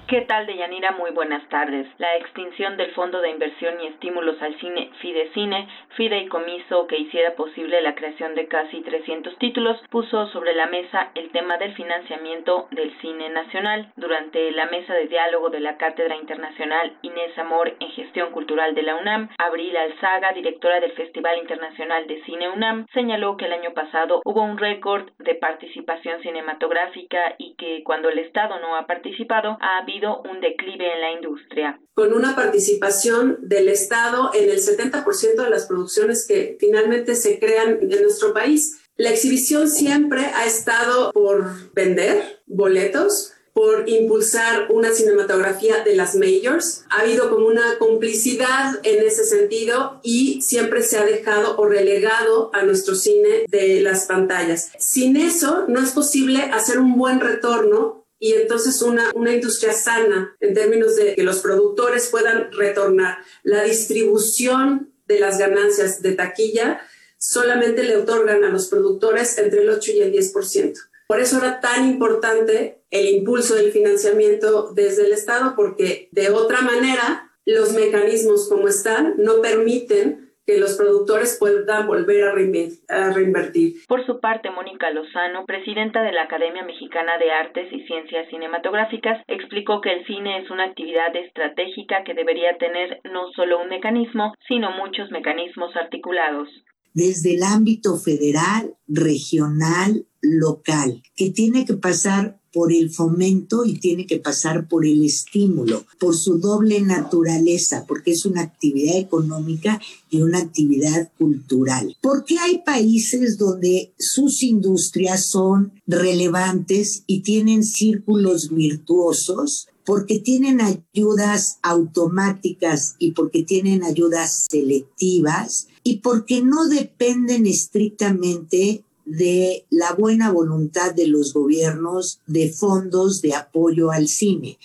¿Qué 0.09 0.21
tal, 0.21 0.47
Deyanira? 0.47 0.91
Muy 0.93 1.11
buenas 1.11 1.47
tardes. 1.49 1.85
La 1.99 2.15
extinción 2.15 2.77
del 2.77 2.89
Fondo 2.93 3.21
de 3.21 3.29
Inversión 3.29 3.79
y 3.79 3.85
Estímulos 3.85 4.41
al 4.41 4.59
Cine 4.59 4.89
Fidecine, 5.01 5.67
fideicomiso 5.89 6.87
que 6.87 6.97
hiciera 6.97 7.35
posible 7.35 7.79
la 7.81 7.93
creación 7.93 8.33
de 8.33 8.47
casi 8.47 8.81
300 8.81 9.37
títulos, 9.37 9.77
puso 9.91 10.25
sobre 10.29 10.55
la 10.55 10.65
mesa 10.65 11.11
el 11.13 11.29
tema 11.29 11.57
del 11.57 11.75
financiamiento 11.75 12.67
del 12.71 12.91
cine 13.01 13.29
nacional. 13.29 13.91
Durante 13.97 14.49
la 14.49 14.65
mesa 14.65 14.95
de 14.95 15.05
diálogo 15.05 15.51
de 15.51 15.59
la 15.59 15.77
Cátedra 15.77 16.15
Internacional 16.15 16.97
Inés 17.03 17.37
Amor 17.37 17.75
en 17.79 17.91
Gestión 17.91 18.31
Cultural 18.31 18.73
de 18.73 18.81
la 18.81 18.95
UNAM, 18.95 19.29
Abril 19.37 19.77
Alzaga, 19.77 20.31
directora 20.31 20.79
del 20.79 20.93
Festival 20.93 21.37
Internacional 21.37 22.07
de 22.07 22.23
Cine 22.23 22.49
UNAM, 22.49 22.87
señaló 22.95 23.37
que 23.37 23.45
el 23.45 23.53
año 23.53 23.75
pasado 23.75 24.23
hubo 24.25 24.41
un 24.41 24.57
récord 24.57 25.07
de 25.19 25.35
participación 25.35 26.19
cinematográfica 26.23 27.35
y 27.37 27.53
que 27.57 27.83
cuando 27.83 28.09
el 28.09 28.17
Estado 28.17 28.59
no 28.59 28.75
ha 28.75 28.87
participado 28.87 29.59
ha 29.61 29.77
habido 29.77 29.98
un 30.07 30.39
declive 30.41 30.93
en 30.93 31.01
la 31.01 31.11
industria. 31.11 31.79
Con 31.93 32.13
una 32.13 32.35
participación 32.35 33.37
del 33.41 33.69
Estado 33.69 34.31
en 34.33 34.49
el 34.49 34.59
70% 34.59 35.43
de 35.43 35.49
las 35.49 35.67
producciones 35.67 36.25
que 36.27 36.57
finalmente 36.59 37.15
se 37.15 37.39
crean 37.39 37.79
en 37.81 38.01
nuestro 38.01 38.33
país. 38.33 38.81
La 38.95 39.11
exhibición 39.11 39.69
siempre 39.69 40.25
ha 40.25 40.45
estado 40.45 41.11
por 41.13 41.73
vender 41.73 42.41
boletos, 42.47 43.33
por 43.53 43.89
impulsar 43.89 44.67
una 44.69 44.91
cinematografía 44.91 45.83
de 45.83 45.95
las 45.95 46.15
majors. 46.15 46.85
Ha 46.89 47.01
habido 47.01 47.29
como 47.29 47.47
una 47.47 47.77
complicidad 47.77 48.79
en 48.83 49.05
ese 49.05 49.23
sentido 49.23 49.99
y 50.03 50.41
siempre 50.41 50.81
se 50.81 50.97
ha 50.97 51.05
dejado 51.05 51.57
o 51.57 51.65
relegado 51.65 52.51
a 52.53 52.63
nuestro 52.63 52.95
cine 52.95 53.45
de 53.47 53.81
las 53.81 54.05
pantallas. 54.05 54.71
Sin 54.77 55.17
eso 55.17 55.65
no 55.67 55.81
es 55.81 55.91
posible 55.91 56.41
hacer 56.53 56.79
un 56.79 56.97
buen 56.97 57.19
retorno 57.19 57.98
y 58.19 58.33
entonces 58.33 58.81
una, 58.81 59.11
una 59.15 59.33
industria 59.33 59.73
sana 59.73 60.35
en 60.41 60.53
términos 60.53 60.95
de 60.97 61.15
que 61.15 61.23
los 61.23 61.39
productores 61.39 62.09
puedan 62.09 62.51
retornar. 62.51 63.19
La 63.43 63.63
distribución 63.63 64.93
de 65.07 65.19
las 65.19 65.39
ganancias 65.39 66.01
de 66.01 66.11
taquilla 66.11 66.81
solamente 67.17 67.83
le 67.83 67.97
otorgan 67.97 68.43
a 68.43 68.49
los 68.49 68.67
productores 68.67 69.37
entre 69.37 69.61
el 69.61 69.69
8 69.69 69.91
y 69.93 70.01
el 70.01 70.13
10%. 70.13 70.73
Por 71.07 71.19
eso 71.19 71.37
era 71.37 71.59
tan 71.59 71.89
importante 71.89 72.83
el 72.91 73.07
impulso 73.07 73.55
del 73.55 73.71
financiamiento 73.71 74.71
desde 74.73 75.05
el 75.05 75.13
Estado, 75.13 75.55
porque 75.55 76.09
de 76.11 76.29
otra 76.29 76.61
manera 76.61 77.31
los 77.45 77.73
mecanismos 77.73 78.47
como 78.47 78.67
están 78.67 79.15
no 79.17 79.41
permiten 79.41 80.28
que 80.49 80.57
los 80.57 80.73
productores 80.77 81.37
puedan 81.39 81.85
volver 81.85 82.23
a, 82.23 83.11
reinvertir. 83.13 83.75
Por 83.87 84.03
su 84.07 84.19
parte, 84.19 84.49
Mónica 84.49 84.89
Lozano, 84.89 85.45
presidenta 85.45 86.01
de 86.01 86.11
la 86.11 86.23
Academia 86.23 86.63
Mexicana 86.63 87.19
de 87.19 87.29
Artes 87.29 87.71
y 87.71 87.85
Ciencias 87.85 88.27
Cinematográficas, 88.29 89.21
explicó 89.27 89.79
que 89.79 89.93
el 89.93 90.07
cine 90.07 90.39
es 90.39 90.49
una 90.49 90.65
actividad 90.65 91.15
estratégica 91.15 92.03
que 92.03 92.15
debería 92.15 92.57
tener 92.57 92.99
no 93.03 93.31
solo 93.35 93.61
un 93.61 93.69
mecanismo, 93.69 94.33
sino 94.47 94.71
muchos 94.71 95.11
mecanismos 95.11 95.75
articulados 95.75 96.49
desde 96.91 97.35
el 97.35 97.43
ámbito 97.43 97.97
federal, 97.97 98.75
regional, 98.87 100.07
local, 100.21 101.03
que 101.15 101.29
tiene 101.29 101.63
que 101.63 101.75
pasar 101.75 102.38
por 102.53 102.73
el 102.73 102.89
fomento 102.89 103.65
y 103.65 103.79
tiene 103.79 104.05
que 104.05 104.17
pasar 104.17 104.67
por 104.67 104.85
el 104.85 105.03
estímulo, 105.03 105.85
por 105.99 106.15
su 106.15 106.39
doble 106.39 106.81
naturaleza, 106.81 107.85
porque 107.87 108.11
es 108.11 108.25
una 108.25 108.41
actividad 108.41 108.97
económica 108.97 109.81
y 110.09 110.21
una 110.21 110.39
actividad 110.39 111.11
cultural. 111.17 111.95
Porque 112.01 112.37
hay 112.39 112.59
países 112.65 113.37
donde 113.37 113.93
sus 113.97 114.43
industrias 114.43 115.29
son 115.29 115.73
relevantes 115.87 117.03
y 117.07 117.21
tienen 117.21 117.63
círculos 117.63 118.49
virtuosos 118.49 119.67
porque 119.85 120.19
tienen 120.19 120.61
ayudas 120.61 121.57
automáticas 121.63 122.95
y 122.99 123.13
porque 123.13 123.41
tienen 123.41 123.83
ayudas 123.83 124.45
selectivas 124.47 125.67
y 125.83 125.97
porque 125.97 126.43
no 126.43 126.67
dependen 126.67 127.47
estrictamente 127.47 128.83
de 129.09 129.65
la 129.71 129.93
buena 129.93 130.31
voluntad 130.31 130.93
de 130.93 131.07
los 131.07 131.33
gobiernos 131.33 132.21
de 132.27 132.51
fondos 132.51 133.21
de 133.21 133.33
apoyo 133.33 133.89
al 133.89 134.07
cine, 134.07 134.59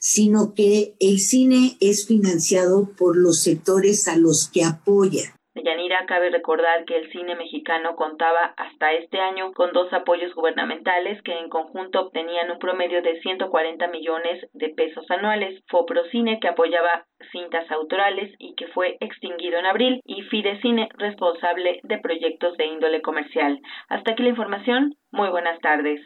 sino 0.00 0.54
que 0.54 0.94
el 1.00 1.20
cine 1.20 1.76
es 1.80 2.06
financiado 2.06 2.90
por 2.96 3.16
los 3.16 3.40
sectores 3.40 4.08
a 4.08 4.16
los 4.16 4.48
que 4.48 4.64
apoya. 4.64 5.39
Yanira, 5.62 6.06
cabe 6.06 6.30
recordar 6.30 6.84
que 6.84 6.96
el 6.96 7.10
cine 7.12 7.34
mexicano 7.34 7.96
contaba 7.96 8.54
hasta 8.56 8.92
este 8.92 9.20
año 9.20 9.52
con 9.52 9.72
dos 9.72 9.92
apoyos 9.92 10.34
gubernamentales 10.34 11.22
que 11.22 11.38
en 11.38 11.48
conjunto 11.48 12.00
obtenían 12.00 12.50
un 12.50 12.58
promedio 12.58 13.02
de 13.02 13.20
140 13.20 13.86
millones 13.88 14.46
de 14.52 14.68
pesos 14.70 15.04
anuales. 15.10 15.62
Foprocine, 15.68 16.38
que 16.40 16.48
apoyaba 16.48 17.06
cintas 17.32 17.70
autorales 17.70 18.34
y 18.38 18.54
que 18.54 18.66
fue 18.68 18.96
extinguido 19.00 19.58
en 19.58 19.66
abril, 19.66 20.00
y 20.04 20.22
Fidecine, 20.22 20.88
responsable 20.98 21.80
de 21.82 21.98
proyectos 21.98 22.56
de 22.56 22.66
índole 22.66 23.02
comercial. 23.02 23.60
Hasta 23.88 24.12
aquí 24.12 24.22
la 24.22 24.30
información. 24.30 24.94
Muy 25.10 25.28
buenas 25.28 25.58
tardes. 25.60 26.00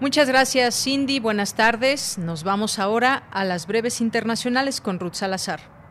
Muchas 0.00 0.28
gracias, 0.28 0.82
Cindy. 0.82 1.20
Buenas 1.20 1.56
tardes. 1.56 2.18
Nos 2.18 2.44
vamos 2.44 2.78
ahora 2.78 3.22
a 3.30 3.44
las 3.44 3.66
breves 3.66 4.00
internacionales 4.00 4.80
con 4.80 4.98
Ruth 4.98 5.14
Salazar. 5.14 5.83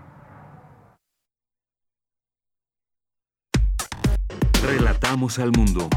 Relatamos 4.75 5.37
al 5.37 5.51
mundo. 5.51 5.87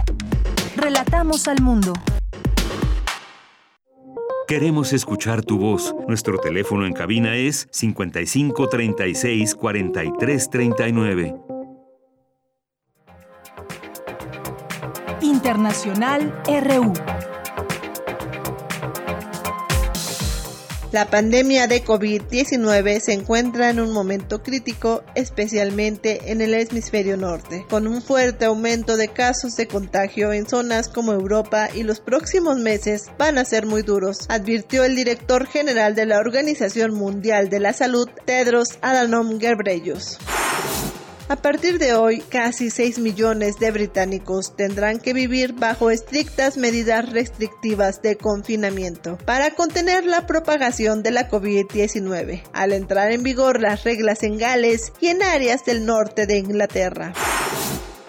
Relatamos 0.77 1.49
al 1.49 1.63
mundo. 1.63 1.95
Queremos 4.47 4.93
escuchar 4.93 5.43
tu 5.43 5.57
voz. 5.57 5.95
Nuestro 6.07 6.37
teléfono 6.37 6.85
en 6.85 6.93
cabina 6.93 7.37
es 7.37 7.69
55 7.71 8.69
36 8.69 9.55
43 9.55 10.51
39. 10.51 11.35
Internacional 15.23 16.43
RU. 16.47 16.93
La 20.97 21.11
pandemia 21.11 21.67
de 21.67 21.85
COVID-19 21.85 23.01
se 23.01 23.13
encuentra 23.13 23.69
en 23.69 23.81
un 23.81 23.93
momento 23.93 24.43
crítico, 24.43 25.05
especialmente 25.15 26.33
en 26.33 26.41
el 26.41 26.55
hemisferio 26.55 27.19
norte, 27.19 27.67
con 27.69 27.87
un 27.87 28.01
fuerte 28.01 28.47
aumento 28.47 28.97
de 28.97 29.09
casos 29.09 29.57
de 29.57 29.67
contagio 29.67 30.33
en 30.33 30.49
zonas 30.49 30.89
como 30.89 31.13
Europa 31.13 31.69
y 31.75 31.83
los 31.83 32.01
próximos 32.01 32.57
meses 32.57 33.11
van 33.19 33.37
a 33.37 33.45
ser 33.45 33.67
muy 33.67 33.83
duros, 33.83 34.25
advirtió 34.31 34.85
el 34.85 34.97
director 34.97 35.47
general 35.47 35.95
de 35.95 36.07
la 36.07 36.19
Organización 36.19 36.95
Mundial 36.95 37.51
de 37.51 37.61
la 37.61 37.75
Salud, 37.75 38.09
Tedros 38.25 38.79
Adhanom 38.81 39.37
Ghebreyesus. 39.37 40.17
A 41.29 41.35
partir 41.35 41.81
de 41.81 41.93
hoy, 41.93 42.21
casi 42.21 42.71
6 42.71 43.01
millones 43.01 43.59
de 43.59 43.73
británicos 43.73 44.55
tendrán 44.55 45.01
que 45.01 45.13
vivir 45.13 45.55
bajo 45.55 45.91
estrictas 45.91 46.57
medidas 46.57 47.11
restrictivas 47.11 48.01
de 48.01 48.17
confinamiento 48.17 49.19
para 49.25 49.51
contener 49.51 50.07
la 50.07 50.25
propagación 50.29 51.03
de 51.03 51.11
la 51.11 51.29
COVID-19, 51.29 52.45
al 52.53 52.73
entrar 52.73 53.11
en 53.11 53.25
vigor 53.25 53.61
las 53.61 53.83
reglas 53.83 54.23
en 54.23 54.39
Gales 54.39 54.93
y 55.01 55.09
en 55.09 55.21
áreas 55.25 55.65
del 55.65 55.85
norte 55.85 56.27
de 56.27 56.39
Inglaterra. 56.39 57.13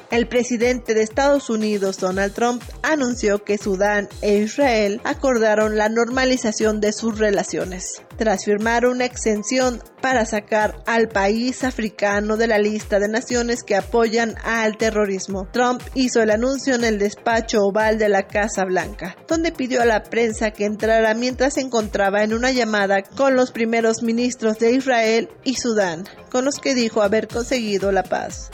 El 0.09 0.29
presidente 0.29 0.93
de 0.93 1.01
Estados 1.03 1.49
Unidos, 1.49 1.97
Donald 1.97 2.33
Trump, 2.33 2.63
anunció 2.81 3.43
que 3.43 3.57
Sudán 3.57 4.07
e 4.21 4.37
Israel 4.37 5.01
acordaron 5.03 5.75
la 5.75 5.89
normalización 5.89 6.79
de 6.79 6.93
sus 6.93 7.19
relaciones, 7.19 8.01
tras 8.15 8.45
firmar 8.45 8.85
una 8.85 9.03
exención 9.03 9.83
para 10.01 10.25
sacar 10.25 10.81
al 10.85 11.09
país 11.09 11.65
africano 11.65 12.37
de 12.37 12.47
la 12.47 12.57
lista 12.57 12.99
de 12.99 13.09
naciones 13.09 13.63
que 13.63 13.75
apoyan 13.75 14.35
al 14.45 14.77
terrorismo. 14.77 15.49
Trump 15.51 15.81
hizo 15.93 16.21
el 16.21 16.31
anuncio 16.31 16.75
en 16.75 16.85
el 16.85 16.99
despacho 16.99 17.65
oval 17.65 17.97
de 17.97 18.07
la 18.07 18.27
Casa 18.27 18.63
Blanca, 18.63 19.17
donde 19.27 19.51
pidió 19.51 19.81
a 19.81 19.85
la 19.85 20.03
prensa 20.03 20.51
que 20.51 20.63
entrara 20.63 21.15
mientras 21.15 21.55
se 21.55 21.61
encontraba 21.61 22.23
en 22.23 22.33
una 22.33 22.51
llamada 22.51 23.01
con 23.03 23.35
los 23.35 23.51
primeros 23.51 24.03
ministros 24.03 24.57
de 24.57 24.71
Israel 24.71 25.27
y 25.43 25.55
Sudán, 25.55 26.05
con 26.31 26.45
los 26.45 26.59
que 26.59 26.75
dijo 26.75 27.01
haber 27.01 27.27
conseguido 27.27 27.91
la 27.91 28.03
paz. 28.03 28.51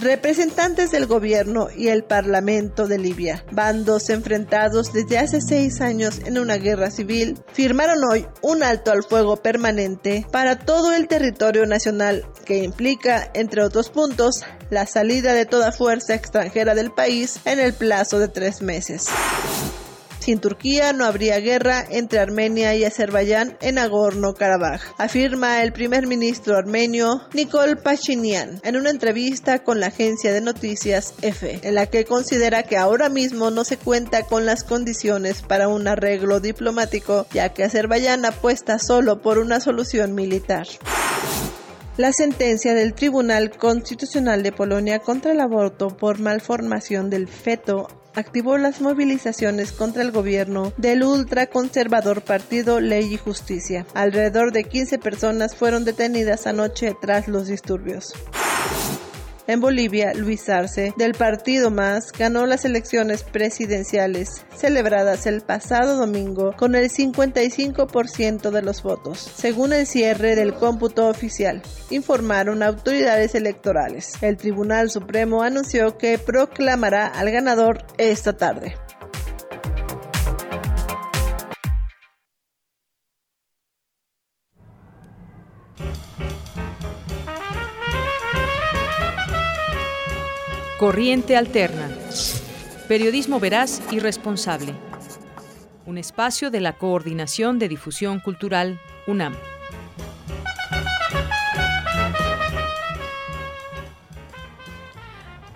Representantes 0.00 0.92
del 0.92 1.06
gobierno 1.06 1.70
y 1.76 1.88
el 1.88 2.04
parlamento 2.04 2.86
de 2.86 2.98
Libia, 2.98 3.44
bandos 3.50 4.10
enfrentados 4.10 4.92
desde 4.92 5.18
hace 5.18 5.40
seis 5.40 5.80
años 5.80 6.20
en 6.24 6.38
una 6.38 6.56
guerra 6.56 6.92
civil, 6.92 7.36
firmaron 7.52 8.04
hoy 8.04 8.24
un 8.40 8.62
alto 8.62 8.92
al 8.92 9.02
fuego 9.02 9.38
permanente 9.38 10.24
para 10.30 10.56
todo 10.60 10.92
el 10.92 11.08
territorio 11.08 11.66
nacional 11.66 12.24
que 12.44 12.62
implica, 12.62 13.28
entre 13.34 13.64
otros 13.64 13.90
puntos, 13.90 14.44
la 14.70 14.86
salida 14.86 15.32
de 15.32 15.46
toda 15.46 15.72
fuerza 15.72 16.14
extranjera 16.14 16.76
del 16.76 16.92
país 16.92 17.40
en 17.44 17.58
el 17.58 17.72
plazo 17.72 18.20
de 18.20 18.28
tres 18.28 18.62
meses. 18.62 19.08
Sin 20.28 20.40
Turquía 20.40 20.92
no 20.92 21.06
habría 21.06 21.40
guerra 21.40 21.86
entre 21.88 22.18
Armenia 22.18 22.74
y 22.74 22.84
Azerbaiyán 22.84 23.56
en 23.62 23.76
Nagorno-Karabaj, 23.76 24.82
afirma 24.98 25.62
el 25.62 25.72
primer 25.72 26.06
ministro 26.06 26.58
armenio 26.58 27.22
Nikol 27.32 27.78
Pashinyan 27.78 28.60
en 28.62 28.76
una 28.76 28.90
entrevista 28.90 29.64
con 29.64 29.80
la 29.80 29.86
agencia 29.86 30.30
de 30.34 30.42
noticias 30.42 31.14
EFE, 31.22 31.60
en 31.62 31.74
la 31.74 31.86
que 31.86 32.04
considera 32.04 32.62
que 32.62 32.76
ahora 32.76 33.08
mismo 33.08 33.50
no 33.50 33.64
se 33.64 33.78
cuenta 33.78 34.24
con 34.24 34.44
las 34.44 34.64
condiciones 34.64 35.40
para 35.40 35.68
un 35.68 35.88
arreglo 35.88 36.40
diplomático, 36.40 37.26
ya 37.32 37.54
que 37.54 37.64
Azerbaiyán 37.64 38.26
apuesta 38.26 38.78
solo 38.78 39.22
por 39.22 39.38
una 39.38 39.60
solución 39.60 40.14
militar. 40.14 40.66
La 41.98 42.12
sentencia 42.12 42.74
del 42.74 42.94
Tribunal 42.94 43.50
Constitucional 43.50 44.44
de 44.44 44.52
Polonia 44.52 45.00
contra 45.00 45.32
el 45.32 45.40
aborto 45.40 45.88
por 45.88 46.20
malformación 46.20 47.10
del 47.10 47.26
feto 47.26 47.88
activó 48.14 48.56
las 48.56 48.80
movilizaciones 48.80 49.72
contra 49.72 50.02
el 50.02 50.12
gobierno 50.12 50.72
del 50.76 51.02
ultraconservador 51.02 52.22
partido 52.22 52.78
Ley 52.78 53.14
y 53.14 53.16
Justicia. 53.16 53.84
Alrededor 53.94 54.52
de 54.52 54.62
15 54.62 55.00
personas 55.00 55.56
fueron 55.56 55.84
detenidas 55.84 56.46
anoche 56.46 56.94
tras 57.00 57.26
los 57.26 57.48
disturbios. 57.48 58.14
En 59.48 59.60
Bolivia, 59.60 60.12
Luis 60.12 60.46
Arce, 60.50 60.92
del 60.98 61.14
partido 61.14 61.70
Más, 61.70 62.12
ganó 62.12 62.44
las 62.44 62.66
elecciones 62.66 63.22
presidenciales 63.22 64.44
celebradas 64.54 65.24
el 65.24 65.40
pasado 65.40 65.96
domingo 65.96 66.54
con 66.54 66.74
el 66.74 66.90
55% 66.90 68.50
de 68.50 68.60
los 68.60 68.82
votos, 68.82 69.18
según 69.18 69.72
el 69.72 69.86
cierre 69.86 70.36
del 70.36 70.52
cómputo 70.52 71.08
oficial, 71.08 71.62
informaron 71.88 72.62
autoridades 72.62 73.34
electorales. 73.34 74.22
El 74.22 74.36
Tribunal 74.36 74.90
Supremo 74.90 75.42
anunció 75.42 75.96
que 75.96 76.18
proclamará 76.18 77.06
al 77.06 77.30
ganador 77.30 77.86
esta 77.96 78.34
tarde. 78.34 78.76
Corriente 90.78 91.36
Alterna. 91.36 91.90
Periodismo 92.86 93.40
veraz 93.40 93.82
y 93.90 93.98
responsable. 93.98 94.74
Un 95.86 95.98
espacio 95.98 96.52
de 96.52 96.60
la 96.60 96.74
Coordinación 96.74 97.58
de 97.58 97.68
Difusión 97.68 98.20
Cultural 98.20 98.80
UNAM. 99.08 99.34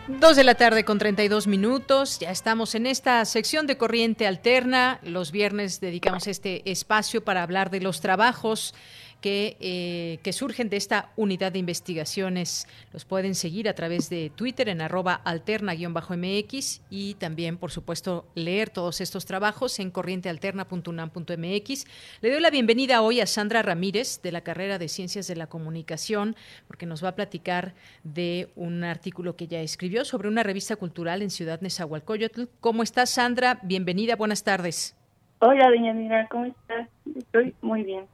Dos 0.09 0.35
de 0.35 0.43
la 0.43 0.57
tarde 0.57 0.85
con 0.85 0.99
32 0.99 1.47
minutos. 1.47 2.19
Ya 2.19 2.33
estamos 2.33 2.75
en 2.75 2.87
esta 2.87 3.25
sección 3.25 3.69
de 3.69 3.77
Corriente 3.77 4.27
Alterna. 4.27 4.99
Los 5.05 5.31
viernes 5.31 5.81
dedicamos 5.81 6.27
este 6.27 6.69
espacio 6.69 7.23
para 7.23 7.45
hablar 7.45 7.71
de 7.71 7.81
los 7.81 8.01
trabajos 8.01 8.75
que, 9.23 9.57
eh, 9.61 10.19
que 10.23 10.35
surgen 10.35 10.69
de 10.69 10.77
esta 10.77 11.13
unidad 11.17 11.53
de 11.53 11.61
investigaciones. 11.61 12.69
Los 12.93 13.07
pueden 13.07 13.35
seguir 13.35 13.71
a 13.71 13.75
través 13.75 14.11
de 14.11 14.31
Twitter 14.35 14.69
en 14.69 14.83
arroba 14.83 15.15
alterna-mx 15.25 16.83
y 16.91 17.15
también, 17.15 17.57
por 17.57 17.71
supuesto, 17.71 18.27
leer 18.35 18.69
todos 18.69 19.01
estos 19.01 19.25
trabajos 19.25 19.79
en 19.79 19.91
corrientealterna.unam.mx. 19.91 21.87
Le 22.21 22.31
doy 22.31 22.41
la 22.41 22.51
bienvenida 22.51 23.01
hoy 23.01 23.21
a 23.21 23.27
Sandra 23.27 23.63
Ramírez 23.63 24.21
de 24.21 24.33
la 24.33 24.43
carrera 24.43 24.79
de 24.79 24.89
Ciencias 24.89 25.27
de 25.29 25.37
la 25.37 25.47
Comunicación, 25.47 26.37
porque 26.67 26.85
nos 26.85 27.03
va 27.03 27.09
a 27.11 27.15
platicar 27.15 27.75
de 28.05 28.51
un 28.57 28.85
artículo 28.85 29.37
que 29.37 29.47
ya 29.47 29.61
escribió 29.61 30.05
sobre 30.05 30.29
una 30.29 30.43
revista 30.43 30.77
cultural 30.77 31.23
en 31.23 31.31
Ciudad 31.31 31.61
Nezahualcóyotl. 31.63 32.45
¿Cómo 32.61 32.83
estás, 32.83 33.11
Sandra? 33.11 33.61
Bienvenida, 33.63 34.17
buenas 34.17 34.43
tardes. 34.43 34.97
Hola, 35.39 35.69
doña 35.71 35.93
Mira, 35.93 36.29
¿cómo 36.29 36.47
estás? 36.47 36.89
Estoy 37.17 37.55
muy 37.63 37.85
bien. 37.85 38.07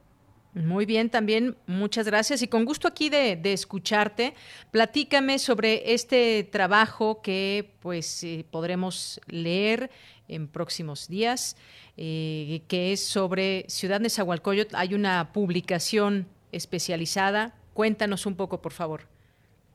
Muy 0.64 0.86
bien, 0.86 1.08
también 1.08 1.56
muchas 1.68 2.06
gracias 2.06 2.42
y 2.42 2.48
con 2.48 2.64
gusto 2.64 2.88
aquí 2.88 3.10
de, 3.10 3.40
escucharte. 3.44 4.34
Platícame 4.72 5.38
sobre 5.38 5.92
este 5.92 6.42
trabajo 6.42 7.22
que 7.22 7.70
pues 7.80 8.24
eh, 8.24 8.44
podremos 8.50 9.20
leer 9.28 9.88
en 10.26 10.48
próximos 10.48 11.08
días, 11.08 11.56
eh, 11.96 12.62
que 12.68 12.92
es 12.92 13.06
sobre 13.06 13.64
Ciudad 13.68 14.00
Nezahualcóyotl. 14.00 14.74
Hay 14.74 14.94
una 14.94 15.32
publicación 15.32 16.26
especializada. 16.50 17.54
Cuéntanos 17.72 18.26
un 18.26 18.36
poco, 18.36 18.60
por 18.60 18.72
favor. 18.72 19.02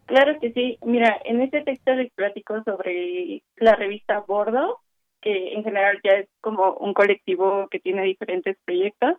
Claro 0.05 0.37
que 0.41 0.51
sí. 0.51 0.77
Mira, 0.85 1.17
en 1.23 1.41
este 1.41 1.61
texto 1.61 1.93
les 1.95 2.11
platico 2.11 2.61
sobre 2.63 3.41
la 3.55 3.75
revista 3.75 4.19
Bordo, 4.19 4.81
que 5.21 5.53
en 5.53 5.63
general 5.63 6.01
ya 6.03 6.11
es 6.19 6.29
como 6.41 6.73
un 6.73 6.93
colectivo 6.93 7.69
que 7.71 7.79
tiene 7.79 8.03
diferentes 8.03 8.57
proyectos. 8.65 9.15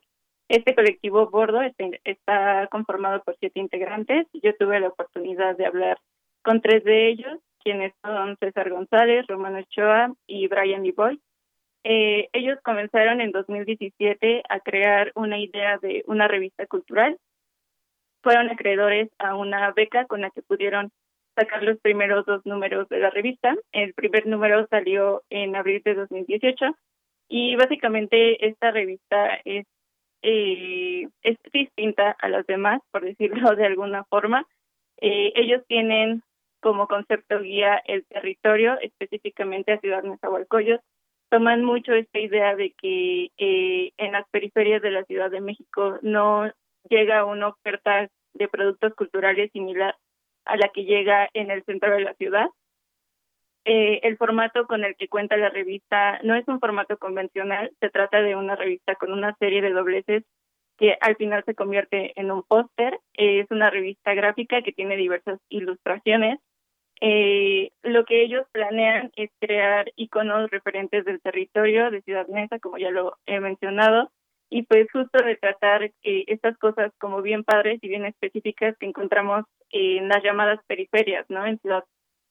Este 0.49 0.75
colectivo 0.75 1.31
Bordo 1.31 1.61
está, 2.05 2.69
conformado 2.71 3.23
por 3.23 3.37
siete 3.39 3.61
integrantes. 3.61 4.27
Yo 4.35 4.55
tuve 4.57 4.79
la 4.81 4.89
oportunidad 4.89 5.57
de 5.57 5.67
hablar 5.67 5.99
con 6.43 6.61
tres 6.61 6.85
de 6.85 7.09
ellos, 7.09 7.39
quienes 7.63 7.95
son 8.03 8.37
César 8.39 8.69
González, 8.71 9.27
Romano 9.27 9.59
Ochoa 9.59 10.13
y 10.27 10.47
Brian 10.49 10.83
Levoy. 10.83 11.19
Eh, 11.85 12.29
ellos 12.33 12.59
comenzaron 12.63 13.21
en 13.21 13.31
2017 13.31 14.43
a 14.49 14.61
crear 14.61 15.13
una 15.15 15.39
idea 15.39 15.79
de 15.79 16.03
una 16.07 16.29
revista 16.29 16.67
cultural. 16.67 17.19
Fueron 18.23 18.51
acreedores 18.51 19.11
a 19.19 19.37
una 19.37 19.73
beca 19.73 20.07
con 20.07 20.21
la 20.21 20.31
que 20.31 20.43
pudieron 20.43 20.91
sacar 21.35 21.63
los 21.63 21.79
primeros 21.81 22.27
dos 22.27 22.45
números 22.45 22.89
de 22.91 22.99
la 22.99 23.11
revista. 23.11 23.55
El 23.73 23.95
primer 23.95 24.27
número 24.27 24.67
salió 24.69 25.23
en 25.31 25.57
abril 25.57 25.83
de 25.85 25.95
2018 25.95 26.77
y 27.29 27.57
básicamente 27.57 28.47
esta 28.47 28.71
revista 28.71 29.41
es 29.45 29.67
eh, 30.25 31.09
es 31.23 31.39
distinta 31.53 32.17
a 32.19 32.29
las 32.29 32.47
demás, 32.47 32.81
por 32.91 33.05
decirlo 33.05 33.55
de 33.55 33.67
alguna 33.67 34.05
forma. 34.05 34.47
Eh, 35.01 35.33
ellos 35.37 35.63
tienen 35.69 36.23
como 36.61 36.89
concepto 36.89 37.41
guía 37.41 37.83
el 37.85 38.07
territorio, 38.07 38.79
específicamente 38.81 39.73
a 39.73 39.81
Ciudad 39.81 40.03
Nezahualcóyotl. 40.03 40.83
Toman 41.31 41.63
mucho 41.63 41.93
esta 41.93 42.19
idea 42.19 42.57
de 42.57 42.73
que 42.73 43.31
eh, 43.37 43.93
en 43.99 44.13
las 44.13 44.27
periferias 44.31 44.81
de 44.81 44.93
la 44.93 45.05
Ciudad 45.05 45.31
de 45.31 45.43
México 45.43 45.99
no 46.01 46.51
llega 46.89 47.27
una 47.27 47.49
oferta 47.49 48.09
de 48.33 48.49
productos 48.49 48.95
culturales 48.95 49.53
similar 49.53 49.95
a 50.47 50.57
la 50.57 50.69
que 50.69 50.85
llega 50.85 51.29
en 51.35 51.51
el 51.51 51.65
centro 51.65 51.93
de 51.93 52.01
la 52.01 52.15
ciudad. 52.15 52.49
Eh, 53.65 54.01
el 54.03 54.17
formato 54.19 54.67
con 54.67 54.85
el 54.85 54.95
que 54.97 55.09
cuenta 55.09 55.37
la 55.37 55.49
revista 55.49 56.21
no 56.23 56.35
es 56.35 56.47
un 56.49 56.61
formato 56.61 56.99
convencional, 56.99 57.73
se 57.81 57.89
trata 57.89 58.21
de 58.21 58.37
una 58.37 58.57
revista 58.57 58.95
con 58.97 59.13
una 59.13 59.35
serie 59.39 59.63
de 59.63 59.71
dobleces 59.71 60.25
que 60.77 60.97
al 61.01 61.17
final 61.17 61.45
se 61.45 61.55
convierte 61.55 62.13
en 62.21 62.31
un 62.31 62.43
póster. 62.43 62.99
es 63.15 63.51
una 63.51 63.71
revista 63.71 64.15
gráfica 64.15 64.63
que 64.63 64.73
tiene 64.73 64.97
diversas 64.97 65.41
ilustraciones. 65.49 66.41
Eh, 67.01 67.71
lo 67.83 68.05
que 68.05 68.23
ellos 68.23 68.47
planean 68.53 69.13
es 69.17 69.31
crear 69.41 69.91
iconos 69.97 70.51
referentes 70.51 71.05
del 71.05 71.21
territorio 71.21 71.91
de 71.91 72.03
Ciudad 72.03 72.27
Mesa, 72.29 72.59
como 72.59 72.79
ya 72.79 72.91
lo 72.91 73.17
he 73.27 73.41
mencionado, 73.41 74.11
y 74.51 74.63
pues 74.63 74.91
justo 74.93 75.19
retratar 75.19 75.85
eh, 75.85 76.25
estas 76.29 76.57
cosas 76.59 76.93
como 76.99 77.23
bien 77.23 77.45
padres 77.45 77.79
y 77.83 77.89
bien 77.89 78.05
específicas 78.05 78.77
que 78.79 78.87
encontramos 78.87 79.45
en 79.71 80.09
las 80.09 80.23
llamadas 80.23 80.61
periferias, 80.67 81.27
¿no? 81.29 81.45
En 81.47 81.59
Ciudad 81.59 81.85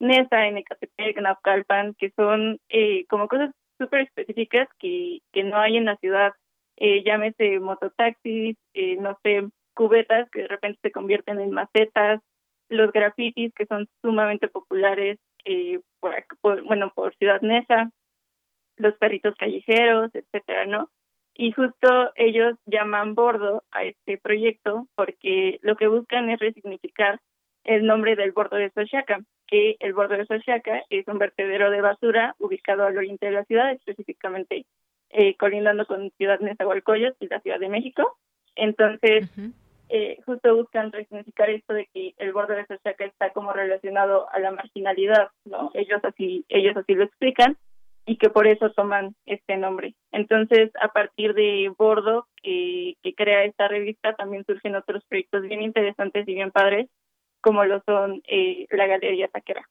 Nesa, 0.04 0.48
en 0.48 0.58
Ecatepec, 0.58 1.18
en 1.18 1.24
Naucalpan, 1.24 1.96
que 1.96 2.12
son 2.16 2.60
eh, 2.70 3.06
como 3.08 3.28
cosas 3.28 3.52
súper 3.80 4.02
específicas 4.02 4.68
que, 4.80 5.20
que 5.32 5.44
no 5.44 5.58
hay 5.58 5.78
en 5.78 5.86
la 5.86 5.98
ciudad, 5.98 6.34
eh, 6.78 7.04
llámese 7.04 7.60
mototaxis, 7.60 8.58
eh, 8.74 8.98
no 8.98 9.18
sé, 9.24 9.48
cubetas 9.74 10.30
que 10.32 10.42
de 10.42 10.48
repente 10.48 10.80
se 10.82 10.92
convierten 10.92 11.40
en 11.40 11.52
macetas, 11.52 12.22
los 12.70 12.92
grafitis 12.92 13.54
que 13.54 13.66
son 13.66 13.88
sumamente 14.02 14.48
populares 14.48 15.20
eh, 15.46 15.80
por, 16.42 16.64
bueno, 16.64 16.92
por 16.96 17.16
Ciudad 17.16 17.42
Nesa, 17.42 17.92
los 18.78 18.96
perritos 18.98 19.36
callejeros, 19.36 20.12
etcétera, 20.14 20.66
¿no? 20.66 20.90
Y 21.36 21.52
justo 21.52 22.12
ellos 22.16 22.56
llaman 22.66 23.16
bordo 23.16 23.64
a 23.72 23.84
este 23.84 24.18
proyecto 24.18 24.88
porque 24.96 25.60
lo 25.62 25.76
que 25.76 25.88
buscan 25.88 26.30
es 26.30 26.40
resignificar 26.40 27.20
el 27.64 27.86
nombre 27.86 28.16
del 28.16 28.32
bordo 28.32 28.58
de 28.58 28.70
Xochaca, 28.72 29.20
que 29.54 29.78
el 29.82 29.94
bordo 29.94 30.18
de 30.18 30.26
Xochaca 30.26 30.82
es 30.90 31.08
un 31.08 31.20
vertedero 31.20 31.70
de 31.70 31.80
basura 31.80 32.36
ubicado 32.40 32.86
al 32.86 32.98
oriente 32.98 33.28
de 33.28 33.34
la 33.34 33.46
ciudad, 33.46 33.72
específicamente 33.72 34.66
eh, 35.12 35.36
colindando 35.38 35.86
con 35.86 36.10
Ciudad 36.18 36.40
Nezahualcóyotl 36.40 37.24
y 37.24 37.28
la 37.28 37.40
Ciudad 37.40 37.60
de 37.60 37.70
México. 37.70 38.18
Entonces, 38.56 39.30
eh, 39.90 40.18
justo 40.26 40.56
buscan 40.56 40.92
resignificar 40.92 41.52
esto 41.52 41.76
de 41.76 41.88
que 41.94 42.16
el 42.18 42.34
bordo 42.34 42.56
de 42.56 42.66
Xochaca 42.66 43.06
está 43.06 43.30
como 43.30 43.54
relacionado 43.54 44.28
a 44.32 44.40
la 44.40 44.50
marginalidad, 44.50 45.28
¿no? 45.46 45.70
Ellos 45.76 46.02
así, 46.04 46.44
ellos 46.50 46.76
así 46.76 46.96
lo 46.96 47.04
explican 47.04 47.56
y 48.08 48.18
que 48.18 48.32
por 48.32 48.48
eso 48.48 48.72
toman 48.72 49.14
este 49.28 49.56
nombre. 49.58 49.94
Entonces, 50.12 50.72
a 50.82 50.88
partir 50.88 51.36
de 51.36 51.72
Bordo, 51.78 52.26
que 52.42 52.96
crea 53.16 53.44
esta 53.44 53.68
revista, 53.68 54.16
también 54.16 54.46
surgen 54.46 54.76
otros 54.76 55.04
proyectos 55.06 55.44
bien 55.44 55.62
interesantes 55.62 56.28
y 56.28 56.34
bien 56.34 56.50
padres, 56.50 56.90
como 57.44 57.66
lo 57.66 57.84
son 57.86 58.24
eh, 58.28 58.66
la 58.72 58.88
Galería 58.88 59.28
Taquera. 59.28 59.70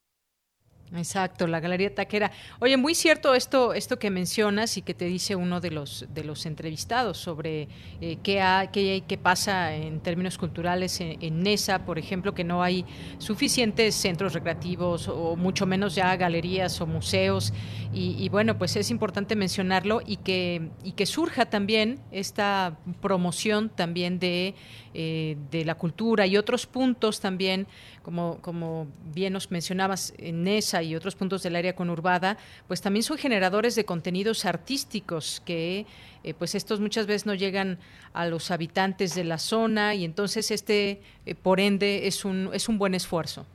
Exacto, 0.95 1.47
la 1.47 1.59
Galería 1.59 1.93
Taquera. 1.93 2.31
Oye, 2.59 2.77
muy 2.77 2.93
cierto 2.93 3.33
esto, 3.33 3.73
esto 3.73 3.97
que 3.97 4.11
mencionas 4.11 4.77
y 4.77 4.83
que 4.83 4.93
te 4.93 5.05
dice 5.05 5.35
uno 5.35 5.59
de 5.59 5.71
los 5.71 6.05
de 6.13 6.23
los 6.23 6.45
entrevistados 6.45 7.17
sobre 7.17 7.67
eh, 7.99 8.17
qué, 8.21 9.01
qué, 9.07 9.17
pasa 9.17 9.73
en 9.73 10.01
términos 10.01 10.37
culturales 10.37 11.01
en, 11.01 11.41
NESA, 11.41 11.85
por 11.85 11.97
ejemplo, 11.97 12.35
que 12.35 12.43
no 12.43 12.61
hay 12.61 12.85
suficientes 13.17 13.95
centros 13.95 14.33
recreativos 14.33 15.07
o 15.07 15.35
mucho 15.35 15.65
menos 15.65 15.95
ya 15.95 16.15
galerías 16.15 16.79
o 16.79 16.85
museos. 16.85 17.53
Y, 17.95 18.27
bueno, 18.29 18.57
pues 18.57 18.75
es 18.75 18.89
importante 18.89 19.35
mencionarlo 19.35 20.01
y 20.03 20.17
que, 20.17 20.71
y 20.83 20.93
que 20.93 21.05
surja 21.05 21.45
también 21.45 21.99
esta 22.11 22.79
promoción 23.01 23.69
también 23.69 24.17
de 24.17 24.55
eh, 24.93 25.37
de 25.51 25.65
la 25.65 25.75
cultura 25.75 26.27
y 26.27 26.37
otros 26.37 26.67
puntos 26.67 27.19
también, 27.19 27.67
como, 28.03 28.39
como 28.41 28.87
bien 29.13 29.33
nos 29.33 29.49
mencionabas, 29.51 30.13
en 30.17 30.43
NESA 30.43 30.83
y 30.83 30.95
otros 30.95 31.15
puntos 31.15 31.41
del 31.43 31.55
área 31.55 31.73
conurbada, 31.75 32.37
pues 32.67 32.81
también 32.81 33.03
son 33.03 33.17
generadores 33.17 33.75
de 33.75 33.85
contenidos 33.85 34.45
artísticos 34.45 35.41
que 35.45 35.85
eh, 36.23 36.33
pues 36.33 36.55
estos 36.55 36.79
muchas 36.79 37.07
veces 37.07 37.25
no 37.25 37.33
llegan 37.33 37.79
a 38.13 38.25
los 38.27 38.51
habitantes 38.51 39.15
de 39.15 39.23
la 39.23 39.37
zona 39.37 39.95
y 39.95 40.05
entonces 40.05 40.51
este, 40.51 41.01
eh, 41.25 41.35
por 41.35 41.59
ende, 41.59 42.07
es 42.07 42.23
un, 42.23 42.49
es 42.53 42.69
un 42.69 42.77
buen 42.77 42.93
esfuerzo. 42.93 43.45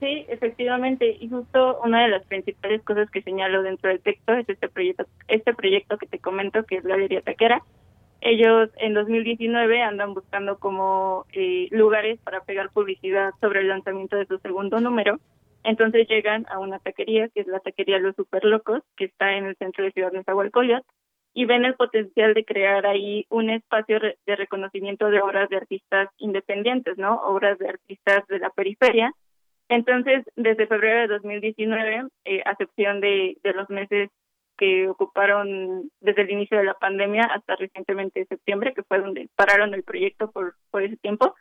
Sí, 0.00 0.26
efectivamente, 0.28 1.16
y 1.18 1.28
justo 1.28 1.80
una 1.84 2.02
de 2.02 2.08
las 2.08 2.24
principales 2.26 2.82
cosas 2.82 3.10
que 3.10 3.20
señalo 3.22 3.62
dentro 3.62 3.88
del 3.88 4.00
texto 4.00 4.32
es 4.34 4.48
este 4.48 4.68
proyecto, 4.68 5.06
este 5.26 5.54
proyecto 5.54 5.98
que 5.98 6.06
te 6.06 6.20
comento, 6.20 6.64
que 6.64 6.76
es 6.76 6.84
Galería 6.84 7.20
Taquera, 7.20 7.62
ellos 8.20 8.70
en 8.76 8.94
2019 8.94 9.82
andan 9.82 10.14
buscando 10.14 10.58
como 10.58 11.24
eh, 11.32 11.68
lugares 11.70 12.18
para 12.20 12.40
pegar 12.42 12.70
publicidad 12.70 13.32
sobre 13.40 13.60
el 13.60 13.68
lanzamiento 13.68 14.16
de 14.16 14.26
su 14.26 14.38
segundo 14.38 14.80
número. 14.80 15.18
Entonces 15.64 16.08
llegan 16.08 16.46
a 16.50 16.58
una 16.58 16.78
taquería, 16.78 17.28
que 17.28 17.40
es 17.40 17.46
la 17.46 17.60
taquería 17.60 17.98
Los 17.98 18.16
Super 18.16 18.44
Locos, 18.44 18.82
que 18.96 19.04
está 19.04 19.34
en 19.34 19.46
el 19.46 19.56
centro 19.56 19.84
de 19.84 19.92
Ciudad 19.92 20.12
Nezahualcóyotl, 20.12 20.86
y 21.34 21.44
ven 21.44 21.64
el 21.64 21.74
potencial 21.74 22.34
de 22.34 22.44
crear 22.44 22.86
ahí 22.86 23.26
un 23.28 23.50
espacio 23.50 24.00
de 24.00 24.36
reconocimiento 24.36 25.10
de 25.10 25.20
obras 25.20 25.48
de 25.48 25.56
artistas 25.56 26.08
independientes, 26.16 26.98
¿no? 26.98 27.20
Obras 27.22 27.58
de 27.58 27.68
artistas 27.68 28.26
de 28.28 28.38
la 28.40 28.50
periferia. 28.50 29.12
Entonces, 29.68 30.24
desde 30.34 30.66
febrero 30.66 31.02
de 31.02 31.08
2019, 31.08 32.08
eh, 32.24 32.42
a 32.44 32.52
excepción 32.52 33.00
de, 33.00 33.36
de 33.44 33.52
los 33.52 33.68
meses 33.68 34.10
que 34.58 34.88
ocuparon 34.88 35.90
desde 36.00 36.22
el 36.22 36.30
inicio 36.30 36.58
de 36.58 36.64
la 36.64 36.74
pandemia 36.74 37.24
hasta 37.24 37.56
recientemente 37.56 38.26
septiembre, 38.26 38.74
que 38.74 38.82
fue 38.82 38.98
donde 38.98 39.28
pararon 39.36 39.72
el 39.72 39.84
proyecto 39.84 40.30
por, 40.30 40.56
por 40.70 40.82
ese 40.82 40.96
tiempo. 40.96 41.34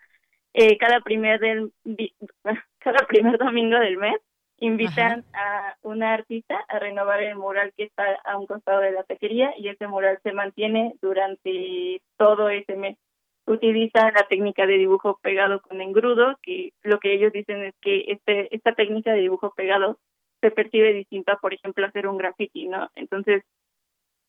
Eh, 0.53 0.77
cada 0.77 1.01
primer 1.01 1.39
del 1.39 1.73
cada 2.79 3.05
primer 3.07 3.37
domingo 3.37 3.77
del 3.79 3.97
mes 3.97 4.15
invitan 4.59 5.23
a 5.33 5.75
una 5.81 6.13
artista 6.13 6.63
a 6.67 6.79
renovar 6.79 7.21
el 7.21 7.35
mural 7.35 7.73
que 7.75 7.83
está 7.83 8.03
a 8.23 8.37
un 8.37 8.47
costado 8.47 8.81
de 8.81 8.91
la 8.91 9.03
taquería 9.03 9.53
y 9.57 9.69
ese 9.69 9.87
mural 9.87 10.19
se 10.23 10.31
mantiene 10.31 10.93
durante 11.01 12.01
todo 12.17 12.49
ese 12.49 12.75
mes. 12.75 12.97
utilizan 13.45 14.13
la 14.13 14.27
técnica 14.27 14.65
de 14.65 14.77
dibujo 14.77 15.19
pegado 15.21 15.61
con 15.61 15.79
engrudo, 15.79 16.37
que 16.41 16.73
lo 16.83 16.99
que 16.99 17.13
ellos 17.13 17.31
dicen 17.31 17.63
es 17.63 17.75
que 17.81 18.05
este, 18.07 18.53
esta 18.53 18.73
técnica 18.73 19.13
de 19.13 19.21
dibujo 19.21 19.53
pegado 19.55 19.99
se 20.41 20.51
percibe 20.51 20.93
distinta, 20.93 21.37
por 21.37 21.53
ejemplo, 21.53 21.85
hacer 21.85 22.07
un 22.07 22.17
graffiti, 22.17 22.67
¿no? 22.67 22.89
Entonces, 22.95 23.43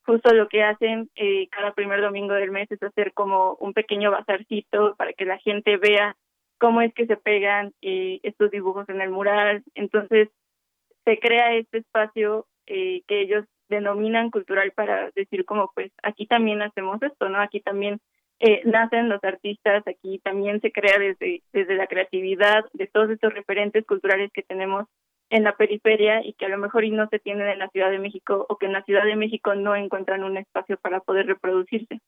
justo 0.05 0.33
lo 0.33 0.49
que 0.49 0.63
hacen 0.63 1.11
eh, 1.17 1.49
cada 1.49 1.73
primer 1.75 2.01
domingo 2.01 2.35
del 2.35 2.51
mes 2.51 2.71
es 2.71 2.83
hacer 2.83 3.13
como 3.13 3.55
un 3.61 3.75
pequeño 3.75 4.11
bazarcito 4.11 4.95
para 4.97 5.13
que 5.13 5.27
la 5.27 5.39
gente 5.39 5.77
vea 5.77 6.17
cómo 6.59 6.81
es 6.81 6.93
que 6.95 7.07
se 7.07 7.17
pegan 7.17 7.73
eh, 7.83 8.21
estos 8.23 8.51
dibujos 8.51 8.89
en 8.89 9.01
el 9.01 9.11
mural. 9.11 9.63
Entonces, 9.75 10.29
se 11.05 11.19
crea 11.19 11.55
este 11.55 11.79
espacio 11.79 12.47
eh, 12.67 13.03
que 13.07 13.21
ellos 13.21 13.45
denominan 13.69 14.31
cultural 14.31 14.73
para 14.73 15.11
decir 15.15 15.45
como, 15.45 15.71
pues, 15.75 15.93
aquí 16.03 16.27
también 16.27 16.63
hacemos 16.63 17.03
esto, 17.03 17.29
¿no? 17.29 17.41
Aquí 17.41 17.61
también 17.61 18.01
eh, 18.41 18.63
nacen 18.65 19.09
los 19.09 19.23
artistas, 19.25 19.83
aquí 19.87 20.21
también 20.21 20.61
se 20.61 20.71
crea 20.71 20.99
desde, 20.99 21.43
desde 21.53 21.75
la 21.75 21.87
creatividad 21.87 22.65
de 22.73 22.87
todos 22.87 23.11
estos 23.11 23.33
referentes 23.35 23.85
culturales 23.85 24.31
que 24.33 24.43
tenemos 24.43 24.87
en 25.31 25.45
la 25.45 25.57
periferia 25.57 26.25
y 26.25 26.33
que 26.35 26.47
a 26.47 26.49
lo 26.49 26.59
mejor 26.59 26.85
y 26.85 26.91
no 26.91 27.09
se 27.09 27.19
tienen 27.19 27.49
en 27.49 27.59
la 27.59 27.69
Ciudad 27.69 27.91
de 27.91 27.99
México 27.99 28.47
o 28.49 28.57
que 28.57 28.67
en 28.67 28.73
la 28.73 28.83
Ciudad 28.83 29.05
de 29.05 29.17
México 29.17 29.55
no 29.55 29.77
encuentran 29.77 30.25
un 30.25 30.37
espacio 30.37 30.79
para 30.79 31.01
poder 31.01 31.27
reproducirse. 31.27 32.01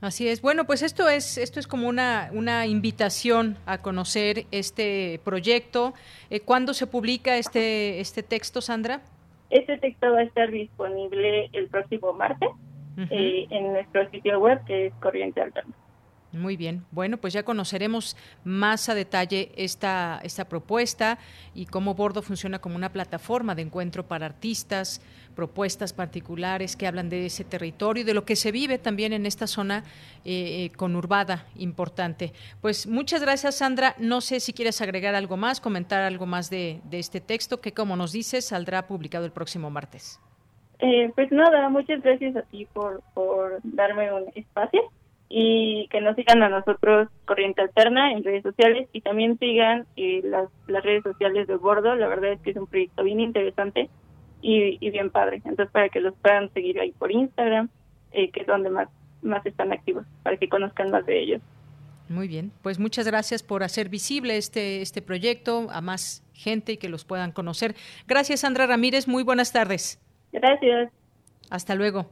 Así 0.00 0.28
es. 0.28 0.42
Bueno, 0.42 0.64
pues 0.64 0.82
esto 0.82 1.08
es 1.08 1.38
esto 1.38 1.58
es 1.58 1.66
como 1.66 1.88
una 1.88 2.28
una 2.32 2.66
invitación 2.66 3.56
a 3.64 3.78
conocer 3.78 4.44
este 4.50 5.20
proyecto. 5.24 5.94
Eh, 6.28 6.40
¿Cuándo 6.40 6.74
se 6.74 6.86
publica 6.86 7.38
este 7.38 8.00
este 8.00 8.22
texto, 8.22 8.60
Sandra? 8.60 9.00
Este 9.50 9.78
texto 9.78 10.12
va 10.12 10.18
a 10.18 10.22
estar 10.24 10.50
disponible 10.50 11.48
el 11.52 11.68
próximo 11.68 12.12
martes 12.12 12.50
eh, 13.10 13.46
en 13.50 13.72
nuestro 13.72 14.10
sitio 14.10 14.40
web 14.40 14.62
que 14.66 14.86
es 14.86 14.94
Corriente 14.94 15.40
Alterna. 15.40 15.74
Muy 16.34 16.56
bien. 16.56 16.84
Bueno, 16.90 17.16
pues 17.16 17.32
ya 17.32 17.44
conoceremos 17.44 18.16
más 18.44 18.88
a 18.88 18.94
detalle 18.94 19.52
esta, 19.56 20.20
esta 20.22 20.48
propuesta 20.48 21.18
y 21.54 21.66
cómo 21.66 21.94
Bordo 21.94 22.22
funciona 22.22 22.58
como 22.58 22.76
una 22.76 22.92
plataforma 22.92 23.54
de 23.54 23.62
encuentro 23.62 24.06
para 24.06 24.26
artistas, 24.26 25.00
propuestas 25.36 25.92
particulares 25.92 26.76
que 26.76 26.86
hablan 26.86 27.08
de 27.08 27.26
ese 27.26 27.44
territorio 27.44 28.04
de 28.04 28.14
lo 28.14 28.24
que 28.24 28.36
se 28.36 28.52
vive 28.52 28.78
también 28.78 29.12
en 29.12 29.26
esta 29.26 29.46
zona 29.46 29.84
eh, 30.24 30.64
eh, 30.64 30.72
conurbada 30.76 31.46
importante. 31.56 32.32
Pues 32.60 32.86
muchas 32.86 33.22
gracias, 33.22 33.56
Sandra. 33.56 33.94
No 33.98 34.20
sé 34.20 34.40
si 34.40 34.52
quieres 34.52 34.80
agregar 34.80 35.14
algo 35.14 35.36
más, 35.36 35.60
comentar 35.60 36.02
algo 36.02 36.26
más 36.26 36.50
de, 36.50 36.80
de 36.84 36.98
este 36.98 37.20
texto 37.20 37.60
que, 37.60 37.72
como 37.72 37.96
nos 37.96 38.12
dices, 38.12 38.46
saldrá 38.46 38.86
publicado 38.86 39.24
el 39.24 39.32
próximo 39.32 39.70
martes. 39.70 40.20
Eh, 40.80 41.12
pues 41.14 41.30
nada, 41.30 41.68
muchas 41.68 42.02
gracias 42.02 42.36
a 42.36 42.42
ti 42.42 42.66
por, 42.72 43.02
por 43.14 43.60
darme 43.62 44.12
un 44.12 44.24
espacio 44.34 44.82
y 45.28 45.88
que 45.88 46.00
nos 46.00 46.16
sigan 46.16 46.42
a 46.42 46.48
nosotros 46.48 47.08
Corriente 47.24 47.62
Alterna 47.62 48.12
en 48.12 48.24
redes 48.24 48.42
sociales 48.42 48.88
y 48.92 49.00
también 49.00 49.38
sigan 49.38 49.86
eh, 49.96 50.20
las, 50.24 50.48
las 50.66 50.84
redes 50.84 51.02
sociales 51.02 51.46
de 51.46 51.56
Bordo. 51.56 51.94
La 51.94 52.08
verdad 52.08 52.32
es 52.32 52.40
que 52.40 52.50
es 52.50 52.56
un 52.56 52.66
proyecto 52.66 53.02
bien 53.02 53.20
interesante 53.20 53.88
y, 54.42 54.78
y 54.80 54.90
bien 54.90 55.10
padre. 55.10 55.36
Entonces, 55.44 55.70
para 55.72 55.88
que 55.88 56.00
los 56.00 56.14
puedan 56.16 56.52
seguir 56.52 56.78
ahí 56.78 56.92
por 56.92 57.10
Instagram, 57.10 57.68
eh, 58.12 58.30
que 58.30 58.40
es 58.40 58.46
donde 58.46 58.70
más, 58.70 58.88
más 59.22 59.44
están 59.46 59.72
activos, 59.72 60.06
para 60.22 60.36
que 60.36 60.48
conozcan 60.48 60.90
más 60.90 61.04
de 61.06 61.20
ellos. 61.20 61.42
Muy 62.08 62.28
bien, 62.28 62.52
pues 62.62 62.78
muchas 62.78 63.06
gracias 63.06 63.42
por 63.42 63.62
hacer 63.62 63.88
visible 63.88 64.36
este, 64.36 64.82
este 64.82 65.00
proyecto 65.00 65.68
a 65.70 65.80
más 65.80 66.22
gente 66.34 66.72
y 66.72 66.76
que 66.76 66.90
los 66.90 67.04
puedan 67.04 67.32
conocer. 67.32 67.74
Gracias, 68.06 68.40
Sandra 68.40 68.66
Ramírez. 68.66 69.08
Muy 69.08 69.22
buenas 69.22 69.52
tardes. 69.52 70.00
Gracias. 70.30 70.92
Hasta 71.50 71.74
luego. 71.74 72.10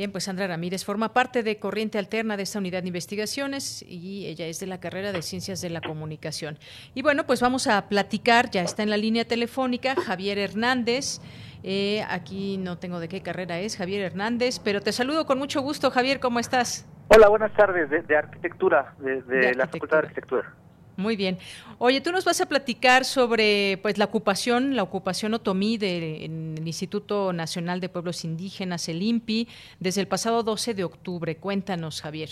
Bien, 0.00 0.12
pues 0.12 0.24
Sandra 0.24 0.46
Ramírez 0.46 0.82
forma 0.82 1.12
parte 1.12 1.42
de 1.42 1.58
Corriente 1.58 1.98
Alterna 1.98 2.38
de 2.38 2.44
esta 2.44 2.58
unidad 2.58 2.80
de 2.80 2.88
investigaciones 2.88 3.84
y 3.86 4.28
ella 4.28 4.46
es 4.46 4.58
de 4.58 4.66
la 4.66 4.80
carrera 4.80 5.12
de 5.12 5.20
Ciencias 5.20 5.60
de 5.60 5.68
la 5.68 5.82
Comunicación. 5.82 6.56
Y 6.94 7.02
bueno, 7.02 7.26
pues 7.26 7.42
vamos 7.42 7.66
a 7.66 7.86
platicar, 7.86 8.48
ya 8.48 8.62
está 8.62 8.82
en 8.82 8.88
la 8.88 8.96
línea 8.96 9.26
telefónica 9.26 9.94
Javier 9.94 10.38
Hernández. 10.38 11.20
Eh, 11.62 12.02
aquí 12.08 12.56
no 12.56 12.78
tengo 12.78 12.98
de 12.98 13.08
qué 13.08 13.20
carrera 13.20 13.58
es 13.58 13.76
Javier 13.76 14.00
Hernández, 14.00 14.58
pero 14.58 14.80
te 14.80 14.92
saludo 14.92 15.26
con 15.26 15.38
mucho 15.38 15.60
gusto. 15.60 15.90
Javier, 15.90 16.18
¿cómo 16.18 16.38
estás? 16.38 16.88
Hola, 17.08 17.28
buenas 17.28 17.52
tardes, 17.52 17.90
de, 17.90 18.16
arquitectura, 18.16 18.94
de, 19.00 19.54
la 19.54 19.66
Facultad 19.66 19.98
de 19.98 20.02
Arquitectura. 20.04 20.54
Muy 21.00 21.16
bien. 21.16 21.38
Oye, 21.78 22.00
tú 22.00 22.12
nos 22.12 22.24
vas 22.24 22.40
a 22.40 22.46
platicar 22.46 23.04
sobre 23.04 23.78
pues 23.82 23.98
la 23.98 24.04
ocupación, 24.04 24.76
la 24.76 24.82
ocupación 24.82 25.34
otomí 25.34 25.78
del 25.78 26.66
Instituto 26.66 27.32
Nacional 27.32 27.80
de 27.80 27.88
Pueblos 27.88 28.24
Indígenas, 28.24 28.88
el 28.88 29.02
INPI, 29.02 29.48
desde 29.80 30.02
el 30.02 30.06
pasado 30.06 30.42
12 30.42 30.74
de 30.74 30.84
octubre. 30.84 31.36
Cuéntanos, 31.36 32.02
Javier. 32.02 32.28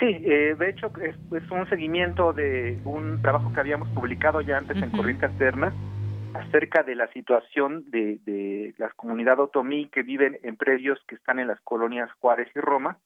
Sí, 0.00 0.06
eh, 0.06 0.56
de 0.58 0.70
hecho 0.70 0.90
es, 1.00 1.16
un 1.50 1.68
seguimiento 1.68 2.32
de 2.32 2.78
un 2.84 3.22
trabajo 3.22 3.52
que 3.52 3.60
habíamos 3.60 3.88
publicado 3.90 4.40
ya 4.40 4.58
antes 4.58 4.76
en 4.76 4.90
Corriente 4.90 5.26
Alterna 5.26 5.72
acerca 6.34 6.82
de 6.82 6.96
la 6.96 7.06
situación 7.12 7.84
de, 7.90 8.18
de 8.24 8.74
la 8.78 8.88
comunidad 8.96 9.38
otomí 9.38 9.88
que 9.90 10.02
viven 10.02 10.38
en 10.42 10.56
predios 10.56 10.98
que 11.06 11.14
están 11.14 11.38
en 11.38 11.46
las 11.46 11.60
colonias 11.60 12.10
Juárez 12.18 12.48
y 12.56 12.58
Roma, 12.58 12.98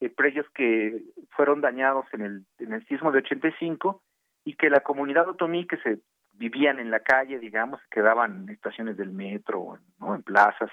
eh, 0.00 0.10
predios 0.10 0.46
que 0.52 1.00
fueron 1.30 1.60
dañados 1.60 2.06
en 2.12 2.22
el, 2.22 2.44
en 2.58 2.72
el 2.72 2.84
sismo 2.86 3.12
de 3.12 3.18
85 3.18 4.02
y 4.44 4.54
que 4.54 4.70
la 4.70 4.80
comunidad 4.80 5.28
otomí 5.28 5.66
que 5.66 5.76
se 5.78 5.98
vivían 6.32 6.78
en 6.78 6.90
la 6.90 7.00
calle, 7.00 7.38
digamos, 7.38 7.80
quedaban 7.90 8.42
en 8.42 8.48
estaciones 8.50 8.96
del 8.96 9.10
metro, 9.10 9.78
¿no? 10.00 10.14
en 10.14 10.22
plazas. 10.22 10.70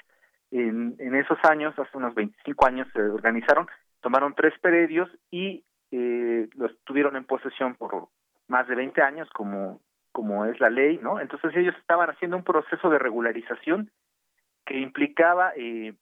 En, 0.51 0.95
esos 1.15 1.37
años, 1.43 1.77
hace 1.77 1.97
unos 1.97 2.15
25 2.15 2.65
años, 2.65 2.87
se 2.93 3.01
organizaron, 3.01 3.67
tomaron 4.01 4.33
tres 4.33 4.53
predios 4.61 5.09
y 5.29 5.63
eh, 5.91 6.47
los 6.55 6.71
tuvieron 6.85 7.15
en 7.15 7.25
posesión 7.25 7.75
por 7.75 8.07
más 8.47 8.67
de 8.67 8.75
20 8.75 9.01
años, 9.01 9.29
como, 9.31 9.81
como 10.11 10.45
es 10.45 10.59
la 10.59 10.69
ley, 10.69 10.99
¿no? 11.01 11.19
Entonces 11.19 11.55
ellos 11.55 11.75
estaban 11.79 12.09
haciendo 12.09 12.37
un 12.37 12.43
proceso 12.43 12.89
de 12.89 12.97
regularización 12.97 13.91
que 14.65 14.79
implicaba 14.79 15.53
eh, 15.55 15.93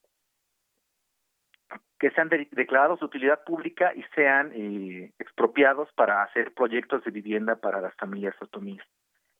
que 1.99 2.11
sean 2.11 2.29
declarados 2.29 2.99
de 2.99 3.05
utilidad 3.05 3.43
pública 3.43 3.91
y 3.95 4.03
sean 4.15 4.51
eh, 4.53 5.11
expropiados 5.19 5.89
para 5.93 6.23
hacer 6.23 6.53
proyectos 6.53 7.03
de 7.03 7.11
vivienda 7.11 7.55
para 7.55 7.81
las 7.81 7.95
familias 7.95 8.35
otomíes. 8.41 8.83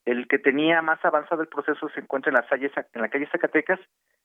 El 0.06 0.28
que 0.28 0.40
tenía 0.40 0.82
más 0.82 1.04
avanzado 1.04 1.42
el 1.42 1.50
proceso 1.50 1.90
se 1.90 2.00
encuentra 2.00 2.32
en, 2.32 2.36
las 2.36 2.52
en 2.94 3.02
la 3.02 3.10
calle 3.10 3.28
Zacatecas, 3.32 3.80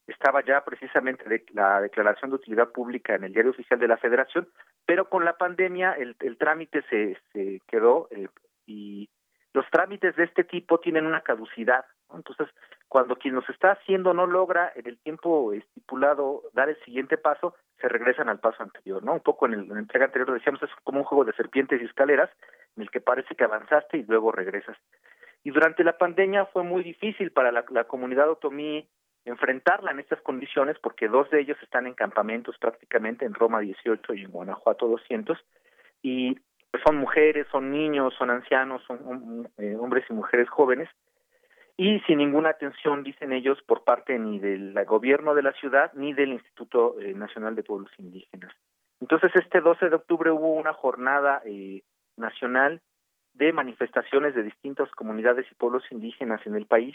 estaba 0.06 0.44
ya 0.44 0.64
precisamente 0.64 1.28
de, 1.28 1.44
la 1.52 1.80
declaración 1.80 2.30
de 2.30 2.36
utilidad 2.36 2.70
pública 2.70 3.14
en 3.14 3.24
el 3.24 3.32
diario 3.32 3.50
oficial 3.50 3.78
de 3.78 3.88
la 3.88 3.96
Federación, 3.96 4.48
pero 4.86 5.09
con 5.09 5.24
la 5.24 5.36
pandemia 5.36 5.92
el, 5.92 6.16
el 6.20 6.38
trámite 6.38 6.82
se, 6.88 7.18
se 7.32 7.60
quedó 7.68 8.09
eh, 8.10 8.28
y 8.66 9.10
los 9.52 9.68
trámites 9.70 10.16
de 10.16 10.24
este 10.24 10.44
tipo 10.44 10.80
tienen 10.80 11.06
una 11.06 11.20
caducidad. 11.20 11.84
Entonces, 12.14 12.48
cuando 12.88 13.16
quien 13.16 13.34
los 13.34 13.48
está 13.48 13.72
haciendo 13.72 14.14
no 14.14 14.26
logra 14.26 14.72
en 14.74 14.86
el 14.86 14.98
tiempo 14.98 15.52
estipulado 15.52 16.42
dar 16.52 16.68
el 16.68 16.78
siguiente 16.84 17.16
paso, 17.18 17.54
se 17.82 17.88
regresan 17.88 18.28
al 18.28 18.38
paso 18.38 18.62
anterior, 18.62 19.02
¿no? 19.02 19.14
Un 19.14 19.20
poco 19.20 19.46
en, 19.46 19.54
el, 19.54 19.68
la 19.68 19.80
entrega 19.80 20.06
anterior 20.06 20.32
decíamos, 20.32 20.62
es 20.62 20.70
como 20.84 21.00
un 21.00 21.04
juego 21.04 21.24
de 21.24 21.32
serpientes 21.32 21.82
y 21.82 21.84
escaleras 21.84 22.30
en 22.76 22.84
el 22.84 22.90
que 22.90 23.00
parece 23.00 23.34
que 23.34 23.44
avanzaste 23.44 23.98
y 23.98 24.04
luego 24.04 24.30
regresas. 24.30 24.78
Y 25.42 25.50
durante 25.50 25.82
la 25.82 25.98
pandemia 25.98 26.46
fue 26.46 26.62
muy 26.62 26.84
difícil 26.84 27.32
para 27.32 27.50
la, 27.50 27.64
la 27.70 27.84
comunidad 27.84 28.30
otomí 28.30 28.88
enfrentarla 29.24 29.90
en 29.90 29.98
estas 29.98 30.20
condiciones 30.22 30.76
porque 30.80 31.09
dos 31.09 31.28
de 31.30 31.40
ellos 31.40 31.59
están 31.62 31.86
en 31.86 31.94
campamentos 31.94 32.56
prácticamente 32.59 33.24
en 33.24 33.34
Roma 33.34 33.60
18 33.60 34.14
y 34.14 34.22
en 34.22 34.30
Guanajuato 34.30 34.88
200 34.88 35.38
y 36.02 36.38
son 36.84 36.96
mujeres, 36.96 37.46
son 37.50 37.70
niños, 37.70 38.14
son 38.16 38.30
ancianos, 38.30 38.82
son 38.86 39.48
eh, 39.59 39.76
hombres 39.78 40.04
y 40.09 40.14
mujeres 40.14 40.48
jóvenes, 40.48 40.88
y 41.82 41.98
sin 42.06 42.18
ninguna 42.18 42.50
atención, 42.50 43.02
dicen 43.02 43.32
ellos, 43.32 43.60
por 43.66 43.82
parte 43.82 44.16
ni 44.16 44.38
del 44.38 44.72
gobierno 44.84 45.34
de 45.34 45.42
la 45.42 45.52
ciudad 45.54 45.92
ni 45.94 46.12
del 46.12 46.32
Instituto 46.32 46.94
eh, 47.00 47.12
Nacional 47.12 47.56
de 47.56 47.64
Pueblos 47.64 47.90
Indígenas. 47.98 48.54
Entonces, 49.00 49.32
este 49.34 49.60
12 49.60 49.88
de 49.88 49.96
octubre 49.96 50.30
hubo 50.30 50.52
una 50.52 50.72
jornada 50.74 51.42
eh, 51.44 51.82
nacional 52.16 52.80
de 53.34 53.52
manifestaciones 53.52 54.36
de 54.36 54.44
distintas 54.44 54.88
comunidades 54.92 55.44
y 55.50 55.56
pueblos 55.56 55.82
indígenas 55.90 56.40
en 56.46 56.54
el 56.54 56.66
país, 56.66 56.94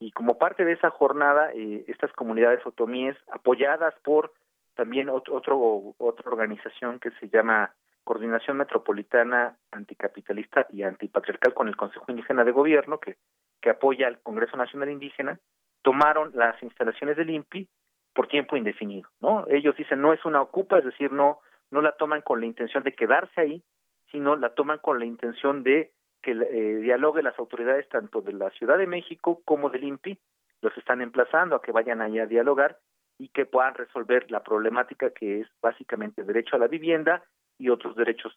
y 0.00 0.10
como 0.10 0.38
parte 0.38 0.64
de 0.64 0.72
esa 0.72 0.90
jornada, 0.90 1.52
estas 1.86 2.12
comunidades 2.12 2.66
otomíes, 2.66 3.16
apoyadas 3.32 3.94
por 4.02 4.32
también 4.74 5.08
otro, 5.08 5.36
otro, 5.36 5.94
otra 5.98 6.30
organización 6.30 6.98
que 6.98 7.12
se 7.12 7.28
llama 7.28 7.72
Coordinación 8.04 8.56
Metropolitana 8.56 9.56
Anticapitalista 9.70 10.66
y 10.70 10.82
Antipatriarcal 10.82 11.54
con 11.54 11.68
el 11.68 11.76
Consejo 11.76 12.04
Indígena 12.08 12.44
de 12.44 12.52
Gobierno, 12.52 12.98
que, 12.98 13.16
que 13.60 13.70
apoya 13.70 14.06
al 14.06 14.20
Congreso 14.20 14.56
Nacional 14.56 14.90
Indígena, 14.90 15.38
tomaron 15.82 16.32
las 16.34 16.60
instalaciones 16.62 17.16
del 17.16 17.30
INPI 17.30 17.68
por 18.14 18.28
tiempo 18.28 18.56
indefinido, 18.56 19.08
¿no? 19.20 19.46
Ellos 19.48 19.76
dicen 19.76 20.00
no 20.00 20.12
es 20.12 20.24
una 20.24 20.40
ocupa, 20.40 20.78
es 20.78 20.84
decir, 20.84 21.12
no 21.12 21.40
no 21.70 21.80
la 21.82 21.92
toman 21.92 22.22
con 22.22 22.40
la 22.40 22.46
intención 22.46 22.82
de 22.82 22.94
quedarse 22.94 23.40
ahí, 23.40 23.62
sino 24.10 24.36
la 24.36 24.54
toman 24.54 24.78
con 24.78 24.98
la 24.98 25.04
intención 25.04 25.62
de 25.62 25.92
que 26.22 26.32
eh, 26.32 26.76
dialogue 26.76 27.22
las 27.22 27.38
autoridades 27.38 27.88
tanto 27.88 28.20
de 28.20 28.32
la 28.32 28.50
Ciudad 28.50 28.78
de 28.78 28.86
México 28.86 29.42
como 29.44 29.70
del 29.70 29.84
INPI, 29.84 30.18
los 30.62 30.76
están 30.76 31.00
emplazando 31.00 31.56
a 31.56 31.62
que 31.62 31.72
vayan 31.72 32.00
allá 32.00 32.24
a 32.24 32.26
dialogar 32.26 32.78
y 33.18 33.28
que 33.28 33.46
puedan 33.46 33.74
resolver 33.74 34.30
la 34.30 34.42
problemática 34.42 35.10
que 35.10 35.40
es 35.40 35.48
básicamente 35.60 36.24
derecho 36.24 36.56
a 36.56 36.58
la 36.58 36.68
vivienda 36.68 37.22
y 37.58 37.68
otros 37.68 37.96
derechos 37.96 38.36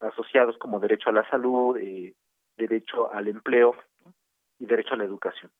asociados 0.00 0.56
como 0.58 0.80
derecho 0.80 1.10
a 1.10 1.12
la 1.12 1.28
salud, 1.28 1.78
derecho 2.56 3.12
al 3.12 3.28
empleo 3.28 3.76
y 4.62 4.66
derecho 4.66 4.94
a 4.94 4.96
la 4.96 5.04
educación. 5.04 5.50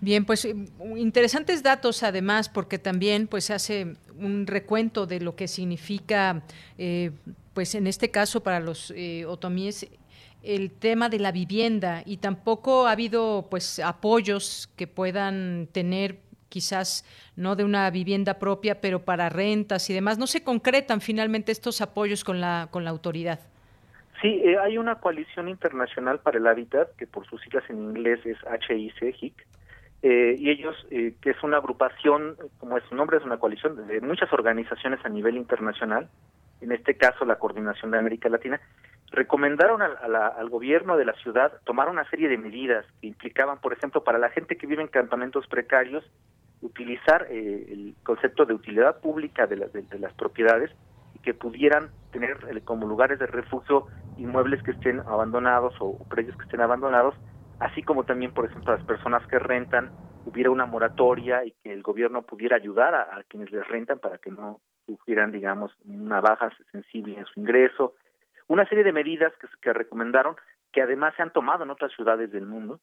Bien, 0.00 0.24
pues 0.24 0.46
eh, 0.46 0.54
interesantes 0.96 1.62
datos 1.62 2.02
además, 2.02 2.48
porque 2.48 2.78
también 2.78 3.26
pues 3.26 3.50
hace 3.50 3.96
un 4.16 4.46
recuento 4.46 5.06
de 5.06 5.20
lo 5.20 5.36
que 5.36 5.46
significa, 5.46 6.42
eh, 6.78 7.10
pues 7.52 7.74
en 7.74 7.86
este 7.86 8.10
caso 8.10 8.42
para 8.42 8.60
los 8.60 8.92
eh, 8.96 9.26
otomíes 9.26 9.86
el 10.42 10.70
tema 10.70 11.10
de 11.10 11.18
la 11.18 11.32
vivienda 11.32 12.02
y 12.06 12.16
tampoco 12.16 12.86
ha 12.86 12.92
habido 12.92 13.48
pues 13.50 13.78
apoyos 13.78 14.70
que 14.74 14.86
puedan 14.86 15.68
tener 15.70 16.20
quizás 16.48 17.04
no 17.36 17.54
de 17.56 17.64
una 17.64 17.90
vivienda 17.90 18.38
propia, 18.38 18.80
pero 18.80 19.04
para 19.04 19.28
rentas 19.28 19.90
y 19.90 19.92
demás. 19.92 20.16
No 20.16 20.26
se 20.26 20.42
concretan 20.42 21.02
finalmente 21.02 21.52
estos 21.52 21.82
apoyos 21.82 22.24
con 22.24 22.40
la 22.40 22.68
con 22.70 22.84
la 22.84 22.90
autoridad. 22.90 23.49
Sí, 24.20 24.42
hay 24.62 24.76
una 24.76 24.96
coalición 24.96 25.48
internacional 25.48 26.20
para 26.20 26.38
el 26.38 26.46
hábitat 26.46 26.94
que 26.96 27.06
por 27.06 27.26
sus 27.26 27.40
siglas 27.40 27.64
en 27.70 27.78
inglés 27.78 28.20
es 28.26 28.38
HIC, 28.68 29.34
eh, 30.02 30.36
y 30.38 30.50
ellos, 30.50 30.74
eh, 30.90 31.14
que 31.20 31.30
es 31.30 31.42
una 31.42 31.58
agrupación, 31.58 32.36
como 32.58 32.78
es 32.78 32.84
su 32.84 32.94
nombre, 32.94 33.18
es 33.18 33.24
una 33.24 33.38
coalición 33.38 33.86
de 33.86 34.00
muchas 34.00 34.32
organizaciones 34.32 35.04
a 35.04 35.08
nivel 35.08 35.36
internacional, 35.36 36.08
en 36.60 36.72
este 36.72 36.96
caso 36.96 37.24
la 37.24 37.36
Coordinación 37.36 37.90
de 37.90 37.98
América 37.98 38.28
Latina, 38.28 38.60
recomendaron 39.10 39.82
al 39.82 40.48
gobierno 40.48 40.96
de 40.96 41.04
la 41.04 41.14
ciudad 41.14 41.52
tomar 41.64 41.88
una 41.88 42.08
serie 42.08 42.28
de 42.28 42.38
medidas 42.38 42.86
que 43.00 43.08
implicaban, 43.08 43.58
por 43.60 43.72
ejemplo, 43.72 44.04
para 44.04 44.18
la 44.18 44.30
gente 44.30 44.56
que 44.56 44.66
vive 44.66 44.82
en 44.82 44.88
campamentos 44.88 45.46
precarios, 45.48 46.04
utilizar 46.62 47.26
eh, 47.30 47.66
el 47.70 47.94
concepto 48.02 48.44
de 48.44 48.54
utilidad 48.54 49.00
pública 49.00 49.46
de, 49.46 49.56
de, 49.56 49.98
las 49.98 50.12
propiedades 50.14 50.70
que 51.22 51.34
pudieran 51.34 51.90
tener 52.12 52.38
como 52.64 52.86
lugares 52.86 53.18
de 53.18 53.26
refugio 53.26 53.86
inmuebles 54.16 54.62
que 54.62 54.72
estén 54.72 55.00
abandonados 55.00 55.74
o, 55.80 55.86
o 55.86 56.04
predios 56.08 56.36
que 56.36 56.44
estén 56.44 56.60
abandonados 56.60 57.14
así 57.60 57.82
como 57.82 58.04
también, 58.04 58.32
por 58.32 58.46
ejemplo, 58.46 58.74
las 58.74 58.84
personas 58.84 59.24
que 59.28 59.38
rentan, 59.38 59.90
hubiera 60.24 60.50
una 60.50 60.66
moratoria 60.66 61.44
y 61.44 61.52
que 61.62 61.72
el 61.72 61.82
gobierno 61.82 62.22
pudiera 62.22 62.56
ayudar 62.56 62.94
a, 62.94 63.22
quienes 63.28 63.52
les 63.52 63.66
rentan 63.68 63.98
para 64.00 64.18
que 64.18 64.30
no 64.30 64.60
sufrieran, 64.86 65.30
digamos, 65.30 65.72
una 65.84 66.20
baja 66.20 66.50
sensible 66.72 67.18
en 67.18 67.26
su 67.26 67.38
ingreso. 67.38 67.94
Una 68.48 68.66
serie 68.66 68.82
de 68.82 68.92
medidas 68.92 69.32
que, 69.40 69.46
que 69.62 69.72
recomendaron 69.72 70.36
que 70.72 70.82
además 70.82 71.14
se 71.16 71.22
han 71.22 71.32
tomado 71.32 71.64
en 71.64 71.70
otras 71.70 71.92
ciudades 71.92 72.32
del 72.32 72.46
mundo 72.46 72.80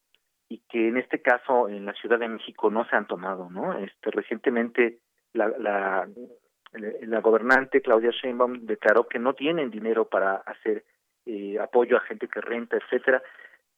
y 0.48 0.60
que 0.70 0.88
en 0.88 0.98
este 0.98 1.22
caso 1.22 1.68
en 1.68 1.86
la 1.86 1.94
Ciudad 1.94 2.20
de 2.20 2.30
México 2.30 2.70
no 2.70 2.86
se 2.86 2.96
han 2.96 3.08
tomado, 3.08 3.50
¿no? 3.50 3.78
Este 3.80 4.12
recientemente 4.12 5.00
la, 5.34 5.48
la, 5.58 6.08
la 6.74 7.22
gobernante 7.22 7.82
Claudia 7.82 8.12
Sheinbaum 8.12 8.66
declaró 8.66 9.08
que 9.08 9.20
no 9.20 9.34
tienen 9.34 9.72
dinero 9.72 10.06
para 10.06 10.36
hacer 10.36 10.84
eh, 11.26 11.58
apoyo 11.60 11.98
a 11.98 12.02
gente 12.02 12.28
que 12.28 12.42
renta, 12.42 12.78
etcétera. 12.78 13.22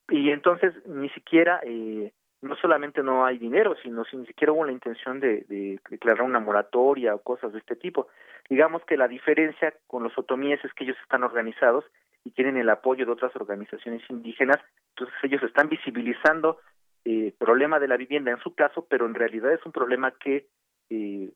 Y 0.10 0.32
entonces 0.32 0.74
ni 0.88 1.10
siquiera, 1.10 1.60
eh, 1.64 2.12
no 2.42 2.56
solamente 2.56 3.04
no 3.04 3.26
hay 3.26 3.38
dinero, 3.38 3.76
sino 3.84 4.06
si 4.06 4.18
ni 4.18 4.26
siquiera 4.26 4.54
hubo 4.54 4.66
la 4.66 4.72
intención 4.72 5.20
de, 5.20 5.80
declarar 5.90 6.24
una 6.24 6.40
moratoria 6.40 7.16
o 7.16 7.22
cosas 7.22 7.54
de 7.54 7.60
este 7.60 7.76
tipo. 7.76 8.08
Digamos 8.50 8.84
que 8.86 8.98
la 8.98 9.08
diferencia 9.08 9.74
con 9.88 10.04
los 10.04 10.18
otomíes 10.18 10.64
es 10.64 10.74
que 10.74 10.86
ellos 10.86 10.98
están 11.04 11.24
organizados 11.24 11.86
y 12.24 12.32
tienen 12.32 12.58
el 12.58 12.70
apoyo 12.70 13.06
de 13.06 13.12
otras 13.12 13.36
organizaciones 13.36 14.02
indígenas, 14.10 14.60
entonces 14.90 15.16
ellos 15.24 15.44
están 15.44 15.70
visibilizando 15.70 16.60
el 17.06 17.28
eh, 17.28 17.36
problema 17.38 17.80
de 17.80 17.88
la 17.88 17.98
vivienda 17.98 18.32
en 18.32 18.40
su 18.40 18.54
caso, 18.56 18.86
pero 18.90 19.06
en 19.06 19.14
realidad 19.14 19.54
es 19.54 19.66
un 19.66 19.72
problema 19.72 20.12
que 20.12 20.48
eh, 20.90 21.32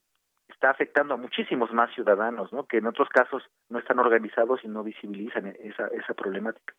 está 0.64 0.70
afectando 0.70 1.12
a 1.12 1.18
muchísimos 1.18 1.70
más 1.74 1.92
ciudadanos, 1.94 2.50
¿no? 2.50 2.64
que 2.64 2.78
en 2.78 2.86
otros 2.86 3.10
casos 3.10 3.42
no 3.68 3.78
están 3.78 3.98
organizados 3.98 4.64
y 4.64 4.68
no 4.68 4.82
visibilizan 4.82 5.54
esa, 5.60 5.88
esa 5.88 6.14
problemática. 6.14 6.72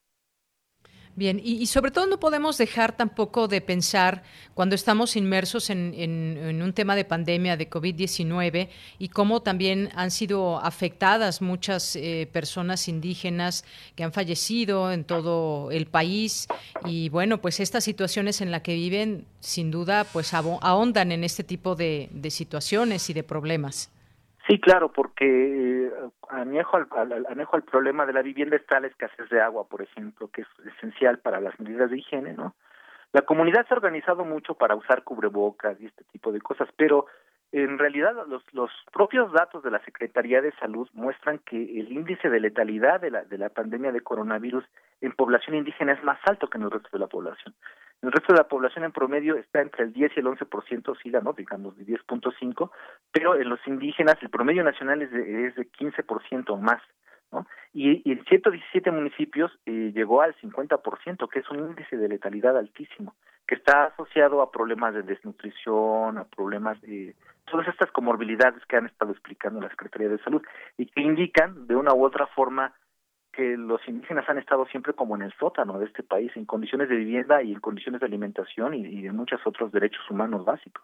Bien, 1.18 1.40
y, 1.42 1.66
sobre 1.68 1.92
todo 1.92 2.08
no 2.08 2.20
podemos 2.20 2.58
dejar 2.58 2.98
tampoco 2.98 3.48
de 3.48 3.62
pensar 3.62 4.24
cuando 4.54 4.76
estamos 4.76 5.16
inmersos 5.16 5.70
en, 5.70 6.62
un 6.62 6.74
tema 6.74 6.94
de 6.94 7.06
pandemia 7.06 7.56
de 7.56 7.70
COVID-19 7.70 8.68
y 9.00 9.08
cómo 9.08 9.42
también 9.42 9.92
han 9.96 10.12
sido 10.12 10.60
afectadas 10.60 11.42
muchas 11.42 11.96
eh, 11.96 12.28
personas 12.34 12.90
indígenas 12.90 13.64
que 13.96 14.04
han 14.04 14.12
fallecido 14.12 14.92
en 14.92 15.06
todo 15.06 15.72
el 15.72 15.86
país 15.86 16.48
y 16.86 17.08
bueno, 17.08 17.40
pues 17.40 17.62
estas 17.62 17.86
situaciones 17.86 18.42
en 18.42 18.52
las 18.52 18.62
que 18.62 18.74
viven 18.74 19.26
sin 19.40 19.72
duda 19.72 20.04
pues 20.04 20.34
ahondan 20.34 21.14
en 21.14 21.24
este 21.24 21.46
tipo 21.46 21.76
de 21.76 22.10
situaciones 22.30 23.10
y 23.10 23.14
de 23.14 23.24
problemas. 23.24 23.90
Sí, 24.48 24.60
claro, 24.60 24.92
porque 24.92 25.88
eh, 25.88 25.92
anejo 26.30 26.78
al, 26.78 27.26
anejo 27.28 27.56
al 27.56 27.64
problema 27.64 28.06
de 28.06 28.14
la 28.14 28.22
vivienda 28.22 28.56
está 28.56 28.80
la 28.80 28.88
escasez 28.88 29.28
de 29.30 29.42
agua, 29.42 29.68
por 29.68 29.82
ejemplo, 29.82 30.30
que 30.30 30.42
es 30.42 30.48
esencial 30.78 31.20
para 31.20 31.42
las 31.42 31.60
medidas 31.60 31.90
de 31.90 31.98
higiene, 31.98 32.34
¿no? 32.34 32.54
La 33.12 33.24
comunidad 33.24 33.66
se 33.68 33.74
ha 33.74 33.78
organizado 33.78 34.24
mucho 34.24 34.54
para 34.56 34.76
usar 34.76 35.04
cubrebocas 35.04 35.80
y 35.80 35.86
este 35.86 36.04
tipo 36.12 36.32
de 36.32 36.42
cosas, 36.42 36.70
pero 36.76 37.08
en 37.52 37.78
realidad 37.78 38.14
los, 38.28 38.44
los 38.54 38.72
propios 38.92 39.32
datos 39.32 39.64
de 39.64 39.72
la 39.72 39.84
Secretaría 39.86 40.42
de 40.42 40.52
Salud 40.54 40.90
muestran 40.94 41.40
que 41.40 41.58
el 41.80 41.92
índice 41.92 42.30
de 42.30 42.40
letalidad 42.40 43.00
de 43.00 43.12
la, 43.12 43.24
de 43.24 43.38
la 43.38 43.50
pandemia 43.50 43.92
de 43.92 44.02
coronavirus 44.02 44.66
en 45.02 45.12
población 45.14 45.56
indígena 45.56 45.94
es 45.94 46.04
más 46.04 46.20
alto 46.26 46.50
que 46.50 46.58
en 46.58 46.64
el 46.64 46.72
resto 46.72 46.90
de 46.92 47.00
la 47.00 47.08
población. 47.08 47.54
El 48.02 48.12
resto 48.12 48.34
de 48.34 48.40
la 48.40 48.48
población 48.48 48.84
en 48.84 48.92
promedio 48.92 49.36
está 49.36 49.62
entre 49.62 49.86
el 49.86 49.94
10 49.94 50.12
y 50.16 50.20
el 50.20 50.26
11%, 50.26 50.90
oscila, 50.90 51.22
¿no? 51.22 51.34
Digamos, 51.34 51.78
de 51.78 51.86
10.5, 51.86 52.70
pero 53.12 53.36
en 53.36 53.50
los 53.50 53.60
indígenas 53.68 54.16
el 54.22 54.30
promedio 54.30 54.64
nacional 54.64 55.02
es 55.02 55.12
de, 55.12 55.48
es 55.48 55.56
de 55.56 55.70
15% 55.72 56.60
más, 56.60 56.82
¿no? 57.32 57.48
Y, 57.74 58.10
en 58.10 58.24
117 58.26 58.92
municipios 58.92 59.52
eh, 59.66 59.92
llegó 59.94 60.22
al 60.22 60.36
50%, 60.36 61.30
que 61.30 61.40
es 61.40 61.50
un 61.50 61.60
índice 61.60 61.98
de 61.98 62.10
letalidad 62.10 62.58
altísimo, 62.58 63.16
que 63.48 63.56
está 63.56 63.86
asociado 63.86 64.42
a 64.42 64.52
problemas 64.52 64.94
de 64.94 65.04
desnutrición, 65.04 66.18
a 66.18 66.24
problemas 66.26 66.82
de 66.82 67.16
todas 67.46 67.68
estas 67.68 67.92
comorbilidades 67.92 68.66
que 68.66 68.78
han 68.78 68.88
estado 68.88 69.12
explicando 69.12 69.62
la 69.62 69.70
Secretaría 69.70 70.10
de 70.10 70.24
Salud 70.24 70.42
y 70.78 70.88
que 70.88 71.02
indican 71.02 71.68
de 71.68 71.76
una 71.76 71.94
u 71.94 72.04
otra 72.04 72.28
forma 72.28 72.74
que 73.32 73.58
los 73.58 73.82
indígenas 73.88 74.28
han 74.30 74.38
estado 74.38 74.66
siempre 74.68 74.94
como 74.94 75.16
en 75.16 75.24
el 75.24 75.34
sótano 75.34 75.78
de 75.78 75.86
este 75.86 76.04
país, 76.04 76.32
en 76.36 76.46
condiciones 76.46 76.90
de 76.90 76.96
vivienda 76.96 77.44
y 77.44 77.52
en 77.52 77.60
condiciones 77.60 78.00
de 78.00 78.08
alimentación 78.08 78.74
y, 78.74 78.86
y 78.86 79.02
de 79.02 79.12
muchos 79.12 79.42
otros 79.46 79.72
derechos 79.72 80.10
humanos 80.10 80.46
básicos. 80.46 80.84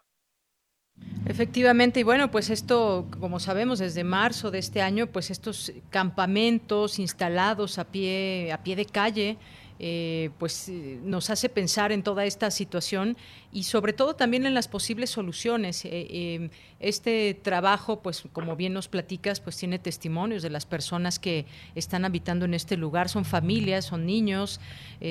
Efectivamente, 1.26 2.00
y 2.00 2.02
bueno, 2.02 2.30
pues 2.30 2.50
esto, 2.50 3.06
como 3.20 3.40
sabemos, 3.40 3.78
desde 3.78 4.04
marzo 4.04 4.50
de 4.50 4.58
este 4.58 4.82
año, 4.82 5.06
pues 5.06 5.30
estos 5.30 5.72
campamentos 5.88 6.98
instalados 6.98 7.78
a 7.78 7.90
pie, 7.90 8.52
a 8.52 8.62
pie 8.62 8.76
de 8.76 8.86
calle, 8.86 9.38
eh, 9.84 10.30
pues 10.38 10.68
eh, 10.68 11.00
nos 11.02 11.28
hace 11.28 11.48
pensar 11.48 11.90
en 11.90 12.04
toda 12.04 12.24
esta 12.24 12.52
situación 12.52 13.16
y 13.52 13.64
sobre 13.64 13.92
todo 13.92 14.14
también 14.16 14.46
en 14.46 14.54
las 14.54 14.68
posibles 14.68 15.10
soluciones. 15.10 15.84
Eh, 15.84 16.50
este 16.80 17.34
trabajo, 17.34 18.00
pues 18.00 18.24
como 18.32 18.56
bien 18.56 18.72
nos 18.72 18.88
platicas, 18.88 19.40
pues 19.40 19.56
tiene 19.56 19.78
testimonios 19.78 20.42
de 20.42 20.50
las 20.50 20.66
personas 20.66 21.18
que 21.18 21.46
están 21.74 22.04
habitando 22.04 22.44
en 22.44 22.54
este 22.54 22.76
lugar. 22.76 23.08
Son 23.08 23.24
familias, 23.24 23.84
son 23.84 24.04
niños, 24.04 24.60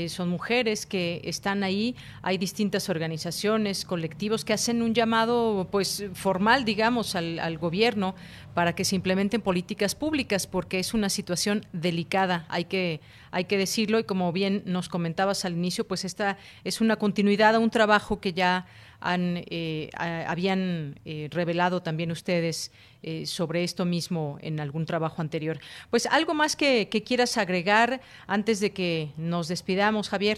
son 0.10 0.28
mujeres 0.28 0.86
que 0.86 1.22
están 1.24 1.64
ahí. 1.64 1.96
Hay 2.24 2.38
distintas 2.38 2.90
organizaciones, 2.90 3.86
colectivos 3.86 4.44
que 4.44 4.52
hacen 4.52 4.82
un 4.82 4.94
llamado, 4.94 5.70
pues 5.72 6.04
formal, 6.14 6.66
digamos, 6.66 7.16
al, 7.16 7.40
al 7.40 7.58
gobierno 7.58 8.16
para 8.54 8.76
que 8.76 8.84
se 8.86 8.96
implementen 8.96 9.42
políticas 9.42 9.96
públicas, 9.96 10.48
porque 10.48 10.80
es 10.80 10.94
una 10.94 11.10
situación 11.10 11.66
delicada, 11.72 12.46
hay 12.50 12.66
que, 12.66 13.00
hay 13.32 13.46
que 13.46 13.58
decirlo, 13.58 14.00
y 14.00 14.04
como 14.04 14.32
bien 14.32 14.64
nos 14.66 14.90
comentabas 14.90 15.46
al 15.46 15.54
inicio, 15.54 15.88
pues 15.88 16.04
esta 16.06 16.38
es 16.64 16.82
una 16.82 16.98
continuidad 16.98 17.56
a 17.56 17.60
un 17.60 17.70
trabajo 17.70 18.20
que 18.20 18.31
ya 18.34 18.66
han, 19.00 19.38
eh, 19.50 19.90
habían 20.28 20.96
eh, 21.06 21.30
revelado 21.32 21.82
también 21.82 22.12
ustedes 22.12 22.72
eh, 23.04 23.26
sobre 23.26 23.64
esto 23.64 23.86
mismo 23.86 24.38
en 24.42 24.60
algún 24.60 24.86
trabajo 24.86 25.22
anterior. 25.22 25.58
Pues 25.90 26.06
algo 26.06 26.34
más 26.34 26.56
que, 26.56 26.88
quieras 26.90 27.38
agregar 27.38 28.02
antes 28.28 28.60
de 28.60 28.74
que 28.74 29.10
nos 29.18 29.48
despidamos, 29.48 30.10
Javier. 30.10 30.38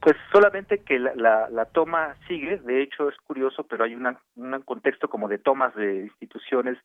Pues 0.00 0.16
solamente 0.30 0.82
que 0.82 0.98
la, 0.98 1.68
toma 1.72 2.14
sigue, 2.28 2.58
de 2.58 2.82
hecho 2.82 3.08
es 3.08 3.16
curioso, 3.26 3.64
pero 3.64 3.84
hay 3.84 3.94
un 3.94 4.16
contexto 4.64 5.08
como 5.08 5.28
de 5.28 5.38
tomas 5.38 5.74
de 5.74 6.02
instituciones 6.02 6.76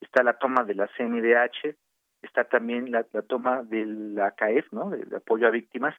está 0.00 0.22
la 0.22 0.34
toma 0.34 0.64
de 0.64 0.74
la 0.74 0.88
CNDH, 0.96 1.74
está 2.22 2.44
también 2.44 2.90
la, 2.90 3.04
toma 3.04 3.62
de 3.62 3.84
la 3.86 4.32
CAEF, 4.32 4.72
¿no? 4.72 4.90
De, 4.90 5.16
apoyo 5.16 5.46
a 5.46 5.50
víctimas. 5.50 5.94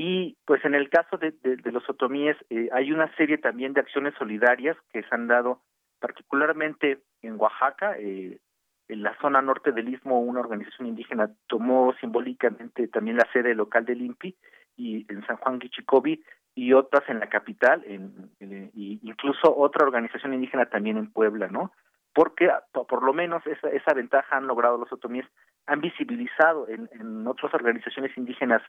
Y 0.00 0.36
pues 0.44 0.64
en 0.64 0.76
el 0.76 0.90
caso 0.90 1.16
de, 1.16 1.34
los 1.72 1.90
otomíes 1.90 2.36
eh, 2.50 2.68
hay 2.72 2.92
una 2.92 3.12
serie 3.16 3.36
también 3.36 3.72
de 3.72 3.80
acciones 3.80 4.14
solidarias 4.16 4.76
que 4.92 5.02
se 5.02 5.08
han 5.10 5.26
dado 5.26 5.60
particularmente 5.98 7.00
en 7.20 7.34
Oaxaca, 7.34 7.96
eh, 7.98 8.38
en 8.86 9.02
la 9.02 9.18
zona 9.20 9.42
norte 9.42 9.72
del 9.72 9.92
Istmo, 9.92 10.20
una 10.20 10.38
organización 10.38 10.86
indígena 10.86 11.28
tomó 11.48 11.92
simbólicamente 12.00 12.86
también 12.86 13.16
la 13.16 13.26
sede 13.32 13.56
local 13.56 13.86
del 13.86 14.02
INPI 14.02 14.36
y 14.76 15.12
en 15.12 15.26
San 15.26 15.36
Juan 15.38 15.58
Guichicobi 15.58 16.22
y 16.54 16.74
otras 16.74 17.02
en 17.08 17.18
la 17.18 17.28
capital, 17.28 17.82
en, 17.84 18.30
y 18.74 19.00
incluso 19.02 19.52
otra 19.52 19.84
organización 19.84 20.32
indígena 20.32 20.66
también 20.66 20.96
en 20.96 21.10
Puebla, 21.10 21.48
¿no? 21.48 21.72
porque 22.14 22.48
por 22.72 23.02
lo 23.02 23.12
menos 23.12 23.44
esa, 23.48 23.68
esa 23.70 23.94
ventaja 23.94 24.36
han 24.36 24.46
logrado 24.46 24.78
los 24.78 24.92
otomíes 24.92 25.26
han 25.66 25.80
visibilizado 25.80 26.66
en 26.68 27.26
otras 27.26 27.52
organizaciones 27.52 28.16
indígenas 28.16 28.62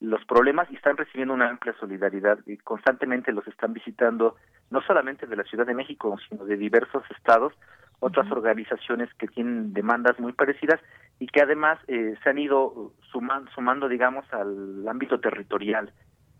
los 0.00 0.24
problemas 0.24 0.70
y 0.70 0.76
están 0.76 0.96
recibiendo 0.96 1.34
una 1.34 1.48
amplia 1.50 1.74
solidaridad 1.78 2.38
y 2.46 2.56
constantemente 2.56 3.32
los 3.32 3.46
están 3.46 3.74
visitando 3.74 4.36
no 4.70 4.80
solamente 4.82 5.26
de 5.26 5.36
la 5.36 5.44
Ciudad 5.44 5.66
de 5.66 5.74
México 5.74 6.16
sino 6.28 6.44
de 6.46 6.56
diversos 6.56 7.02
estados 7.16 7.52
otras 8.00 8.30
organizaciones 8.32 9.12
que 9.18 9.26
tienen 9.26 9.74
demandas 9.74 10.18
muy 10.18 10.32
parecidas 10.32 10.80
y 11.18 11.26
que 11.26 11.42
además 11.42 11.78
eh, 11.86 12.14
se 12.24 12.30
han 12.30 12.38
ido 12.38 12.94
sumando, 13.12 13.50
sumando 13.52 13.88
digamos 13.88 14.24
al 14.32 14.88
ámbito 14.88 15.20
territorial 15.20 15.92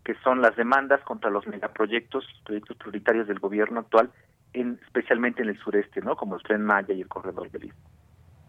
que 0.03 0.15
son 0.23 0.41
las 0.41 0.55
demandas 0.55 1.01
contra 1.03 1.29
los 1.29 1.45
megaproyectos 1.45 2.25
proyectos 2.43 2.77
prioritarios 2.77 3.27
del 3.27 3.37
gobierno 3.37 3.81
actual 3.81 4.09
en, 4.53 4.79
especialmente 4.87 5.43
en 5.43 5.49
el 5.49 5.59
sureste 5.59 6.01
no 6.01 6.15
como 6.15 6.35
el 6.35 6.41
tren 6.41 6.63
Maya 6.63 6.95
y 6.95 7.01
el 7.01 7.07
corredor 7.07 7.51
del 7.51 7.65
Istmo. 7.65 7.89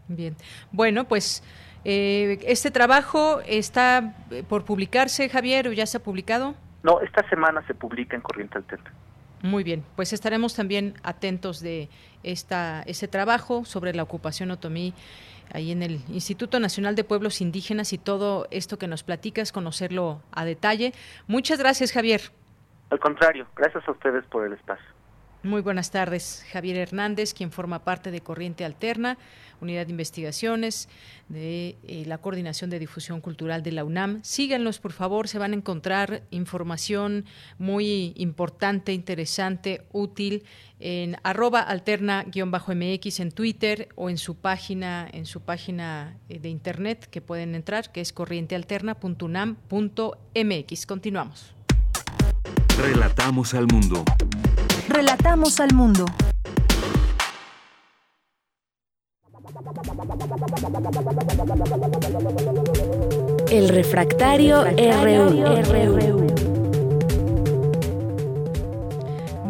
Bien. 0.09 0.35
Bueno, 0.73 1.05
pues 1.05 1.43
eh, 1.85 2.39
este 2.47 2.71
trabajo 2.71 3.41
está 3.47 4.15
eh, 4.31 4.45
por 4.49 4.65
publicarse, 4.65 5.29
Javier, 5.29 5.69
o 5.69 5.73
ya 5.73 5.87
se 5.87 5.99
ha 5.99 6.03
publicado. 6.03 6.55
No, 6.83 7.01
esta 7.01 7.29
semana 7.29 7.65
se 7.67 7.75
publica 7.75 8.17
en 8.17 8.23
Corriente 8.23 8.59
Alterna. 8.59 8.91
Muy 9.43 9.65
bien, 9.65 9.85
pues 9.97 10.13
estaremos 10.13 10.55
también 10.55 10.95
atentos 11.03 11.61
de 11.61 11.89
esta, 12.23 12.83
ese 12.87 13.09
trabajo 13.09 13.65
sobre 13.65 13.93
la 13.93 14.05
ocupación 14.05 14.53
otomí 14.53 14.95
ahí 15.53 15.73
en 15.73 15.83
el 15.83 16.01
Instituto 16.09 16.61
Nacional 16.61 16.95
de 16.95 17.05
Pueblos 17.05 17.41
Indígenas 17.41 17.93
y 17.93 17.99
todo 17.99 18.47
esto 18.51 18.79
que 18.79 18.87
nos 18.87 19.03
platicas, 19.03 19.53
conocerlo 19.53 20.23
a 20.33 20.45
detalle. 20.45 20.93
Muchas 21.27 21.59
gracias, 21.59 21.93
Javier. 21.93 22.21
Al 22.91 23.01
contrario, 23.01 23.47
gracias 23.57 23.87
a 23.89 23.91
ustedes 23.91 24.25
por 24.27 24.47
el 24.47 24.53
espacio. 24.53 24.87
Muy 25.45 25.61
buenas 25.61 25.91
tardes, 25.91 26.45
Javier 26.53 26.77
Hernández, 26.77 27.35
quien 27.35 27.51
forma 27.51 27.83
parte 27.83 28.13
de 28.13 28.21
Corriente 28.21 28.65
Alterna, 28.65 29.19
Unidad 29.61 29.87
de 29.87 29.91
Investigaciones 29.91 30.89
de 31.29 31.77
eh, 31.83 32.05
la 32.07 32.19
Coordinación 32.19 32.71
de 32.71 32.79
Difusión 32.79 33.21
Cultural 33.21 33.65
de 33.65 33.73
la 33.73 33.83
UNAM. 33.83 34.21
Síganlos, 34.23 34.79
por 34.79 34.93
favor, 34.93 35.27
se 35.27 35.41
van 35.41 35.53
a 35.53 35.57
encontrar 35.57 36.23
información 36.31 37.25
muy 37.59 38.13
importante, 38.15 38.93
interesante, 38.93 39.85
útil 39.91 40.45
en 40.79 41.17
arroba 41.25 41.61
alterna-mx 41.61 43.19
en 43.19 43.33
Twitter 43.33 43.89
o 43.97 44.11
en 44.11 44.19
su 44.19 44.37
página, 44.37 45.09
en 45.13 45.27
su 45.27 45.41
página 45.41 46.19
eh, 46.29 46.39
de 46.39 46.51
internet 46.51 47.09
que 47.11 47.21
pueden 47.21 47.57
entrar, 47.57 47.91
que 47.91 48.01
es 48.01 48.13
corrientealterna.unam.mx. 48.13 50.87
Continuamos. 50.87 51.53
Relatamos 52.79 53.55
al 53.55 53.67
mundo. 53.67 54.05
Relatamos 54.89 55.61
al 55.61 55.73
mundo. 55.75 56.05
El 63.51 63.69
refractario, 63.69 64.65
RU. 64.65 66.27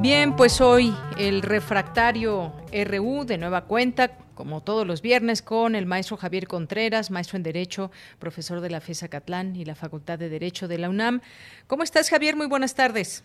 Bien, 0.00 0.36
pues 0.36 0.60
hoy 0.60 0.94
el 1.16 1.42
refractario 1.42 2.52
RU 2.72 3.24
de 3.24 3.38
nueva 3.38 3.64
cuenta, 3.64 4.16
como 4.34 4.60
todos 4.60 4.86
los 4.86 5.00
viernes, 5.00 5.40
con 5.42 5.74
el 5.74 5.86
maestro 5.86 6.16
Javier 6.16 6.46
Contreras, 6.48 7.10
maestro 7.10 7.36
en 7.36 7.42
Derecho, 7.42 7.90
profesor 8.18 8.60
de 8.60 8.70
la 8.70 8.80
FESA 8.80 9.08
Catlán 9.08 9.56
y 9.56 9.64
la 9.64 9.74
Facultad 9.74 10.18
de 10.18 10.28
Derecho 10.28 10.68
de 10.68 10.78
la 10.78 10.90
UNAM. 10.90 11.20
¿Cómo 11.68 11.84
estás, 11.84 12.10
Javier? 12.10 12.36
Muy 12.36 12.48
buenas 12.48 12.74
tardes. 12.74 13.22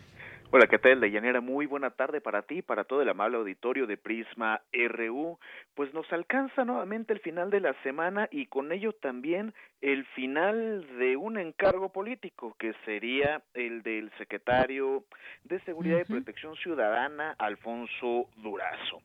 Hola, 0.49 0.67
¿qué 0.67 0.79
tal, 0.79 1.01
Deyanira? 1.01 1.41
Muy 1.41 1.65
buena 1.65 1.89
tarde 1.89 2.21
para 2.21 2.43
ti, 2.43 2.61
para 2.61 2.85
todo 2.85 3.01
el 3.01 3.09
amable 3.09 3.35
auditorio 3.35 3.85
de 3.85 3.97
Prisma 3.97 4.61
RU. 4.71 5.37
Pues 5.75 5.93
nos 5.93 6.09
alcanza 6.13 6.63
nuevamente 6.63 7.11
el 7.11 7.19
final 7.19 7.49
de 7.49 7.59
la 7.59 7.73
semana 7.83 8.29
y 8.31 8.45
con 8.45 8.71
ello 8.71 8.93
también 8.93 9.53
el 9.81 10.05
final 10.05 10.87
de 10.99 11.17
un 11.17 11.37
encargo 11.37 11.91
político, 11.91 12.55
que 12.57 12.73
sería 12.85 13.41
el 13.55 13.83
del 13.83 14.09
secretario 14.17 15.03
de 15.43 15.59
Seguridad 15.65 15.99
y 15.99 16.05
Protección 16.05 16.55
Ciudadana, 16.55 17.35
Alfonso 17.39 18.29
Durazo. 18.37 19.01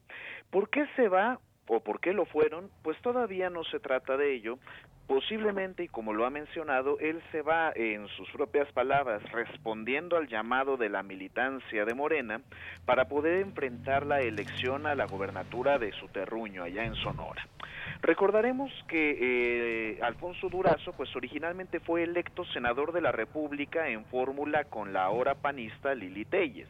¿Por 0.49 0.71
qué 0.71 0.87
se 0.95 1.09
va? 1.09 1.41
o 1.69 1.81
por 1.81 2.01
qué 2.01 2.13
lo 2.13 2.27
fueron, 2.27 2.71
pues 2.83 3.01
todavía 3.03 3.49
no 3.49 3.65
se 3.65 3.79
trata 3.79 4.17
de 4.17 4.35
ello, 4.35 4.59
Posiblemente, 5.07 5.85
y 5.85 5.89
como 5.89 6.13
lo 6.13 6.25
ha 6.25 6.31
mencionado, 6.31 6.99
él 7.01 7.23
se 7.33 7.43
va, 7.43 7.73
en 7.75 8.09
sus 8.09 8.31
propias 8.31 8.71
palabras, 8.73 9.23
respondiendo 9.33 10.17
al 10.17 10.29
llamado 10.29 10.77
de 10.77 10.89
la 10.89 11.03
militancia 11.03 11.85
de 11.85 11.95
Morena 11.95 12.41
para 12.87 13.09
poder 13.09 13.41
enfrentar 13.41 14.07
la 14.07 14.21
elección 14.21 14.87
a 14.87 14.95
la 14.95 15.07
gobernatura 15.07 15.79
de 15.79 15.93
su 15.93 16.09
terruño, 16.09 16.63
allá 16.63 16.85
en 16.85 16.95
Sonora. 16.95 17.47
Recordaremos 18.01 18.73
que 18.89 19.93
eh, 19.93 19.99
Alfonso 20.03 20.49
Durazo, 20.49 20.93
pues 20.93 21.15
originalmente 21.15 21.79
fue 21.79 22.03
electo 22.03 22.45
senador 22.47 22.93
de 22.93 23.01
la 23.01 23.13
República 23.13 23.89
en 23.89 24.05
fórmula 24.07 24.65
con 24.65 24.93
la 24.93 25.05
ahora 25.05 25.35
panista 25.35 25.95
Lili 25.95 26.25
Telles. 26.25 26.69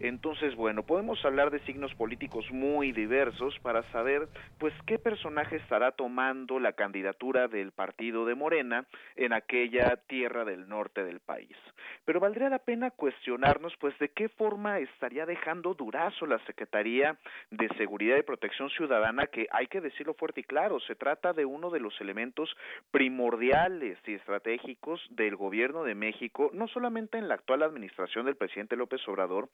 Entonces, 0.00 0.54
bueno, 0.54 0.84
podemos 0.84 1.24
hablar 1.24 1.50
de 1.50 1.60
signos 1.60 1.94
políticos 1.94 2.46
muy 2.50 2.92
diversos 2.92 3.58
para 3.60 3.82
saber, 3.90 4.28
pues, 4.58 4.72
qué 4.86 4.98
personaje 4.98 5.56
estará 5.56 5.92
tomando 5.92 6.60
la 6.60 6.72
candidatura 6.72 7.48
del 7.48 7.72
partido 7.72 8.24
de 8.24 8.34
Morena 8.34 8.86
en 9.16 9.32
aquella 9.32 9.96
tierra 10.06 10.44
del 10.44 10.68
norte 10.68 11.04
del 11.04 11.20
país. 11.20 11.56
Pero 12.04 12.20
valdría 12.20 12.48
la 12.48 12.60
pena 12.60 12.90
cuestionarnos, 12.90 13.76
pues, 13.78 13.98
de 13.98 14.10
qué 14.10 14.28
forma 14.28 14.78
estaría 14.78 15.26
dejando 15.26 15.74
Durazo 15.74 16.26
la 16.26 16.38
Secretaría 16.46 17.18
de 17.50 17.68
Seguridad 17.76 18.16
y 18.16 18.22
Protección 18.22 18.70
Ciudadana, 18.70 19.26
que 19.26 19.46
hay 19.50 19.66
que 19.66 19.80
decirlo 19.80 20.14
fuerte 20.14 20.40
y 20.40 20.44
claro, 20.44 20.80
se 20.80 20.94
trata 20.94 21.32
de 21.32 21.44
uno 21.44 21.70
de 21.70 21.80
los 21.80 22.00
elementos 22.00 22.54
primordiales 22.90 23.98
y 24.06 24.14
estratégicos 24.14 25.04
del 25.10 25.36
gobierno 25.36 25.84
de 25.84 25.94
México, 25.94 26.50
no 26.52 26.68
solamente 26.68 27.18
en 27.18 27.28
la 27.28 27.34
actual 27.34 27.62
administración 27.62 28.26
del 28.26 28.36
presidente 28.36 28.76
López 28.76 29.06
Obrador, 29.08 29.48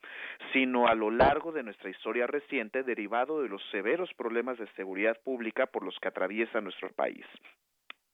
sino 0.53 0.89
a 0.89 0.95
lo 0.95 1.11
largo 1.11 1.53
de 1.53 1.63
nuestra 1.63 1.91
historia 1.91 2.27
reciente 2.27 2.83
derivado 2.83 3.43
de 3.43 3.49
los 3.49 3.63
severos 3.71 4.13
problemas 4.15 4.59
de 4.59 4.67
seguridad 4.75 5.21
pública 5.23 5.67
por 5.67 5.85
los 5.85 5.99
que 6.01 6.09
atraviesa 6.09 6.61
nuestro 6.61 6.91
país 6.91 7.25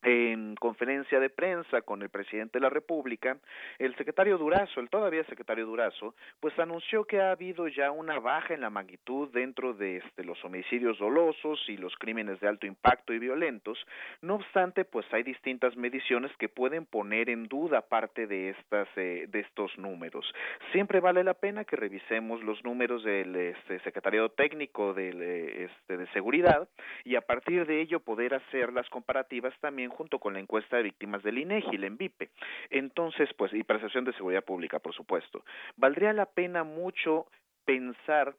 en 0.03 0.55
conferencia 0.57 1.21
de 1.21 1.31
prensa 1.31 1.83
con 1.83 2.03
el 2.03 2.09
presidente 2.09 2.59
de 2.59 2.63
la 2.63 2.71
República, 2.71 3.37
el 3.79 3.95
secretario 3.97 4.39
Durazo, 4.39 4.81
el 4.81 4.89
todavía 4.89 5.25
secretario 5.25 5.67
Durazo, 5.67 6.15
pues 6.41 6.59
anunció 6.59 7.05
que 7.05 7.21
ha 7.21 7.33
habido 7.33 7.69
ya 7.69 7.91
una 7.91 8.19
baja 8.19 8.55
en 8.55 8.63
la 8.63 8.71
magnitud 8.71 9.29
dentro 9.33 9.75
de 9.75 9.99
este, 9.99 10.25
los 10.25 10.43
homicidios 10.45 10.99
dolosos 10.99 11.61
y 11.69 11.77
los 11.77 11.95
crímenes 11.97 12.41
de 12.41 12.49
alto 12.49 12.67
impacto 12.67 13.13
y 13.13 13.19
violentos. 13.19 13.79
No 14.23 14.37
obstante, 14.37 14.85
pues 14.85 15.07
hay 15.13 15.23
distintas 15.23 15.77
mediciones 15.77 16.31
que 16.39 16.49
pueden 16.49 16.87
poner 16.87 17.29
en 17.29 17.45
duda 17.45 17.83
parte 17.83 18.27
de 18.27 18.51
estas 18.51 18.89
eh, 18.97 19.27
de 19.29 19.41
estos 19.41 19.77
números. 19.79 20.25
Siempre 20.73 21.01
vale 21.01 21.25
la 21.25 21.35
pena 21.35 21.65
que 21.65 21.77
revisemos 21.77 22.43
los 22.43 22.63
números 22.65 23.05
del 23.05 23.35
este, 23.37 23.81
secretario 23.81 24.31
técnico 24.31 24.95
del, 24.95 25.21
eh, 25.23 25.65
este, 25.65 25.97
de 25.97 26.07
seguridad 26.09 26.69
y 27.05 27.17
a 27.17 27.21
partir 27.21 27.67
de 27.67 27.81
ello 27.81 28.01
poder 28.01 28.35
hacer 28.35 28.73
las 28.73 28.89
comparativas 28.89 29.55
también 29.61 29.90
junto 29.91 30.19
con 30.19 30.35
la 30.35 30.41
encuesta 30.41 30.77
de 30.77 30.85
víctimas 30.85 31.23
del 31.23 31.39
INEGI, 31.39 31.77
el 31.77 31.85
ENVIPE. 31.85 32.31
Entonces, 32.71 33.29
pues, 33.37 33.53
y 33.53 33.63
percepción 33.65 34.05
de 34.05 34.13
seguridad 34.13 34.45
pública, 34.45 34.79
por 34.79 34.95
supuesto. 34.95 35.45
Valdría 35.77 36.13
la 36.13 36.27
pena 36.27 36.65
mucho 36.65 37.27
pensar 37.65 38.35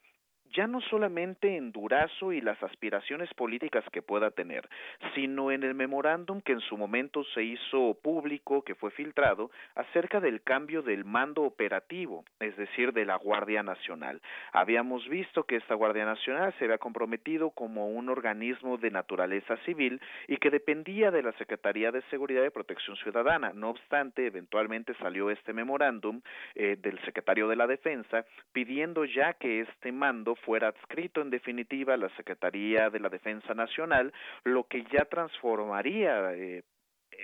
ya 0.54 0.68
no 0.68 0.82
solamente 0.82 1.58
en 1.58 1.72
Durazo 1.72 2.32
y 2.32 2.42
las 2.42 2.62
aspiraciones 2.64 3.34
políticas 3.34 3.84
que 3.92 4.02
pueda 4.02 4.32
tener, 4.32 4.68
sino 5.16 5.52
en 5.52 5.64
el 5.64 5.76
memorándum 5.76 6.42
que 6.42 6.54
en 6.54 6.60
su 6.62 6.78
momento 6.78 7.24
se 7.34 7.44
hizo 7.44 7.98
público, 8.02 8.64
que 8.64 8.76
fue 8.76 8.92
filtrado, 8.92 9.52
acerca 9.76 10.20
del 10.20 10.42
cambio 10.42 10.82
del 10.82 11.06
mando 11.06 11.44
operativo, 11.44 12.26
es 12.40 12.56
decir, 12.58 12.94
de 12.94 13.06
la 13.06 13.16
Guardia 13.16 13.64
Nacional. 13.64 14.22
Habíamos 14.54 15.08
visto 15.08 15.44
que 15.44 15.58
esta 15.58 15.76
Guardia 15.76 16.06
Nacional 16.06 16.54
se 16.58 16.66
había 16.66 16.78
comprometido 16.78 17.52
como 17.52 17.90
un 17.90 18.10
organismo 18.10 18.78
de 18.78 18.92
naturaleza 18.92 19.58
civil 19.66 20.02
y 20.28 20.38
que 20.38 20.50
dependía 20.50 21.12
de 21.12 21.24
la 21.24 21.32
Secretaría 21.34 21.92
de 21.92 22.02
Seguridad 22.04 22.44
y 22.46 22.50
Protección 22.50 22.96
Ciudadana. 22.98 23.52
No 23.54 23.70
obstante, 23.70 24.26
eventualmente 24.26 24.94
salió 24.96 25.30
este 25.30 25.54
memorándum 25.54 26.22
eh, 26.56 26.78
del 26.80 27.00
secretario 27.06 27.48
de 27.48 27.56
la 27.56 27.68
Defensa 27.68 28.26
pidiendo 28.52 29.06
ya 29.06 29.34
que 29.34 29.62
este 29.62 29.92
mando 29.92 30.36
fuera 30.46 30.70
adscrito 30.70 31.22
en 31.22 31.30
definitiva 31.30 31.94
a 31.94 31.98
la 31.98 32.10
Secretaría 32.16 32.90
de 32.90 33.00
la 33.00 33.10
Defensa 33.10 33.54
Nacional, 33.54 34.14
lo 34.44 34.66
que 34.66 34.84
ya 34.92 35.06
transformaría 35.06 36.34
eh, 36.34 36.64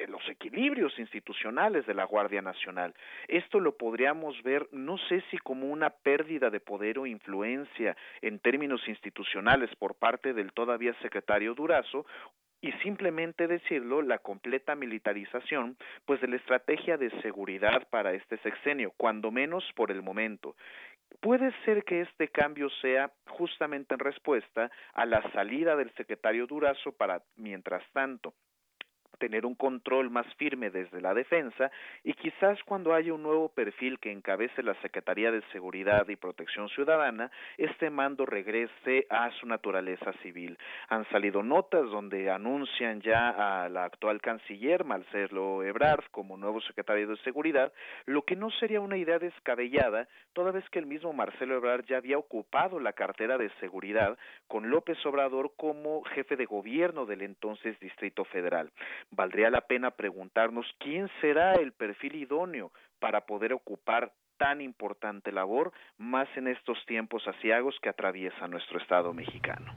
los 0.08 0.28
equilibrios 0.30 0.98
institucionales 1.00 1.86
de 1.86 1.94
la 1.94 2.06
Guardia 2.06 2.42
Nacional. 2.42 2.94
Esto 3.28 3.60
lo 3.60 3.78
podríamos 3.78 4.42
ver, 4.44 4.68
no 4.72 4.98
sé 5.10 5.24
si 5.32 5.38
como 5.38 5.68
una 5.68 5.90
pérdida 5.90 6.50
de 6.50 6.60
poder 6.60 7.00
o 7.00 7.06
influencia 7.06 7.96
en 8.22 8.40
términos 8.40 8.88
institucionales 8.88 9.74
por 9.76 9.96
parte 9.96 10.34
del 10.34 10.54
todavía 10.54 10.94
secretario 11.02 11.54
Durazo, 11.56 12.06
y 12.60 12.72
simplemente 12.84 13.48
decirlo, 13.48 14.02
la 14.02 14.18
completa 14.18 14.76
militarización, 14.76 15.78
pues 16.06 16.20
de 16.22 16.28
la 16.28 16.38
estrategia 16.38 16.98
de 16.98 17.12
seguridad 17.22 17.88
para 17.90 18.14
este 18.14 18.38
sexenio, 18.40 18.94
cuando 18.98 19.32
menos 19.32 19.64
por 19.76 19.92
el 19.92 20.02
momento. 20.02 20.56
Puede 21.20 21.52
ser 21.66 21.84
que 21.84 22.02
este 22.02 22.28
cambio 22.28 22.70
sea 22.82 23.12
justamente 23.28 23.94
en 23.94 24.00
respuesta 24.00 24.70
a 24.94 25.06
la 25.06 25.22
salida 25.32 25.76
del 25.76 25.94
secretario 25.96 26.46
Durazo 26.48 26.92
para, 26.92 27.24
mientras 27.36 27.84
tanto, 27.92 28.34
tener 29.18 29.46
un 29.46 29.56
control 29.56 30.10
más 30.10 30.26
firme 30.36 30.70
desde 30.70 31.02
la 31.02 31.14
defensa 31.14 31.72
y 32.04 32.14
quizás 32.14 32.62
cuando 32.64 32.94
haya 32.94 33.14
un 33.14 33.24
nuevo 33.24 33.50
perfil 33.50 34.00
que 34.00 34.12
encabece 34.12 34.64
la 34.64 34.80
Secretaría 34.82 35.32
de 35.32 35.42
Seguridad 35.52 36.08
y 36.08 36.16
Protección 36.16 36.70
Ciudadana, 36.70 37.32
este 37.58 37.90
mando 37.90 38.26
regrese 38.26 39.06
a 39.10 39.32
su 39.32 39.46
naturaleza 39.48 40.14
civil. 40.24 40.58
Han 40.90 41.08
salido 41.10 41.44
notas 41.44 41.90
donde 41.90 42.30
anuncian 42.30 43.02
ya 43.02 43.64
a 43.64 43.70
la 43.70 43.86
actual 43.86 44.22
canciller 44.22 44.84
Marcelo 44.84 45.64
Ebrard 45.64 46.06
como 46.12 46.38
nuevo 46.38 46.62
secretario 46.62 47.08
de 47.08 47.18
Seguridad, 47.18 47.72
lo 48.06 48.24
que 48.24 48.36
no 48.36 48.52
sería 48.52 48.82
una 48.82 48.98
idea 48.98 49.20
descabellada, 49.20 50.08
toda 50.34 50.52
vez 50.52 50.68
que 50.70 50.80
el 50.80 50.86
mismo 50.86 51.14
Marcelo 51.14 51.56
Ebrard 51.56 51.86
ya 51.86 51.98
había 51.98 52.18
ocupado 52.18 52.80
la 52.80 52.94
cartera 52.94 53.38
de 53.38 53.50
seguridad 53.60 54.18
con 54.48 54.70
López 54.70 54.98
Obrador 55.06 55.52
como 55.56 56.04
jefe 56.04 56.36
de 56.36 56.46
gobierno 56.46 57.06
del 57.06 57.22
entonces 57.22 57.80
Distrito 57.80 58.26
Federal. 58.26 58.72
Valdría 59.12 59.50
la 59.50 59.62
pena 59.62 59.92
preguntarnos 59.92 60.66
quién 60.80 61.10
será 61.22 61.54
el 61.54 61.72
perfil 61.72 62.16
idóneo 62.16 62.72
para 63.00 63.22
poder 63.22 63.54
ocupar 63.54 64.12
tan 64.38 64.62
importante 64.62 65.32
labor, 65.32 65.72
más 65.98 66.28
en 66.36 66.48
estos 66.48 66.78
tiempos 66.86 67.28
asiagos 67.28 67.76
que 67.82 67.90
atraviesa 67.90 68.48
nuestro 68.48 68.80
Estado 68.80 69.14
mexicano. 69.14 69.74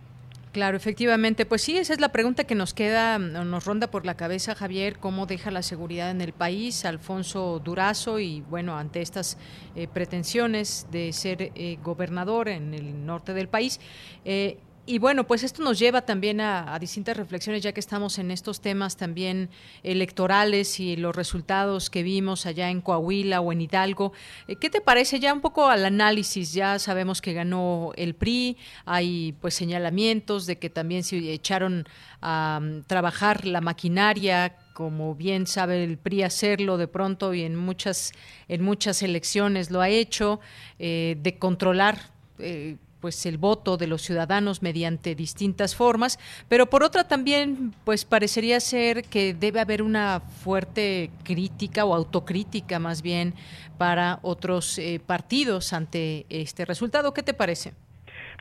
Claro, 0.53 0.77
efectivamente. 0.77 1.47
Pues 1.47 1.63
sí, 1.63 1.79
esa 1.79 1.93
es 1.93 2.01
la 2.01 2.11
pregunta 2.11 2.43
que 2.43 2.57
nos 2.57 2.75
queda, 2.75 3.19
nos 3.19 3.65
ronda 3.65 3.89
por 3.91 4.05
la 4.05 4.17
cabeza, 4.17 4.57
Javier, 4.57 4.99
cómo 4.99 5.27
deja 5.27 5.53
la 5.53 5.63
seguridad 5.63 6.11
en 6.11 6.21
el 6.21 6.33
país 6.33 6.85
Alfonso 6.85 7.61
Durazo 7.61 8.19
y 8.19 8.41
bueno, 8.41 8.77
ante 8.77 9.01
estas 9.01 9.39
eh, 9.77 9.87
pretensiones 9.87 10.89
de 10.91 11.13
ser 11.13 11.53
eh, 11.55 11.79
gobernador 11.85 12.49
en 12.49 12.75
el 12.75 13.07
norte 13.07 13.33
del 13.33 13.49
país. 13.49 13.81
Eh, 14.25 14.59
y 14.87 14.99
bueno, 14.99 15.27
pues 15.27 15.45
esto 15.45 15.63
nos 15.63 15.79
lleva 15.79 16.03
también 16.03 16.41
a, 16.41 16.79
distintas 16.79 17.17
reflexiones, 17.17 17.63
ya 17.63 17.73
que 17.73 17.81
estamos 17.81 18.19
en 18.19 18.31
estos 18.31 18.61
temas 18.61 18.97
también 18.97 19.51
electorales 19.83 20.81
y 20.81 20.97
los 20.97 21.15
resultados 21.15 21.91
que 21.91 22.03
vimos 22.03 22.47
allá 22.47 22.71
en 22.71 22.81
Coahuila 22.81 23.41
o 23.41 23.53
en 23.53 23.61
Hidalgo. 23.61 24.13
Eh, 24.49 24.57
¿Qué 24.57 24.71
te 24.71 24.81
parece 24.81 25.21
ya 25.21 25.33
un 25.33 25.41
poco 25.41 25.69
al 25.69 25.85
análisis? 25.85 26.53
Ya 26.53 26.79
sabemos 26.79 27.21
que 27.21 27.35
ganó 27.35 27.93
el 27.97 28.15
PRI, 28.15 28.57
hay 28.85 29.35
pues 29.41 29.55
señalamientos 29.55 30.47
de 30.47 30.59
que 30.59 30.71
también 30.71 31.05
se 31.05 31.19
echaron 31.33 31.87
a 32.21 32.61
mm, 32.61 32.83
trabajar 32.85 33.47
la 33.47 33.61
maquinaria 33.61 34.57
como 34.73 35.15
bien 35.15 35.47
sabe 35.47 35.85
el 35.85 35.99
PRI 35.99 36.23
hacerlo 36.23 36.79
de 36.79 36.89
pronto 36.89 37.35
y 37.35 37.43
en 37.43 37.55
muchas 37.55 38.13
en 38.49 38.63
muchas 38.63 39.03
elecciones 39.03 39.71
lo 39.71 39.83
ha 39.83 39.91
hecho 39.91 40.41
eh, 40.79 41.17
de 41.21 41.39
controlar 41.39 41.99
eh, 42.39 42.77
pues 43.01 43.27
el 43.27 43.39
voto 43.39 43.77
de 43.77 43.87
los 43.87 44.03
ciudadanos 44.03 44.63
mediante 44.63 45.15
distintas 45.15 45.75
formas, 45.75 46.19
pero 46.49 46.67
por 46.67 46.83
otra 46.83 47.09
también 47.09 47.73
pues 47.85 48.05
parecería 48.05 48.61
ser 48.61 49.05
que 49.05 49.35
debe 49.35 49.61
haber 49.61 49.83
una 49.83 50.21
fuerte 50.21 51.11
crítica 51.25 51.85
o 51.85 51.95
autocrítica 51.95 52.79
más 52.79 53.03
bien 53.03 53.35
para 53.79 54.19
otros 54.23 54.79
eh, 54.79 55.01
partidos 55.05 55.73
ante 55.73 56.27
este 56.29 56.65
resultado. 56.65 57.15
¿Qué 57.15 57.23
te 57.23 57.35
parece? 57.35 57.73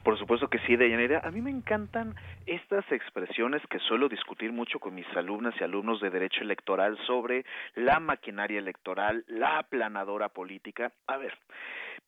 Por 0.04 0.18
supuesto 0.18 0.48
que 0.48 0.60
sí, 0.60 0.76
Deyanira. 0.76 1.22
A 1.24 1.32
mí 1.32 1.42
me 1.42 1.50
encantan 1.50 2.16
estas 2.46 2.90
expresiones 2.92 3.62
que 3.70 3.80
suelo 3.80 4.08
discutir 4.08 4.52
mucho 4.52 4.80
con 4.80 4.96
mis 4.96 5.08
alumnas 5.16 5.54
y 5.60 5.64
alumnos 5.64 6.00
de 6.02 6.10
Derecho 6.10 6.42
Electoral 6.42 6.98
sobre 7.06 7.46
la 7.76 8.00
maquinaria 8.00 8.60
electoral, 8.60 9.26
la 9.28 9.60
aplanadora 9.60 10.30
política. 10.30 10.92
A 11.08 11.18
ver, 11.18 11.38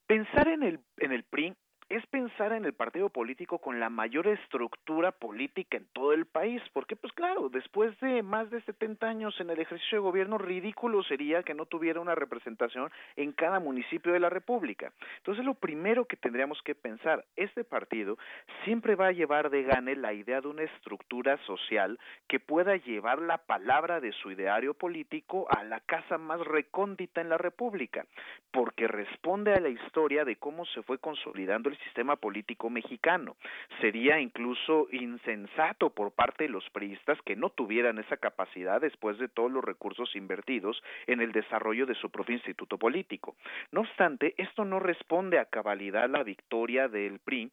pensar 0.06 0.48
en 0.48 0.62
el, 0.62 0.80
en 0.98 1.12
el 1.12 1.24
PRI 1.24 1.54
es 1.88 2.06
pensar 2.06 2.52
en 2.52 2.64
el 2.64 2.72
partido 2.72 3.10
político 3.10 3.58
con 3.58 3.78
la 3.78 3.90
mayor 3.90 4.26
estructura 4.26 5.12
política 5.12 5.76
en 5.76 5.86
todo 5.92 6.12
el 6.12 6.26
país, 6.26 6.62
porque 6.72 6.96
pues 6.96 7.12
claro, 7.12 7.48
después 7.48 7.98
de 8.00 8.22
más 8.22 8.50
de 8.50 8.62
70 8.62 9.06
años 9.06 9.38
en 9.40 9.50
el 9.50 9.60
ejercicio 9.60 9.98
de 9.98 10.02
gobierno, 10.02 10.38
ridículo 10.38 11.02
sería 11.02 11.42
que 11.42 11.54
no 11.54 11.66
tuviera 11.66 12.00
una 12.00 12.14
representación 12.14 12.90
en 13.16 13.32
cada 13.32 13.60
municipio 13.60 14.12
de 14.12 14.20
la 14.20 14.30
República. 14.30 14.92
Entonces 15.18 15.44
lo 15.44 15.54
primero 15.54 16.06
que 16.06 16.16
tendríamos 16.16 16.60
que 16.62 16.74
pensar, 16.74 17.24
este 17.36 17.64
partido 17.64 18.16
siempre 18.64 18.94
va 18.94 19.08
a 19.08 19.12
llevar 19.12 19.50
de 19.50 19.62
gane 19.62 19.96
la 19.96 20.12
idea 20.12 20.40
de 20.40 20.48
una 20.48 20.62
estructura 20.62 21.36
social 21.46 21.98
que 22.28 22.40
pueda 22.40 22.76
llevar 22.76 23.20
la 23.20 23.38
palabra 23.38 24.00
de 24.00 24.12
su 24.12 24.30
ideario 24.30 24.74
político 24.74 25.46
a 25.50 25.62
la 25.64 25.80
casa 25.80 26.18
más 26.18 26.40
recóndita 26.40 27.20
en 27.20 27.28
la 27.28 27.38
República, 27.38 28.06
porque 28.50 28.88
responde 28.88 29.52
a 29.52 29.60
la 29.60 29.68
historia 29.68 30.24
de 30.24 30.36
cómo 30.36 30.64
se 30.66 30.82
fue 30.82 30.98
consolidando 30.98 31.68
el 31.68 31.78
sistema 31.84 32.16
político 32.16 32.70
mexicano. 32.70 33.36
Sería 33.80 34.20
incluso 34.20 34.88
insensato 34.90 35.90
por 35.90 36.12
parte 36.12 36.44
de 36.44 36.50
los 36.50 36.68
priistas 36.70 37.20
que 37.22 37.36
no 37.36 37.50
tuvieran 37.50 37.98
esa 37.98 38.16
capacidad 38.16 38.80
después 38.80 39.18
de 39.18 39.28
todos 39.28 39.50
los 39.50 39.64
recursos 39.64 40.14
invertidos 40.16 40.82
en 41.06 41.20
el 41.20 41.32
desarrollo 41.32 41.86
de 41.86 41.94
su 41.94 42.10
propio 42.10 42.34
instituto 42.34 42.78
político. 42.78 43.36
No 43.70 43.80
obstante, 43.80 44.34
esto 44.36 44.64
no 44.64 44.80
responde 44.80 45.38
a 45.38 45.46
cabalidad 45.46 46.08
la 46.08 46.22
victoria 46.22 46.88
del 46.88 47.18
PRI 47.18 47.50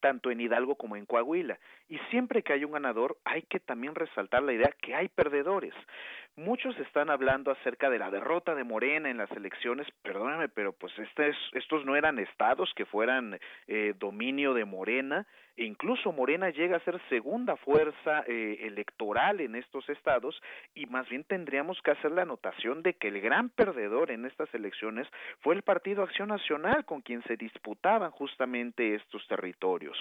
tanto 0.00 0.30
en 0.30 0.40
Hidalgo 0.40 0.74
como 0.74 0.96
en 0.96 1.06
Coahuila. 1.06 1.58
Y 1.88 1.98
siempre 2.10 2.42
que 2.42 2.52
hay 2.52 2.64
un 2.64 2.72
ganador, 2.72 3.18
hay 3.24 3.42
que 3.42 3.60
también 3.60 3.94
resaltar 3.94 4.42
la 4.42 4.52
idea 4.52 4.74
que 4.80 4.94
hay 4.94 5.08
perdedores. 5.08 5.74
Muchos 6.36 6.78
están 6.78 7.10
hablando 7.10 7.50
acerca 7.50 7.90
de 7.90 7.98
la 7.98 8.10
derrota 8.10 8.54
de 8.54 8.64
Morena 8.64 9.10
en 9.10 9.18
las 9.18 9.30
elecciones, 9.32 9.86
perdóname, 10.02 10.48
pero 10.48 10.72
pues 10.72 10.92
este 10.98 11.32
estos 11.52 11.84
no 11.84 11.96
eran 11.96 12.18
estados 12.18 12.72
que 12.74 12.86
fueran 12.86 13.38
eh, 13.66 13.94
dominio 13.98 14.54
de 14.54 14.64
Morena, 14.64 15.26
e 15.56 15.64
incluso 15.64 16.12
Morena 16.12 16.50
llega 16.50 16.76
a 16.76 16.84
ser 16.84 17.00
segunda 17.08 17.56
fuerza 17.56 18.24
eh, 18.26 18.58
electoral 18.62 19.40
en 19.40 19.56
estos 19.56 19.88
estados 19.88 20.40
y 20.74 20.86
más 20.86 21.08
bien 21.08 21.24
tendríamos 21.24 21.80
que 21.82 21.90
hacer 21.90 22.12
la 22.12 22.22
anotación 22.22 22.82
de 22.82 22.94
que 22.94 23.08
el 23.08 23.20
gran 23.20 23.50
perdedor 23.50 24.10
en 24.10 24.24
estas 24.24 24.52
elecciones 24.54 25.06
fue 25.40 25.54
el 25.54 25.62
Partido 25.62 26.02
Acción 26.02 26.28
Nacional 26.28 26.84
con 26.84 27.02
quien 27.02 27.22
se 27.24 27.36
disputaban 27.36 28.10
justamente 28.10 28.94
estos 28.94 29.26
territorios. 29.28 29.98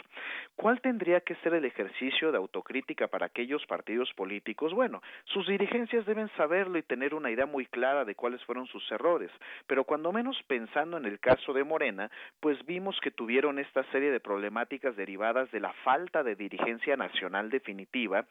¿Cuál 0.56 0.80
tendría 0.82 1.22
que 1.22 1.36
ser 1.36 1.54
el 1.54 1.66
ejercicio 1.66 2.32
de 2.32 2.38
autocrítica 2.38 3.08
para 3.08 3.26
aquellos 3.26 3.66
partidos 3.66 4.14
políticos? 4.14 4.74
Bueno, 4.74 5.02
sus 5.26 5.48
dirigencias 5.48 6.06
deben 6.06 6.19
saberlo 6.36 6.78
y 6.78 6.84
tener 6.84 7.14
una 7.14 7.32
idea 7.32 7.46
muy 7.46 7.66
clara 7.66 8.04
de 8.04 8.16
cuáles 8.16 8.44
fueron 8.44 8.68
sus 8.68 8.92
errores, 8.92 9.32
pero 9.66 9.86
cuando 9.86 10.12
menos 10.12 10.38
pensando 10.48 10.98
en 10.98 11.06
el 11.06 11.20
caso 11.20 11.54
de 11.54 11.64
Morena, 11.64 12.12
pues 12.42 12.66
vimos 12.66 13.00
que 13.02 13.12
tuvieron 13.12 13.60
esta 13.60 13.84
serie 13.92 14.12
de 14.12 14.20
problemáticas 14.20 14.96
derivadas 14.98 15.50
de 15.52 15.62
la 15.62 15.72
falta 15.84 16.24
de 16.24 16.36
dirigencia 16.36 16.98
nacional 16.98 17.50
definitiva 17.50 18.26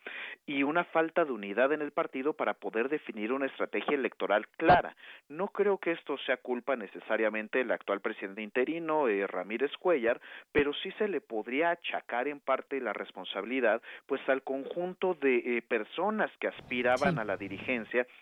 y 0.47 0.63
una 0.63 0.85
falta 0.85 1.25
de 1.25 1.33
unidad 1.33 1.73
en 1.73 1.83
el 1.83 1.93
partido 1.93 2.35
para 2.35 2.55
poder 2.55 2.89
definir 2.89 3.33
una 3.33 3.47
estrategia 3.47 3.95
electoral 3.95 4.47
clara. 4.57 4.95
No 5.29 5.49
creo 5.49 5.79
que 5.79 5.93
esto 5.93 6.19
sea 6.19 6.37
culpa 6.37 6.77
necesariamente 6.77 7.59
del 7.59 7.71
actual 7.71 8.01
presidente 8.01 8.43
interino, 8.43 9.09
eh, 9.09 9.27
Ramírez 9.27 9.73
Cuellar, 9.79 10.21
pero 10.53 10.73
sí 10.75 10.91
se 10.99 11.09
le 11.09 11.21
podría 11.21 11.71
achacar 11.71 12.29
en 12.29 12.41
parte 12.41 12.81
la 12.81 12.93
responsabilidad 12.93 13.81
pues 14.07 14.21
al 14.29 14.43
conjunto 14.43 15.15
de 15.15 15.37
eh, 15.59 15.63
personas 15.63 16.31
que 16.41 16.49
aspiraban 16.49 17.19
a 17.19 17.25
la 17.25 17.37
dirigencia, 17.37 17.78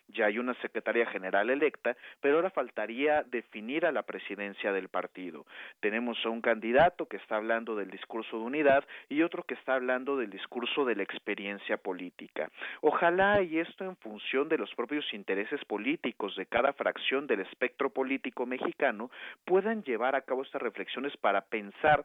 ya 0.08 0.26
hay 0.26 0.38
una 0.38 0.54
secretaria 0.60 1.06
general 1.06 1.50
electa, 1.50 1.96
pero 2.20 2.36
ahora 2.36 2.50
faltaría 2.50 3.22
definir 3.24 3.86
a 3.86 3.92
la 3.92 4.02
presidencia 4.02 4.72
del 4.72 4.88
partido. 4.88 5.46
Tenemos 5.80 6.18
a 6.24 6.30
un 6.30 6.40
candidato 6.40 7.06
que 7.06 7.16
está 7.16 7.36
hablando 7.36 7.76
del 7.76 7.90
discurso 7.90 8.38
de 8.38 8.44
unidad, 8.44 8.84
y 9.08 9.22
otro 9.22 9.42
que 9.42 9.54
está 9.54 9.74
hablando 9.74 10.16
del 10.16 10.30
discurso 10.30 10.84
de 10.84 10.96
la 10.96 11.02
experiencia 11.02 11.76
política. 11.76 12.50
Ojalá 12.80 13.42
y 13.42 13.58
esto 13.58 13.84
en 13.84 13.96
función 13.96 14.48
de 14.48 14.58
los 14.58 14.74
propios 14.74 15.12
intereses 15.12 15.64
políticos 15.64 16.36
de 16.36 16.46
cada 16.46 16.72
fracción 16.72 17.26
del 17.26 17.40
espectro 17.40 17.90
político 17.90 18.46
mexicano 18.46 19.10
puedan 19.44 19.82
llevar 19.82 20.14
a 20.14 20.22
cabo 20.22 20.42
estas 20.42 20.62
reflexiones 20.62 21.16
para 21.16 21.42
pensar 21.42 22.04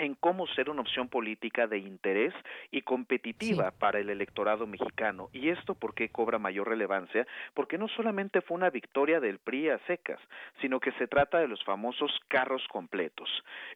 en 0.00 0.14
cómo 0.14 0.46
ser 0.48 0.70
una 0.70 0.80
opción 0.80 1.08
política 1.08 1.66
de 1.66 1.78
interés 1.78 2.32
y 2.70 2.82
competitiva 2.82 3.70
para 3.70 4.00
el 4.00 4.08
electorado 4.08 4.66
mexicano. 4.66 5.28
¿Y 5.32 5.50
esto 5.50 5.74
por 5.74 5.94
qué 5.94 6.08
cobra 6.08 6.38
mayor 6.38 6.68
relevancia? 6.68 7.26
Porque 7.52 7.76
no 7.76 7.86
solamente 7.88 8.40
fue 8.40 8.56
una 8.56 8.70
victoria 8.70 9.20
del 9.20 9.38
PRI 9.38 9.68
a 9.68 9.78
secas, 9.86 10.18
sino 10.62 10.80
que 10.80 10.92
se 10.92 11.06
trata 11.06 11.38
de 11.38 11.48
los 11.48 11.62
famosos 11.64 12.10
carros 12.28 12.66
completos. 12.68 13.28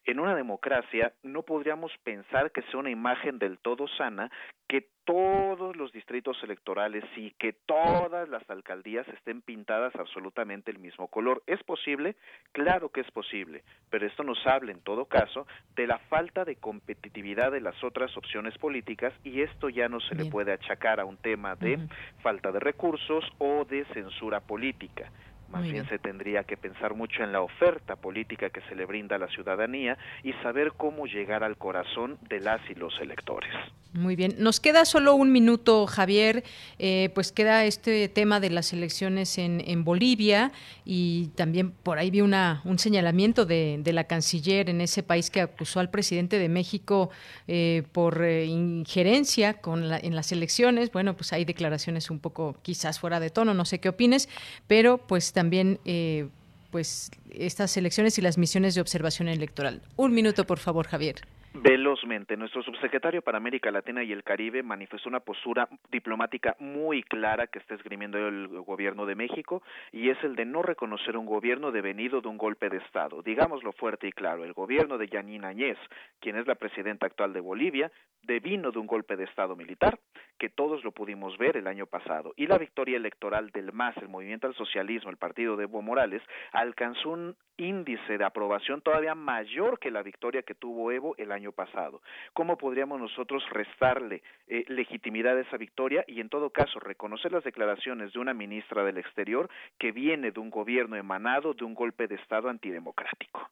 En 0.07 0.19
una 0.19 0.35
democracia 0.35 1.13
no 1.23 1.43
podríamos 1.43 1.93
pensar 2.03 2.51
que 2.53 2.63
sea 2.63 2.81
una 2.81 2.91
imagen 2.91 3.39
del 3.39 3.59
todo 3.59 3.87
sana 3.87 4.31
que 4.67 4.94
todos 5.05 5.77
los 5.77 5.93
distritos 5.93 6.37
electorales 6.43 7.05
y 7.17 7.31
que 7.33 7.53
todas 7.53 8.29
las 8.29 8.49
alcaldías 8.49 9.07
estén 9.09 9.43
pintadas 9.43 9.95
absolutamente 9.97 10.71
el 10.71 10.79
mismo 10.79 11.09
color. 11.09 11.43
¿Es 11.47 11.63
posible? 11.63 12.17
Claro 12.53 12.89
que 12.89 13.03
es 13.03 13.11
posible, 13.11 13.63
pero 13.91 14.07
esto 14.07 14.23
nos 14.23 14.45
habla 14.47 14.73
en 14.73 14.81
todo 14.81 15.05
caso 15.05 15.47
de 15.77 15.87
la 15.87 15.99
falta 15.99 16.45
de 16.45 16.57
competitividad 16.57 17.53
de 17.53 17.61
las 17.61 17.83
otras 17.85 18.17
opciones 18.17 18.57
políticas 18.59 19.13
y 19.23 19.43
esto 19.43 19.69
ya 19.69 19.89
no 19.89 20.01
se 20.01 20.15
le 20.15 20.27
puede 20.27 20.53
achacar 20.53 21.01
a 21.01 21.05
un 21.05 21.17
tema 21.17 21.55
de 21.57 21.79
falta 22.23 22.51
de 22.53 22.61
recursos 22.61 23.25
o 23.39 23.65
de 23.65 23.85
censura 23.87 24.41
política 24.41 25.11
más 25.51 25.63
bien 25.63 25.89
se 25.89 25.99
tendría 25.99 26.45
que 26.45 26.57
pensar 26.57 26.95
mucho 26.95 27.23
en 27.23 27.33
la 27.33 27.41
oferta 27.41 27.97
política 27.97 28.51
que 28.51 28.61
se 28.63 28.75
le 28.75 28.85
brinda 28.87 29.17
a 29.17 29.19
la 29.19 29.29
ciudadanía 29.29 29.97
y 30.23 30.33
saber 30.35 30.73
cómo 30.77 31.07
llegar 31.07 31.45
al 31.45 31.57
corazón 31.57 32.19
de 32.29 32.41
las 32.41 32.61
y 32.69 32.75
los 32.75 32.99
electores. 33.01 33.53
Muy 33.93 34.17
bien, 34.17 34.35
nos 34.39 34.59
queda 34.59 34.85
solo 34.87 35.15
un 35.15 35.31
minuto, 35.31 35.87
Javier. 35.87 36.43
Eh, 36.81 37.11
pues 37.15 37.31
queda 37.31 37.65
este 37.65 38.09
tema 38.09 38.41
de 38.41 38.51
las 38.51 38.73
elecciones 38.73 39.39
en, 39.39 39.63
en 39.65 39.85
Bolivia 39.85 40.51
y 40.85 41.29
también 41.37 41.71
por 41.71 41.99
ahí 41.99 42.11
vi 42.11 42.21
una, 42.21 42.61
un 42.65 42.81
señalamiento 42.81 43.47
de, 43.47 43.79
de, 43.81 43.93
la 43.93 44.03
canciller 44.05 44.69
en 44.69 44.81
ese 44.81 45.05
país 45.05 45.31
que 45.31 45.43
acusó 45.43 45.79
al 45.79 45.91
presidente 45.91 46.41
de 46.41 46.49
México 46.49 47.11
eh, 47.47 47.85
por 47.93 48.25
eh, 48.25 48.47
injerencia 48.47 49.55
con 49.55 49.89
la, 49.89 49.99
en 49.99 50.17
las 50.17 50.33
elecciones. 50.33 50.91
Bueno, 50.91 51.15
pues 51.15 51.33
hay 51.33 51.45
declaraciones 51.45 52.11
un 52.11 52.19
poco 52.19 52.57
quizás 52.63 52.99
fuera 52.99 53.21
de 53.21 53.31
tono, 53.31 53.55
no 53.55 53.65
sé 53.65 53.79
qué 53.79 53.91
opines, 53.91 54.29
pero 54.67 54.99
pues 54.99 55.33
también 55.33 55.44
eh, 55.53 56.29
pues 56.71 57.11
estas 57.31 57.77
elecciones 57.77 58.19
y 58.19 58.23
las 58.23 58.39
misiones 58.39 58.75
de 58.75 58.81
observación 58.81 59.29
electoral. 59.29 59.83
Un 59.97 60.13
minuto, 60.13 60.47
por 60.47 60.59
favor, 60.59 60.87
Javier. 60.87 61.17
Velozmente, 61.57 62.37
nuestro 62.37 62.65
subsecretario 62.65 63.23
para 63.23 63.39
América 63.39 63.71
Latina 63.71 64.03
y 64.03 64.11
el 64.11 64.25
Caribe 64.25 64.65
manifestó 64.65 65.09
una 65.09 65.21
postura 65.21 65.69
diplomática 65.89 66.57
muy 66.59 67.05
clara 67.05 67.47
que 67.47 67.61
está 67.61 67.77
esgrimiendo 67.77 68.19
el 68.19 68.49
gobierno 68.49 69.07
de 69.07 69.15
México 69.15 69.63
y 69.93 70.11
es 70.11 70.19
el 70.25 70.35
de 70.35 70.47
no 70.47 70.63
reconocer 70.63 71.17
un 71.17 71.27
gobierno 71.27 71.71
devenido 71.71 72.21
de 72.21 72.27
un 72.27 72.39
golpe 72.39 72.71
de 72.71 72.79
Estado. 72.79 73.23
Digámoslo 73.23 73.71
fuerte 73.71 74.09
y 74.09 74.13
claro, 74.13 74.43
el 74.43 74.53
gobierno 74.53 74.99
de 74.99 75.07
Yanina 75.07 75.49
Añez, 75.49 75.79
quien 76.19 76.35
es 76.35 76.49
la 76.49 76.57
presidenta 76.57 77.07
actual 77.07 77.33
de 77.33 77.39
Bolivia, 77.39 77.93
devino 78.25 78.73
de 78.73 78.81
un 78.81 78.89
golpe 78.89 79.17
de 79.17 79.25
Estado 79.25 79.55
militar, 79.55 80.01
que 80.39 80.49
todos 80.49 80.83
lo 80.83 80.91
pudimos 80.91 81.39
ver 81.39 81.57
el 81.57 81.69
año 81.69 81.87
pasado, 81.87 82.33
y 82.37 82.47
la 82.47 82.59
victoria 82.59 82.97
electoral 82.97 83.51
del 83.51 83.73
MAS, 83.73 83.97
el 83.99 84.09
Movimiento 84.09 84.47
al 84.47 84.55
Socialismo, 84.55 85.11
el 85.11 85.17
partido 85.17 85.57
de 85.57 85.65
Evo 85.65 85.83
Morales, 85.83 86.23
alcanzó 86.53 87.11
un 87.11 87.37
índice 87.57 88.19
de 88.19 88.25
aprobación 88.25 88.81
todavía 88.81 89.15
mayor 89.15 89.79
que 89.79 89.91
la 89.91 90.03
victoria 90.03 90.43
que 90.43 90.55
tuvo 90.55 90.91
Evo 90.91 91.15
el 91.19 91.31
año 91.31 91.44
pasado. 91.53 92.03
¿Cómo 92.33 92.57
podríamos 92.57 93.01
nosotros 93.01 93.43
restarle 93.51 94.23
eh, 94.49 94.65
legitimidad 94.69 95.37
a 95.37 95.41
esa 95.41 95.57
victoria 95.57 96.05
y 96.07 96.21
en 96.21 96.29
todo 96.29 96.51
caso 96.51 96.79
reconocer 96.81 97.33
las 97.33 97.45
declaraciones 97.45 98.13
de 98.13 98.19
una 98.19 98.35
ministra 98.35 98.85
del 98.85 98.99
Exterior 98.99 99.49
que 99.79 99.93
viene 99.93 100.31
de 100.31 100.41
un 100.41 100.51
gobierno 100.51 100.97
emanado 100.97 101.55
de 101.55 101.65
un 101.65 101.75
golpe 101.75 102.07
de 102.07 102.17
Estado 102.17 102.49
antidemocrático? 102.49 103.51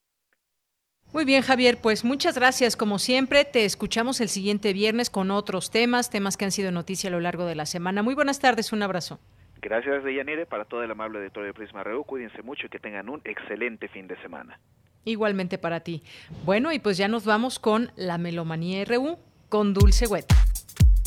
Muy 1.12 1.27
bien, 1.27 1.43
Javier, 1.43 1.77
pues 1.82 2.05
muchas 2.05 2.39
gracias. 2.39 2.74
Como 2.74 2.98
siempre, 2.98 3.44
te 3.44 3.66
escuchamos 3.66 4.23
el 4.23 4.28
siguiente 4.28 4.73
viernes 4.73 5.10
con 5.10 5.31
otros 5.31 5.70
temas, 5.70 6.09
temas 6.09 6.39
que 6.39 6.47
han 6.47 6.52
sido 6.52 6.73
noticia 6.73 7.09
a 7.09 7.12
lo 7.12 7.20
largo 7.20 7.44
de 7.44 7.55
la 7.55 7.66
semana. 7.66 8.02
Muy 8.02 8.14
buenas 8.14 8.40
tardes, 8.40 8.73
un 8.73 8.82
abrazo. 8.82 9.20
Gracias, 9.60 10.02
Deyanire, 10.02 10.47
para 10.47 10.64
todo 10.64 10.82
el 10.82 10.90
amable 10.90 11.19
auditorio 11.19 11.48
de 11.48 11.55
Prisma 11.55 11.85
Reu. 11.85 12.02
Cuídense 12.05 12.43
mucho 12.43 12.66
y 12.66 12.70
que 12.70 12.78
tengan 12.78 13.10
un 13.10 13.20
excelente 13.24 13.89
fin 13.89 14.09
de 14.09 14.16
semana. 14.23 14.59
Igualmente 15.05 15.59
para 15.59 15.81
ti. 15.81 16.03
Bueno, 16.45 16.73
y 16.73 16.79
pues 16.79 16.97
ya 16.97 17.09
nos 17.09 17.24
vamos 17.24 17.59
con 17.59 17.91
la 17.97 18.19
Melomanía 18.19 18.85
RU 18.85 19.19
con 19.49 19.74
Dulce 19.74 20.07
Wet. 20.07 20.33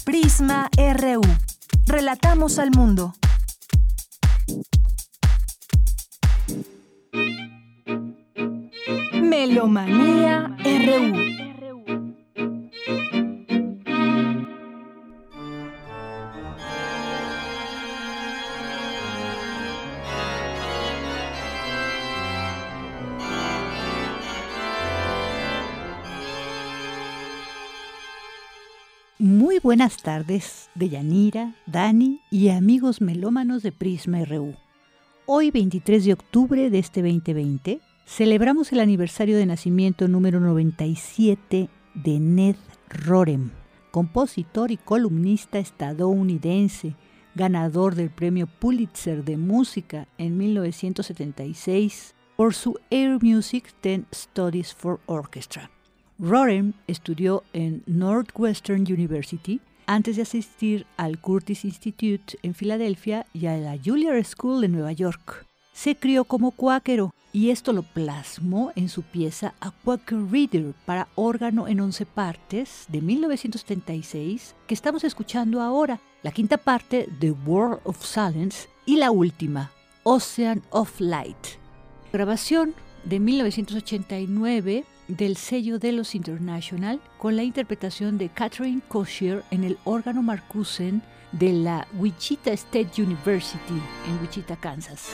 Prisma 0.06 0.70
RU. 0.78 1.22
Relatamos 1.88 2.60
al 2.60 2.72
mundo. 2.72 3.14
Melomanía 9.14 10.56
RU. 10.64 11.45
Buenas 29.66 29.98
tardes 29.98 30.70
de 30.76 30.90
Yanira, 30.90 31.56
Dani 31.66 32.22
y 32.30 32.50
amigos 32.50 33.02
melómanos 33.02 33.64
de 33.64 33.72
Prisma 33.72 34.24
RU. 34.24 34.54
Hoy 35.26 35.50
23 35.50 36.06
de 36.06 36.14
octubre 36.14 36.70
de 36.70 36.78
este 36.78 37.02
2020 37.02 37.82
celebramos 38.06 38.72
el 38.72 38.80
aniversario 38.80 39.36
de 39.38 39.48
nacimiento 39.48 40.08
número 40.08 40.40
97 40.40 41.68
de 41.96 42.20
Ned 42.20 42.58
Rorem, 42.92 43.50
compositor 43.90 44.70
y 44.70 44.78
columnista 44.78 45.58
estadounidense, 45.58 46.96
ganador 47.34 47.96
del 47.96 48.12
premio 48.12 48.46
Pulitzer 48.46 49.24
de 49.24 49.38
música 49.38 50.08
en 50.20 50.38
1976 50.38 52.14
por 52.36 52.54
su 52.54 52.78
Air 52.92 53.18
Music 53.20 53.74
10 53.82 54.04
Studies 54.14 54.76
for 54.76 55.00
Orchestra. 55.08 55.72
Rorem 56.18 56.74
estudió 56.88 57.44
en 57.52 57.84
Northwestern 57.88 58.82
University 58.82 59.60
antes 59.86 60.16
de 60.16 60.22
asistir 60.22 60.86
al 60.98 61.20
Curtis 61.20 61.66
Institute 61.66 62.38
en 62.42 62.54
Filadelfia 62.54 63.26
y 63.34 63.48
a 63.48 63.58
la 63.58 63.78
Juilliard 63.78 64.24
School 64.24 64.64
en 64.64 64.72
Nueva 64.72 64.94
York. 64.94 65.46
Se 65.74 65.96
crió 65.96 66.24
como 66.24 66.52
cuáquero 66.52 67.14
y 67.34 67.50
esto 67.50 67.74
lo 67.74 67.84
plasmó 67.84 68.72
en 68.78 68.88
su 68.88 69.02
pieza 69.04 69.56
A 69.60 69.72
Quaker 69.72 70.32
Reader 70.32 70.74
para 70.86 71.10
órgano 71.16 71.68
en 71.68 71.82
11 71.82 72.06
partes 72.06 72.86
de 72.88 73.02
1976 73.02 74.56
que 74.68 74.74
estamos 74.74 75.04
escuchando 75.04 75.62
ahora, 75.62 76.00
la 76.24 76.32
quinta 76.32 76.58
parte 76.58 77.10
The 77.20 77.32
World 77.32 77.82
of 77.84 78.04
Silence 78.06 78.70
y 78.86 78.96
la 78.96 79.12
última, 79.12 79.70
Ocean 80.04 80.64
of 80.70 80.98
Light. 81.02 81.36
Grabación 82.14 82.74
de 83.04 83.20
1989 83.20 84.86
del 85.08 85.38
sello 85.38 85.80
de 85.80 85.92
los 85.92 86.16
International 86.16 87.00
con 87.18 87.36
la 87.36 87.44
interpretación 87.44 88.18
de 88.18 88.30
Catherine 88.30 88.82
Kosher 88.88 89.44
en 89.52 89.64
el 89.64 89.78
órgano 89.84 90.22
Marcusen 90.22 91.02
de 91.32 91.54
la 91.54 91.88
Wichita 91.98 92.52
State 92.52 93.02
University 93.02 93.82
en 94.08 94.22
Wichita, 94.22 94.56
Kansas. 94.56 95.10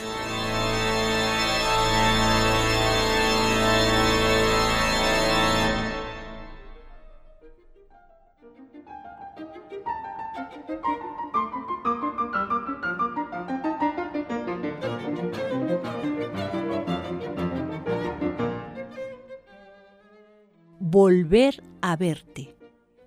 Volver 20.92 21.62
a 21.80 21.96
verte. 21.96 22.54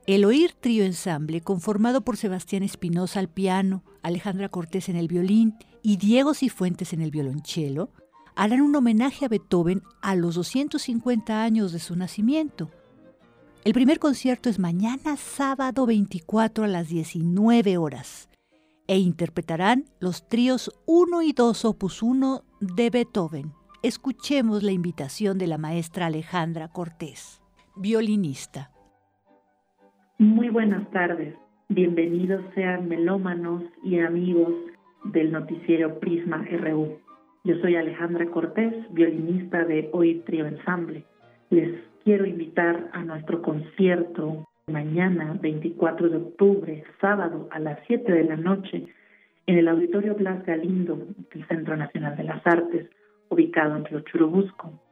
El 0.07 0.25
Oír 0.25 0.53
Trío 0.59 0.83
Ensamble, 0.83 1.41
conformado 1.41 2.01
por 2.01 2.17
Sebastián 2.17 2.63
Espinosa 2.63 3.19
al 3.19 3.29
piano, 3.29 3.83
Alejandra 4.01 4.49
Cortés 4.49 4.89
en 4.89 4.95
el 4.95 5.07
violín 5.07 5.53
y 5.83 5.97
Diego 5.97 6.33
Cifuentes 6.33 6.93
en 6.93 7.01
el 7.03 7.11
violonchelo, 7.11 7.91
harán 8.35 8.61
un 8.61 8.75
homenaje 8.75 9.25
a 9.25 9.27
Beethoven 9.27 9.83
a 10.01 10.15
los 10.15 10.33
250 10.33 11.43
años 11.43 11.71
de 11.73 11.77
su 11.77 11.95
nacimiento. 11.95 12.71
El 13.63 13.73
primer 13.73 13.99
concierto 13.99 14.49
es 14.49 14.57
mañana 14.57 15.15
sábado 15.15 15.85
24 15.85 16.63
a 16.63 16.67
las 16.67 16.87
19 16.87 17.77
horas 17.77 18.29
e 18.87 18.97
interpretarán 18.97 19.85
los 19.99 20.27
tríos 20.27 20.71
1 20.87 21.21
y 21.21 21.33
2 21.33 21.65
opus 21.65 22.01
1 22.01 22.43
de 22.61 22.89
Beethoven. 22.89 23.53
Escuchemos 23.83 24.63
la 24.63 24.71
invitación 24.71 25.37
de 25.37 25.45
la 25.45 25.59
maestra 25.59 26.07
Alejandra 26.07 26.67
Cortés 26.67 27.44
violinista. 27.75 28.69
Muy 30.17 30.49
buenas 30.49 30.89
tardes. 30.91 31.35
Bienvenidos 31.67 32.41
sean 32.53 32.87
melómanos 32.87 33.63
y 33.83 33.99
amigos 33.99 34.53
del 35.03 35.31
noticiero 35.31 35.99
Prisma 35.99 36.45
RU. 36.49 36.99
Yo 37.43 37.55
soy 37.61 37.75
Alejandra 37.75 38.25
Cortés, 38.27 38.73
violinista 38.91 39.65
de 39.65 39.89
Hoy 39.91 40.23
Trio 40.25 40.45
Ensamble. 40.45 41.03
Les 41.49 41.79
quiero 42.03 42.25
invitar 42.25 42.89
a 42.93 43.03
nuestro 43.03 43.41
concierto 43.41 44.47
mañana, 44.67 45.37
24 45.41 46.09
de 46.09 46.17
octubre, 46.17 46.83
sábado 47.01 47.47
a 47.51 47.59
las 47.59 47.79
7 47.87 48.11
de 48.11 48.23
la 48.23 48.37
noche, 48.37 48.87
en 49.47 49.57
el 49.57 49.67
Auditorio 49.67 50.15
Blas 50.15 50.43
Galindo 50.45 50.95
del 51.33 51.47
Centro 51.47 51.75
Nacional 51.75 52.15
de 52.15 52.23
las 52.23 52.45
Artes, 52.47 52.89
ubicado 53.29 53.75
en 53.75 53.85
Río 53.85 53.99
Churubusco. 54.01 54.84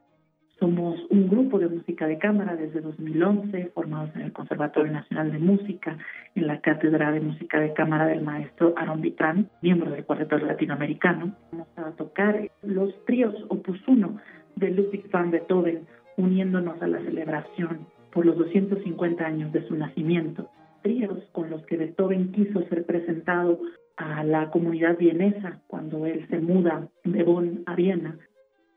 Somos 0.60 1.00
un 1.10 1.28
grupo 1.28 1.60
de 1.60 1.68
música 1.68 2.08
de 2.08 2.18
cámara 2.18 2.56
desde 2.56 2.80
2011, 2.82 3.72
formados 3.74 4.16
en 4.16 4.22
el 4.22 4.34
Conservatorio 4.34 4.92
Nacional 4.92 5.32
de 5.32 5.40
Música, 5.40 5.98
en 6.36 6.48
la 6.48 6.62
Cátedra 6.62 7.12
de 7.12 7.22
Música 7.22 7.60
de 7.60 7.74
Cámara 7.74 8.08
del 8.08 8.22
maestro 8.22 8.74
Aaron 8.78 9.02
Vitrán, 9.02 9.50
miembro 9.62 9.92
del 9.92 10.06
Cuarteto 10.06 10.38
Latinoamericano. 10.38 11.36
Vamos 11.52 11.68
a 11.76 11.92
tocar 11.92 12.50
los 12.62 12.94
tríos 13.06 13.36
Opus 13.50 13.80
1 13.88 14.20
de 14.56 14.72
Ludwig 14.72 15.10
van 15.12 15.32
Beethoven, 15.32 15.88
uniéndonos 16.18 16.82
a 16.82 16.88
la 16.88 17.00
celebración 17.00 17.88
por 18.12 18.26
los 18.26 18.38
250 18.38 19.26
años 19.26 19.52
de 19.52 19.68
su 19.68 19.76
nacimiento. 19.76 20.50
Tríos 20.82 21.20
con 21.32 21.50
los 21.50 21.66
que 21.66 21.78
Beethoven 21.78 22.32
quiso 22.32 22.62
ser 22.68 22.86
presentado 22.86 23.60
a 23.98 24.24
la 24.24 24.50
comunidad 24.52 24.98
vienesa 24.98 25.62
cuando 25.68 26.06
él 26.06 26.26
se 26.30 26.40
muda 26.40 26.88
de 27.04 27.24
Bonn 27.24 27.64
a 27.66 27.76
Viena. 27.76 28.18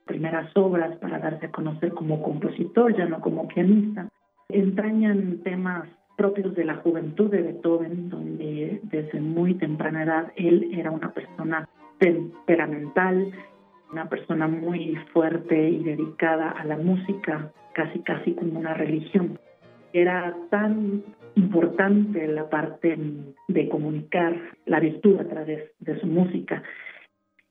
Primeras 0.06 0.56
obras 0.56 0.96
para 0.98 1.18
darse 1.18 1.46
a 1.46 1.50
conocer 1.50 1.92
como 1.92 2.22
compositor, 2.22 2.96
ya 2.96 3.06
no 3.06 3.20
como 3.20 3.48
pianista. 3.48 4.08
Entrañan 4.48 5.38
temas 5.42 5.88
propios 6.16 6.54
de 6.54 6.64
la 6.64 6.76
juventud 6.76 7.30
de 7.30 7.42
Beethoven, 7.42 8.08
donde 8.08 8.80
desde 8.84 9.20
muy 9.20 9.54
temprana 9.54 10.04
edad 10.04 10.32
él 10.36 10.70
era 10.72 10.90
una 10.90 11.12
persona 11.12 11.68
temperamental, 11.98 13.32
una 13.92 14.08
persona 14.08 14.46
muy 14.46 14.96
fuerte 15.12 15.70
y 15.70 15.82
dedicada 15.84 16.50
a 16.50 16.64
la 16.64 16.76
música, 16.76 17.52
casi 17.74 18.00
casi 18.00 18.34
como 18.34 18.58
una 18.58 18.74
religión. 18.74 19.38
Era 19.92 20.36
tan 20.50 21.04
importante 21.34 22.26
la 22.26 22.48
parte 22.48 22.98
de 23.48 23.68
comunicar 23.68 24.36
la 24.64 24.80
virtud 24.80 25.20
a 25.20 25.28
través 25.28 25.70
de 25.80 26.00
su 26.00 26.06
música. 26.06 26.62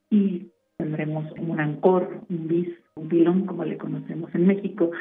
Y 0.10 0.48
tendremos 0.77 1.31
un 1.39 1.60
ancor, 1.60 2.22
un 2.30 2.47
bis, 2.47 2.69
un 2.95 3.10
vilón, 3.10 3.45
como 3.45 3.65
le 3.65 3.77
conocemos 3.77 4.34
en 4.35 4.47
México, 4.47 4.91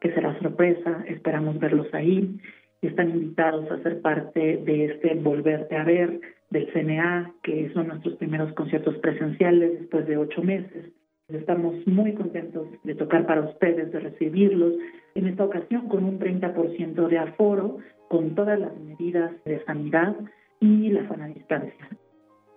que 0.00 0.12
será 0.12 0.38
sorpresa. 0.40 1.04
Esperamos 1.06 1.58
verlos 1.58 1.92
ahí. 1.92 2.38
Están 2.82 3.10
invitados 3.10 3.70
a 3.70 3.82
ser 3.82 4.00
parte 4.00 4.58
de 4.64 4.86
este 4.86 5.14
Volverte 5.14 5.76
a 5.76 5.84
Ver 5.84 6.20
del 6.50 6.72
CNA, 6.72 7.32
que 7.42 7.70
son 7.74 7.88
nuestros 7.88 8.16
primeros 8.16 8.52
conciertos 8.54 8.96
presenciales 8.98 9.80
después 9.80 10.06
de 10.06 10.16
ocho 10.16 10.42
meses. 10.42 10.92
Estamos 11.28 11.86
muy 11.86 12.14
contentos 12.14 12.66
de 12.82 12.94
tocar 12.94 13.26
para 13.26 13.42
ustedes, 13.42 13.92
de 13.92 14.00
recibirlos, 14.00 14.74
en 15.14 15.28
esta 15.28 15.44
ocasión 15.44 15.88
con 15.88 16.04
un 16.04 16.18
30% 16.18 17.08
de 17.08 17.18
aforo, 17.18 17.78
con 18.08 18.34
todas 18.34 18.58
las 18.58 18.76
medidas 18.80 19.32
de 19.44 19.62
sanidad 19.64 20.16
y 20.58 20.88
la 20.90 21.06
sana 21.06 21.28
distancia. 21.28 21.88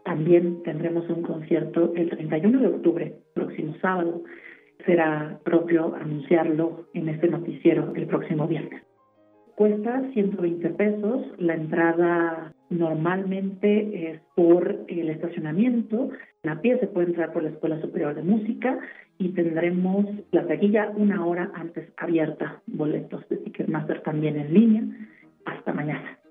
También 0.04 0.64
tendremos 0.64 1.10
un 1.10 1.22
concierto 1.22 1.94
el 1.96 2.10
31 2.10 2.60
de 2.60 2.68
octubre, 2.68 3.16
próximo 3.34 3.76
sábado. 3.82 4.24
Será 4.86 5.40
propio 5.44 5.96
anunciarlo 5.96 6.88
en 6.94 7.10
este 7.10 7.30
noticiero 7.30 7.94
el 7.96 8.08
próximo 8.08 8.48
viernes. 8.48 8.84
Cuesta 9.56 10.02
120 10.14 10.70
pesos, 10.72 11.28
la 11.38 11.54
entrada 11.54 12.54
normalmente 12.72 14.12
es 14.12 14.22
por 14.36 14.84
el 14.88 15.10
estacionamiento. 15.10 16.10
La 16.42 16.60
pie 16.60 16.80
se 16.80 16.88
puede 16.88 17.08
entrar 17.08 17.32
por 17.32 17.44
la 17.44 17.50
Escuela 17.50 17.80
Superior 17.80 18.16
de 18.16 18.24
Música 18.24 18.80
y 19.20 19.30
tendremos 19.30 20.08
la 20.32 20.48
taquilla 20.48 20.92
una 20.96 21.24
hora 21.26 21.52
antes 21.54 21.88
abierta, 21.98 22.62
boletos 22.66 23.30
de 23.30 23.38
Ticketmaster 23.38 24.02
también 24.02 24.38
en 24.38 24.54
línea. 24.54 24.84
Hasta 25.46 25.72
mañana. 25.72 26.23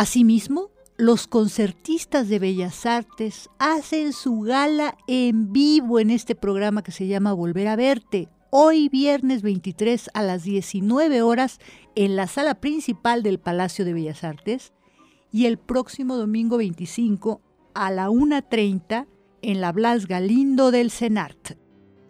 Asimismo, 0.00 0.70
los 0.96 1.26
concertistas 1.26 2.30
de 2.30 2.38
Bellas 2.38 2.86
Artes 2.86 3.50
hacen 3.58 4.14
su 4.14 4.40
gala 4.40 4.96
en 5.06 5.52
vivo 5.52 6.00
en 6.00 6.08
este 6.08 6.34
programa 6.34 6.82
que 6.82 6.90
se 6.90 7.06
llama 7.06 7.34
Volver 7.34 7.68
a 7.68 7.76
Verte, 7.76 8.30
hoy 8.48 8.88
viernes 8.88 9.42
23 9.42 10.08
a 10.14 10.22
las 10.22 10.42
19 10.42 11.20
horas 11.20 11.58
en 11.96 12.16
la 12.16 12.28
sala 12.28 12.54
principal 12.54 13.22
del 13.22 13.40
Palacio 13.40 13.84
de 13.84 13.92
Bellas 13.92 14.24
Artes 14.24 14.72
y 15.30 15.44
el 15.44 15.58
próximo 15.58 16.16
domingo 16.16 16.56
25 16.56 17.42
a 17.74 17.90
la 17.90 18.08
1.30 18.08 19.06
en 19.42 19.60
la 19.60 19.70
Blas 19.70 20.06
Galindo 20.06 20.70
del 20.70 20.90
CENART. 20.90 21.58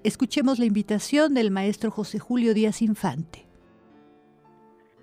Escuchemos 0.05 0.61
la 0.61 0.67
invitación 0.67 1.35
del 1.35 1.51
maestro 1.51 1.91
José 1.91 2.21
Julio 2.21 2.55
Díaz 2.55 2.83
Infante. 2.83 3.49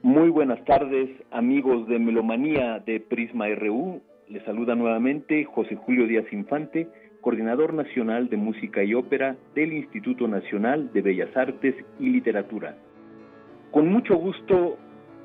Muy 0.07 0.29
buenas 0.29 0.63
tardes, 0.63 1.09
amigos 1.31 1.85
de 1.89 1.99
Melomanía 1.99 2.79
de 2.79 3.01
Prisma 3.01 3.49
RU. 3.49 4.01
Les 4.29 4.41
saluda 4.45 4.73
nuevamente 4.73 5.43
José 5.43 5.75
Julio 5.75 6.07
Díaz 6.07 6.31
Infante, 6.31 6.87
coordinador 7.19 7.73
nacional 7.73 8.29
de 8.29 8.37
música 8.37 8.85
y 8.85 8.93
ópera 8.93 9.35
del 9.53 9.73
Instituto 9.73 10.29
Nacional 10.29 10.93
de 10.93 11.01
Bellas 11.01 11.35
Artes 11.35 11.75
y 11.99 12.07
Literatura. 12.07 12.77
Con 13.71 13.89
mucho 13.89 14.15
gusto 14.15 14.77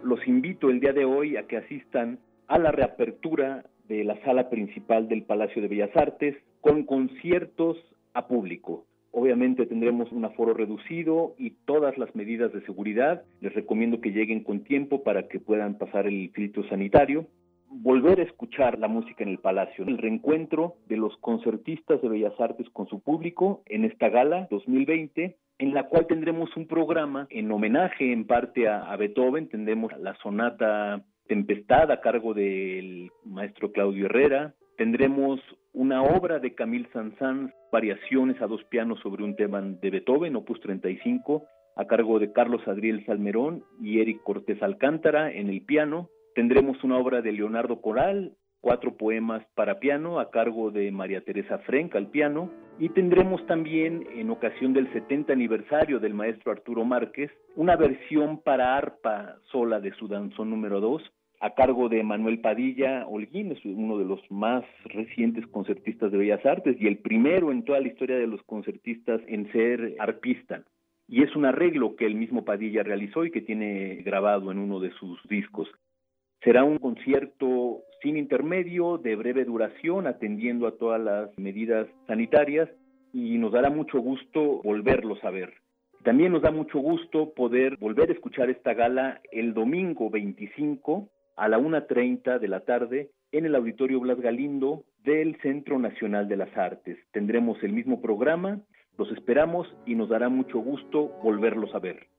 los 0.03 0.27
invito 0.27 0.69
el 0.69 0.81
día 0.81 0.93
de 0.93 1.05
hoy 1.05 1.37
a 1.37 1.47
que 1.47 1.59
asistan 1.59 2.19
a 2.49 2.59
la 2.59 2.73
reapertura 2.73 3.63
de 3.87 4.03
la 4.03 4.21
sala 4.25 4.51
principal 4.51 5.07
del 5.07 5.23
Palacio 5.23 5.63
de 5.63 5.69
Bellas 5.69 5.97
Artes 5.97 6.35
con 6.61 6.83
conciertos 6.87 7.77
a 8.15 8.27
público. 8.27 8.85
Obviamente 9.13 9.67
tendremos 9.67 10.11
un 10.11 10.25
aforo 10.25 10.55
reducido 10.55 11.35
y 11.39 11.51
todas 11.67 11.97
las 11.99 12.15
medidas 12.17 12.53
de 12.53 12.63
seguridad. 12.63 13.23
Les 13.41 13.55
recomiendo 13.55 14.01
que 14.01 14.11
lleguen 14.11 14.43
con 14.43 14.65
tiempo 14.65 15.03
para 15.03 15.29
que 15.29 15.39
puedan 15.39 15.77
pasar 15.77 16.07
el 16.07 16.31
filtro 16.31 16.67
sanitario. 16.69 17.27
Volver 17.69 18.21
a 18.21 18.25
escuchar 18.25 18.79
la 18.79 18.89
música 18.89 19.23
en 19.23 19.31
el 19.31 19.39
Palacio, 19.39 19.85
el 19.87 19.99
reencuentro 19.99 20.77
de 20.89 20.97
los 20.97 21.17
concertistas 21.19 22.01
de 22.03 22.09
Bellas 22.09 22.39
Artes 22.39 22.69
con 22.71 22.87
su 22.89 23.01
público 23.01 23.63
en 23.67 23.85
esta 23.85 24.09
gala 24.09 24.49
2020 24.51 25.37
en 25.59 25.75
la 25.75 25.85
cual 25.85 26.09
tendremos 26.09 26.55
un 26.57 26.67
programa 26.67 27.29
en 27.31 27.51
homenaje 27.53 28.13
en 28.13 28.27
parte 28.27 28.67
a, 28.67 28.97
Beethoven, 28.97 29.49
tendremos 29.49 29.93
la 29.99 30.15
sonata 30.17 31.05
Tempestad 31.29 31.91
a 31.93 32.01
cargo 32.01 32.35
del 32.35 33.11
maestro 33.25 33.71
Claudio 33.71 34.07
Herrera, 34.07 34.55
tendremos 34.77 35.41
una 35.73 36.03
obra 36.03 36.39
de 36.39 36.55
Camille 36.55 36.89
Saint-Saëns, 36.93 37.53
variaciones 37.71 38.41
a 38.43 38.47
dos 38.47 38.63
pianos 38.65 39.01
sobre 39.01 39.25
un 39.25 39.37
tema 39.37 39.61
de 39.61 39.91
Beethoven, 39.91 40.37
opus 40.37 40.61
35, 40.61 41.45
a 41.77 41.87
cargo 41.87 42.19
de 42.19 42.33
Carlos 42.33 42.67
Adriel 42.67 43.05
Salmerón 43.07 43.65
y 43.81 44.01
Eric 44.01 44.23
Cortés 44.23 44.63
Alcántara 44.63 45.33
en 45.33 45.49
el 45.49 45.63
piano. 45.63 46.09
Tendremos 46.35 46.83
una 46.85 46.99
obra 46.99 47.23
de 47.23 47.33
Leonardo 47.33 47.81
Coral, 47.81 48.37
cuatro 48.61 48.97
poemas 48.97 49.45
para 49.55 49.81
piano 49.81 50.21
a 50.21 50.31
cargo 50.31 50.71
de 50.71 50.91
María 50.91 51.23
Teresa 51.25 51.59
Frenk 51.59 51.95
al 51.97 52.09
piano. 52.09 52.51
Y 52.79 52.89
tendremos 52.91 53.45
también, 53.47 54.07
en 54.15 54.31
ocasión 54.31 54.73
del 54.73 54.93
70 54.93 55.33
aniversario 55.33 56.01
del 56.01 56.15
maestro 56.15 56.53
Arturo 56.53 56.85
Márquez, 56.85 57.31
una 57.57 57.77
versión 57.77 58.39
para 58.39 58.77
arpa 58.77 59.37
sola 59.51 59.81
de 59.81 59.93
su 59.93 60.09
danzón 60.09 60.51
número 60.51 60.81
2 60.81 61.03
a 61.43 61.55
cargo 61.55 61.89
de 61.89 62.05
Manuel 62.05 62.39
Padilla 62.39 63.05
Holguín, 63.09 63.51
es 63.51 63.65
uno 63.65 63.99
de 63.99 64.05
los 64.05 64.21
más 64.31 64.65
recientes 64.85 65.45
concertistas 65.49 66.13
de 66.13 66.19
Bellas 66.19 66.47
Artes 66.47 66.77
y 66.81 66.87
el 66.87 66.99
primero 66.99 67.51
en 67.51 67.65
toda 67.65 67.81
la 67.81 67.89
historia 67.89 68.17
de 68.17 68.29
los 68.29 68.41
concertistas 68.45 69.21
en 69.27 69.51
ser 69.51 69.97
arpista. 69.99 70.63
Y 71.09 71.25
es 71.25 71.35
un 71.35 71.45
arreglo 71.45 71.97
que 71.97 72.07
el 72.07 72.15
mismo 72.15 72.45
Padilla 72.45 72.85
realizó 72.85 73.25
y 73.25 73.33
que 73.33 73.41
tiene 73.41 73.97
grabado 74.05 74.53
en 74.53 74.59
uno 74.59 74.79
de 74.79 74.93
sus 74.93 75.21
discos. 75.29 75.69
Será 76.45 76.63
un 76.63 76.79
concierto 76.79 77.81
sin 78.03 78.17
intermedio, 78.17 78.99
de 78.99 79.17
breve 79.17 79.45
duración, 79.45 80.07
atendiendo 80.07 80.69
a 80.69 80.77
todas 80.77 81.01
las 81.01 81.37
medidas 81.37 81.89
sanitarias 82.07 82.69
y 83.13 83.37
nos 83.39 83.51
dará 83.51 83.69
mucho 83.69 83.99
gusto 83.99 84.63
volverlos 84.63 85.23
a 85.25 85.31
ver. 85.31 85.53
También 86.05 86.31
nos 86.31 86.43
da 86.43 86.53
mucho 86.53 86.79
gusto 86.79 87.35
poder 87.35 87.79
volver 87.79 88.11
a 88.11 88.13
escuchar 88.13 88.49
esta 88.49 88.75
gala 88.75 89.21
el 89.33 89.55
domingo 89.55 90.09
25 90.09 91.09
a 91.43 91.49
la 91.49 91.59
1.30 91.59 92.39
de 92.39 92.47
la 92.47 92.61
tarde 92.61 93.11
en 93.33 93.47
el 93.47 93.57
Auditorio 93.57 93.99
Blas 93.99 94.21
Galindo 94.21 94.85
del 95.03 95.41
Centro 95.41 95.77
Nacional 95.77 96.29
de 96.29 96.37
las 96.37 96.57
Artes. 96.57 96.97
Tendremos 97.11 97.61
el 97.65 97.73
mismo 97.73 98.01
programa, 98.01 98.61
los 98.97 99.11
esperamos 99.11 99.67
y 99.85 99.97
nos 99.97 100.09
dará 100.09 100.29
mucho 100.29 100.61
gusto 100.61 101.09
volverlos 101.21 101.75
a 101.75 101.81
ver. 101.81 102.12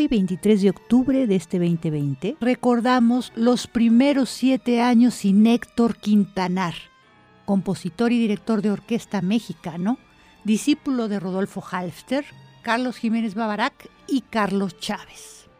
Hoy, 0.00 0.08
23 0.08 0.62
de 0.62 0.70
octubre 0.70 1.26
de 1.26 1.36
este 1.36 1.58
2020, 1.58 2.38
recordamos 2.40 3.32
los 3.36 3.66
primeros 3.66 4.30
siete 4.30 4.80
años 4.80 5.12
sin 5.12 5.46
Héctor 5.46 5.98
Quintanar, 5.98 6.72
compositor 7.44 8.10
y 8.10 8.18
director 8.18 8.62
de 8.62 8.70
orquesta 8.70 9.20
mexicano, 9.20 9.98
discípulo 10.42 11.08
de 11.08 11.20
Rodolfo 11.20 11.62
Halfter, 11.70 12.24
Carlos 12.62 12.96
Jiménez 12.96 13.34
Babarak 13.34 13.90
y 14.08 14.22
Carlos 14.22 14.78
Chávez. 14.78 15.50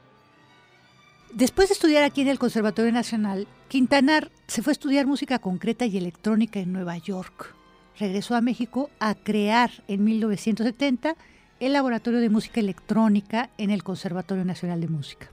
Después 1.34 1.68
de 1.68 1.74
estudiar 1.74 2.04
aquí 2.04 2.22
en 2.22 2.28
el 2.28 2.38
Conservatorio 2.38 2.92
Nacional, 2.92 3.46
Quintanar 3.68 4.30
se 4.46 4.62
fue 4.62 4.70
a 4.70 4.72
estudiar 4.72 5.06
música 5.06 5.38
concreta 5.38 5.84
y 5.84 5.98
electrónica 5.98 6.60
en 6.60 6.72
Nueva 6.72 6.96
York. 6.96 7.54
Regresó 7.98 8.34
a 8.36 8.40
México 8.40 8.88
a 9.00 9.14
crear 9.16 9.70
en 9.86 10.02
1970 10.02 11.14
el 11.60 11.74
Laboratorio 11.74 12.20
de 12.20 12.30
Música 12.30 12.58
Electrónica 12.58 13.50
en 13.58 13.68
el 13.70 13.82
Conservatorio 13.82 14.46
Nacional 14.46 14.80
de 14.80 14.88
Música. 14.88 15.28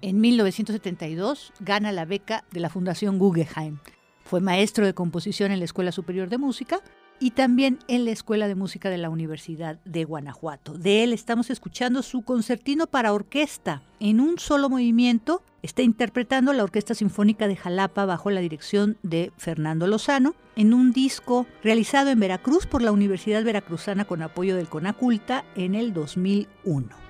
En 0.00 0.20
1972 0.20 1.52
gana 1.58 1.90
la 1.90 2.04
beca 2.04 2.44
de 2.52 2.60
la 2.60 2.70
Fundación 2.70 3.18
Guggenheim. 3.18 3.78
Fue 4.24 4.40
maestro 4.40 4.86
de 4.86 4.94
composición 4.94 5.50
en 5.50 5.58
la 5.58 5.64
Escuela 5.64 5.90
Superior 5.90 6.28
de 6.28 6.38
Música 6.38 6.80
y 7.18 7.30
también 7.32 7.78
en 7.88 8.04
la 8.04 8.10
Escuela 8.10 8.48
de 8.48 8.54
Música 8.54 8.90
de 8.90 8.98
la 8.98 9.10
Universidad 9.10 9.78
de 9.84 10.04
Guanajuato. 10.04 10.76
De 10.76 11.02
él 11.02 11.12
estamos 11.12 11.50
escuchando 11.50 12.02
su 12.02 12.22
concertino 12.22 12.86
para 12.86 13.12
orquesta 13.12 13.82
en 14.00 14.20
un 14.20 14.38
solo 14.38 14.68
movimiento. 14.68 15.42
Está 15.62 15.82
interpretando 15.82 16.52
la 16.52 16.64
Orquesta 16.64 16.94
Sinfónica 16.94 17.48
de 17.48 17.56
Jalapa 17.56 18.04
bajo 18.04 18.30
la 18.30 18.40
dirección 18.40 18.98
de 19.02 19.32
Fernando 19.36 19.86
Lozano 19.86 20.34
en 20.54 20.74
un 20.74 20.92
disco 20.92 21.46
realizado 21.62 22.10
en 22.10 22.20
Veracruz 22.20 22.66
por 22.66 22.82
la 22.82 22.92
Universidad 22.92 23.44
Veracruzana 23.44 24.04
con 24.04 24.22
apoyo 24.22 24.56
del 24.56 24.68
Conaculta 24.68 25.44
en 25.54 25.74
el 25.74 25.92
2001. 25.92 27.05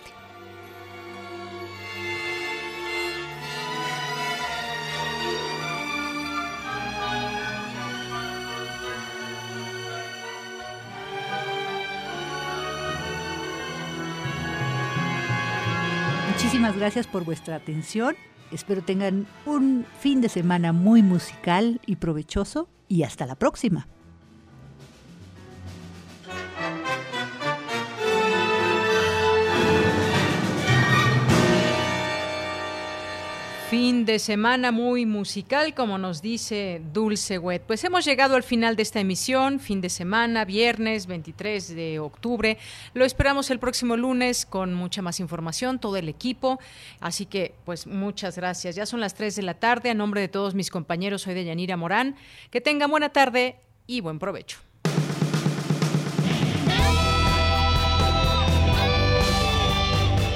Muchísimas 16.31 16.75
gracias 16.75 17.07
por 17.07 17.23
vuestra 17.23 17.55
atención 17.55 18.15
Espero 18.51 18.81
tengan 18.81 19.27
un 19.45 19.85
fin 19.99 20.21
de 20.21 20.29
semana 20.29 20.73
muy 20.73 21.03
musical 21.03 21.79
y 21.85 21.97
provechoso 21.97 22.67
y 22.87 23.03
hasta 23.03 23.25
la 23.25 23.35
próxima. 23.35 23.87
Fin 33.69 34.03
de 34.03 34.17
semana 34.17 34.71
muy 34.71 35.05
musical, 35.05 35.75
como 35.75 35.99
nos 35.99 36.23
dice 36.23 36.81
Dulce 36.91 37.37
Wet. 37.37 37.61
Pues 37.67 37.83
hemos 37.83 38.03
llegado 38.03 38.35
al 38.35 38.41
final 38.41 38.75
de 38.75 38.81
esta 38.81 38.99
emisión, 38.99 39.59
fin 39.59 39.79
de 39.79 39.89
semana, 39.89 40.43
viernes 40.43 41.05
23 41.05 41.75
de 41.75 41.99
octubre. 41.99 42.57
Lo 42.95 43.05
esperamos 43.05 43.51
el 43.51 43.59
próximo 43.59 43.95
lunes 43.95 44.47
con 44.47 44.73
mucha 44.73 45.03
más 45.03 45.19
información, 45.19 45.77
todo 45.77 45.97
el 45.97 46.09
equipo. 46.09 46.57
Así 46.99 47.27
que, 47.27 47.53
pues 47.63 47.85
muchas 47.85 48.37
gracias. 48.37 48.75
Ya 48.75 48.87
son 48.87 49.01
las 49.01 49.13
3 49.13 49.35
de 49.35 49.43
la 49.43 49.53
tarde. 49.53 49.91
A 49.91 49.93
nombre 49.93 50.21
de 50.21 50.29
todos 50.29 50.55
mis 50.55 50.71
compañeros, 50.71 51.21
soy 51.21 51.35
de 51.35 51.45
Yanira 51.45 51.77
Morán. 51.77 52.15
Que 52.49 52.61
tengan 52.61 52.89
buena 52.89 53.09
tarde 53.09 53.57
y 53.85 54.01
buen 54.01 54.17
provecho. 54.17 54.57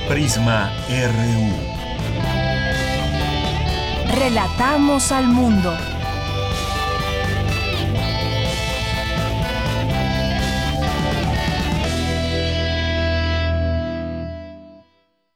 Prisma 0.07 0.71
RU. 0.87 1.72
Relatamos 4.15 5.11
al 5.11 5.27
mundo. 5.27 5.75